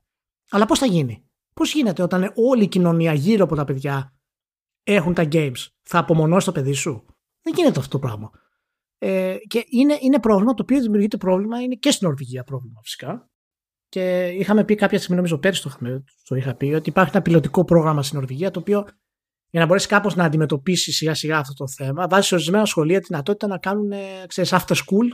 Αλλά 0.49 0.65
πώς 0.65 0.79
θα 0.79 0.85
γίνει; 0.85 1.25
Πώς 1.53 1.73
γίνεται 1.73 2.03
όταν 2.03 2.31
όλη 2.35 2.63
η 2.63 2.67
κοινωνία 2.67 3.13
γύρω 3.13 3.43
από 3.43 3.55
τα 3.55 3.63
παιδιά 3.63 4.15
έχουν 4.83 5.13
τα 5.13 5.27
games, 5.31 5.67
θα 5.81 5.99
απομονώσει 5.99 6.45
το 6.45 6.51
παιδί 6.51 6.73
σου; 6.73 7.05
Δεν 7.41 7.53
γίνεται 7.55 7.79
αυτό 7.79 7.91
το 7.91 8.07
πράγμα. 8.07 8.31
Ε, 8.97 9.37
και 9.47 9.65
είναι, 9.69 9.97
είναι 10.01 10.19
πρόβλημα 10.19 10.53
το 10.53 10.63
οποίο 10.63 10.81
δημιουργείται 10.81 11.17
πρόβλημα, 11.17 11.61
είναι 11.61 11.75
και 11.75 11.91
στην 11.91 12.07
Νορβηγία 12.07 12.43
πρόβλημα 12.43 12.79
φυσικά. 12.83 13.29
Και 13.89 14.27
είχαμε 14.27 14.63
πει 14.63 14.75
κάποια 14.75 14.97
στιγμή, 14.97 15.15
νομίζω 15.15 15.37
πέρυσι 15.37 15.61
το, 15.61 15.69
είχαμε, 15.73 16.03
το 16.23 16.35
είχα 16.35 16.55
πει, 16.55 16.65
ότι 16.65 16.89
υπάρχει 16.89 17.11
ένα 17.13 17.21
πιλωτικό 17.21 17.65
πρόγραμμα 17.65 18.03
στην 18.03 18.17
Νορβηγία 18.17 18.51
το 18.51 18.59
οποίο 18.59 18.85
για 19.49 19.59
να 19.59 19.65
μπορέσεις 19.65 19.87
κάπως 19.87 20.15
να 20.15 20.23
αντιμετωπίσεις 20.23 20.95
σιγά 20.95 21.13
σιγά 21.13 21.37
αυτό 21.37 21.53
το 21.53 21.67
θέμα, 21.67 22.07
βάζεις 22.07 22.27
σε 22.27 22.33
ορισμένα 22.35 22.65
σχολεία 22.65 22.99
τη 22.99 23.05
δυνατότητα 23.05 23.47
να 23.47 23.57
κάνουν 23.57 23.91
ξέρεις, 24.27 24.53
after 24.53 24.75
school 24.75 25.07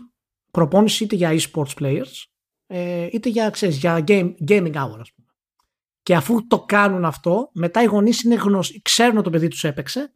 προπόνηση 0.51 1.03
είτε 1.03 1.15
για 1.15 1.31
e-sports 1.31 1.73
players, 1.79 2.25
ε, 2.67 3.07
είτε 3.11 3.29
για, 3.29 3.49
ξέρεις, 3.49 3.77
για 3.77 4.03
game, 4.07 4.33
gaming 4.47 4.73
hour, 4.73 4.97
ας 4.99 5.13
πούμε. 5.13 5.27
Και 6.01 6.15
αφού 6.15 6.47
το 6.47 6.59
κάνουν 6.59 7.05
αυτό, 7.05 7.49
μετά 7.53 7.81
οι 7.81 7.85
γονείς 7.85 8.23
είναι 8.23 8.35
γνωστοί, 8.35 8.81
ξέρουν 8.81 9.15
ότι 9.15 9.23
το 9.23 9.29
παιδί 9.29 9.47
τους 9.47 9.63
έπαιξε, 9.63 10.15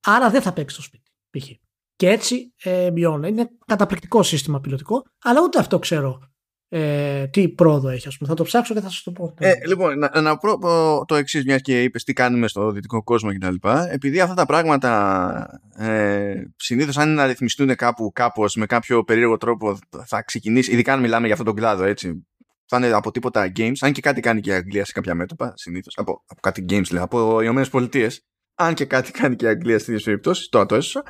άρα 0.00 0.30
δεν 0.30 0.42
θα 0.42 0.52
παίξει 0.52 0.74
στο 0.74 0.84
σπίτι. 0.84 1.10
Π.χ. 1.30 1.48
Και 1.96 2.08
έτσι 2.08 2.54
ε, 2.62 2.90
μειώνει. 2.90 3.28
Είναι 3.28 3.48
καταπληκτικό 3.66 4.22
σύστημα 4.22 4.60
πιλωτικό, 4.60 5.02
αλλά 5.22 5.40
ούτε 5.42 5.58
αυτό 5.58 5.78
ξέρω 5.78 6.20
ε, 6.68 7.26
τι 7.26 7.48
πρόοδο 7.48 7.88
έχει. 7.88 8.08
Ας 8.08 8.16
πούμε. 8.16 8.30
Θα 8.30 8.36
το 8.36 8.42
ψάξω 8.44 8.74
και 8.74 8.80
θα 8.80 8.90
σας 8.90 9.02
το 9.02 9.12
πω. 9.12 9.34
Ε, 9.38 9.52
λοιπόν, 9.66 9.98
να, 9.98 10.20
να 10.20 10.36
πω 10.38 10.58
το 11.06 11.14
εξής, 11.14 11.44
μιας 11.44 11.60
και 11.60 11.82
είπες 11.82 12.04
τι 12.04 12.12
κάνουμε 12.12 12.48
στο 12.48 12.70
δυτικό 12.70 13.02
κόσμο 13.02 13.30
κτλ. 13.32 13.68
Επειδή 13.90 14.20
αυτά 14.20 14.34
τα 14.34 14.46
πράγματα 14.46 15.60
ε, 15.76 16.42
συνήθως, 16.56 16.96
αν 16.96 17.06
είναι 17.06 17.16
να 17.16 17.26
ρυθμιστούν 17.26 17.74
κάπου 17.74 18.12
κάπως, 18.14 18.54
με 18.54 18.66
κάποιο 18.66 19.04
περίεργο 19.04 19.36
τρόπο, 19.36 19.78
θα 20.06 20.22
ξεκινήσει. 20.22 20.72
Ειδικά 20.72 20.92
αν 20.92 21.00
μιλάμε 21.00 21.24
για 21.24 21.34
αυτόν 21.34 21.54
τον 21.54 21.56
κλάδο, 21.56 21.84
έτσι. 21.84 22.26
Θα 22.68 22.76
είναι 22.76 22.90
από 22.90 23.10
τίποτα 23.10 23.52
games, 23.56 23.76
αν 23.80 23.92
και 23.92 24.00
κάτι 24.00 24.20
κάνει 24.20 24.40
και 24.40 24.50
η 24.50 24.54
Αγγλία 24.54 24.84
σε 24.84 24.92
κάποια 24.92 25.14
μέτωπα, 25.14 25.52
συνήθως. 25.56 25.94
Από, 25.96 26.22
από 26.26 26.40
κάτι 26.40 26.64
games, 26.68 26.90
λέει, 26.90 27.02
από 27.02 27.40
οι 27.40 27.40
Ηνωμένες 27.42 27.68
Πολιτείες. 27.68 28.24
Αν 28.54 28.74
και 28.74 28.84
κάτι 28.84 29.10
κάνει 29.10 29.36
και 29.36 29.44
η 29.44 29.48
Αγγλία 29.48 29.78
στις 29.78 30.02
περιπτώσεις, 30.02 30.48
τώρα 30.48 30.66
το 30.66 30.74
έσωσα. 30.74 31.02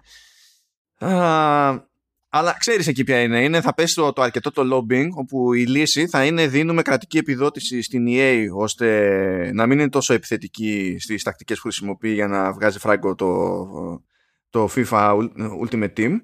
Αλλά 2.36 2.56
ξέρεις 2.58 2.86
εκεί 2.86 3.04
ποια 3.04 3.20
είναι. 3.20 3.42
είναι 3.42 3.60
θα 3.60 3.74
πέσει 3.74 3.94
το, 3.94 4.12
το 4.12 4.22
αρκετό 4.22 4.50
το 4.50 4.62
lobbying, 4.72 5.08
όπου 5.14 5.52
η 5.52 5.66
λύση 5.66 6.06
θα 6.06 6.24
είναι 6.24 6.46
δίνουμε 6.46 6.82
κρατική 6.82 7.18
επιδότηση 7.18 7.82
στην 7.82 8.06
EA 8.08 8.46
ώστε 8.54 9.50
να 9.54 9.66
μην 9.66 9.78
είναι 9.78 9.88
τόσο 9.88 10.14
επιθετική 10.14 10.96
στις 10.98 11.22
τακτικές 11.22 11.56
που 11.56 11.62
χρησιμοποιεί 11.62 12.12
για 12.12 12.26
να 12.26 12.52
βγάζει 12.52 12.78
φράγκο 12.78 13.14
το, 13.14 13.66
το 14.50 14.68
FIFA 14.74 15.16
Ultimate 15.64 15.92
Team. 15.96 16.16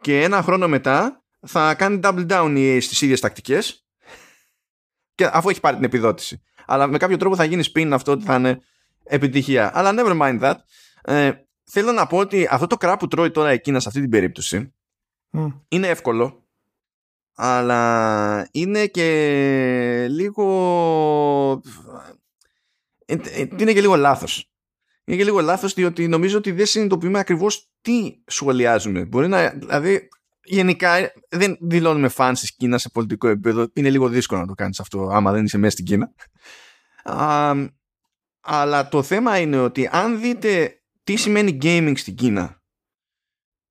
Και 0.00 0.22
ένα 0.22 0.42
χρόνο 0.42 0.68
μετά 0.68 1.24
θα 1.46 1.74
κάνει 1.74 2.00
double 2.02 2.26
down 2.28 2.54
η 2.56 2.76
EA 2.76 2.78
στις 2.80 3.00
ίδιες 3.00 3.20
τακτικές. 3.20 3.86
Και 5.14 5.28
αφού 5.32 5.48
έχει 5.48 5.60
πάρει 5.60 5.76
την 5.76 5.84
επιδότηση. 5.84 6.42
Αλλά 6.66 6.86
με 6.86 6.98
κάποιο 6.98 7.16
τρόπο 7.16 7.36
θα 7.36 7.44
γίνει 7.44 7.64
spin 7.74 7.90
αυτό 7.92 8.12
ότι 8.12 8.24
θα 8.24 8.34
είναι 8.34 8.60
επιτυχία. 9.04 9.70
Αλλά 9.74 9.94
never 9.96 10.20
mind 10.20 10.40
that. 10.40 10.54
Ε, 11.02 11.32
θέλω 11.64 11.92
να 11.92 12.06
πω 12.06 12.16
ότι 12.16 12.48
αυτό 12.50 12.66
το 12.66 12.76
κρά 12.76 12.96
που 12.96 13.08
τρώει 13.08 13.30
τώρα 13.30 13.48
εκείνα 13.48 13.80
σε 13.80 13.88
αυτή 13.88 14.00
την 14.00 14.10
περίπτωση 14.10 14.70
είναι 15.68 15.88
εύκολο 15.88 16.44
αλλά 17.34 18.48
είναι 18.52 18.86
και 18.86 20.06
λίγο 20.10 21.62
ε, 23.06 23.14
ε, 23.14 23.48
είναι 23.58 23.72
και 23.72 23.80
λίγο 23.80 23.96
λάθος 23.96 24.50
είναι 25.08 25.16
και 25.16 25.24
λίγο 25.24 25.40
λάθος 25.40 25.74
διότι 25.74 26.08
νομίζω 26.08 26.38
ότι 26.38 26.52
δεν 26.52 26.66
συνειδητοποιούμε 26.66 27.18
ακριβώς 27.18 27.70
τι 27.80 28.22
σχολιάζουμε. 28.26 29.04
Μπορεί 29.04 29.28
να, 29.28 29.48
δηλαδή, 29.48 30.08
γενικά 30.44 31.12
δεν 31.28 31.56
δηλώνουμε 31.60 32.08
φαν 32.08 32.34
της 32.34 32.56
Κίνας 32.56 32.82
σε 32.82 32.88
πολιτικό 32.88 33.28
επίπεδο. 33.28 33.66
Είναι 33.72 33.90
λίγο 33.90 34.08
δύσκολο 34.08 34.40
να 34.40 34.46
το 34.46 34.54
κάνεις 34.54 34.80
αυτό 34.80 35.08
άμα 35.12 35.32
δεν 35.32 35.44
είσαι 35.44 35.58
μέσα 35.58 35.70
στην 35.70 35.84
Κίνα. 35.84 36.12
Α, 37.04 37.54
αλλά 38.40 38.88
το 38.88 39.02
θέμα 39.02 39.38
είναι 39.38 39.58
ότι 39.58 39.88
αν 39.92 40.20
δείτε 40.20 40.82
τι 41.04 41.16
σημαίνει 41.16 41.58
gaming 41.62 41.92
στην 41.96 42.14
Κίνα, 42.14 42.62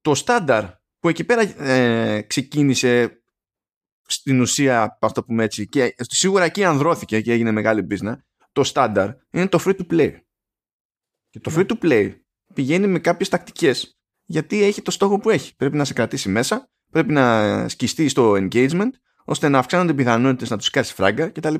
το 0.01 0.15
στάνταρ 0.15 0.65
που 1.05 1.11
εκεί 1.11 1.23
πέρα 1.23 1.41
ε, 1.63 2.21
ξεκίνησε 2.21 3.23
στην 4.05 4.41
ουσία, 4.41 4.97
αυτό 5.01 5.21
που 5.21 5.27
πούμε 5.27 5.43
έτσι, 5.43 5.67
και 5.67 5.95
σίγουρα 5.97 6.43
εκεί 6.43 6.63
ανδρώθηκε 6.63 7.21
και 7.21 7.31
έγινε 7.31 7.51
μεγάλη 7.51 7.87
business, 7.89 8.15
το 8.51 8.63
στάνταρ 8.63 9.09
είναι 9.31 9.47
το 9.47 9.63
free 9.65 9.75
to 9.75 9.91
play. 9.91 10.11
Και 11.29 11.39
το 11.39 11.51
free 11.55 11.65
to 11.65 11.77
play 11.81 12.15
πηγαίνει 12.53 12.87
με 12.87 12.99
κάποιες 12.99 13.29
τακτικές 13.29 13.99
γιατί 14.23 14.63
έχει 14.63 14.81
το 14.81 14.91
στόχο 14.91 15.19
που 15.19 15.29
έχει. 15.29 15.55
Πρέπει 15.55 15.77
να 15.77 15.85
σε 15.85 15.93
κρατήσει 15.93 16.29
μέσα, 16.29 16.71
πρέπει 16.91 17.13
να 17.13 17.67
σκιστεί 17.69 18.07
στο 18.07 18.31
engagement, 18.31 18.89
ώστε 19.25 19.49
να 19.49 19.57
αυξάνονται 19.57 19.91
οι 19.91 19.95
πιθανότητες 19.95 20.49
να 20.49 20.57
τους 20.57 20.69
κάτσεις 20.69 20.93
φράγκα 20.93 21.29
κτλ. 21.29 21.55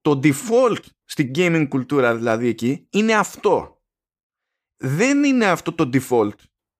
Το 0.00 0.20
default 0.22 0.80
στην 1.04 1.30
gaming 1.34 1.66
κουλτούρα 1.68 2.16
δηλαδή 2.16 2.48
εκεί 2.48 2.86
είναι 2.90 3.14
αυτό. 3.14 3.82
Δεν 4.76 5.24
είναι 5.24 5.46
αυτό 5.46 5.72
το 5.72 5.90
default 5.92 6.34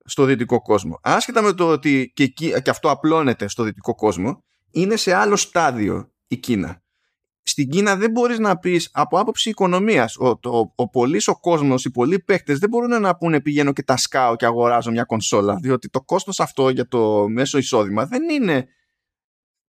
στο 0.07 0.25
δυτικό 0.25 0.63
κόσμο. 0.63 0.99
Άσχετα 1.03 1.43
με 1.43 1.53
το 1.53 1.69
ότι 1.69 2.13
και, 2.15 2.23
εκεί, 2.23 2.63
και 2.63 2.71
αυτό 2.71 2.91
απλώνεται 2.91 3.49
στο 3.49 3.63
δυτικό 3.63 3.95
κόσμο, 3.95 4.45
είναι 4.71 4.97
σε 4.97 5.15
άλλο 5.15 5.37
στάδιο 5.37 6.13
η 6.27 6.37
Κίνα. 6.37 6.81
Στην 7.43 7.69
Κίνα 7.69 7.97
δεν 7.97 8.11
μπορείς 8.11 8.39
να 8.39 8.59
πεις 8.59 8.91
από 8.93 9.19
άποψη 9.19 9.51
οικονομίας 9.51 10.17
ο, 10.17 10.29
ο, 10.29 10.73
ο 10.75 10.89
πολύς 10.89 11.29
ο 11.29 11.41
κόσμος, 11.41 11.85
οι 11.85 11.91
πολλοί 11.91 12.19
παίκτες 12.21 12.59
δεν 12.59 12.69
μπορούν 12.69 13.01
να 13.01 13.17
πούνε 13.17 13.41
πηγαίνω 13.41 13.73
και 13.73 13.83
τα 13.83 13.97
σκάω 13.97 14.37
και 14.37 14.45
αγοράζω 14.45 14.91
μια 14.91 15.05
κονσόλα 15.05 15.59
διότι 15.63 15.89
το 15.89 16.03
κόστος 16.03 16.41
αυτό 16.41 16.69
για 16.69 16.89
το 16.89 17.29
μέσο 17.29 17.59
εισόδημα 17.59 18.07
δεν 18.07 18.29
είναι 18.29 18.69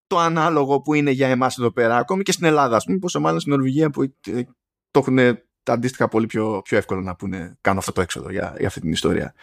το 0.08 0.18
ανάλογο 0.18 0.82
που 0.82 0.94
είναι 0.94 1.12
για 1.12 1.28
εμάς 1.28 1.58
εδώ 1.58 1.72
πέρα 1.72 1.98
ακόμη 1.98 2.24
και 2.24 2.32
στην 2.32 2.46
Ελλάδα 2.46 2.76
ας 2.76 2.84
πούμε 2.84 2.98
πόσο 2.98 3.20
μάλλον 3.20 3.40
στην 3.40 3.52
Νορβηγία 3.52 3.90
που 3.90 4.04
ε, 4.04 4.42
το 4.92 5.00
έχουν 5.00 5.18
τα 5.64 5.74
αντίστοιχα 5.74 6.08
πολύ 6.08 6.26
πιο, 6.26 6.62
πιο 6.64 6.78
εύκολο 6.78 7.02
να 7.02 7.16
πούνε 7.16 7.58
κάνω 7.62 7.80
αυτό 7.80 7.92
το 7.92 8.02
έξοδο 8.02 8.32
για, 8.32 8.56
για 8.58 8.68
αυτή 8.68 8.80
την 8.80 8.92
ιστορία 8.92 9.34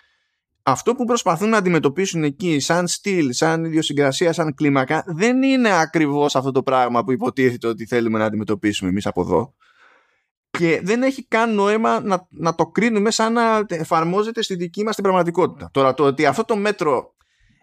αυτό 0.66 0.94
που 0.94 1.04
προσπαθούν 1.04 1.48
να 1.48 1.56
αντιμετωπίσουν 1.56 2.24
εκεί 2.24 2.60
σαν 2.60 2.86
στυλ, 2.88 3.32
σαν 3.32 3.64
ιδιοσυγκρασία, 3.64 4.32
σαν 4.32 4.54
κλίμακα 4.54 5.04
δεν 5.06 5.42
είναι 5.42 5.80
ακριβώς 5.80 6.36
αυτό 6.36 6.50
το 6.50 6.62
πράγμα 6.62 7.04
που 7.04 7.12
υποτίθεται 7.12 7.66
ότι 7.66 7.86
θέλουμε 7.86 8.18
να 8.18 8.24
αντιμετωπίσουμε 8.24 8.90
εμείς 8.90 9.06
από 9.06 9.20
εδώ 9.20 9.54
και 10.50 10.80
δεν 10.82 11.02
έχει 11.02 11.26
καν 11.26 11.54
νόημα 11.54 12.00
να, 12.00 12.26
να 12.30 12.54
το 12.54 12.66
κρίνουμε 12.66 13.10
σαν 13.10 13.32
να 13.32 13.64
εφαρμόζεται 13.68 14.42
στη 14.42 14.54
δική 14.54 14.84
μας 14.84 14.94
την 14.94 15.04
πραγματικότητα. 15.04 15.68
Τώρα 15.72 15.94
το 15.94 16.04
ότι 16.04 16.26
αυτό 16.26 16.44
το 16.44 16.56
μέτρο 16.56 17.14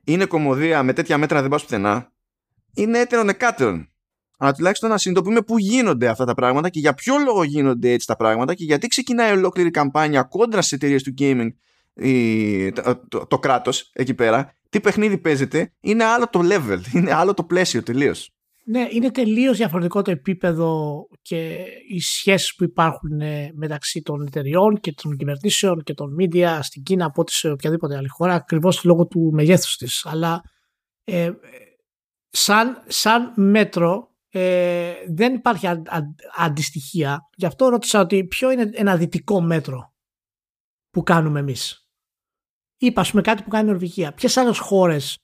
είναι 0.03 0.25
κομμωδία 0.25 0.83
με 0.83 0.93
τέτοια 0.93 1.17
μέτρα 1.17 1.41
δεν 1.41 1.49
πας 1.49 1.61
πουθενά 1.61 2.11
είναι 2.73 2.99
έτερον 2.99 3.29
εκάτερον. 3.29 3.89
Αλλά 4.37 4.53
τουλάχιστον 4.53 4.89
να 4.89 4.97
συνειδητοποιούμε 4.97 5.41
πού 5.41 5.57
γίνονται 5.57 6.07
αυτά 6.07 6.25
τα 6.25 6.33
πράγματα 6.33 6.69
και 6.69 6.79
για 6.79 6.93
ποιο 6.93 7.17
λόγο 7.17 7.43
γίνονται 7.43 7.91
έτσι 7.91 8.07
τα 8.07 8.15
πράγματα 8.15 8.53
και 8.53 8.63
γιατί 8.63 8.87
ξεκινάει 8.87 9.31
ολόκληρη 9.31 9.71
καμπάνια 9.71 10.23
κόντρα 10.23 10.61
στις 10.61 10.71
εταιρείες 10.71 11.03
του 11.03 11.13
gaming 11.17 11.47
η, 12.01 12.71
το, 12.71 13.05
το, 13.07 13.27
το 13.27 13.39
κράτος 13.39 13.89
εκεί 13.93 14.13
πέρα 14.13 14.55
τι 14.69 14.81
παιχνίδι 14.81 15.17
παίζεται 15.17 15.73
είναι 15.79 16.03
άλλο 16.03 16.29
το 16.29 16.39
level 16.43 16.79
είναι 16.95 17.13
άλλο 17.13 17.33
το 17.33 17.43
πλαίσιο 17.43 17.83
τελείως. 17.83 18.29
Ναι, 18.63 18.87
είναι 18.91 19.11
τελείως 19.11 19.57
διαφορετικό 19.57 20.01
το 20.01 20.11
επίπεδο 20.11 21.01
και 21.21 21.65
οι 21.89 21.99
σχέσεις 21.99 22.55
που 22.55 22.63
υπάρχουν 22.63 23.21
ε, 23.21 23.51
μεταξύ 23.53 24.01
των 24.01 24.25
εταιριών 24.27 24.79
και 24.79 24.93
των 24.93 25.17
κυβερνήσεων 25.17 25.83
και 25.83 25.93
των 25.93 26.15
media 26.19 26.59
στην 26.61 26.83
Κίνα 26.83 27.05
από 27.05 27.21
ό,τι 27.21 27.33
σε 27.33 27.51
οποιαδήποτε 27.51 27.97
άλλη 27.97 28.07
χώρα 28.07 28.33
ακριβώς 28.33 28.83
λόγω 28.83 29.07
του 29.07 29.29
μεγέθους 29.33 29.75
της. 29.75 30.05
Αλλά 30.05 30.41
ε, 31.03 31.31
σαν, 32.29 32.83
σαν 32.87 33.33
μέτρο 33.35 34.15
ε, 34.29 34.93
δεν 35.07 35.33
υπάρχει 35.33 35.67
αν, 35.67 35.83
αντιστοιχεία. 36.37 37.19
Γι' 37.35 37.45
αυτό 37.45 37.69
ρώτησα 37.69 37.99
ότι 37.99 38.25
ποιο 38.25 38.51
είναι 38.51 38.69
ένα 38.73 38.97
δυτικό 38.97 39.41
μέτρο 39.41 39.93
που 40.89 41.03
κάνουμε 41.03 41.39
εμείς. 41.39 41.80
Είπα, 42.83 43.01
ας 43.01 43.09
πούμε, 43.09 43.21
κάτι 43.21 43.43
που 43.43 43.49
κάνει 43.49 43.67
η 43.67 43.71
Νορβηγία. 43.71 44.13
Ποιες 44.13 44.37
άλλες 44.37 44.57
χώρες 44.57 45.17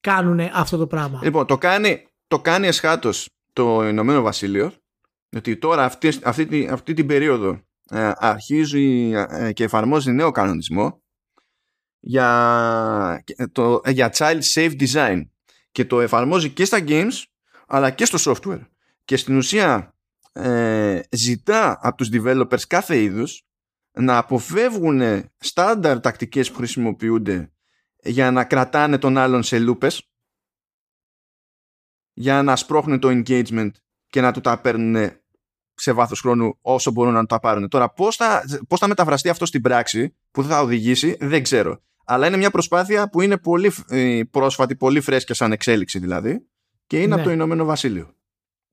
κάνουν 0.00 0.40
αυτό 0.40 0.76
το 0.76 0.86
πράγμα; 0.86 1.20
Λοιπόν, 1.22 1.46
το 1.46 1.58
κάνει, 1.58 2.06
το 2.26 2.40
κάνει 2.40 2.66
εσχάτως 2.66 3.28
το 3.52 3.88
Ηνωμένο 3.88 4.22
Βασίλειο. 4.22 4.72
Γιατί 5.28 5.56
τώρα 5.56 5.84
αυτή, 5.84 6.18
αυτή, 6.22 6.68
αυτή 6.70 6.92
την 6.92 7.06
περίοδο 7.06 7.60
ε, 7.90 8.12
αρχίζει 8.14 9.12
ε, 9.30 9.52
και 9.52 9.64
εφαρμόζει 9.64 10.12
νέο 10.12 10.30
κανονισμό 10.30 11.02
για, 12.00 13.24
το, 13.52 13.80
ε, 13.84 13.90
για 13.90 14.12
child 14.16 14.40
safe 14.54 14.80
design 14.80 15.20
και 15.72 15.84
το 15.84 16.00
εφαρμόζει 16.00 16.50
και 16.50 16.64
στα 16.64 16.78
games 16.86 17.22
αλλά 17.66 17.90
και 17.90 18.04
στο 18.04 18.32
software 18.32 18.66
και 19.04 19.16
στην 19.16 19.36
ουσία 19.36 19.94
ε, 20.32 21.00
ζητά 21.10 21.78
από 21.82 21.96
τους 21.96 22.08
developers 22.12 22.62
κάθε 22.66 23.02
είδους 23.02 23.44
να 23.92 24.18
αποφεύγουν 24.18 25.30
στάνταρ 25.38 26.00
τακτικές 26.00 26.50
που 26.50 26.56
χρησιμοποιούνται 26.56 27.52
για 28.02 28.30
να 28.30 28.44
κρατάνε 28.44 28.98
τον 28.98 29.18
άλλον 29.18 29.42
σε 29.42 29.58
λούπες 29.58 30.10
για 32.12 32.42
να 32.42 32.56
σπρώχνουν 32.56 33.00
το 33.00 33.08
engagement 33.08 33.70
και 34.06 34.20
να 34.20 34.32
του 34.32 34.40
τα 34.40 34.60
παίρνουν 34.60 35.12
σε 35.74 35.92
βάθος 35.92 36.20
χρόνου 36.20 36.58
όσο 36.60 36.90
μπορούν 36.90 37.12
να 37.12 37.26
τα 37.26 37.40
πάρουν. 37.40 37.68
Τώρα 37.68 37.92
πώς 37.92 38.16
θα, 38.16 38.44
πώς 38.68 38.78
θα 38.78 38.88
μεταφραστεί 38.88 39.28
αυτό 39.28 39.46
στην 39.46 39.62
πράξη 39.62 40.16
που 40.30 40.42
θα 40.42 40.60
οδηγήσει 40.60 41.16
δεν 41.20 41.42
ξέρω. 41.42 41.82
Αλλά 42.04 42.26
είναι 42.26 42.36
μια 42.36 42.50
προσπάθεια 42.50 43.08
που 43.08 43.20
είναι 43.20 43.38
πολύ 43.38 43.72
ε, 43.88 44.20
πρόσφατη, 44.30 44.76
πολύ 44.76 45.00
φρέσκια 45.00 45.34
σαν 45.34 45.52
εξέλιξη 45.52 45.98
δηλαδή 45.98 46.46
και 46.86 47.02
είναι 47.02 47.12
από 47.14 47.22
ναι. 47.22 47.26
το 47.28 47.32
Ηνωμένο 47.32 47.64
Βασίλειο. 47.64 48.14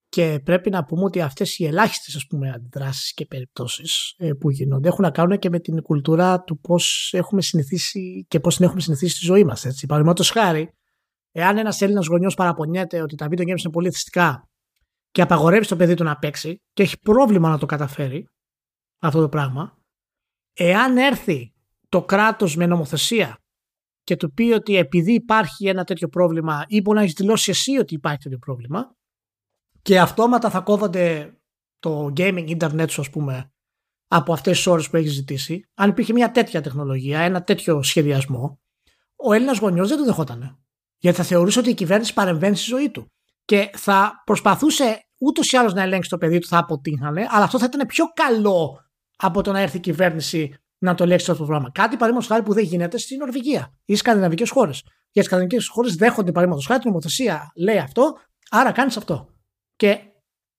Και 0.10 0.40
πρέπει 0.44 0.70
να 0.70 0.86
πούμε 0.86 1.04
ότι 1.04 1.22
αυτές 1.22 1.58
οι 1.58 1.66
ελάχιστες 1.66 2.16
ας 2.16 2.28
πούμε, 2.28 2.52
αντιδράσεις 2.52 3.14
και 3.14 3.26
περιπτώσεις 3.26 4.14
ε, 4.18 4.34
που 4.34 4.50
γίνονται 4.50 4.88
έχουν 4.88 5.04
να 5.04 5.12
κάνουν 5.12 5.40
και 5.40 5.50
με 5.50 5.60
την 5.60 5.82
κουλτούρα 5.82 6.44
του 6.44 6.60
πώς 6.60 7.14
έχουμε 7.14 7.42
συνηθίσει 7.42 8.26
και 8.28 8.40
πώς 8.40 8.56
την 8.56 8.66
έχουμε 8.66 8.82
συνηθίσει 8.82 9.16
στη 9.16 9.26
ζωή 9.26 9.44
μας. 9.44 9.66
Παραδείγματος 9.88 10.30
χάρη, 10.30 10.74
εάν 11.32 11.58
ένας 11.58 11.82
Έλληνας 11.82 12.06
γονιός 12.06 12.36
παραπονιέται 12.36 13.02
ότι 13.02 13.16
τα 13.16 13.28
video 13.30 13.42
games 13.42 13.60
είναι 13.60 13.72
πολύ 13.72 13.92
θυστικά 13.92 14.50
και 15.12 15.22
απαγορεύει 15.22 15.66
στο 15.66 15.76
παιδί 15.76 15.94
του 15.94 16.04
να 16.04 16.18
παίξει 16.18 16.62
και 16.74 16.84
έχει 16.84 17.00
πρόβλημα 17.00 17.50
να 17.50 17.58
το 17.58 17.66
καταφέρει 17.66 18.28
αυτό 19.00 19.22
το 19.22 19.30
πράγμα, 19.30 19.78
εάν 20.54 20.98
έρθει 20.98 21.54
το 21.90 22.04
κράτος 22.04 22.56
με 22.56 22.66
νομοθεσία 22.66 23.38
και 24.04 24.16
του 24.16 24.34
πει 24.34 24.44
ότι 24.44 24.78
επειδή 24.78 25.14
υπάρχει 25.14 25.68
ένα 25.68 25.84
τέτοιο 25.84 26.08
πρόβλημα 26.08 26.64
ή 26.68 26.82
μπορεί 26.82 26.98
να 26.98 27.04
έχεις 27.04 27.16
δηλώσει 27.16 27.52
εσύ 27.52 27.78
ότι 27.78 27.94
υπάρχει 27.94 28.20
τέτοιο 28.20 28.38
πρόβλημα, 28.38 28.96
και 29.88 30.00
αυτόματα 30.00 30.50
θα 30.50 30.60
κόβονται 30.60 31.38
το 31.80 32.14
gaming 32.18 32.58
internet 32.58 32.86
σου, 32.90 33.02
ας 33.02 33.10
πούμε, 33.10 33.52
από 34.08 34.34
αυτές 34.34 34.56
τις 34.56 34.68
ώρες 34.68 34.90
που 34.90 34.98
έχεις 34.98 35.12
ζητήσει. 35.12 35.70
Αν 35.74 35.90
υπήρχε 35.90 36.14
μια 36.14 36.32
τέτοια 36.32 36.62
τεχνολογία, 36.62 37.20
ένα 37.20 37.44
τέτοιο 37.44 37.84
σχεδιασμό, 37.84 38.60
ο 39.16 39.34
Έλληνας 39.34 39.58
γονιός 39.58 39.90
δεν 39.90 39.98
το 39.98 40.06
δεχόταν. 40.06 40.60
Γιατί 40.98 41.18
θα 41.18 41.24
θεωρούσε 41.24 41.60
ότι 41.60 41.70
η 41.70 41.74
κυβέρνηση 41.74 42.14
παρεμβαίνει 42.14 42.56
στη 42.56 42.70
ζωή 42.70 42.90
του. 42.90 43.12
Και 43.46 43.70
θα 43.74 44.22
προσπαθούσε 44.26 45.06
ούτως 45.18 45.52
ή 45.52 45.58
άλλως 45.58 45.74
να 45.74 45.82
ελέγξει 45.82 46.10
το 46.10 46.18
παιδί 46.18 46.40
του, 46.40 46.48
θα 46.48 46.58
αποτύχανε, 46.58 47.28
αλλά 47.30 47.44
αυτό 47.44 47.60
θα 47.60 47.66
ήταν 47.66 47.88
πιο 47.88 48.06
καλό 48.14 48.80
από 49.16 49.42
το 49.42 49.52
να 49.52 49.60
έρθει 49.60 49.78
η 49.78 49.80
κυβέρνηση 49.80 50.56
να 50.78 50.96
το 50.96 51.04
ελέγξει 51.04 51.32
αυτό 51.32 51.44
το 51.44 51.48
πρόγραμμα. 51.48 51.72
Κάτι 51.72 51.94
παραδείγματος 51.94 52.28
χάρη 52.28 52.44
που 52.44 52.54
δεν 52.54 52.64
γίνεται 52.64 52.98
στην 52.98 53.18
Νορβηγία 53.18 53.74
ή 53.80 53.84
στις 53.84 54.00
σκανδιναβικές 54.00 54.50
χώρες. 54.50 54.82
Για 54.82 54.92
τις 55.12 55.26
σκανδιναβικές 55.26 55.68
χώρες 55.68 55.96
δέχονται 55.96 56.32
παραδείγματος 56.32 56.66
χάρη 56.66 56.80
την 56.80 56.90
νομοθεσία 56.90 57.52
λέει 57.56 57.78
αυτό, 57.78 58.18
άρα 58.50 58.72
κάνεις 58.72 58.98
αυτό. 58.98 59.36
Και 59.78 60.00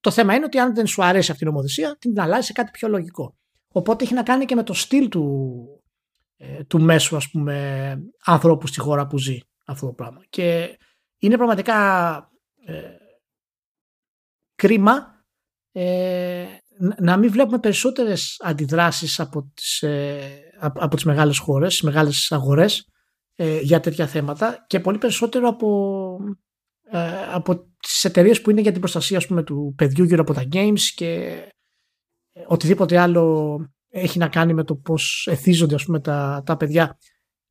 το 0.01 0.11
θέμα 0.11 0.35
είναι 0.35 0.45
ότι 0.45 0.59
αν 0.59 0.75
δεν 0.75 0.87
σου 0.87 1.05
αρέσει 1.05 1.31
αυτή 1.31 1.45
η 1.45 1.47
νομοθεσία, 1.47 1.97
την 1.99 2.21
αλλάζεις 2.21 2.47
σε 2.47 2.53
κάτι 2.53 2.71
πιο 2.71 2.89
λογικό. 2.89 3.37
Οπότε 3.69 4.05
έχει 4.05 4.15
να 4.15 4.23
κάνει 4.23 4.45
και 4.45 4.55
με 4.55 4.63
το 4.63 4.73
στυλ 4.73 5.09
του, 5.09 5.65
ε, 6.37 6.65
του 6.65 6.81
μέσου, 6.81 7.17
ας 7.17 7.31
πούμε, 7.31 7.97
ανθρώπου 8.25 8.67
στη 8.67 8.81
χώρα 8.81 9.07
που 9.07 9.19
ζει 9.19 9.39
αυτό 9.67 9.87
το 9.87 9.93
πράγμα. 9.93 10.21
Και 10.29 10.79
είναι 11.19 11.37
πραγματικά 11.37 12.17
ε, 12.65 12.83
κρίμα 14.55 15.25
ε, 15.73 16.47
να 16.99 17.17
μην 17.17 17.31
βλέπουμε 17.31 17.59
περισσότερες 17.59 18.37
αντιδράσεις 18.45 19.21
από 19.21 19.53
τις, 19.55 19.83
ε, 19.83 20.41
από 20.59 20.95
τις 20.95 21.05
μεγάλες 21.05 21.39
χώρες, 21.39 21.69
τις 21.73 21.83
μεγάλες 21.83 22.33
αγορές 22.33 22.89
ε, 23.35 23.61
για 23.61 23.81
τέτοια 23.81 24.07
θέματα 24.07 24.65
και 24.67 24.81
πολύ 24.81 24.99
περισσότερο 24.99 25.49
από 25.49 26.19
ε, 26.27 26.33
από 27.33 27.67
τις 27.79 28.05
εταιρείες 28.05 28.41
που 28.41 28.51
είναι 28.51 28.61
για 28.61 28.71
την 28.73 28.81
προστασία 28.81 29.23
πούμε, 29.29 29.43
του 29.43 29.75
παιδιού 29.77 30.05
γύρω 30.05 30.21
από 30.21 30.35
τα 30.35 30.45
games 30.53 30.81
και 30.95 31.15
ε, 32.33 32.43
οτιδήποτε 32.47 32.99
άλλο 32.99 33.57
έχει 33.91 34.19
να 34.19 34.29
κάνει 34.29 34.55
με 34.55 34.65
το 34.65 34.75
πώς 34.75 35.27
εθίζονται 35.31 35.75
ας 35.75 35.85
πούμε, 35.85 36.01
τα, 36.01 36.43
τα 36.47 36.57
παιδιά. 36.57 36.99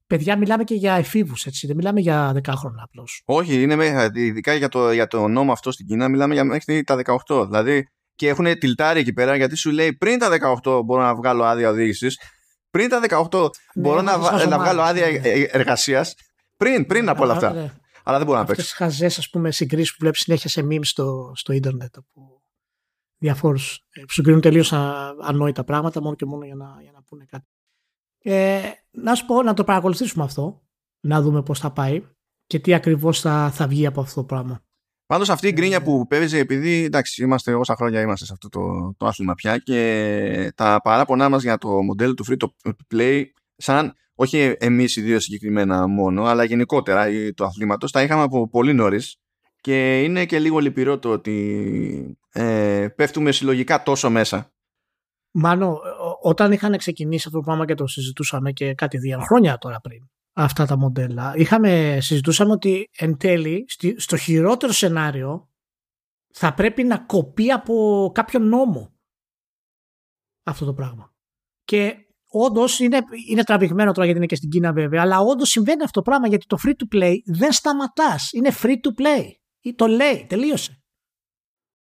Παιδιά 0.07 0.37
μιλάμε 0.37 0.63
και 0.63 0.75
για 0.75 0.93
εφήβους, 0.93 1.45
έτσι, 1.45 1.67
δεν 1.67 1.75
μιλάμε 1.75 1.99
για 1.99 2.31
10 2.35 2.53
χρόνια 2.55 2.83
απλώς. 2.83 3.21
Όχι, 3.25 3.61
είναι, 3.61 4.09
ειδικά 4.13 4.53
για 4.53 4.67
το, 4.67 4.91
για 4.91 5.07
το 5.07 5.27
νόμο 5.27 5.51
αυτό 5.51 5.71
στην 5.71 5.85
Κίνα 5.85 6.07
μιλάμε 6.07 6.33
για 6.33 6.43
μέχρι 6.43 6.83
τα 6.83 7.01
18. 7.27 7.45
Δηλαδή 7.45 7.87
και 8.15 8.27
έχουν 8.27 8.57
τυλτάρει 8.59 8.99
εκεί 8.99 9.13
πέρα 9.13 9.35
γιατί 9.35 9.55
σου 9.55 9.71
λέει 9.71 9.93
πριν 9.93 10.19
τα 10.19 10.29
18 10.63 10.85
μπορώ 10.85 11.01
να 11.01 11.15
βγάλω 11.15 11.43
άδεια 11.43 11.69
οδήγησης. 11.69 12.19
Πριν 12.69 12.89
τα 12.89 13.01
18 13.31 13.41
ναι, 13.41 13.47
μπορώ 13.81 14.01
να, 14.01 14.45
να 14.45 14.59
βγάλω 14.59 14.81
άδεια 14.81 15.07
ναι. 15.07 15.29
εργασίας. 15.51 16.15
Πριν, 16.57 16.85
πριν 16.85 17.09
από 17.09 17.23
όλα 17.23 17.33
αυτά. 17.33 17.73
Ναι. 18.07 18.13
Αλλά 18.13 18.17
δεν 18.17 18.27
μπορώ 18.27 18.39
να 18.39 18.45
παίξω. 18.45 18.61
Αυτές 18.61 18.77
τι 18.77 18.83
χαζές, 18.83 19.17
ας 19.17 19.29
πούμε, 19.29 19.51
συγκρίσεις 19.51 19.91
που 19.91 19.97
βλέπεις 19.99 20.19
συνέχεια 20.19 20.49
σε 20.49 20.67
memes 20.71 20.85
στο, 20.85 21.31
στο 21.35 21.53
ίντερνετ. 21.53 21.97
Από 21.97 22.41
διαφόρους 23.17 23.85
ε, 23.89 24.01
που 24.01 24.11
συγκρίνουν 24.11 24.41
τελείως 24.41 24.73
ανόητα 25.21 25.63
πράγματα 25.63 26.01
μόνο 26.01 26.15
και 26.15 26.25
μόνο 26.25 26.45
για 26.45 26.55
να, 26.55 26.77
για 26.81 26.91
να 26.91 27.01
πούνε 27.03 27.25
κάτι. 27.25 27.45
Ε, 28.19 28.61
να 28.91 29.15
σου 29.15 29.25
πω 29.25 29.43
να 29.43 29.53
το 29.53 29.63
παρακολουθήσουμε 29.63 30.23
αυτό. 30.23 30.61
Να 30.99 31.21
δούμε 31.21 31.43
πώς 31.43 31.59
θα 31.59 31.71
πάει 31.71 32.03
και 32.45 32.59
τι 32.59 32.73
ακριβώς 32.73 33.19
θα, 33.19 33.51
θα 33.53 33.67
βγει 33.67 33.85
από 33.85 34.01
αυτό 34.01 34.21
το 34.21 34.25
πράγμα. 34.25 34.61
Πάντως 35.05 35.29
αυτή 35.29 35.47
η 35.47 35.51
γκρίνια 35.51 35.83
που 35.83 36.07
παίζει, 36.07 36.37
επειδή 36.37 36.83
εντάξει, 36.83 37.23
είμαστε 37.23 37.53
όσα 37.53 37.75
χρόνια 37.75 38.01
είμαστε 38.01 38.25
σε 38.25 38.33
αυτό 38.33 38.49
το, 38.49 38.93
το 38.97 39.05
άθλημα 39.05 39.33
πια 39.33 39.57
και 39.57 40.51
τα 40.55 40.79
παράπονά 40.83 41.29
μας 41.29 41.43
για 41.43 41.57
το 41.57 41.83
μοντέλο 41.83 42.13
του 42.13 42.25
free 42.27 42.37
to 42.37 42.71
play, 42.93 43.23
σαν 43.57 43.93
όχι 44.15 44.55
εμείς 44.59 44.95
οι 44.95 45.01
δύο 45.01 45.19
συγκεκριμένα 45.19 45.87
μόνο, 45.87 46.23
αλλά 46.23 46.43
γενικότερα 46.43 47.05
το 47.33 47.45
αθλήματος, 47.45 47.91
τα 47.91 48.01
είχαμε 48.01 48.21
από 48.21 48.49
πολύ 48.49 48.73
νωρίς 48.73 49.17
και 49.61 50.03
είναι 50.03 50.25
και 50.25 50.39
λίγο 50.39 50.59
λυπηρό 50.59 50.99
το 50.99 51.11
ότι 51.11 52.17
ε, 52.31 52.87
πέφτουμε 52.95 53.31
συλλογικά 53.31 53.83
τόσο 53.83 54.09
μέσα. 54.09 54.51
Μάνο, 55.31 55.79
όταν 56.21 56.51
είχαν 56.51 56.77
ξεκινήσει 56.77 57.23
αυτό 57.27 57.39
το 57.39 57.45
πράγμα 57.45 57.65
και 57.65 57.73
το 57.73 57.87
συζητούσαμε 57.87 58.51
και 58.51 58.73
κάτι 58.73 58.97
δύο 58.97 59.19
χρόνια 59.19 59.57
τώρα 59.57 59.79
πριν, 59.79 60.09
αυτά 60.33 60.65
τα 60.65 60.77
μοντέλα. 60.77 61.33
Είχαμε, 61.35 61.97
συζητούσαμε 62.01 62.51
ότι 62.51 62.89
εν 62.97 63.17
τέλει 63.17 63.65
στο 63.97 64.17
χειρότερο 64.17 64.71
σενάριο 64.71 65.49
θα 66.33 66.53
πρέπει 66.53 66.83
να 66.83 66.97
κοπεί 66.97 67.51
από 67.51 68.11
κάποιον 68.13 68.47
νόμο 68.47 68.93
αυτό 70.43 70.65
το 70.65 70.73
πράγμα. 70.73 71.13
Και 71.63 72.06
όντως 72.27 72.79
είναι, 72.79 72.99
είναι 73.29 73.43
τραβηγμένο 73.43 73.91
τώρα 73.91 74.05
γιατί 74.05 74.19
είναι 74.19 74.27
και 74.27 74.35
στην 74.35 74.49
Κίνα 74.49 74.73
βέβαια, 74.73 75.01
αλλά 75.01 75.19
όντως 75.19 75.49
συμβαίνει 75.49 75.83
αυτό 75.83 75.99
το 75.99 76.09
πράγμα 76.09 76.27
γιατί 76.27 76.45
το 76.45 76.57
free 76.65 76.73
to 76.73 76.97
play 76.97 77.15
δεν 77.25 77.51
σταματάς. 77.51 78.31
Είναι 78.31 78.51
free 78.61 78.67
to 78.67 79.01
play. 79.01 79.31
Ή 79.61 79.75
το 79.75 79.87
λέει, 79.87 80.25
τελείωσε. 80.29 80.81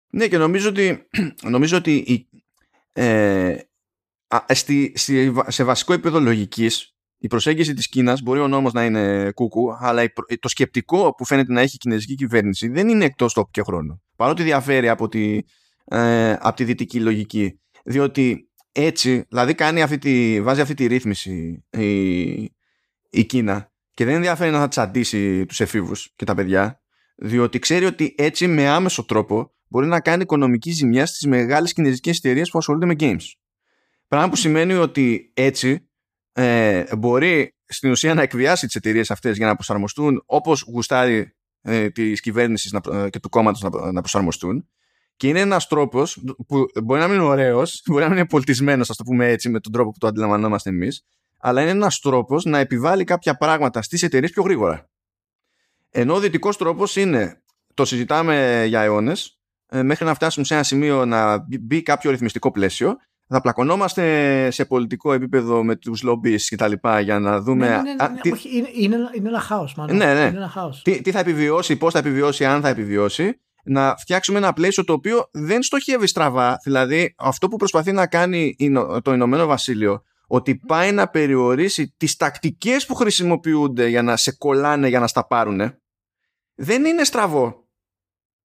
Ναι, 0.10 0.28
και 0.28 0.38
νομίζω 0.38 0.70
ότι, 0.70 1.08
νομίζω 1.54 1.78
ότι 1.78 2.28
ε, 2.94 3.58
στη, 4.48 4.94
σε 5.48 5.64
βασικό 5.64 5.94
επίπεδο 5.94 6.20
λογικής 6.20 6.96
η 7.18 7.28
προσέγγιση 7.28 7.74
της 7.74 7.90
Κίνας 7.90 8.22
μπορεί 8.22 8.40
ο 8.40 8.48
νόμος 8.48 8.74
να 8.74 8.86
είναι 8.86 9.32
κούκου, 9.32 9.76
αλλά 9.80 10.04
το 10.40 10.48
σκεπτικό 10.48 11.16
που 11.16 11.26
φαίνεται 11.26 11.54
να 11.54 11.62
έχει 11.62 11.76
η 11.76 11.78
κινέζικη 11.78 12.16
κυβέρνηση 12.16 12.68
δεν 12.68 12.90
είναι 12.90 13.06
εκτός 13.06 13.34
τόπου 13.34 13.50
και 13.52 13.62
χρόνου. 13.62 14.02
Παρότι 14.16 14.44
διαφέρει 14.44 14.90
από 14.90 15.08
τη, 15.08 15.40
ε, 15.86 16.32
από 16.32 16.56
τη 16.56 16.64
δυτική 16.64 17.00
λογική. 17.00 17.60
Διότι 17.84 18.50
έτσι, 18.78 19.26
δηλαδή 19.30 19.54
κάνει 19.54 19.82
αυτή 19.82 19.98
τη, 19.98 20.42
βάζει 20.42 20.62
αυτή 20.62 20.74
τη 20.74 20.86
ρύθμιση 20.86 21.66
η, 21.70 22.20
η 23.10 23.26
Κίνα 23.26 23.74
και 23.94 24.06
δεν 24.06 24.16
ενδιαφέρει 24.16 24.52
να 24.52 24.60
θα 24.60 24.68
τσαντήσει 24.68 25.46
τους 25.46 25.60
εφήβους 25.60 26.14
και 26.16 26.26
τα 26.26 26.36
παιδιά, 26.36 26.82
διότι 27.16 27.60
ξέρει 27.60 27.86
ότι 27.86 28.16
έτσι 28.18 28.48
με 28.48 28.68
άμεσο 28.68 29.06
τρόπο 29.06 29.54
μπορεί 29.68 29.88
να 29.88 30.00
κάνει 30.00 30.22
οικονομική 30.22 30.72
ζημιά 30.72 31.06
στις 31.06 31.26
μεγάλες 31.28 31.74
κινέζικες 31.74 32.18
εταιρείες 32.18 32.50
που 32.50 32.58
ασχολούνται 32.58 32.86
με 32.86 32.96
games. 33.00 33.24
Πράγμα 34.08 34.30
που 34.30 34.36
σημαίνει 34.36 34.74
ότι 34.74 35.32
έτσι 35.34 35.90
ε, 36.32 36.84
μπορεί 36.98 37.56
στην 37.66 37.92
ουσία 37.92 38.14
να 38.14 38.22
εκβιάσει 38.22 38.66
τις 38.66 38.76
εταιρείες 38.76 39.12
αυτές 39.12 39.38
για 39.38 39.46
να 39.46 39.54
προσαρμοστούν 39.54 40.24
όπως 40.26 40.62
γουστάρει 40.62 41.36
ε, 41.62 41.90
της 41.90 42.22
κυβέρνησης 42.22 42.74
ε, 42.92 43.10
και 43.10 43.20
του 43.20 43.30
κόμματος 43.30 43.62
να, 43.62 43.92
να 43.92 44.00
προσαρμοστούν 44.00 44.70
και 45.18 45.28
είναι 45.28 45.40
ένας 45.40 45.68
τρόπος 45.68 46.24
που 46.48 46.66
μπορεί 46.84 47.00
να 47.00 47.08
μην 47.08 47.16
είναι 47.16 47.26
ωραίος, 47.26 47.82
μπορεί 47.86 48.04
να 48.04 48.10
μην 48.10 48.18
είναι 48.18 48.28
πολιτισμένος, 48.28 48.90
ας 48.90 48.98
το 48.98 49.04
πούμε 49.04 49.28
έτσι, 49.28 49.50
με 49.50 49.60
τον 49.60 49.72
τρόπο 49.72 49.92
που 49.92 49.98
το 49.98 50.08
αντιλαμβανόμαστε 50.08 50.70
εμείς, 50.70 51.06
αλλά 51.40 51.62
είναι 51.62 51.70
ένας 51.72 52.00
τρόπος 52.00 52.46
να 52.46 52.58
επιβάλλει 52.58 53.04
κάποια 53.04 53.38
πράγματα 53.38 53.82
στις 53.82 54.04
εταιρείες 54.04 54.32
πιο 54.32 54.44
γρήγορα. 54.44 54.90
Ενώ 55.90 56.14
ο 56.14 56.20
δυτικός 56.20 56.58
τρόπος 56.58 56.96
είναι, 56.96 57.42
το 57.74 57.86
συζητάμε 57.86 58.66
για 58.68 58.82
αιώνες, 58.82 59.40
ε, 59.70 59.84
μέχρι 59.84 60.06
να 60.06 60.14
φτάσουμε 60.14 60.46
σε 60.46 60.54
ένα 60.54 60.64
σημείο 60.64 61.06
να 61.06 61.46
μπει 61.62 61.82
κάποιο 61.82 62.12
ρυθμιστικό 62.12 62.52
πλαίσιο 62.52 62.98
θα 63.28 63.42
πλακωνόμαστε 63.42 64.50
σε 64.52 64.66
πολιτικό 64.66 65.14
επίπεδο 65.14 65.64
με 65.64 65.76
τους 65.76 66.02
λόμπις 66.02 66.50
και 66.50 66.56
τα 66.56 66.68
λοιπά 66.68 67.00
για 67.00 67.20
να 67.20 67.42
δούμε... 67.42 67.68
Ναι, 67.68 67.76
ναι, 67.76 67.94
ναι, 67.94 68.08
ναι. 68.24 68.32
Όχι, 68.32 68.58
είναι, 68.58 68.70
είναι, 68.74 68.96
είναι, 69.16 69.30
ένα 69.30 69.40
χάος 69.40 69.76
μάλλον. 69.76 69.96
Ναι, 69.96 70.14
ναι. 70.14 70.20
Είναι 70.20 70.38
ένα 70.38 70.50
χάος. 70.50 70.82
Τι, 70.82 71.02
τι 71.02 71.12
θα 71.12 71.20
επιβιώσει, 71.20 71.76
πώς 71.76 71.94
θα 71.94 72.00
επιβιώσει, 72.00 72.46
αν 72.46 72.62
θα 72.62 72.68
επιβιώσει 72.68 73.40
να 73.66 73.96
φτιάξουμε 73.98 74.38
ένα 74.38 74.54
πλαίσιο 74.54 74.84
το 74.84 74.94
οποίο 74.94 75.30
δεν 75.32 75.64
στοχεύει 75.64 76.08
στραβά. 76.08 76.58
Δηλαδή 76.64 77.16
αυτό 77.18 77.48
που 77.48 77.58
προσπαθεί 77.58 77.92
να 77.92 78.08
κάνει 78.08 78.56
το 79.02 79.14
Ηνωμένο 79.14 79.46
Βασίλειο 79.46 80.04
ότι 80.28 80.56
πάει 80.56 80.92
να 80.92 81.08
περιορίσει 81.08 81.94
τις 81.98 82.16
τακτικές 82.16 82.86
που 82.86 82.96
χρησιμοποιούνται 82.96 83.88
για 83.88 84.02
να 84.02 84.18
σε 84.18 84.32
κολλάνε 84.38 84.88
για 84.88 85.00
να 85.00 85.08
στα 85.08 85.28
πάρουν 85.28 85.74
δεν 86.56 86.86
είναι 86.86 87.04
στραβό 87.04 87.66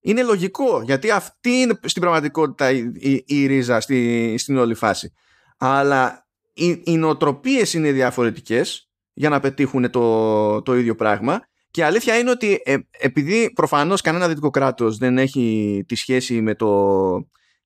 είναι 0.01 0.23
λογικό 0.23 0.83
γιατί 0.83 1.11
αυτή 1.11 1.51
είναι 1.51 1.79
στην 1.83 2.03
πραγματικότητα 2.03 2.71
η, 2.71 2.93
η, 2.95 3.25
η 3.27 3.47
ρίζα 3.47 3.81
στη, 3.81 4.35
στην 4.39 4.59
όλη 4.59 4.75
φάση. 4.75 5.13
Αλλά 5.59 6.29
οι, 6.53 6.83
οι 6.85 6.97
νοοτροπίες 6.97 7.75
είναι 7.75 7.93
διαφορετικές 7.93 8.91
για 9.13 9.29
να 9.29 9.41
πετύχουν 9.41 9.91
το, 9.91 10.63
το 10.63 10.77
ίδιο 10.77 10.95
πράγμα 10.95 11.41
και 11.71 11.85
αλήθεια 11.85 12.19
είναι 12.19 12.31
ότι 12.31 12.61
ε, 12.65 12.77
επειδή 12.91 13.53
προφανώς 13.53 14.01
κανένα 14.01 14.29
δυτικό 14.29 14.51
κράτος 14.51 14.97
δεν 14.97 15.19
έχει 15.19 15.85
τη 15.89 15.95
σχέση 15.95 16.41
με, 16.41 16.55
το, 16.55 16.69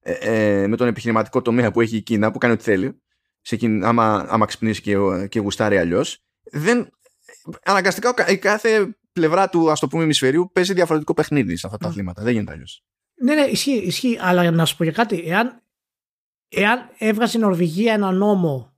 ε, 0.01 0.13
ε, 0.13 0.67
με 0.67 0.77
τον 0.77 0.89
επιχειρηματικό 0.89 1.43
τομέα 1.43 1.71
που 1.71 1.81
έχει 1.81 1.97
η 1.97 2.03
Κίνα 2.03 2.31
που 2.31 2.39
κάνει 2.39 2.55
ό,τι 2.55 2.63
θέλει 2.63 3.03
σε 3.41 3.59
άμα, 3.83 4.27
άμα 4.29 4.47
ξυπνήσει 4.47 4.81
και, 4.81 4.97
και 5.29 5.41
γουστάρει 5.41 5.79
αλλιώς. 5.79 6.25
Δεν, 6.53 6.89
αναγκαστικά 7.63 8.15
η 8.29 8.39
κάθε 8.39 8.97
πλευρά 9.13 9.49
του 9.49 9.71
ας 9.71 9.81
το 9.81 9.89
πούμε 9.89 10.03
ημισφαιρίου 10.03 10.51
παίζει 10.53 10.73
διαφορετικό 10.73 11.15
παιχνίδι 11.15 11.57
σε 11.57 11.67
αυτά 11.67 11.79
τα 11.79 11.89
αθλήματα. 11.89 12.23
Δεν 12.23 12.33
γίνεται 12.33 12.53
αλλιώς. 12.53 12.85
Ναι, 13.15 13.35
ναι, 13.35 13.43
ισχύει, 13.43 13.77
ισχύει. 13.77 14.19
Αλλά 14.21 14.51
να 14.51 14.65
σου 14.65 14.77
πω 14.77 14.85
για 14.85 14.93
κάτι. 14.93 15.23
Εάν, 15.27 15.63
εάν 16.49 16.91
έβγαζε 16.99 17.39
η 17.39 17.41
Νορβηγία 17.41 17.93
ένα 17.93 18.11
νόμο 18.11 18.77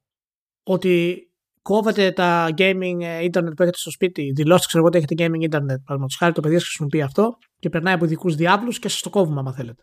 ότι 0.62 1.26
κόβετε 1.66 2.12
τα 2.12 2.48
gaming 2.56 3.30
internet 3.30 3.52
που 3.56 3.62
έχετε 3.62 3.78
στο 3.78 3.90
σπίτι, 3.90 4.32
δηλώστε 4.34 4.66
ξέρω 4.66 4.78
εγώ 4.78 4.86
ότι 4.86 4.96
έχετε 4.96 5.14
gaming 5.18 5.44
internet, 5.44 5.80
παραδείγματος 5.84 6.16
χάρη 6.16 6.32
το 6.32 6.40
παιδί 6.40 6.54
σας 6.54 6.64
χρησιμοποιεί 6.64 7.02
αυτό 7.02 7.38
και 7.58 7.68
περνάει 7.68 7.94
από 7.94 8.04
ειδικούς 8.04 8.34
διάβλους 8.34 8.78
και 8.78 8.88
σας 8.88 9.00
το 9.00 9.10
κόβουμε, 9.10 9.40
άμα 9.40 9.52
θέλετε. 9.52 9.82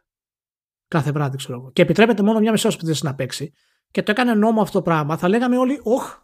Κάθε 0.87 1.11
βράδυ, 1.11 1.37
ξέρω 1.37 1.57
εγώ. 1.59 1.71
Και 1.71 1.81
επιτρέπετε 1.81 2.23
μόνο 2.23 2.39
μια 2.39 2.51
μισή 2.51 2.67
ώρα 2.67 2.95
να 3.01 3.15
παίξει. 3.15 3.53
Και 3.91 4.03
το 4.03 4.11
έκανε 4.11 4.33
νόμο 4.33 4.61
αυτό 4.61 4.77
το 4.77 4.83
πράγμα, 4.83 5.17
θα 5.17 5.29
λέγαμε 5.29 5.57
όλοι, 5.57 5.79
Ωχ, 5.83 6.17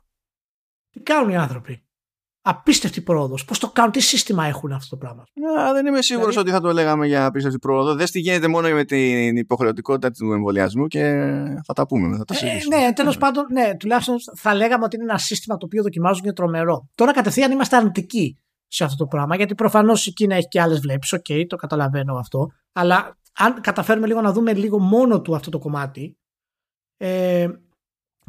τι 0.90 1.00
κάνουν 1.00 1.30
οι 1.30 1.38
άνθρωποι 1.38 1.89
απίστευτη 2.42 3.02
πρόοδος. 3.02 3.46
Πώς 3.46 3.60
το 3.60 3.70
κάνουν, 3.70 3.92
τι 3.92 4.00
σύστημα 4.00 4.46
έχουν 4.46 4.72
αυτό 4.72 4.90
το 4.90 4.98
πράγμα. 4.98 5.22
Α, 5.62 5.74
δεν 5.74 5.86
είμαι 5.86 6.02
σίγουρος 6.02 6.30
δηλαδή... 6.30 6.50
ότι 6.50 6.60
θα 6.60 6.68
το 6.68 6.74
λέγαμε 6.74 7.08
για 7.08 7.26
απίστευτη 7.26 7.60
πρόοδο. 7.60 7.96
Δεν 7.96 8.06
τι 8.06 8.20
γίνεται 8.20 8.48
μόνο 8.48 8.70
με 8.70 8.84
την 8.84 9.36
υποχρεωτικότητα 9.36 10.12
του 10.12 10.32
εμβολιασμού 10.32 10.88
και 10.88 11.02
θα 11.66 11.74
τα 11.74 11.88
πούμε. 11.88 12.18
Θα 12.18 12.26
τα 12.26 12.36
ε, 12.36 12.78
ναι, 12.78 12.94
τέλος 12.94 13.18
πάντων, 13.18 13.46
ναι, 13.52 13.76
τουλάχιστον 13.78 14.16
θα 14.36 14.56
λέγαμε 14.56 14.84
ότι 14.84 14.96
είναι 14.96 15.06
ένα 15.06 15.18
σύστημα 15.18 15.58
το 15.58 15.66
οποίο 15.66 15.84
δοκιμάζουν 15.84 16.24
και 16.24 16.32
τρομερό. 16.32 16.90
Τώρα 16.96 17.14
κατευθείαν 17.14 17.52
είμαστε 17.52 17.76
αρνητικοί 17.76 18.38
σε 18.68 18.84
αυτό 18.84 18.96
το 18.96 19.06
πράγμα, 19.06 19.36
γιατί 19.36 19.56
προφανώς 19.56 20.06
η 20.06 20.14
Κίνα 20.14 20.36
έχει 20.36 20.48
και 20.48 20.62
άλλες 20.62 20.80
βλέψεις. 20.80 21.14
OK, 21.14 21.26
okay, 21.30 21.44
το 21.48 21.56
καταλαβαίνω 21.56 22.16
αυτό. 22.16 22.52
Αλλά 22.74 23.18
αν 23.34 23.62
καταφέρουμε 23.62 24.08
λίγο 24.08 24.22
να 24.22 24.32
δούμε 24.32 24.54
λίγο 24.54 24.80
μόνο 24.80 25.22
του 25.22 25.36
αυτό 25.36 25.50
το 25.50 25.60
κομμάτι, 25.60 26.18
ε, 26.98 27.48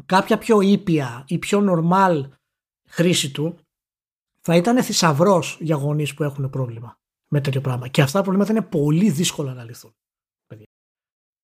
κάποια 0.05 0.37
πιο 0.37 0.61
ήπια 0.61 1.23
ή 1.27 1.37
πιο 1.37 1.65
normal 1.69 2.23
χρήση 2.89 3.31
του 3.31 3.57
θα 4.41 4.55
ήταν 4.55 4.83
θησαυρός 4.83 5.57
για 5.59 5.75
γονείς 5.75 6.13
που 6.13 6.23
έχουν 6.23 6.49
πρόβλημα 6.49 6.99
με 7.27 7.41
τέτοιο 7.41 7.61
πράγμα. 7.61 7.87
Και 7.87 8.01
αυτά 8.01 8.17
τα 8.17 8.23
προβλήματα 8.23 8.51
είναι 8.51 8.67
πολύ 8.67 9.09
δύσκολα 9.09 9.53
να 9.53 9.63
λυθούν. 9.63 9.95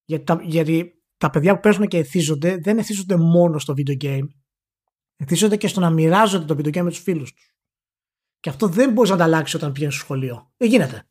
Γιατί 0.05 0.23
τα, 0.23 0.39
γιατί 0.43 1.03
τα 1.17 1.29
παιδιά 1.29 1.53
που 1.53 1.59
παίζουν 1.59 1.87
και 1.87 1.97
εθίζονται 1.97 2.57
δεν 2.57 2.77
εθίζονται 2.77 3.15
μόνο 3.15 3.59
στο 3.59 3.73
video 3.77 4.03
game. 4.03 4.27
Εθίζονται 5.15 5.57
και 5.57 5.67
στο 5.67 5.79
να 5.79 5.89
μοιράζονται 5.89 6.53
το 6.53 6.59
video 6.59 6.77
game 6.77 6.83
με 6.83 6.89
τους 6.89 6.99
φίλους 6.99 7.33
τους. 7.33 7.55
Και 8.39 8.49
αυτό 8.49 8.67
δεν 8.67 8.91
μπορείς 8.91 9.11
να 9.11 9.17
τα 9.17 9.23
αλλάξει 9.23 9.55
όταν 9.55 9.71
πηγαίνεις 9.71 9.95
στο 9.95 10.03
σχολείο. 10.03 10.51
Δεν 10.57 10.69
γίνεται. 10.69 11.09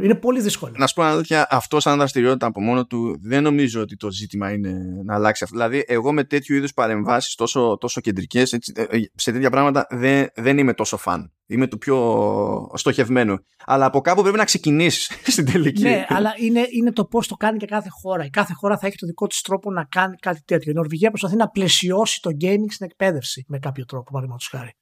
Είναι 0.00 0.14
πολύ 0.14 0.40
δύσκολο. 0.40 0.72
Να 0.76 0.86
σου 0.86 0.94
πω 0.94 1.02
αλήθεια, 1.02 1.46
αυτό 1.50 1.80
σαν 1.80 1.98
δραστηριότητα 1.98 2.46
από 2.46 2.60
μόνο 2.60 2.86
του 2.86 3.18
δεν 3.22 3.42
νομίζω 3.42 3.80
ότι 3.80 3.96
το 3.96 4.10
ζήτημα 4.10 4.52
είναι 4.52 4.72
να 5.04 5.14
αλλάξει 5.14 5.44
αυτό. 5.44 5.56
Δηλαδή, 5.56 5.84
εγώ 5.86 6.12
με 6.12 6.24
τέτοιου 6.24 6.56
είδους 6.56 6.74
παρεμβάσεις 6.74 7.34
τόσο, 7.34 7.76
τόσο 7.80 8.00
κεντρικές, 8.00 8.52
ε, 8.52 8.58
ε, 8.74 8.86
σε 9.14 9.32
τέτοια 9.32 9.50
πράγματα 9.50 9.86
δεν, 9.90 10.26
δεν 10.34 10.58
είμαι 10.58 10.74
τόσο 10.74 10.96
φαν. 10.96 11.32
Είμαι 11.46 11.66
του 11.66 11.78
πιο 11.78 12.70
στοχευμένου. 12.74 13.36
Αλλά 13.66 13.84
από 13.84 14.00
κάπου 14.00 14.22
πρέπει 14.22 14.36
να 14.36 14.44
ξεκινήσεις 14.44 15.10
στην 15.32 15.52
τελική. 15.52 15.82
Ναι, 15.82 16.04
αλλά 16.08 16.34
είναι, 16.36 16.66
είναι 16.70 16.92
το 16.92 17.04
πώς 17.04 17.28
το 17.28 17.34
κάνει 17.34 17.58
και 17.58 17.66
κάθε 17.66 17.88
χώρα. 18.02 18.24
Η 18.24 18.30
κάθε 18.30 18.52
χώρα 18.52 18.78
θα 18.78 18.86
έχει 18.86 18.96
το 18.96 19.06
δικό 19.06 19.26
της 19.26 19.40
τρόπο 19.40 19.70
να 19.70 19.84
κάνει 19.84 20.16
κάτι 20.16 20.42
τέτοιο. 20.44 20.70
Η 20.70 20.74
Νορβηγία 20.74 21.08
προσπαθεί 21.08 21.36
να 21.36 21.48
πλαισιώσει 21.48 22.20
το 22.20 22.30
gaming 22.40 22.68
στην 22.68 22.86
εκπαίδευση 22.86 23.44
με 23.48 23.58
κάποιο 23.58 23.84
τρόπο, 23.84 24.10
παραδείγματος 24.10 24.48
χάρη 24.48 24.72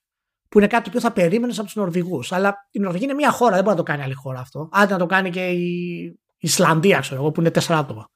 που 0.48 0.58
είναι 0.58 0.66
κάτι 0.66 0.90
που 0.90 1.00
θα 1.00 1.12
περίμενες 1.12 1.56
από 1.56 1.66
τους 1.66 1.76
Νορβηγούς. 1.76 2.32
Αλλά 2.32 2.54
η 2.70 2.78
Νορβηγία 2.78 3.06
είναι 3.06 3.16
μια 3.16 3.30
χώρα, 3.30 3.54
δεν 3.54 3.64
μπορεί 3.64 3.76
να 3.76 3.82
το 3.84 3.90
κάνει 3.90 4.02
άλλη 4.02 4.14
χώρα 4.14 4.40
αυτό. 4.40 4.68
Άντε 4.72 4.92
να 4.92 4.98
το 4.98 5.06
κάνει 5.06 5.30
και 5.30 5.48
η 5.48 6.18
Ισλανδία, 6.38 6.98
ξέρω 6.98 7.20
εγώ, 7.20 7.30
που 7.30 7.40
είναι 7.40 7.50
τέσσερα 7.50 7.78
άτομα. 7.78 8.08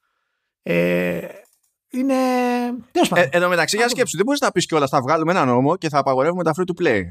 Ε, 0.61 1.19
είναι. 1.89 2.15
Τέλος 2.91 3.09
πάντων. 3.09 3.25
Ε, 3.25 3.29
εν 3.31 3.41
τω 3.41 3.49
μεταξύ, 3.49 3.77
για 3.77 3.89
σκέψου, 3.89 4.15
δεν 4.15 4.25
μπορείς 4.25 4.41
να 4.41 4.51
πεις 4.51 4.65
κιόλα 4.65 4.87
θα 4.87 5.01
βγάλουμε 5.01 5.31
ένα 5.31 5.45
νόμο 5.45 5.77
και 5.77 5.89
θα 5.89 5.97
απαγορεύουμε 5.97 6.43
τα 6.43 6.51
free 6.57 6.63
to 6.63 6.85
play. 6.85 7.01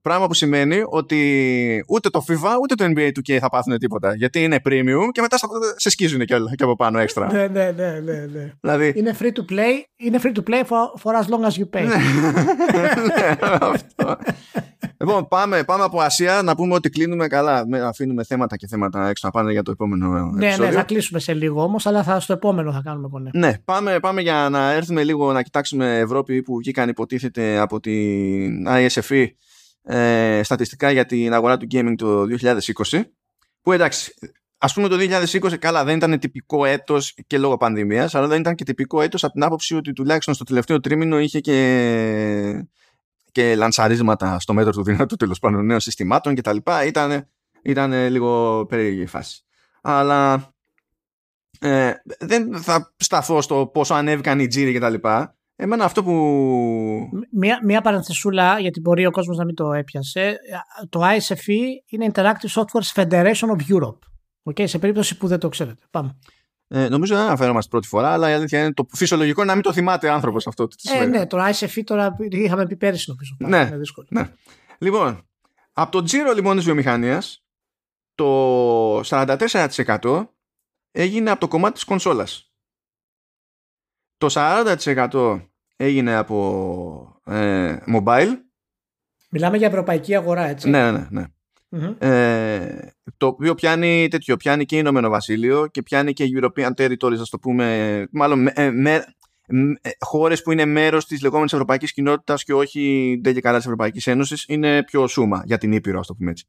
Πράγμα 0.00 0.26
που 0.26 0.34
σημαίνει 0.34 0.82
ότι 0.86 1.84
ούτε 1.88 2.10
το 2.10 2.24
FIFA 2.28 2.50
ούτε 2.62 2.74
το 2.74 2.84
NBA 2.84 3.08
2K 3.08 3.38
θα 3.38 3.48
πάθουν 3.48 3.78
τίποτα. 3.78 4.14
Γιατί 4.14 4.42
είναι 4.42 4.60
premium 4.64 5.08
και 5.12 5.20
μετά 5.20 5.36
σε 5.76 5.90
σκίζουν 5.90 6.18
και, 6.18 6.36
και 6.54 6.62
από 6.62 6.76
πάνω 6.76 6.98
έξτρα. 6.98 7.32
ναι, 7.32 7.46
ναι, 7.46 7.72
ναι, 7.76 8.00
ναι, 8.04 8.26
ναι. 8.32 8.52
Δηλαδή... 8.60 8.92
Είναι 8.96 9.16
free 9.20 9.32
to 9.32 9.52
play, 9.52 9.82
είναι 9.96 10.18
free 10.22 10.32
to 10.32 10.42
play 10.50 10.62
for, 10.62 11.02
for 11.02 11.12
as 11.20 11.26
long 11.28 11.44
as 11.44 11.58
you 11.58 11.78
pay. 11.78 11.84
ναι, 11.84 13.36
αυτό. 13.60 14.16
λοιπόν, 14.98 15.28
πάμε, 15.28 15.64
πάμε 15.64 15.84
από 15.84 16.00
Ασία 16.00 16.42
να 16.42 16.54
πούμε 16.54 16.74
ότι 16.74 16.90
κλείνουμε 16.90 17.26
καλά. 17.26 17.64
Αφήνουμε 17.84 18.24
θέματα 18.24 18.56
και 18.56 18.66
θέματα 18.66 19.08
έξω 19.08 19.26
να 19.26 19.32
πάνε 19.32 19.52
για 19.52 19.62
το 19.62 19.70
επόμενο 19.70 20.30
ναι, 20.30 20.46
επεισόδιο. 20.46 20.70
Ναι, 20.70 20.76
θα 20.76 20.82
κλείσουμε 20.82 21.20
σε 21.20 21.34
λίγο 21.34 21.62
όμως, 21.62 21.86
αλλά 21.86 22.02
θα, 22.02 22.20
στο 22.20 22.32
επόμενο 22.32 22.72
θα 22.72 22.80
κάνουμε 22.84 23.08
κονέ. 23.08 23.30
Ναι, 23.32 23.52
πάμε, 23.64 24.00
πάμε 24.00 24.20
για 24.20 24.48
να 24.50 24.72
έρθουμε 24.72 25.04
λίγο 25.04 25.32
να 25.32 25.42
κοιτάξουμε 25.42 25.98
Ευρώπη 25.98 26.42
που 26.42 26.56
βγήκαν 26.56 26.88
υποτίθεται 26.88 27.58
από 27.58 27.80
την 27.80 28.66
ISFE 28.68 29.26
ε, 29.88 30.40
στατιστικά 30.42 30.90
για 30.90 31.06
την 31.06 31.32
αγορά 31.32 31.56
του 31.56 31.66
gaming 31.70 31.94
το 31.96 32.22
2020 32.90 33.02
που 33.62 33.72
εντάξει 33.72 34.14
ας 34.58 34.72
πούμε 34.74 34.88
το 34.88 34.96
2020 34.98 35.58
καλά 35.58 35.84
δεν 35.84 35.96
ήταν 35.96 36.18
τυπικό 36.18 36.64
έτος 36.64 37.14
και 37.26 37.38
λόγω 37.38 37.56
πανδημίας 37.56 38.14
αλλά 38.14 38.26
δεν 38.26 38.40
ήταν 38.40 38.54
και 38.54 38.64
τυπικό 38.64 39.00
έτος 39.00 39.24
από 39.24 39.32
την 39.32 39.42
άποψη 39.42 39.74
ότι 39.74 39.92
τουλάχιστον 39.92 40.34
στο 40.34 40.44
τελευταίο 40.44 40.80
τρίμηνο 40.80 41.18
είχε 41.18 41.40
και, 41.40 42.66
και 43.32 43.54
λανσαρίσματα 43.56 44.38
στο 44.38 44.54
μέτρο 44.54 44.72
του 44.72 44.82
δυνατού 44.82 45.16
τέλος 45.16 45.38
πάντων 45.38 45.66
νέων 45.66 45.80
συστημάτων 45.80 46.34
και 46.34 46.40
τα 46.40 46.52
λοιπά. 46.52 46.84
Ήταν, 46.84 47.28
ήταν 47.62 47.92
λίγο 48.10 48.66
περίεργη 48.66 49.00
η 49.00 49.06
φάση. 49.06 49.42
Αλλά 49.80 50.52
ε, 51.60 51.92
δεν 52.18 52.58
θα 52.62 52.94
σταθώ 52.96 53.40
στο 53.40 53.66
πόσο 53.66 53.94
ανέβηκαν 53.94 54.40
οι 54.40 54.46
τζίροι 54.46 54.72
και 54.72 54.78
τα 54.78 54.90
λοιπά 54.90 55.37
Εμένα 55.60 55.84
αυτό 55.84 56.02
που. 56.02 56.12
Μία, 57.30 57.60
μία 57.64 57.80
παρενθεσούλα, 57.80 58.58
γιατί 58.58 58.80
μπορεί 58.80 59.06
ο 59.06 59.10
κόσμος 59.10 59.36
να 59.36 59.44
μην 59.44 59.54
το 59.54 59.72
έπιασε. 59.72 60.38
Το 60.88 61.00
ISFE 61.02 61.54
είναι 61.86 62.10
Interactive 62.12 62.50
Software 62.54 62.92
Federation 62.94 63.32
of 63.32 63.74
Europe. 63.74 63.98
Okay, 64.42 64.68
σε 64.68 64.78
περίπτωση 64.78 65.16
που 65.16 65.26
δεν 65.26 65.38
το 65.38 65.48
ξέρετε. 65.48 65.82
Πάμε. 65.90 66.18
Ε, 66.68 66.88
νομίζω 66.88 67.14
δεν 67.14 67.24
αναφέρομαστε 67.24 67.70
πρώτη 67.70 67.88
φορά, 67.88 68.12
αλλά 68.12 68.30
η 68.30 68.32
αλήθεια 68.32 68.60
είναι 68.60 68.72
το 68.72 68.86
φυσιολογικό 68.92 69.44
να 69.44 69.54
μην 69.54 69.62
το 69.62 69.72
θυμάται 69.72 70.10
άνθρωπος 70.10 70.46
αυτό. 70.46 70.68
Ε, 70.98 71.04
ναι, 71.04 71.26
το 71.26 71.38
ISFE 71.40 71.82
τώρα 71.84 72.16
είχαμε 72.30 72.66
πει 72.66 72.76
πέρυσι 72.76 73.10
νομίζω. 73.10 73.36
Ναι, 73.38 73.66
είναι 73.68 73.78
δύσκολο. 73.78 74.06
ναι. 74.10 74.32
Λοιπόν, 74.78 75.28
από 75.72 75.92
το 75.92 76.02
τζίρο 76.02 76.32
λοιπόν 76.32 76.56
της 76.56 76.64
βιομηχανίας, 76.64 77.44
το 78.14 79.00
44% 79.00 80.26
έγινε 80.90 81.30
από 81.30 81.40
το 81.40 81.48
κομμάτι 81.48 81.74
της 81.74 81.84
κονσόλας. 81.84 82.52
Το 84.16 84.26
40% 84.30 85.47
έγινε 85.80 86.14
από 86.14 87.20
ε, 87.24 87.76
mobile. 87.94 88.32
Μιλάμε 89.30 89.56
για 89.56 89.66
ευρωπαϊκή 89.66 90.14
αγορά, 90.14 90.48
έτσι. 90.48 90.68
Ναι, 90.68 90.90
ναι, 90.90 91.06
ναι. 91.10 91.24
Ε, 91.98 92.92
το 93.16 93.26
οποίο 93.26 93.54
πιάνει 93.54 94.08
τέτοιο, 94.08 94.36
πιάνει 94.36 94.64
και 94.64 94.76
Ηνωμένο 94.76 95.08
Βασίλειο 95.08 95.66
και 95.66 95.82
πιάνει 95.82 96.12
και 96.12 96.24
European 96.34 96.70
Territories, 96.76 97.18
ας 97.20 97.28
το 97.28 97.38
πούμε, 97.38 98.06
μάλλον 98.12 98.42
με, 98.42 98.70
με, 98.70 99.04
ε, 99.82 99.90
χώρες 99.98 100.42
που 100.42 100.52
είναι 100.52 100.64
μέρος 100.64 101.06
της 101.06 101.22
λεγόμενης 101.22 101.52
ευρωπαϊκής 101.52 101.92
κοινότητας 101.92 102.44
και 102.44 102.54
όχι 102.54 103.20
δεν 103.22 103.34
και 103.34 103.40
καλά 103.40 103.56
της 103.56 103.64
Ευρωπαϊκής 103.64 104.06
Ένωσης 104.06 104.44
είναι 104.48 104.84
πιο 104.84 105.06
σούμα 105.06 105.42
για 105.44 105.58
την 105.58 105.72
Ήπειρο, 105.72 105.98
ας 105.98 106.06
το 106.06 106.14
πούμε 106.14 106.30
έτσι. 106.30 106.46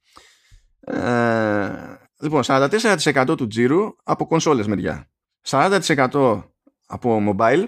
Ε, 0.79 1.71
λοιπόν, 2.19 2.43
44% 2.45 3.37
του 3.37 3.47
τζίρου 3.47 3.95
από 4.03 4.25
κονσόλες 4.25 4.67
μεριά. 4.67 5.09
40% 5.47 6.43
από 6.87 7.21
mobile. 7.29 7.63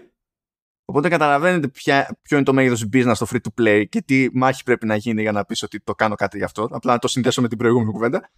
Οπότε 0.86 1.10
καταλαβαίνετε 1.10 1.68
ποια, 1.68 2.20
ποιο 2.22 2.38
είναι 2.38 2.46
το 2.46 2.54
μέγεθος 2.54 2.90
business 2.94 3.12
στο 3.16 3.26
free 3.30 3.40
to 3.42 3.62
play 3.62 3.86
και 3.90 4.02
τι 4.02 4.28
μάχη 4.34 4.64
πρέπει 4.64 4.86
να 4.86 4.96
γίνει 4.96 5.22
για 5.22 5.32
να 5.32 5.46
πεις 5.46 5.64
ότι 5.64 5.80
το 5.80 5.96
κάνω 5.96 6.16
κάτι 6.16 6.38
γι' 6.38 6.44
αυτό. 6.44 6.68
Απλά 6.72 6.94
να 6.94 7.00
το 7.00 7.08
συνδέσω 7.08 7.42
με 7.42 7.48
την 7.48 7.58
προηγούμενη 7.58 7.92
κουβέντα. 7.92 8.30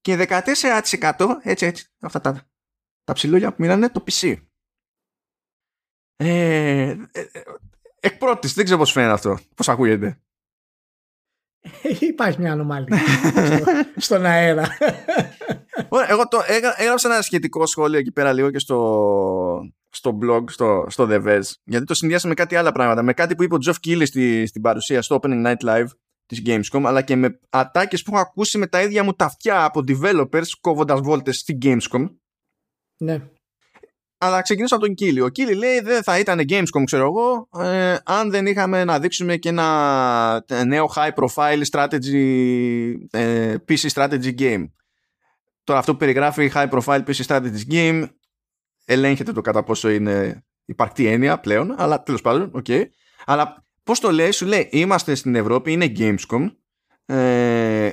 Και 0.00 0.26
14% 0.28 1.26
έτσι 1.42 1.66
έτσι, 1.66 1.86
αυτά 2.00 2.20
τα, 2.20 2.46
τα 3.04 3.12
ψηλόγια 3.12 3.48
που 3.48 3.56
μείνανε 3.58 3.88
το 3.88 4.04
PC. 4.10 4.36
Ε, 6.16 6.26
ε, 6.88 6.96
ε, 7.12 7.42
εκ 8.00 8.16
πρώτης, 8.16 8.54
δεν 8.54 8.64
ξέρω 8.64 8.78
πώς 8.78 8.92
φαίνεται 8.92 9.12
αυτό. 9.12 9.38
Πώς 9.54 9.68
ακούγεται. 9.68 10.20
Υπάρχει 12.00 12.40
μια 12.40 12.52
ανομαλία 12.52 12.98
στον 13.96 14.24
αέρα. 14.24 14.76
Εγώ 16.08 16.28
το 16.28 16.40
έγραψα 16.76 17.12
ένα 17.12 17.22
σχετικό 17.22 17.66
σχόλιο 17.66 17.98
εκεί 17.98 18.12
πέρα 18.12 18.32
λίγο 18.32 18.50
και 18.50 18.58
στο, 18.58 19.72
στο 19.92 20.18
blog, 20.22 20.44
στο, 20.50 20.86
στο 20.88 21.06
The 21.10 21.24
Vez, 21.24 21.42
γιατί 21.64 21.84
το 21.84 21.94
συνδυάσαμε 21.94 22.34
με 22.36 22.42
κάτι 22.42 22.56
άλλα 22.56 22.72
πράγματα. 22.72 23.02
Με 23.02 23.12
κάτι 23.12 23.34
που 23.34 23.42
είπε 23.42 23.54
ο 23.54 23.58
Geoff 23.66 23.74
Keighley 23.86 24.06
στη, 24.06 24.46
στην 24.46 24.62
παρουσία 24.62 25.02
στο 25.02 25.18
Opening 25.22 25.46
Night 25.46 25.64
Live 25.64 25.86
της 26.26 26.42
Gamescom, 26.46 26.82
αλλά 26.84 27.02
και 27.02 27.16
με 27.16 27.40
ατάκες 27.50 28.02
που 28.02 28.10
έχω 28.14 28.22
ακούσει 28.22 28.58
με 28.58 28.66
τα 28.66 28.82
ίδια 28.82 29.04
μου 29.04 29.12
τα 29.12 29.24
αυτιά 29.24 29.64
από 29.64 29.80
developers 29.88 30.48
κόβοντας 30.60 31.00
βόλτες 31.00 31.38
στη 31.38 31.58
Gamescom. 31.62 32.08
Ναι. 32.96 33.22
Αλλά 34.18 34.42
ξεκινήσω 34.42 34.74
από 34.74 34.84
τον 34.84 34.94
Κίλι. 34.94 35.20
Ο 35.20 35.28
Κίλι 35.28 35.54
λέει 35.54 35.80
δεν 35.80 36.02
θα 36.02 36.18
ήταν 36.18 36.40
Gamescom, 36.48 36.82
ξέρω 36.84 37.04
εγώ, 37.04 37.48
ε, 37.64 37.96
αν 38.04 38.30
δεν 38.30 38.46
είχαμε 38.46 38.84
να 38.84 38.98
δείξουμε 38.98 39.36
και 39.36 39.48
ένα 39.48 40.44
ε, 40.48 40.64
νέο 40.64 40.92
high 40.96 41.10
profile 41.14 41.62
strategy, 41.70 42.94
ε, 43.10 43.54
PC 43.68 43.88
strategy 43.92 44.38
game. 44.38 44.64
Τώρα 45.64 45.78
αυτό 45.78 45.92
που 45.92 45.98
περιγράφει 45.98 46.50
high 46.54 46.68
profile 46.68 47.02
PC 47.04 47.24
strategy 47.26 47.70
game 47.70 48.06
ελέγχεται 48.92 49.32
το 49.32 49.40
κατά 49.40 49.62
πόσο 49.62 49.90
είναι 49.90 50.44
υπαρκτή 50.64 51.06
έννοια 51.06 51.40
πλέον, 51.40 51.74
αλλά 51.78 52.02
τέλος 52.02 52.20
πάντων, 52.20 52.50
OK. 52.52 52.64
Okay. 52.68 52.84
Αλλά 53.24 53.66
πώς 53.82 54.00
το 54.00 54.10
λέει, 54.10 54.30
σου 54.30 54.46
λέει, 54.46 54.68
είμαστε 54.72 55.14
στην 55.14 55.34
Ευρώπη, 55.34 55.72
είναι 55.72 55.92
Gamescom 55.96 56.54
ε, 57.04 57.92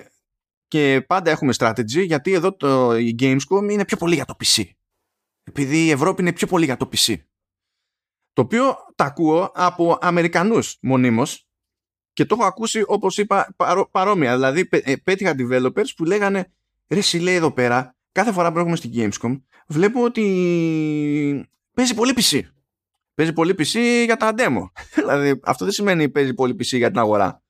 και 0.67 1.03
πάντα 1.07 1.31
έχουμε 1.31 1.53
strategy 1.57 2.05
γιατί 2.05 2.33
εδώ 2.33 2.53
το, 2.53 2.97
η 2.97 3.15
Gamescom 3.19 3.69
είναι 3.69 3.85
πιο 3.85 3.97
πολύ 3.97 4.15
για 4.15 4.25
το 4.25 4.35
PC. 4.43 4.63
Επειδή 5.43 5.85
η 5.85 5.91
Ευρώπη 5.91 6.21
είναι 6.21 6.33
πιο 6.33 6.47
πολύ 6.47 6.65
για 6.65 6.77
το 6.77 6.89
PC. 6.91 7.15
Το 8.33 8.41
οποίο 8.41 8.75
τα 8.95 9.03
ακούω 9.03 9.51
από 9.55 9.97
Αμερικανούς 10.01 10.77
μονίμως 10.81 11.47
και 12.13 12.25
το 12.25 12.35
έχω 12.39 12.47
ακούσει 12.47 12.83
όπως 12.85 13.17
είπα 13.17 13.55
παρόμοια. 13.91 14.33
Δηλαδή 14.35 14.67
ε, 14.71 14.95
πέτυχα 14.95 15.35
developers 15.37 15.87
που 15.95 16.03
λέγανε 16.05 16.51
ρε 16.87 17.19
λέει 17.19 17.35
εδώ 17.35 17.51
πέρα 17.51 17.98
κάθε 18.11 18.31
φορά 18.31 18.51
που 18.51 18.59
έχουμε 18.59 18.75
στην 18.75 18.91
Gamescom 18.95 19.41
βλέπω 19.67 20.03
ότι 20.03 21.49
παίζει 21.73 21.93
πολύ 21.93 22.13
PC. 22.15 22.39
Παίζει 23.13 23.33
πολύ 23.33 23.55
PC 23.57 24.03
για 24.05 24.17
τα 24.17 24.33
demo. 24.37 24.71
δηλαδή 24.95 25.39
αυτό 25.43 25.65
δεν 25.65 25.73
σημαίνει 25.73 26.09
παίζει 26.09 26.33
πολύ 26.33 26.53
PC 26.53 26.77
για 26.77 26.89
την 26.89 26.99
αγορά. 26.99 27.43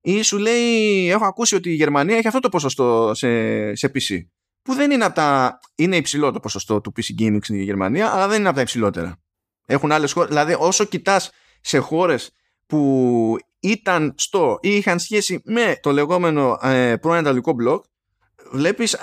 Ή 0.00 0.22
σου 0.22 0.38
λέει, 0.38 1.08
έχω 1.10 1.24
ακούσει 1.24 1.54
ότι 1.54 1.70
η 1.70 1.74
Γερμανία 1.74 2.16
έχει 2.16 2.26
αυτό 2.26 2.40
το 2.40 2.48
ποσοστό 2.48 3.10
σε, 3.14 3.74
σε 3.74 3.90
PC. 3.94 4.18
Που 4.62 4.74
δεν 4.74 4.90
είναι 4.90 5.04
από 5.04 5.14
τα. 5.14 5.58
Είναι 5.74 5.96
υψηλό 5.96 6.30
το 6.32 6.40
ποσοστό 6.40 6.80
του 6.80 6.92
PC 6.96 7.22
gaming 7.22 7.38
στην 7.40 7.60
Γερμανία, 7.60 8.12
αλλά 8.12 8.28
δεν 8.28 8.38
είναι 8.38 8.46
από 8.46 8.56
τα 8.56 8.62
υψηλότερα. 8.62 9.20
Έχουν 9.66 9.92
άλλες 9.92 10.12
χώρες. 10.12 10.28
Δηλαδή, 10.28 10.56
όσο 10.58 10.84
κοιτάς 10.84 11.30
σε 11.60 11.78
χώρες 11.78 12.32
που 12.66 13.36
ήταν 13.60 14.14
στο 14.16 14.58
ή 14.60 14.76
είχαν 14.76 14.98
σχέση 14.98 15.42
με 15.44 15.78
το 15.82 15.92
λεγόμενο 15.92 16.58
ε, 16.62 16.96
προενταλικό 16.96 17.52
μπλοκ, 17.52 17.84
Βλέπεις 18.52 18.96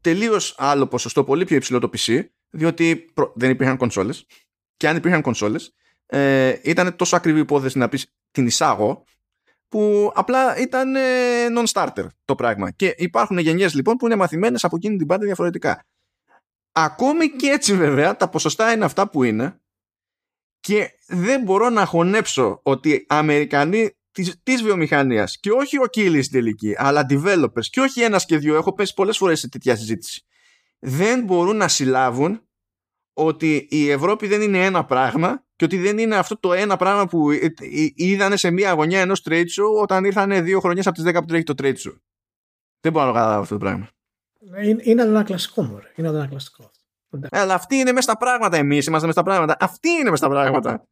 τελείως 0.00 0.54
άλλο 0.58 0.86
ποσοστό, 0.86 1.24
πολύ 1.24 1.44
πιο 1.44 1.56
υψηλό 1.56 1.78
το 1.78 1.90
PC, 1.96 2.24
διότι 2.50 3.12
δεν 3.34 3.50
υπήρχαν 3.50 3.76
κονσόλες. 3.76 4.26
Και 4.76 4.88
αν 4.88 4.96
υπήρχαν 4.96 5.22
κονσόλες, 5.22 5.74
ε, 6.06 6.56
ήταν 6.62 6.96
τόσο 6.96 7.16
ακριβή 7.16 7.40
υπόθεση 7.40 7.78
να 7.78 7.88
πεις 7.88 8.06
την 8.30 8.46
εισάγω, 8.46 9.04
που 9.68 10.12
απλά 10.14 10.56
ήταν 10.56 10.96
ε, 10.96 11.00
non-starter 11.58 12.06
το 12.24 12.34
πράγμα. 12.34 12.70
Και 12.70 12.94
υπάρχουν 12.96 13.38
γενιές 13.38 13.74
λοιπόν 13.74 13.96
που 13.96 14.06
είναι 14.06 14.16
μαθημένες 14.16 14.64
από 14.64 14.76
εκείνη 14.76 14.96
την 14.96 15.06
πάντα 15.06 15.24
διαφορετικά. 15.24 15.86
Ακόμη 16.72 17.30
και 17.30 17.48
έτσι 17.48 17.76
βέβαια 17.76 18.16
τα 18.16 18.28
ποσοστά 18.28 18.72
είναι 18.72 18.84
αυτά 18.84 19.08
που 19.08 19.22
είναι 19.22 19.60
και 20.60 20.90
δεν 21.06 21.42
μπορώ 21.42 21.70
να 21.70 21.84
χωνέψω 21.84 22.60
ότι 22.62 23.06
Αμερικανοί 23.08 23.97
της, 24.22 24.40
της 24.42 24.62
βιομηχανίας 24.62 25.38
και 25.40 25.50
όχι 25.50 25.78
ο 25.78 25.86
Κίλης 25.86 26.26
στην 26.26 26.38
τελική 26.38 26.74
αλλά 26.76 27.06
developers 27.10 27.64
και 27.70 27.80
όχι 27.80 28.00
ένας 28.00 28.24
και 28.24 28.38
δύο 28.38 28.56
έχω 28.56 28.72
πέσει 28.72 28.94
πολλές 28.94 29.16
φορές 29.16 29.40
σε 29.40 29.48
τέτοια 29.48 29.76
συζήτηση 29.76 30.22
δεν 30.78 31.24
μπορούν 31.24 31.56
να 31.56 31.68
συλλάβουν 31.68 32.42
ότι 33.12 33.66
η 33.70 33.90
Ευρώπη 33.90 34.26
δεν 34.26 34.42
είναι 34.42 34.64
ένα 34.64 34.84
πράγμα 34.84 35.44
και 35.56 35.64
ότι 35.64 35.76
δεν 35.76 35.98
είναι 35.98 36.16
αυτό 36.16 36.38
το 36.38 36.52
ένα 36.52 36.76
πράγμα 36.76 37.06
που 37.06 37.28
είδανε 37.94 38.36
σε 38.36 38.50
μία 38.50 38.70
αγωνιά 38.70 39.00
ενός 39.00 39.22
trade 39.28 39.44
show 39.44 39.80
όταν 39.82 40.04
ήρθαν 40.04 40.44
δύο 40.44 40.60
χρονιές 40.60 40.86
από 40.86 41.02
τις 41.02 41.12
10 41.12 41.14
που 41.14 41.24
τρέχει 41.24 41.44
το 41.44 41.54
trade 41.58 41.76
show. 41.76 41.96
Δεν 42.80 42.92
μπορώ 42.92 43.06
να 43.06 43.12
το 43.12 43.18
καταλάβω 43.18 43.42
αυτό 43.42 43.54
το 43.54 43.60
πράγμα. 43.60 43.88
Είναι, 44.62 44.82
είναι 44.82 45.02
ένα 45.02 45.22
κλασικό 45.22 45.62
μου. 45.62 45.80
Είναι 45.94 46.08
ένα 46.08 46.26
κλασικό. 46.26 46.70
Αλλά 47.30 47.54
αυτή 47.54 47.76
είναι 47.76 47.92
μέσα 47.92 48.10
στα 48.10 48.16
πράγματα 48.16 48.56
εμείς 48.56 48.86
είμαστε 48.86 49.06
μέσα 49.06 49.20
στα 49.20 49.30
πράγματα. 49.30 49.56
Αυτή 49.60 49.88
είναι 49.88 50.10
μέσα 50.10 50.16
στα 50.16 50.28
πράγματα. 50.28 50.88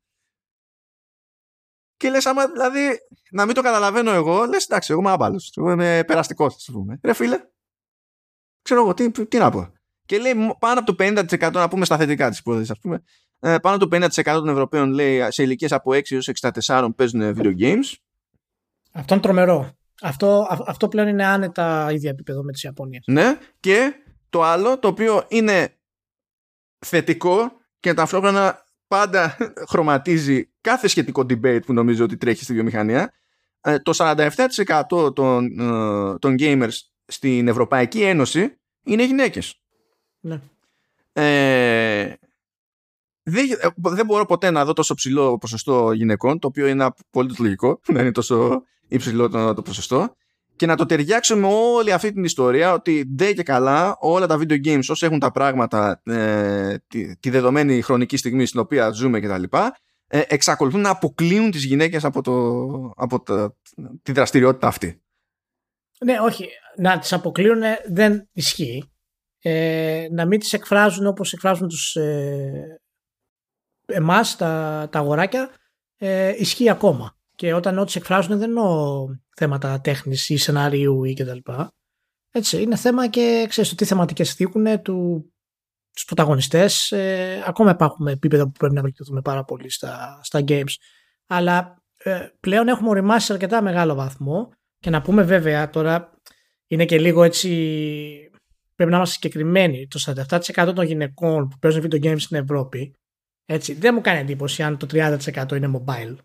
Και 1.96 2.10
λες, 2.10 2.26
άμα 2.26 2.46
δηλαδή 2.46 2.98
να 3.30 3.46
μην 3.46 3.54
το 3.54 3.62
καταλαβαίνω 3.62 4.10
εγώ, 4.10 4.44
λες 4.44 4.64
εντάξει, 4.64 4.92
εγώ 4.92 5.00
είμαι 5.00 5.10
άμπαλο. 5.10 5.42
Εγώ 5.56 5.70
είμαι 5.70 6.04
περαστικός, 6.06 6.54
ας 6.54 6.68
πούμε. 6.72 6.98
Ρε 7.02 7.12
φίλε, 7.12 7.40
ξέρω 8.62 8.80
εγώ, 8.80 8.94
τι, 8.94 9.10
τι 9.26 9.38
να 9.38 9.50
πω. 9.50 9.72
Και 10.06 10.18
λέει 10.18 10.32
πάνω 10.58 10.80
από 10.80 10.94
το 10.94 11.04
50% 11.04 11.52
να 11.52 11.68
πούμε 11.68 11.84
στα 11.84 11.96
θετικά 11.96 12.28
της 12.28 12.38
υπόθεσης, 12.38 12.70
ας 12.70 12.78
πούμε. 12.78 13.02
Ε, 13.40 13.58
πάνω 13.58 13.76
το 13.76 13.88
50% 13.92 14.22
των 14.24 14.48
Ευρωπαίων 14.48 14.90
λέει 14.90 15.30
σε 15.30 15.42
ηλικίες 15.42 15.72
από 15.72 15.90
6 15.90 16.10
έως 16.10 16.30
64 16.66 16.88
παίζουν 16.96 17.34
video 17.36 17.58
games. 17.58 17.94
Αυτό 18.92 19.14
είναι 19.14 19.22
τρομερό. 19.22 19.76
Αυτό, 20.02 20.46
αυτό 20.66 20.88
πλέον 20.88 21.08
είναι 21.08 21.26
άνετα 21.26 21.92
ίδια 21.92 22.10
επίπεδο 22.10 22.42
με 22.42 22.52
τις 22.52 22.62
Ιαπωνίες. 22.62 23.04
Ναι, 23.06 23.38
και 23.60 23.92
το 24.30 24.42
άλλο 24.42 24.78
το 24.78 24.88
οποίο 24.88 25.24
είναι 25.28 25.76
θετικό 26.78 27.52
και 27.80 27.94
ταυτόχρονα 27.94 28.65
πάντα 28.86 29.36
χρωματίζει 29.70 30.48
κάθε 30.60 30.88
σχετικό 30.88 31.22
debate 31.22 31.60
που 31.66 31.72
νομίζω 31.72 32.04
ότι 32.04 32.16
τρέχει 32.16 32.42
στη 32.44 32.52
βιομηχανία. 32.52 33.12
Ε, 33.60 33.78
το 33.78 33.92
47% 33.96 35.14
των, 35.14 35.60
ε, 35.60 36.18
των 36.18 36.34
gamers 36.38 36.78
στην 37.06 37.48
Ευρωπαϊκή 37.48 38.02
Ένωση 38.02 38.58
είναι 38.82 39.04
γυναίκες. 39.04 39.60
Ναι. 40.20 40.40
Ε, 41.12 42.14
δεν, 43.22 43.50
ε, 43.50 43.68
δεν 43.76 44.06
μπορώ 44.06 44.24
ποτέ 44.26 44.50
να 44.50 44.64
δω 44.64 44.72
τόσο 44.72 44.94
ψηλό 44.94 45.38
ποσοστό 45.38 45.92
γυναικών, 45.92 46.38
το 46.38 46.46
οποίο 46.46 46.66
είναι 46.66 46.88
πολύ 47.10 47.34
λογικό 47.38 47.80
να 47.92 48.00
είναι 48.00 48.12
τόσο 48.12 48.62
υψηλό 48.88 49.28
το, 49.28 49.54
το 49.54 49.62
ποσοστό, 49.62 50.16
και 50.56 50.66
να 50.66 50.76
το 50.76 50.86
ταιριάξω 50.86 51.36
με 51.36 51.46
όλη 51.46 51.92
αυτή 51.92 52.12
την 52.12 52.24
ιστορία 52.24 52.72
ότι 52.72 53.10
δεν 53.14 53.34
και 53.34 53.42
καλά 53.42 53.96
όλα 54.00 54.26
τα 54.26 54.38
video 54.38 54.66
games 54.66 54.84
όσο 54.88 55.06
έχουν 55.06 55.18
τα 55.18 55.30
πράγματα 55.30 56.00
ε, 56.04 56.76
τη, 56.86 57.16
τη, 57.16 57.30
δεδομένη 57.30 57.80
χρονική 57.80 58.16
στιγμή 58.16 58.46
στην 58.46 58.60
οποία 58.60 58.90
ζούμε 58.90 59.20
κτλ. 59.20 59.42
Ε, 60.08 60.22
εξακολουθούν 60.26 60.80
να 60.80 60.90
αποκλείουν 60.90 61.50
τις 61.50 61.64
γυναίκες 61.64 62.04
από, 62.04 62.22
το, 62.22 62.32
από 62.96 63.22
το, 63.22 63.56
τη 64.02 64.12
δραστηριότητα 64.12 64.66
αυτή. 64.66 65.00
Ναι, 66.04 66.20
όχι. 66.20 66.48
Να 66.76 66.98
τις 66.98 67.12
αποκλείουν 67.12 67.62
δεν 67.88 68.28
ισχύει. 68.32 68.90
Ε, 69.38 70.06
να 70.10 70.26
μην 70.26 70.40
τις 70.40 70.52
εκφράζουν 70.52 71.06
όπως 71.06 71.32
εκφράζουν 71.32 71.68
τους 71.68 71.96
ε, 71.96 72.80
εμάς 73.86 74.36
τα, 74.36 74.88
τα 74.92 74.98
αγοράκια 74.98 75.50
ε, 75.96 76.34
ισχύει 76.38 76.70
ακόμα. 76.70 77.15
Και 77.36 77.52
όταν 77.52 77.78
ό,τι 77.78 77.92
εκφράζουν 77.96 78.38
δεν 78.38 78.48
εννοώ 78.48 79.06
θέματα 79.36 79.80
τέχνης 79.80 80.28
ή 80.28 80.36
σενάριου 80.36 81.04
ή 81.04 81.14
κτλ. 81.14 81.52
Έτσι, 82.30 82.62
είναι 82.62 82.76
θέμα 82.76 83.08
και 83.08 83.46
ξέρεις 83.48 83.74
τι 83.74 83.84
θεματικές 83.84 84.34
θίγουν 84.34 84.82
του, 84.82 85.30
τους 85.92 86.04
πρωταγωνιστές. 86.04 86.92
Ε, 86.92 87.42
ακόμα 87.46 87.70
υπάρχουν 87.70 88.06
επίπεδα 88.06 88.44
που 88.44 88.52
πρέπει 88.52 88.74
να 88.74 88.82
βελτιωθούμε 88.82 89.20
πάρα 89.20 89.44
πολύ 89.44 89.70
στα, 89.70 90.20
στα 90.22 90.44
games. 90.48 90.74
Αλλά 91.26 91.82
ε, 91.96 92.28
πλέον 92.40 92.68
έχουμε 92.68 92.88
οριμάσει 92.88 93.26
σε 93.26 93.32
αρκετά 93.32 93.62
μεγάλο 93.62 93.94
βαθμό 93.94 94.52
και 94.78 94.90
να 94.90 95.02
πούμε 95.02 95.22
βέβαια 95.22 95.70
τώρα 95.70 96.20
είναι 96.66 96.84
και 96.84 96.98
λίγο 96.98 97.22
έτσι 97.22 97.50
πρέπει 98.74 98.90
να 98.90 98.96
είμαστε 98.96 99.14
συγκεκριμένοι. 99.14 99.86
Το 99.86 100.26
47% 100.64 100.72
των 100.74 100.84
γυναικών 100.84 101.48
που 101.48 101.58
παίζουν 101.58 101.82
video 101.82 102.04
games 102.04 102.20
στην 102.20 102.36
Ευρώπη 102.36 102.94
έτσι, 103.48 103.74
δεν 103.74 103.94
μου 103.94 104.00
κάνει 104.00 104.18
εντύπωση 104.18 104.62
αν 104.62 104.76
το 104.76 104.86
30% 104.90 105.52
είναι 105.52 105.70
mobile. 105.76 106.16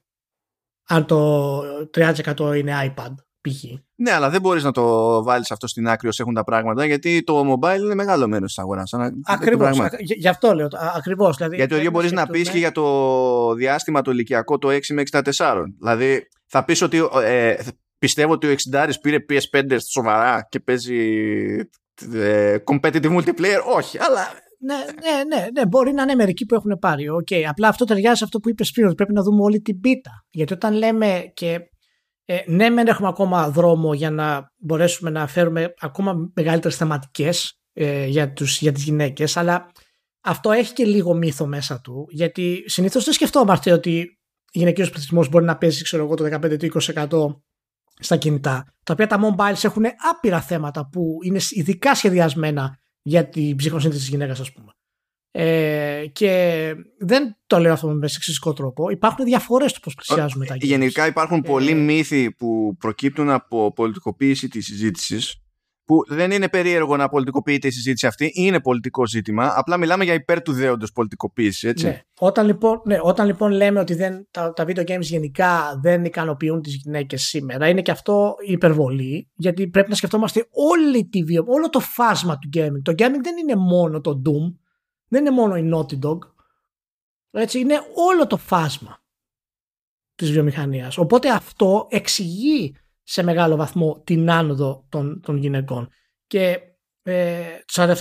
Αν 0.94 1.06
το 1.06 1.60
30% 1.98 2.58
είναι 2.58 2.94
iPad, 2.96 3.14
π.χ. 3.42 3.64
Ναι, 3.96 4.12
αλλά 4.12 4.30
δεν 4.30 4.42
μπορείς 4.42 4.64
να 4.64 4.72
το 4.72 5.24
βάλεις 5.24 5.52
αυτό 5.52 5.68
στην 5.68 5.88
άκρη 5.88 6.08
όσο 6.08 6.24
έχουν 6.24 6.34
τα 6.34 6.44
πράγματα, 6.44 6.86
γιατί 6.86 7.24
το 7.24 7.54
mobile 7.54 7.80
είναι 7.80 7.96
μεγάλο 7.96 8.28
μέρος 8.28 8.48
της 8.48 8.58
αγοράς. 8.58 8.94
Ακριβώς. 9.26 9.80
Γι' 10.00 10.28
αυτό 10.28 10.54
λέω. 10.54 10.68
Ακριβώς. 10.96 11.38
Δηλαδή, 11.38 11.56
γιατί 11.56 11.72
το 11.72 11.78
ίδιο 11.78 11.92
μπορείς 11.92 12.12
να 12.12 12.28
πεις 12.28 12.50
και 12.50 12.58
για 12.58 12.72
το 12.72 13.54
διάστημα 13.54 14.02
το 14.02 14.12
ηλικιακό 14.12 14.58
το 14.58 14.70
6 14.70 14.94
με 14.94 15.04
64. 15.12 15.22
Δηλαδή, 15.80 16.28
θα 16.46 16.66
πεις 16.66 16.82
ότι 16.82 17.02
ε, 17.24 17.56
πιστεύω 17.98 18.34
ότι 18.34 18.48
ο 18.48 18.56
60 18.72 18.90
πήρε 19.02 19.18
PS5 19.30 19.78
σοβαρά 19.92 20.48
και 20.50 20.60
παίζει 20.60 21.10
ε, 22.14 22.58
competitive 22.64 23.18
multiplayer. 23.18 23.62
Όχι, 23.76 23.98
αλλά 24.00 24.28
ναι, 24.64 24.76
ναι, 24.76 25.36
ναι, 25.36 25.48
ναι, 25.54 25.66
μπορεί 25.66 25.94
να 25.94 26.02
είναι 26.02 26.16
μερικοί 26.16 26.46
που 26.46 26.56
έχουν 26.56 26.78
πάρει. 26.80 27.06
Okay. 27.22 27.42
Απλά 27.48 27.68
αυτό 27.68 27.86
ταιριάζει 27.86 28.18
σε 28.18 28.24
αυτό 28.24 28.40
που 28.40 28.50
είπες 28.50 28.72
πριν, 28.72 28.86
ότι 28.86 28.96
πρέπει 28.96 29.14
να 29.14 29.22
δούμε 29.22 29.44
όλη 29.44 29.62
την 29.62 29.80
πίτα. 29.80 30.26
Γιατί 30.30 30.54
όταν 30.54 30.74
λέμε 30.74 31.32
και 31.34 31.60
ε, 32.26 32.44
ναι, 32.46 32.70
μεν 32.70 32.88
έχουμε 32.88 33.08
ακόμα 33.08 33.50
δρόμο 33.50 33.94
για 33.94 34.12
να 34.12 34.52
μπορέσουμε 34.58 35.10
να 35.10 35.28
φέρουμε 35.28 35.74
ακόμα 35.80 36.32
μεγαλύτερες 36.34 36.78
θεματικές 36.78 37.62
ε, 37.74 38.06
για, 38.06 38.34
τους, 38.34 38.60
για 38.62 38.72
τις 38.72 38.84
γυναίκες 38.84 39.38
αλλά 39.38 39.72
αυτό 40.22 40.52
έχει 40.52 40.74
και 40.74 40.86
λίγο 40.86 41.14
μύθο 41.14 41.46
μέσα 41.46 41.82
του 41.82 42.06
γιατί 42.10 42.64
συνήθως 42.66 43.04
δεν 43.04 43.14
σκεφτόμαστε 43.14 43.72
ότι 43.72 44.20
γυναικείος 44.52 44.90
πληθυσμός 44.90 45.30
μπορεί 45.30 45.46
να 45.46 45.58
παίζει 45.58 45.84
ξέρω 45.84 46.04
εγώ 46.04 46.16
το 46.16 46.40
15-20% 46.42 47.36
στα 48.00 48.18
κινητά 48.18 48.64
τα 48.84 48.94
οποία 48.94 49.08
τα 49.08 49.20
mobiles 49.22 49.64
έχουν 49.64 49.84
άπειρα 50.12 50.42
θέματα 50.42 50.90
που 50.92 51.18
είναι 51.24 51.40
ειδικά 51.50 51.96
σχεδιασμένα 51.96 52.78
για 53.02 53.30
την 53.30 53.56
ψυχοσύνθεση 53.56 54.02
της 54.02 54.10
γυναίκας, 54.10 54.40
ας 54.40 54.52
πούμε. 54.52 54.72
Ε, 55.34 56.06
και 56.12 56.74
δεν 57.00 57.38
το 57.48 57.60
λέω 57.60 57.74
αυτό 57.74 57.88
με 57.88 58.08
σεξιστικό 58.08 58.54
τρόπο. 58.54 58.90
Υπάρχουν 58.90 59.26
διαφορές 59.26 59.74
του 59.74 59.80
πώς 59.80 59.96
πλησιάζουμε 59.96 60.46
τα 60.46 60.56
γυναίκα. 60.56 60.80
Γενικά 60.80 61.06
υπάρχουν 61.08 61.38
ε, 61.38 61.42
πολλοί 61.42 61.74
μύθοι 61.74 62.32
που 62.32 62.76
προκύπτουν 62.80 63.30
από 63.30 63.74
πολιτικοποίηση 63.74 64.48
της 64.48 64.66
συζήτησης 64.66 65.41
που 65.92 66.04
δεν 66.08 66.32
είναι 66.32 66.50
περίεργο 66.50 66.98
να 66.98 67.10
πολιτικοποιείται 67.10 67.68
η 67.68 67.72
συζήτηση 67.72 68.08
αυτή, 68.08 68.32
είναι 68.34 68.60
πολιτικό 68.60 69.08
ζήτημα. 69.08 69.54
Απλά 69.56 69.78
μιλάμε 69.78 70.04
για 70.04 70.14
υπέρ 70.14 70.42
του 70.42 70.54
δέοντος 70.54 70.92
πολιτικοποίηση, 70.92 71.68
έτσι. 71.68 71.86
Ναι. 71.86 72.02
Όταν, 72.20 72.46
λοιπόν, 72.46 72.82
ναι, 72.86 72.98
όταν 73.02 73.26
λοιπόν 73.28 73.52
λέμε 73.52 73.80
ότι 73.80 73.94
δεν, 73.94 74.28
τα, 74.32 74.54
τα 74.54 74.66
video 74.68 74.86
games 74.86 75.02
γενικά 75.02 75.80
δεν 75.82 76.06
ικανοποιούν 76.06 76.62
τις 76.62 76.76
γυναίκες 76.76 77.24
σήμερα, 77.24 77.70
είναι 77.70 77.82
και 77.82 77.92
αυτό 77.92 78.36
υπερβολή, 78.48 79.30
γιατί 79.34 79.68
πρέπει 79.68 79.90
να 79.90 79.96
σκεφτόμαστε 79.96 80.48
όλη 80.52 81.08
τη 81.08 81.24
βιο... 81.24 81.44
όλο 81.48 81.70
το 81.70 81.80
φάσμα 81.80 82.38
του 82.38 82.50
gaming. 82.54 82.82
Το 82.84 82.92
gaming 82.92 83.22
δεν 83.22 83.38
είναι 83.42 83.56
μόνο 83.56 84.02
το 84.02 84.22
Doom, 84.26 84.56
δεν 85.08 85.26
είναι 85.26 85.36
μόνο 85.36 85.56
η 85.56 85.70
Naughty 85.74 86.00
Dog. 86.06 86.20
Έτσι, 87.32 87.60
είναι 87.60 87.76
όλο 87.96 88.28
το 88.28 88.38
φάσμα 88.38 89.04
της 90.16 90.32
βιομηχανίας. 90.32 90.98
Οπότε 90.98 91.30
αυτό 91.30 91.88
εξηγεί 91.90 92.76
σε 93.12 93.24
μεγάλο 93.24 93.56
βαθμό 93.56 94.02
την 94.04 94.32
άνοδο 94.32 94.86
των, 94.90 95.22
των 95.22 95.38
γυναικών. 95.38 95.90
Και 96.28 96.60
ε, 97.04 97.44
το 97.74 97.96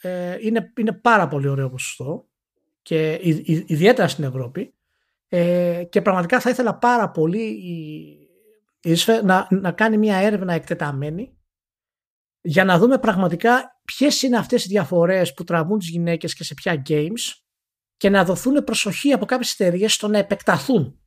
47% 0.00 0.08
ε, 0.08 0.36
είναι, 0.40 0.72
είναι 0.76 0.92
πάρα 0.92 1.28
πολύ 1.28 1.48
ωραίο 1.48 1.70
ποσοστό 1.70 2.28
και 2.82 3.18
ιδιαίτερα 3.66 4.08
στην 4.08 4.24
Ευρώπη 4.24 4.74
ε, 5.28 5.84
και 5.88 6.02
πραγματικά 6.02 6.40
θα 6.40 6.50
ήθελα 6.50 6.78
πάρα 6.78 7.10
πολύ 7.10 7.42
η, 7.42 8.90
η 8.90 8.96
να, 9.24 9.46
να 9.50 9.72
κάνει 9.72 9.98
μια 9.98 10.16
έρευνα 10.16 10.52
εκτεταμένη 10.52 11.38
για 12.40 12.64
να 12.64 12.78
δούμε 12.78 12.98
πραγματικά 12.98 13.80
ποιες 13.84 14.22
είναι 14.22 14.36
αυτές 14.36 14.64
οι 14.64 14.68
διαφορές 14.68 15.34
που 15.34 15.44
τραβούν 15.44 15.78
τις 15.78 15.88
γυναίκες 15.88 16.34
και 16.34 16.44
σε 16.44 16.54
ποια 16.54 16.82
games 16.88 17.34
και 17.96 18.10
να 18.10 18.24
δοθούν 18.24 18.64
προσοχή 18.64 19.12
από 19.12 19.24
κάποιες 19.26 19.52
εταιρείες 19.52 19.94
στο 19.94 20.08
να 20.08 20.18
επεκταθούν 20.18 21.00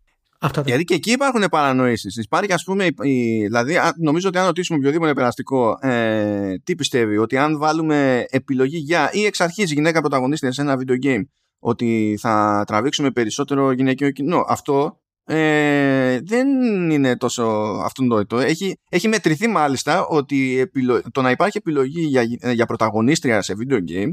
Αυτά 0.43 0.61
Γιατί 0.65 0.84
και 0.84 0.93
εκεί 0.93 1.11
υπάρχουν 1.11 1.45
παρανοήσεις. 1.51 2.15
Υπάρχει, 2.15 2.53
ας 2.53 2.63
πούμε, 2.63 2.85
η, 3.01 3.41
δηλαδή, 3.45 3.76
νομίζω 3.97 4.27
ότι 4.27 4.38
αν 4.38 4.45
ρωτήσουμε 4.45 4.80
οποιοδήποτε 4.80 5.13
περαστικό 5.13 5.77
ε, 5.81 6.53
τι 6.63 6.76
πιστεύει, 6.76 7.18
ότι 7.18 7.38
αν 7.38 7.57
βάλουμε 7.57 8.26
επιλογή 8.30 8.77
για 8.77 9.09
ή 9.13 9.26
εξ 9.26 9.41
αρχής 9.41 9.72
γυναίκα 9.72 9.99
πρωταγωνίστρια 9.99 10.51
σε 10.51 10.61
ένα 10.61 10.77
video 10.80 11.05
game, 11.05 11.22
ότι 11.59 12.18
θα 12.19 12.63
τραβήξουμε 12.68 13.11
περισσότερο 13.11 13.72
γυναικείο 13.72 14.11
κοινό. 14.11 14.45
Αυτό 14.47 14.99
ε, 15.23 16.19
δεν 16.23 16.47
είναι 16.91 17.18
τόσο 17.18 17.43
αυτονόητο. 17.84 18.39
Έχει, 18.39 18.77
έχει 18.89 19.07
μετρηθεί 19.07 19.47
μάλιστα 19.47 20.05
ότι 20.05 20.72
το 21.11 21.22
να 21.22 21.31
υπάρχει 21.31 21.57
επιλογή 21.57 22.01
για, 22.01 22.23
για 22.53 22.65
πρωταγωνίστρια 22.65 23.41
σε 23.41 23.53
video 23.59 23.77
game 23.77 24.11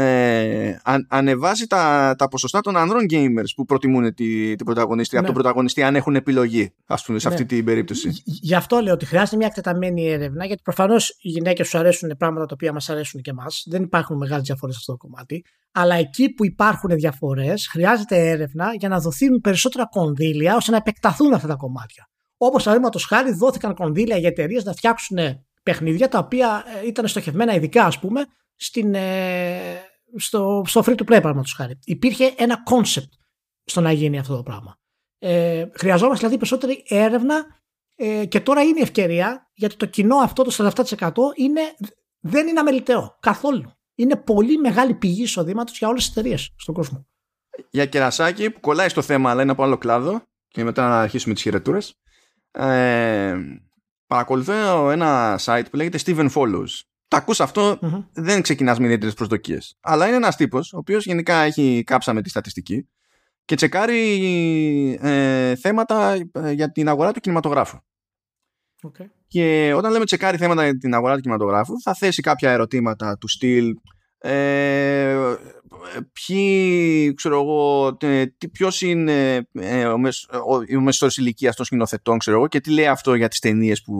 ε, 0.00 0.76
ανεβάζει 1.08 1.66
τα, 1.66 2.14
τα 2.18 2.28
ποσοστά 2.28 2.60
των 2.60 2.76
ανδρών 2.76 3.06
gamers 3.10 3.52
που 3.56 3.64
προτιμούν 3.64 4.14
την 4.14 4.56
τη 4.56 4.64
πρωταγωνιστή 4.64 5.16
από 5.16 5.26
τον 5.26 5.34
ναι. 5.34 5.40
πρωταγωνιστή 5.40 5.82
αν 5.82 5.96
έχουν 5.96 6.14
επιλογή, 6.14 6.74
ας 6.86 7.04
πούμε, 7.04 7.18
σε 7.18 7.28
ναι. 7.28 7.34
αυτή 7.34 7.46
την 7.46 7.64
περίπτωση. 7.64 8.22
Γι' 8.24 8.54
αυτό 8.54 8.80
λέω 8.80 8.92
ότι 8.92 9.04
χρειάζεται 9.06 9.36
μια 9.36 9.46
εκτεταμένη 9.46 10.08
έρευνα, 10.08 10.44
γιατί 10.44 10.62
προφανώς 10.62 11.08
οι 11.08 11.28
γυναίκες 11.28 11.68
σου 11.68 11.78
αρέσουν 11.78 12.16
πράγματα 12.18 12.46
τα 12.46 12.52
οποία 12.54 12.72
μας 12.72 12.88
αρέσουν 12.88 13.20
και 13.20 13.30
εμάς. 13.30 13.64
Δεν 13.66 13.82
υπάρχουν 13.82 14.16
μεγάλες 14.16 14.44
διαφορές 14.44 14.74
σε 14.74 14.80
αυτό 14.80 14.92
το 14.92 15.08
κομμάτι. 15.08 15.44
Αλλά 15.72 15.94
εκεί 15.94 16.32
που 16.32 16.44
υπάρχουν 16.44 16.90
διαφορές, 16.90 17.66
χρειάζεται 17.66 18.28
έρευνα 18.28 18.74
για 18.74 18.88
να 18.88 19.00
δοθούν 19.00 19.40
περισσότερα 19.40 19.86
κονδύλια 19.90 20.56
ώστε 20.56 20.70
να 20.70 20.76
επεκταθούν 20.76 21.32
αυτά 21.34 21.48
τα 21.48 21.54
κομμάτια. 21.54 22.08
Όπως 22.36 22.62
παραδείγματος 22.62 23.04
χάρη 23.04 23.32
δόθηκαν 23.32 23.74
κονδύλια 23.74 24.16
για 24.16 24.28
εταιρείες 24.28 24.64
να 24.64 24.72
φτιάξουν 24.72 25.18
παιχνίδια 25.62 26.08
τα 26.08 26.18
οποία 26.18 26.64
ε, 26.82 26.86
ήταν 26.86 27.08
στοχευμένα 27.08 27.54
ειδικά, 27.54 27.84
ας 27.84 27.98
πούμε, 27.98 28.24
στην, 28.56 28.94
ε, 28.94 29.87
στο, 30.16 30.62
στο 30.66 30.80
free 30.80 30.94
to 30.94 31.00
play 31.00 31.06
παραδείγματος 31.06 31.52
χάρη. 31.52 31.78
Υπήρχε 31.84 32.34
ένα 32.36 32.56
concept 32.70 33.10
στο 33.64 33.80
να 33.80 33.92
γίνει 33.92 34.18
αυτό 34.18 34.36
το 34.36 34.42
πράγμα. 34.42 34.78
Ε, 35.18 35.66
χρειαζόμαστε 35.74 36.28
δηλαδή 36.28 36.36
περισσότερη 36.36 36.84
έρευνα 36.88 37.46
ε, 37.96 38.24
και 38.24 38.40
τώρα 38.40 38.62
είναι 38.62 38.78
η 38.78 38.82
ευκαιρία 38.82 39.50
γιατί 39.54 39.76
το 39.76 39.86
κοινό 39.86 40.16
αυτό 40.16 40.42
το 40.42 40.72
47% 40.74 41.12
είναι, 41.36 41.60
δεν 42.20 42.46
είναι 42.46 42.60
αμεληταίο 42.60 43.16
καθόλου. 43.20 43.72
Είναι 43.94 44.16
πολύ 44.16 44.56
μεγάλη 44.56 44.94
πηγή 44.94 45.22
εισοδήματος 45.22 45.78
για 45.78 45.88
όλες 45.88 46.06
τις 46.06 46.16
εταιρείες 46.16 46.54
στον 46.56 46.74
κόσμο. 46.74 47.06
Για 47.70 47.86
κερασάκι 47.86 48.50
που 48.50 48.60
κολλάει 48.60 48.88
στο 48.88 49.02
θέμα 49.02 49.30
αλλά 49.30 49.42
είναι 49.42 49.50
από 49.50 49.62
άλλο 49.62 49.78
κλάδο 49.78 50.22
και 50.48 50.64
μετά 50.64 50.88
να 50.88 51.00
αρχίσουμε 51.00 51.34
τις 51.34 51.42
χειρετούρες. 51.42 51.94
Ε, 52.50 53.34
παρακολουθώ 54.06 54.90
ένα 54.90 55.38
site 55.44 55.64
που 55.70 55.76
λέγεται 55.76 55.98
Steven 56.04 56.30
Follows 56.30 56.68
τα 57.08 57.16
ακούς 57.16 57.40
δεν 58.12 58.42
ξεκινάς 58.42 58.78
με 58.78 58.84
ιδιαίτερες 58.84 59.14
προσδοκίες. 59.14 59.76
Αλλά 59.80 60.06
είναι 60.06 60.16
ένας 60.16 60.36
τύπος, 60.36 60.72
ο 60.72 60.78
οποίος 60.78 61.04
γενικά 61.04 61.36
έχει 61.36 61.82
κάψα 61.86 62.12
με 62.12 62.22
τη 62.22 62.28
στατιστική 62.28 62.88
και 63.44 63.54
τσεκάρει 63.54 64.98
ε, 65.02 65.54
θέματα 65.56 66.16
ε, 66.32 66.50
για 66.50 66.72
την 66.72 66.88
αγορά 66.88 67.12
του 67.12 67.20
κινηματογράφου. 67.20 67.78
Okay. 68.82 69.06
Και 69.26 69.72
όταν 69.76 69.92
λέμε 69.92 70.04
τσεκάρει 70.04 70.36
θέματα 70.36 70.64
για 70.64 70.78
την 70.78 70.94
αγορά 70.94 71.14
του 71.14 71.20
κινηματογράφου, 71.20 71.80
θα 71.82 71.94
θέσει 71.94 72.22
κάποια 72.22 72.50
ερωτήματα 72.50 73.18
του 73.18 73.28
στυλ 73.28 73.74
ε, 74.18 75.34
ποιοι, 76.12 77.14
ξέρω 77.14 77.40
εγώ, 77.40 77.96
ποιος 78.52 78.82
είναι 78.82 79.48
ε, 79.52 79.86
ο, 79.86 79.98
μεσ, 79.98 80.28
ο, 80.30 80.76
ο 80.76 80.80
μεσόρος 80.80 81.16
ηλικίας 81.16 81.56
των 81.56 81.64
σκηνοθετών, 81.64 82.18
ξέρω 82.18 82.36
εγώ, 82.36 82.48
και 82.48 82.60
τι 82.60 82.70
λέει 82.70 82.86
αυτό 82.86 83.14
για 83.14 83.28
τις 83.28 83.38
ταινίες 83.38 83.82
που 83.82 83.94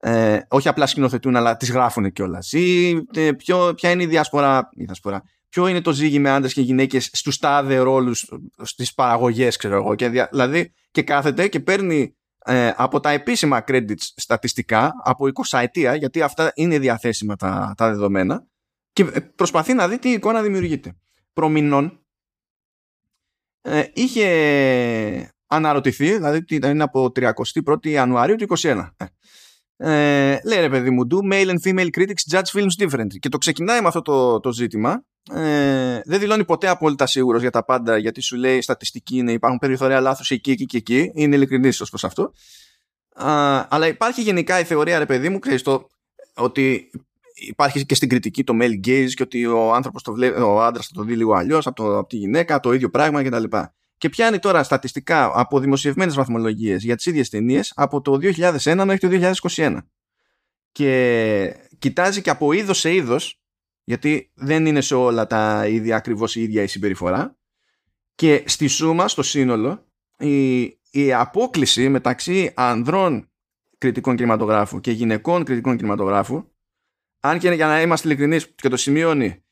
ε, 0.00 0.40
όχι 0.48 0.68
απλά 0.68 0.86
σκηνοθετούν, 0.86 1.36
αλλά 1.36 1.56
τις 1.56 1.70
γράφουν 1.70 2.12
κιόλας. 2.12 2.52
Ή 2.52 3.00
ε, 3.14 3.32
ποιο, 3.32 3.74
ποια 3.74 3.90
είναι 3.90 4.02
η 4.02 4.06
διασπορά, 4.06 4.68
η 4.72 4.84
διασπορά, 4.84 5.22
ποιο 5.48 5.66
είναι 5.66 5.80
το 5.80 5.92
ζύγι 5.92 6.18
με 6.18 6.30
άντρες 6.30 6.52
και 6.52 6.60
γυναίκες 6.60 7.10
στους 7.12 7.38
τάδε 7.38 7.78
ρόλους 7.78 8.32
στις 8.62 8.94
παραγωγές, 8.94 9.56
ξέρω 9.56 9.74
εγώ. 9.74 9.94
Και, 9.94 10.08
δηλαδή, 10.08 10.72
και 10.90 11.02
κάθεται 11.02 11.48
και 11.48 11.60
παίρνει 11.60 12.14
ε, 12.44 12.72
από 12.76 13.00
τα 13.00 13.10
επίσημα 13.10 13.64
credits 13.66 14.02
στατιστικά 14.16 14.92
από 15.04 15.26
20 15.50 15.58
ετία, 15.62 15.94
γιατί 15.94 16.22
αυτά 16.22 16.52
είναι 16.54 16.78
διαθέσιμα 16.78 17.36
τα, 17.36 17.74
τα 17.76 17.88
δεδομένα, 17.88 18.46
και 18.92 19.04
προσπαθεί 19.04 19.74
να 19.74 19.88
δει 19.88 19.98
τι 19.98 20.10
εικόνα 20.10 20.42
δημιουργείται. 20.42 20.96
Προμηνών 21.32 22.04
ε, 23.60 23.84
είχε 23.92 25.34
αναρωτηθεί, 25.46 26.14
δηλαδή 26.14 26.44
είναι 26.64 26.82
από 26.82 27.04
31η 27.04 27.86
Ιανουαρίου 27.86 28.36
του 28.36 28.46
2021. 28.58 28.88
Ε, 29.82 30.40
λέει 30.44 30.60
ρε 30.60 30.68
παιδί 30.68 30.90
μου, 30.90 31.06
do 31.10 31.32
male 31.32 31.48
and 31.48 31.58
female 31.64 31.88
critics 31.98 32.36
judge 32.36 32.60
films 32.60 32.86
differently. 32.86 33.18
Και 33.18 33.28
το 33.28 33.38
ξεκινάει 33.38 33.80
με 33.80 33.86
αυτό 33.86 34.02
το, 34.02 34.40
το 34.40 34.52
ζήτημα. 34.52 35.04
Ε, 35.32 36.00
δεν 36.04 36.18
δηλώνει 36.18 36.44
ποτέ 36.44 36.68
απόλυτα 36.68 37.06
σίγουρος 37.06 37.40
για 37.40 37.50
τα 37.50 37.64
πάντα, 37.64 37.96
γιατί 37.96 38.20
σου 38.20 38.36
λέει 38.36 38.60
στατιστική 38.60 39.16
είναι, 39.16 39.32
υπάρχουν 39.32 39.58
περιθώρια 39.58 40.00
λάθος 40.00 40.30
εκεί, 40.30 40.50
εκεί 40.50 40.66
και 40.66 40.76
εκεί. 40.76 41.10
Είναι 41.14 41.36
ειλικρινής 41.36 41.80
ως 41.80 41.88
προς 41.88 42.04
αυτό. 42.04 42.32
Α, 43.14 43.66
αλλά 43.68 43.86
υπάρχει 43.86 44.22
γενικά 44.22 44.60
η 44.60 44.64
θεωρία, 44.64 44.98
ρε 44.98 45.06
παιδί 45.06 45.28
μου, 45.28 45.38
ξέρεις 45.38 45.62
το, 45.62 45.88
ότι 46.34 46.90
υπάρχει 47.34 47.86
και 47.86 47.94
στην 47.94 48.08
κριτική 48.08 48.44
το 48.44 48.54
male 48.60 48.86
gaze 48.86 49.10
και 49.14 49.22
ότι 49.22 49.46
ο 49.46 49.74
άνθρωπος 49.74 50.02
το 50.02 50.12
βλέπει, 50.12 50.40
ο 50.40 50.62
άντρας 50.62 50.86
θα 50.86 50.92
το 50.94 51.02
δει 51.02 51.14
λίγο 51.16 51.34
αλλιώς 51.34 51.66
από, 51.66 51.98
από 51.98 52.08
τη 52.08 52.16
γυναίκα, 52.16 52.60
το 52.60 52.72
ίδιο 52.72 52.90
πράγμα 52.90 53.22
κτλ. 53.22 53.44
Και 54.00 54.08
πιάνει 54.08 54.38
τώρα 54.38 54.62
στατιστικά 54.62 55.30
από 55.34 55.60
δημοσιευμένες 55.60 56.14
βαθμολογίες 56.14 56.84
για 56.84 56.96
τις 56.96 57.06
ίδιες 57.06 57.28
ταινίες 57.28 57.72
από 57.76 58.00
το 58.00 58.18
2001 58.22 58.82
μέχρι 58.84 58.98
το 58.98 59.32
2021. 59.42 59.76
Και 60.72 61.56
κοιτάζει 61.78 62.22
και 62.22 62.30
από 62.30 62.52
είδος 62.52 62.78
σε 62.78 62.94
είδος, 62.94 63.40
γιατί 63.84 64.30
δεν 64.34 64.66
είναι 64.66 64.80
σε 64.80 64.94
όλα 64.94 65.26
τα 65.26 65.66
ίδια 65.66 65.96
ακριβώς 65.96 66.36
η 66.36 66.42
ίδια 66.42 66.62
η 66.62 66.66
συμπεριφορά. 66.66 67.38
Και 68.14 68.44
στη 68.46 68.66
σούμα, 68.66 69.08
στο 69.08 69.22
σύνολο, 69.22 69.86
η, 70.18 70.60
η 70.90 71.12
απόκληση 71.12 71.88
μεταξύ 71.88 72.52
ανδρών 72.56 73.30
κριτικών 73.78 74.16
κινηματογράφου 74.16 74.80
και 74.80 74.90
γυναικών 74.90 75.44
κριτικών 75.44 75.76
κινηματογράφου 75.76 76.44
αν 77.20 77.38
και 77.38 77.50
για 77.50 77.66
να 77.66 77.80
είμαστε 77.80 78.08
ειλικρινείς 78.08 78.54
και 78.54 78.68
το 78.68 78.76
σημειώνει, 78.76 79.44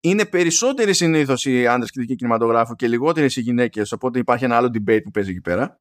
είναι 0.00 0.26
περισσότεροι 0.26 0.94
συνήθως 0.94 1.44
οι 1.44 1.66
άντρες 1.66 1.90
κριτικοί 1.90 2.16
κινηματογράφου 2.16 2.74
και 2.74 2.88
λιγότερες 2.88 3.36
οι 3.36 3.40
γυναίκες, 3.40 3.92
οπότε 3.92 4.18
υπάρχει 4.18 4.44
ένα 4.44 4.56
άλλο 4.56 4.66
debate 4.66 5.02
που 5.02 5.10
παίζει 5.10 5.30
εκεί 5.30 5.40
πέρα. 5.40 5.80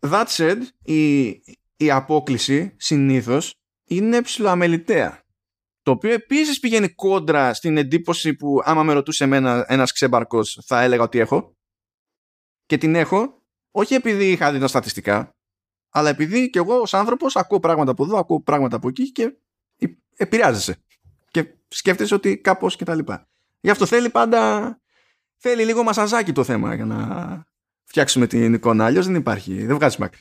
That 0.00 0.26
said, 0.26 0.58
η, 0.82 1.24
η 1.76 1.90
απόκληση 1.90 2.74
συνήθως 2.76 3.54
είναι 3.84 4.22
ψηλοαμεληταία. 4.22 5.22
Το 5.82 5.90
οποίο 5.90 6.12
επίσης 6.12 6.60
πηγαίνει 6.60 6.88
κόντρα 6.88 7.54
στην 7.54 7.76
εντύπωση 7.76 8.34
που 8.34 8.60
άμα 8.64 8.82
με 8.82 8.92
ρωτούσε 8.92 9.24
εμένα 9.24 9.64
ένας 9.68 9.92
ξέμπαρκος 9.92 10.60
θα 10.66 10.82
έλεγα 10.82 11.02
ότι 11.02 11.18
έχω. 11.18 11.56
Και 12.66 12.78
την 12.78 12.94
έχω 12.94 13.42
όχι 13.70 13.94
επειδή 13.94 14.30
είχα 14.30 14.52
δει 14.52 14.58
τα 14.58 14.66
στατιστικά, 14.66 15.36
αλλά 15.88 16.08
επειδή 16.08 16.50
και 16.50 16.58
εγώ 16.58 16.80
ως 16.80 16.94
άνθρωπος 16.94 17.36
ακούω 17.36 17.60
πράγματα 17.60 17.90
από 17.90 18.04
εδώ, 18.04 18.18
ακούω 18.18 18.42
πράγματα 18.42 18.76
από 18.76 18.88
εκεί 18.88 19.12
και 19.12 19.36
επηρεάζεσαι 20.16 20.82
και 21.34 21.54
σκέφτεσαι 21.68 22.14
ότι 22.14 22.38
κάπως 22.38 22.76
και 22.76 22.84
τα 22.84 22.94
λοιπά. 22.94 23.28
Γι' 23.60 23.70
αυτό 23.70 23.86
θέλει 23.86 24.10
πάντα 24.10 24.80
θέλει 25.36 25.64
λίγο 25.64 25.82
μασαζάκι 25.82 26.32
το 26.32 26.44
θέμα 26.44 26.74
για 26.74 26.84
να 26.84 26.98
φτιάξουμε 27.84 28.26
την 28.26 28.54
εικόνα. 28.54 28.84
Αλλιώς 28.84 29.06
δεν 29.06 29.14
υπάρχει, 29.14 29.66
δεν 29.66 29.76
βγάζεις 29.76 29.98
μάκρη. 29.98 30.20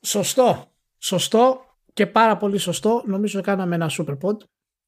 Σωστό. 0.00 0.72
Σωστό 0.98 1.60
και 1.92 2.06
πάρα 2.06 2.36
πολύ 2.36 2.58
σωστό. 2.58 3.02
Νομίζω 3.06 3.40
κάναμε 3.40 3.74
ένα 3.74 3.90
super 3.90 4.18
pod 4.18 4.36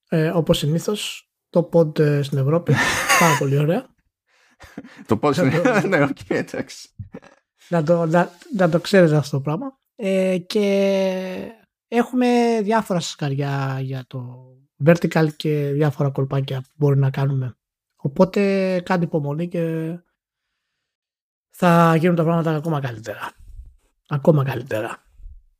ε, 0.08 0.28
όπως 0.28 0.58
συνήθως 0.58 1.30
το 1.50 1.68
pod 1.72 1.98
ε, 1.98 2.22
στην 2.22 2.38
Ευρώπη. 2.38 2.72
πάρα 3.20 3.36
πολύ 3.38 3.58
ωραία. 3.58 3.94
το 5.06 5.18
pod 5.22 5.32
στην 5.32 5.46
Ευρώπη. 5.46 5.88
ναι, 5.88 6.06
okay, 6.06 6.34
εντάξει. 6.34 6.88
Να 7.68 7.82
το, 7.82 8.06
να, 8.06 8.30
να 8.56 8.68
το 8.68 8.80
ξέρεις 8.80 9.12
αυτό 9.12 9.36
το 9.36 9.42
πράγμα. 9.42 9.78
Ε, 9.96 10.38
και 10.38 11.60
Έχουμε 11.92 12.60
διάφορα 12.62 13.00
σκαριά 13.00 13.78
για 13.82 14.04
το 14.06 14.52
vertical 14.86 15.28
και 15.36 15.70
διάφορα 15.72 16.10
κολπάκια 16.10 16.60
που 16.60 16.72
μπορεί 16.74 16.98
να 16.98 17.10
κάνουμε. 17.10 17.54
Οπότε 17.96 18.80
κάντε 18.84 19.04
υπομονή 19.04 19.48
και 19.48 19.94
θα 21.50 21.96
γίνουν 21.96 22.16
τα 22.16 22.22
πράγματα 22.22 22.56
ακόμα 22.56 22.80
καλύτερα. 22.80 23.32
Ακόμα 24.08 24.44
καλύτερα. 24.44 25.02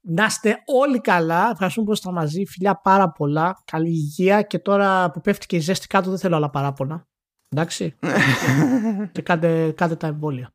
Να 0.01 0.24
είστε 0.24 0.62
όλοι 0.64 1.01
καλά. 1.01 1.51
Ευχαριστούμε 1.52 1.86
που 1.86 1.92
ήσασταν 1.92 2.14
μαζί. 2.14 2.47
Φιλιά 2.47 2.80
πάρα 2.82 3.10
πολλά. 3.10 3.62
Καλή 3.64 3.88
υγεία. 3.88 4.42
Και 4.42 4.59
τώρα 4.59 5.10
που 5.10 5.20
πέφτει 5.20 5.47
και 5.47 5.56
η 5.56 5.60
ζέστη 5.60 5.86
κάτω, 5.86 6.10
δεν 6.10 6.18
θέλω 6.18 6.36
άλλα 6.36 6.51
παράπονα. 6.51 7.06
Εντάξει. 7.48 7.97
και 9.12 9.22
κάντε, 9.22 9.72
κάντε 9.72 9.97
τα 9.97 10.06
εμβόλια. 10.06 10.51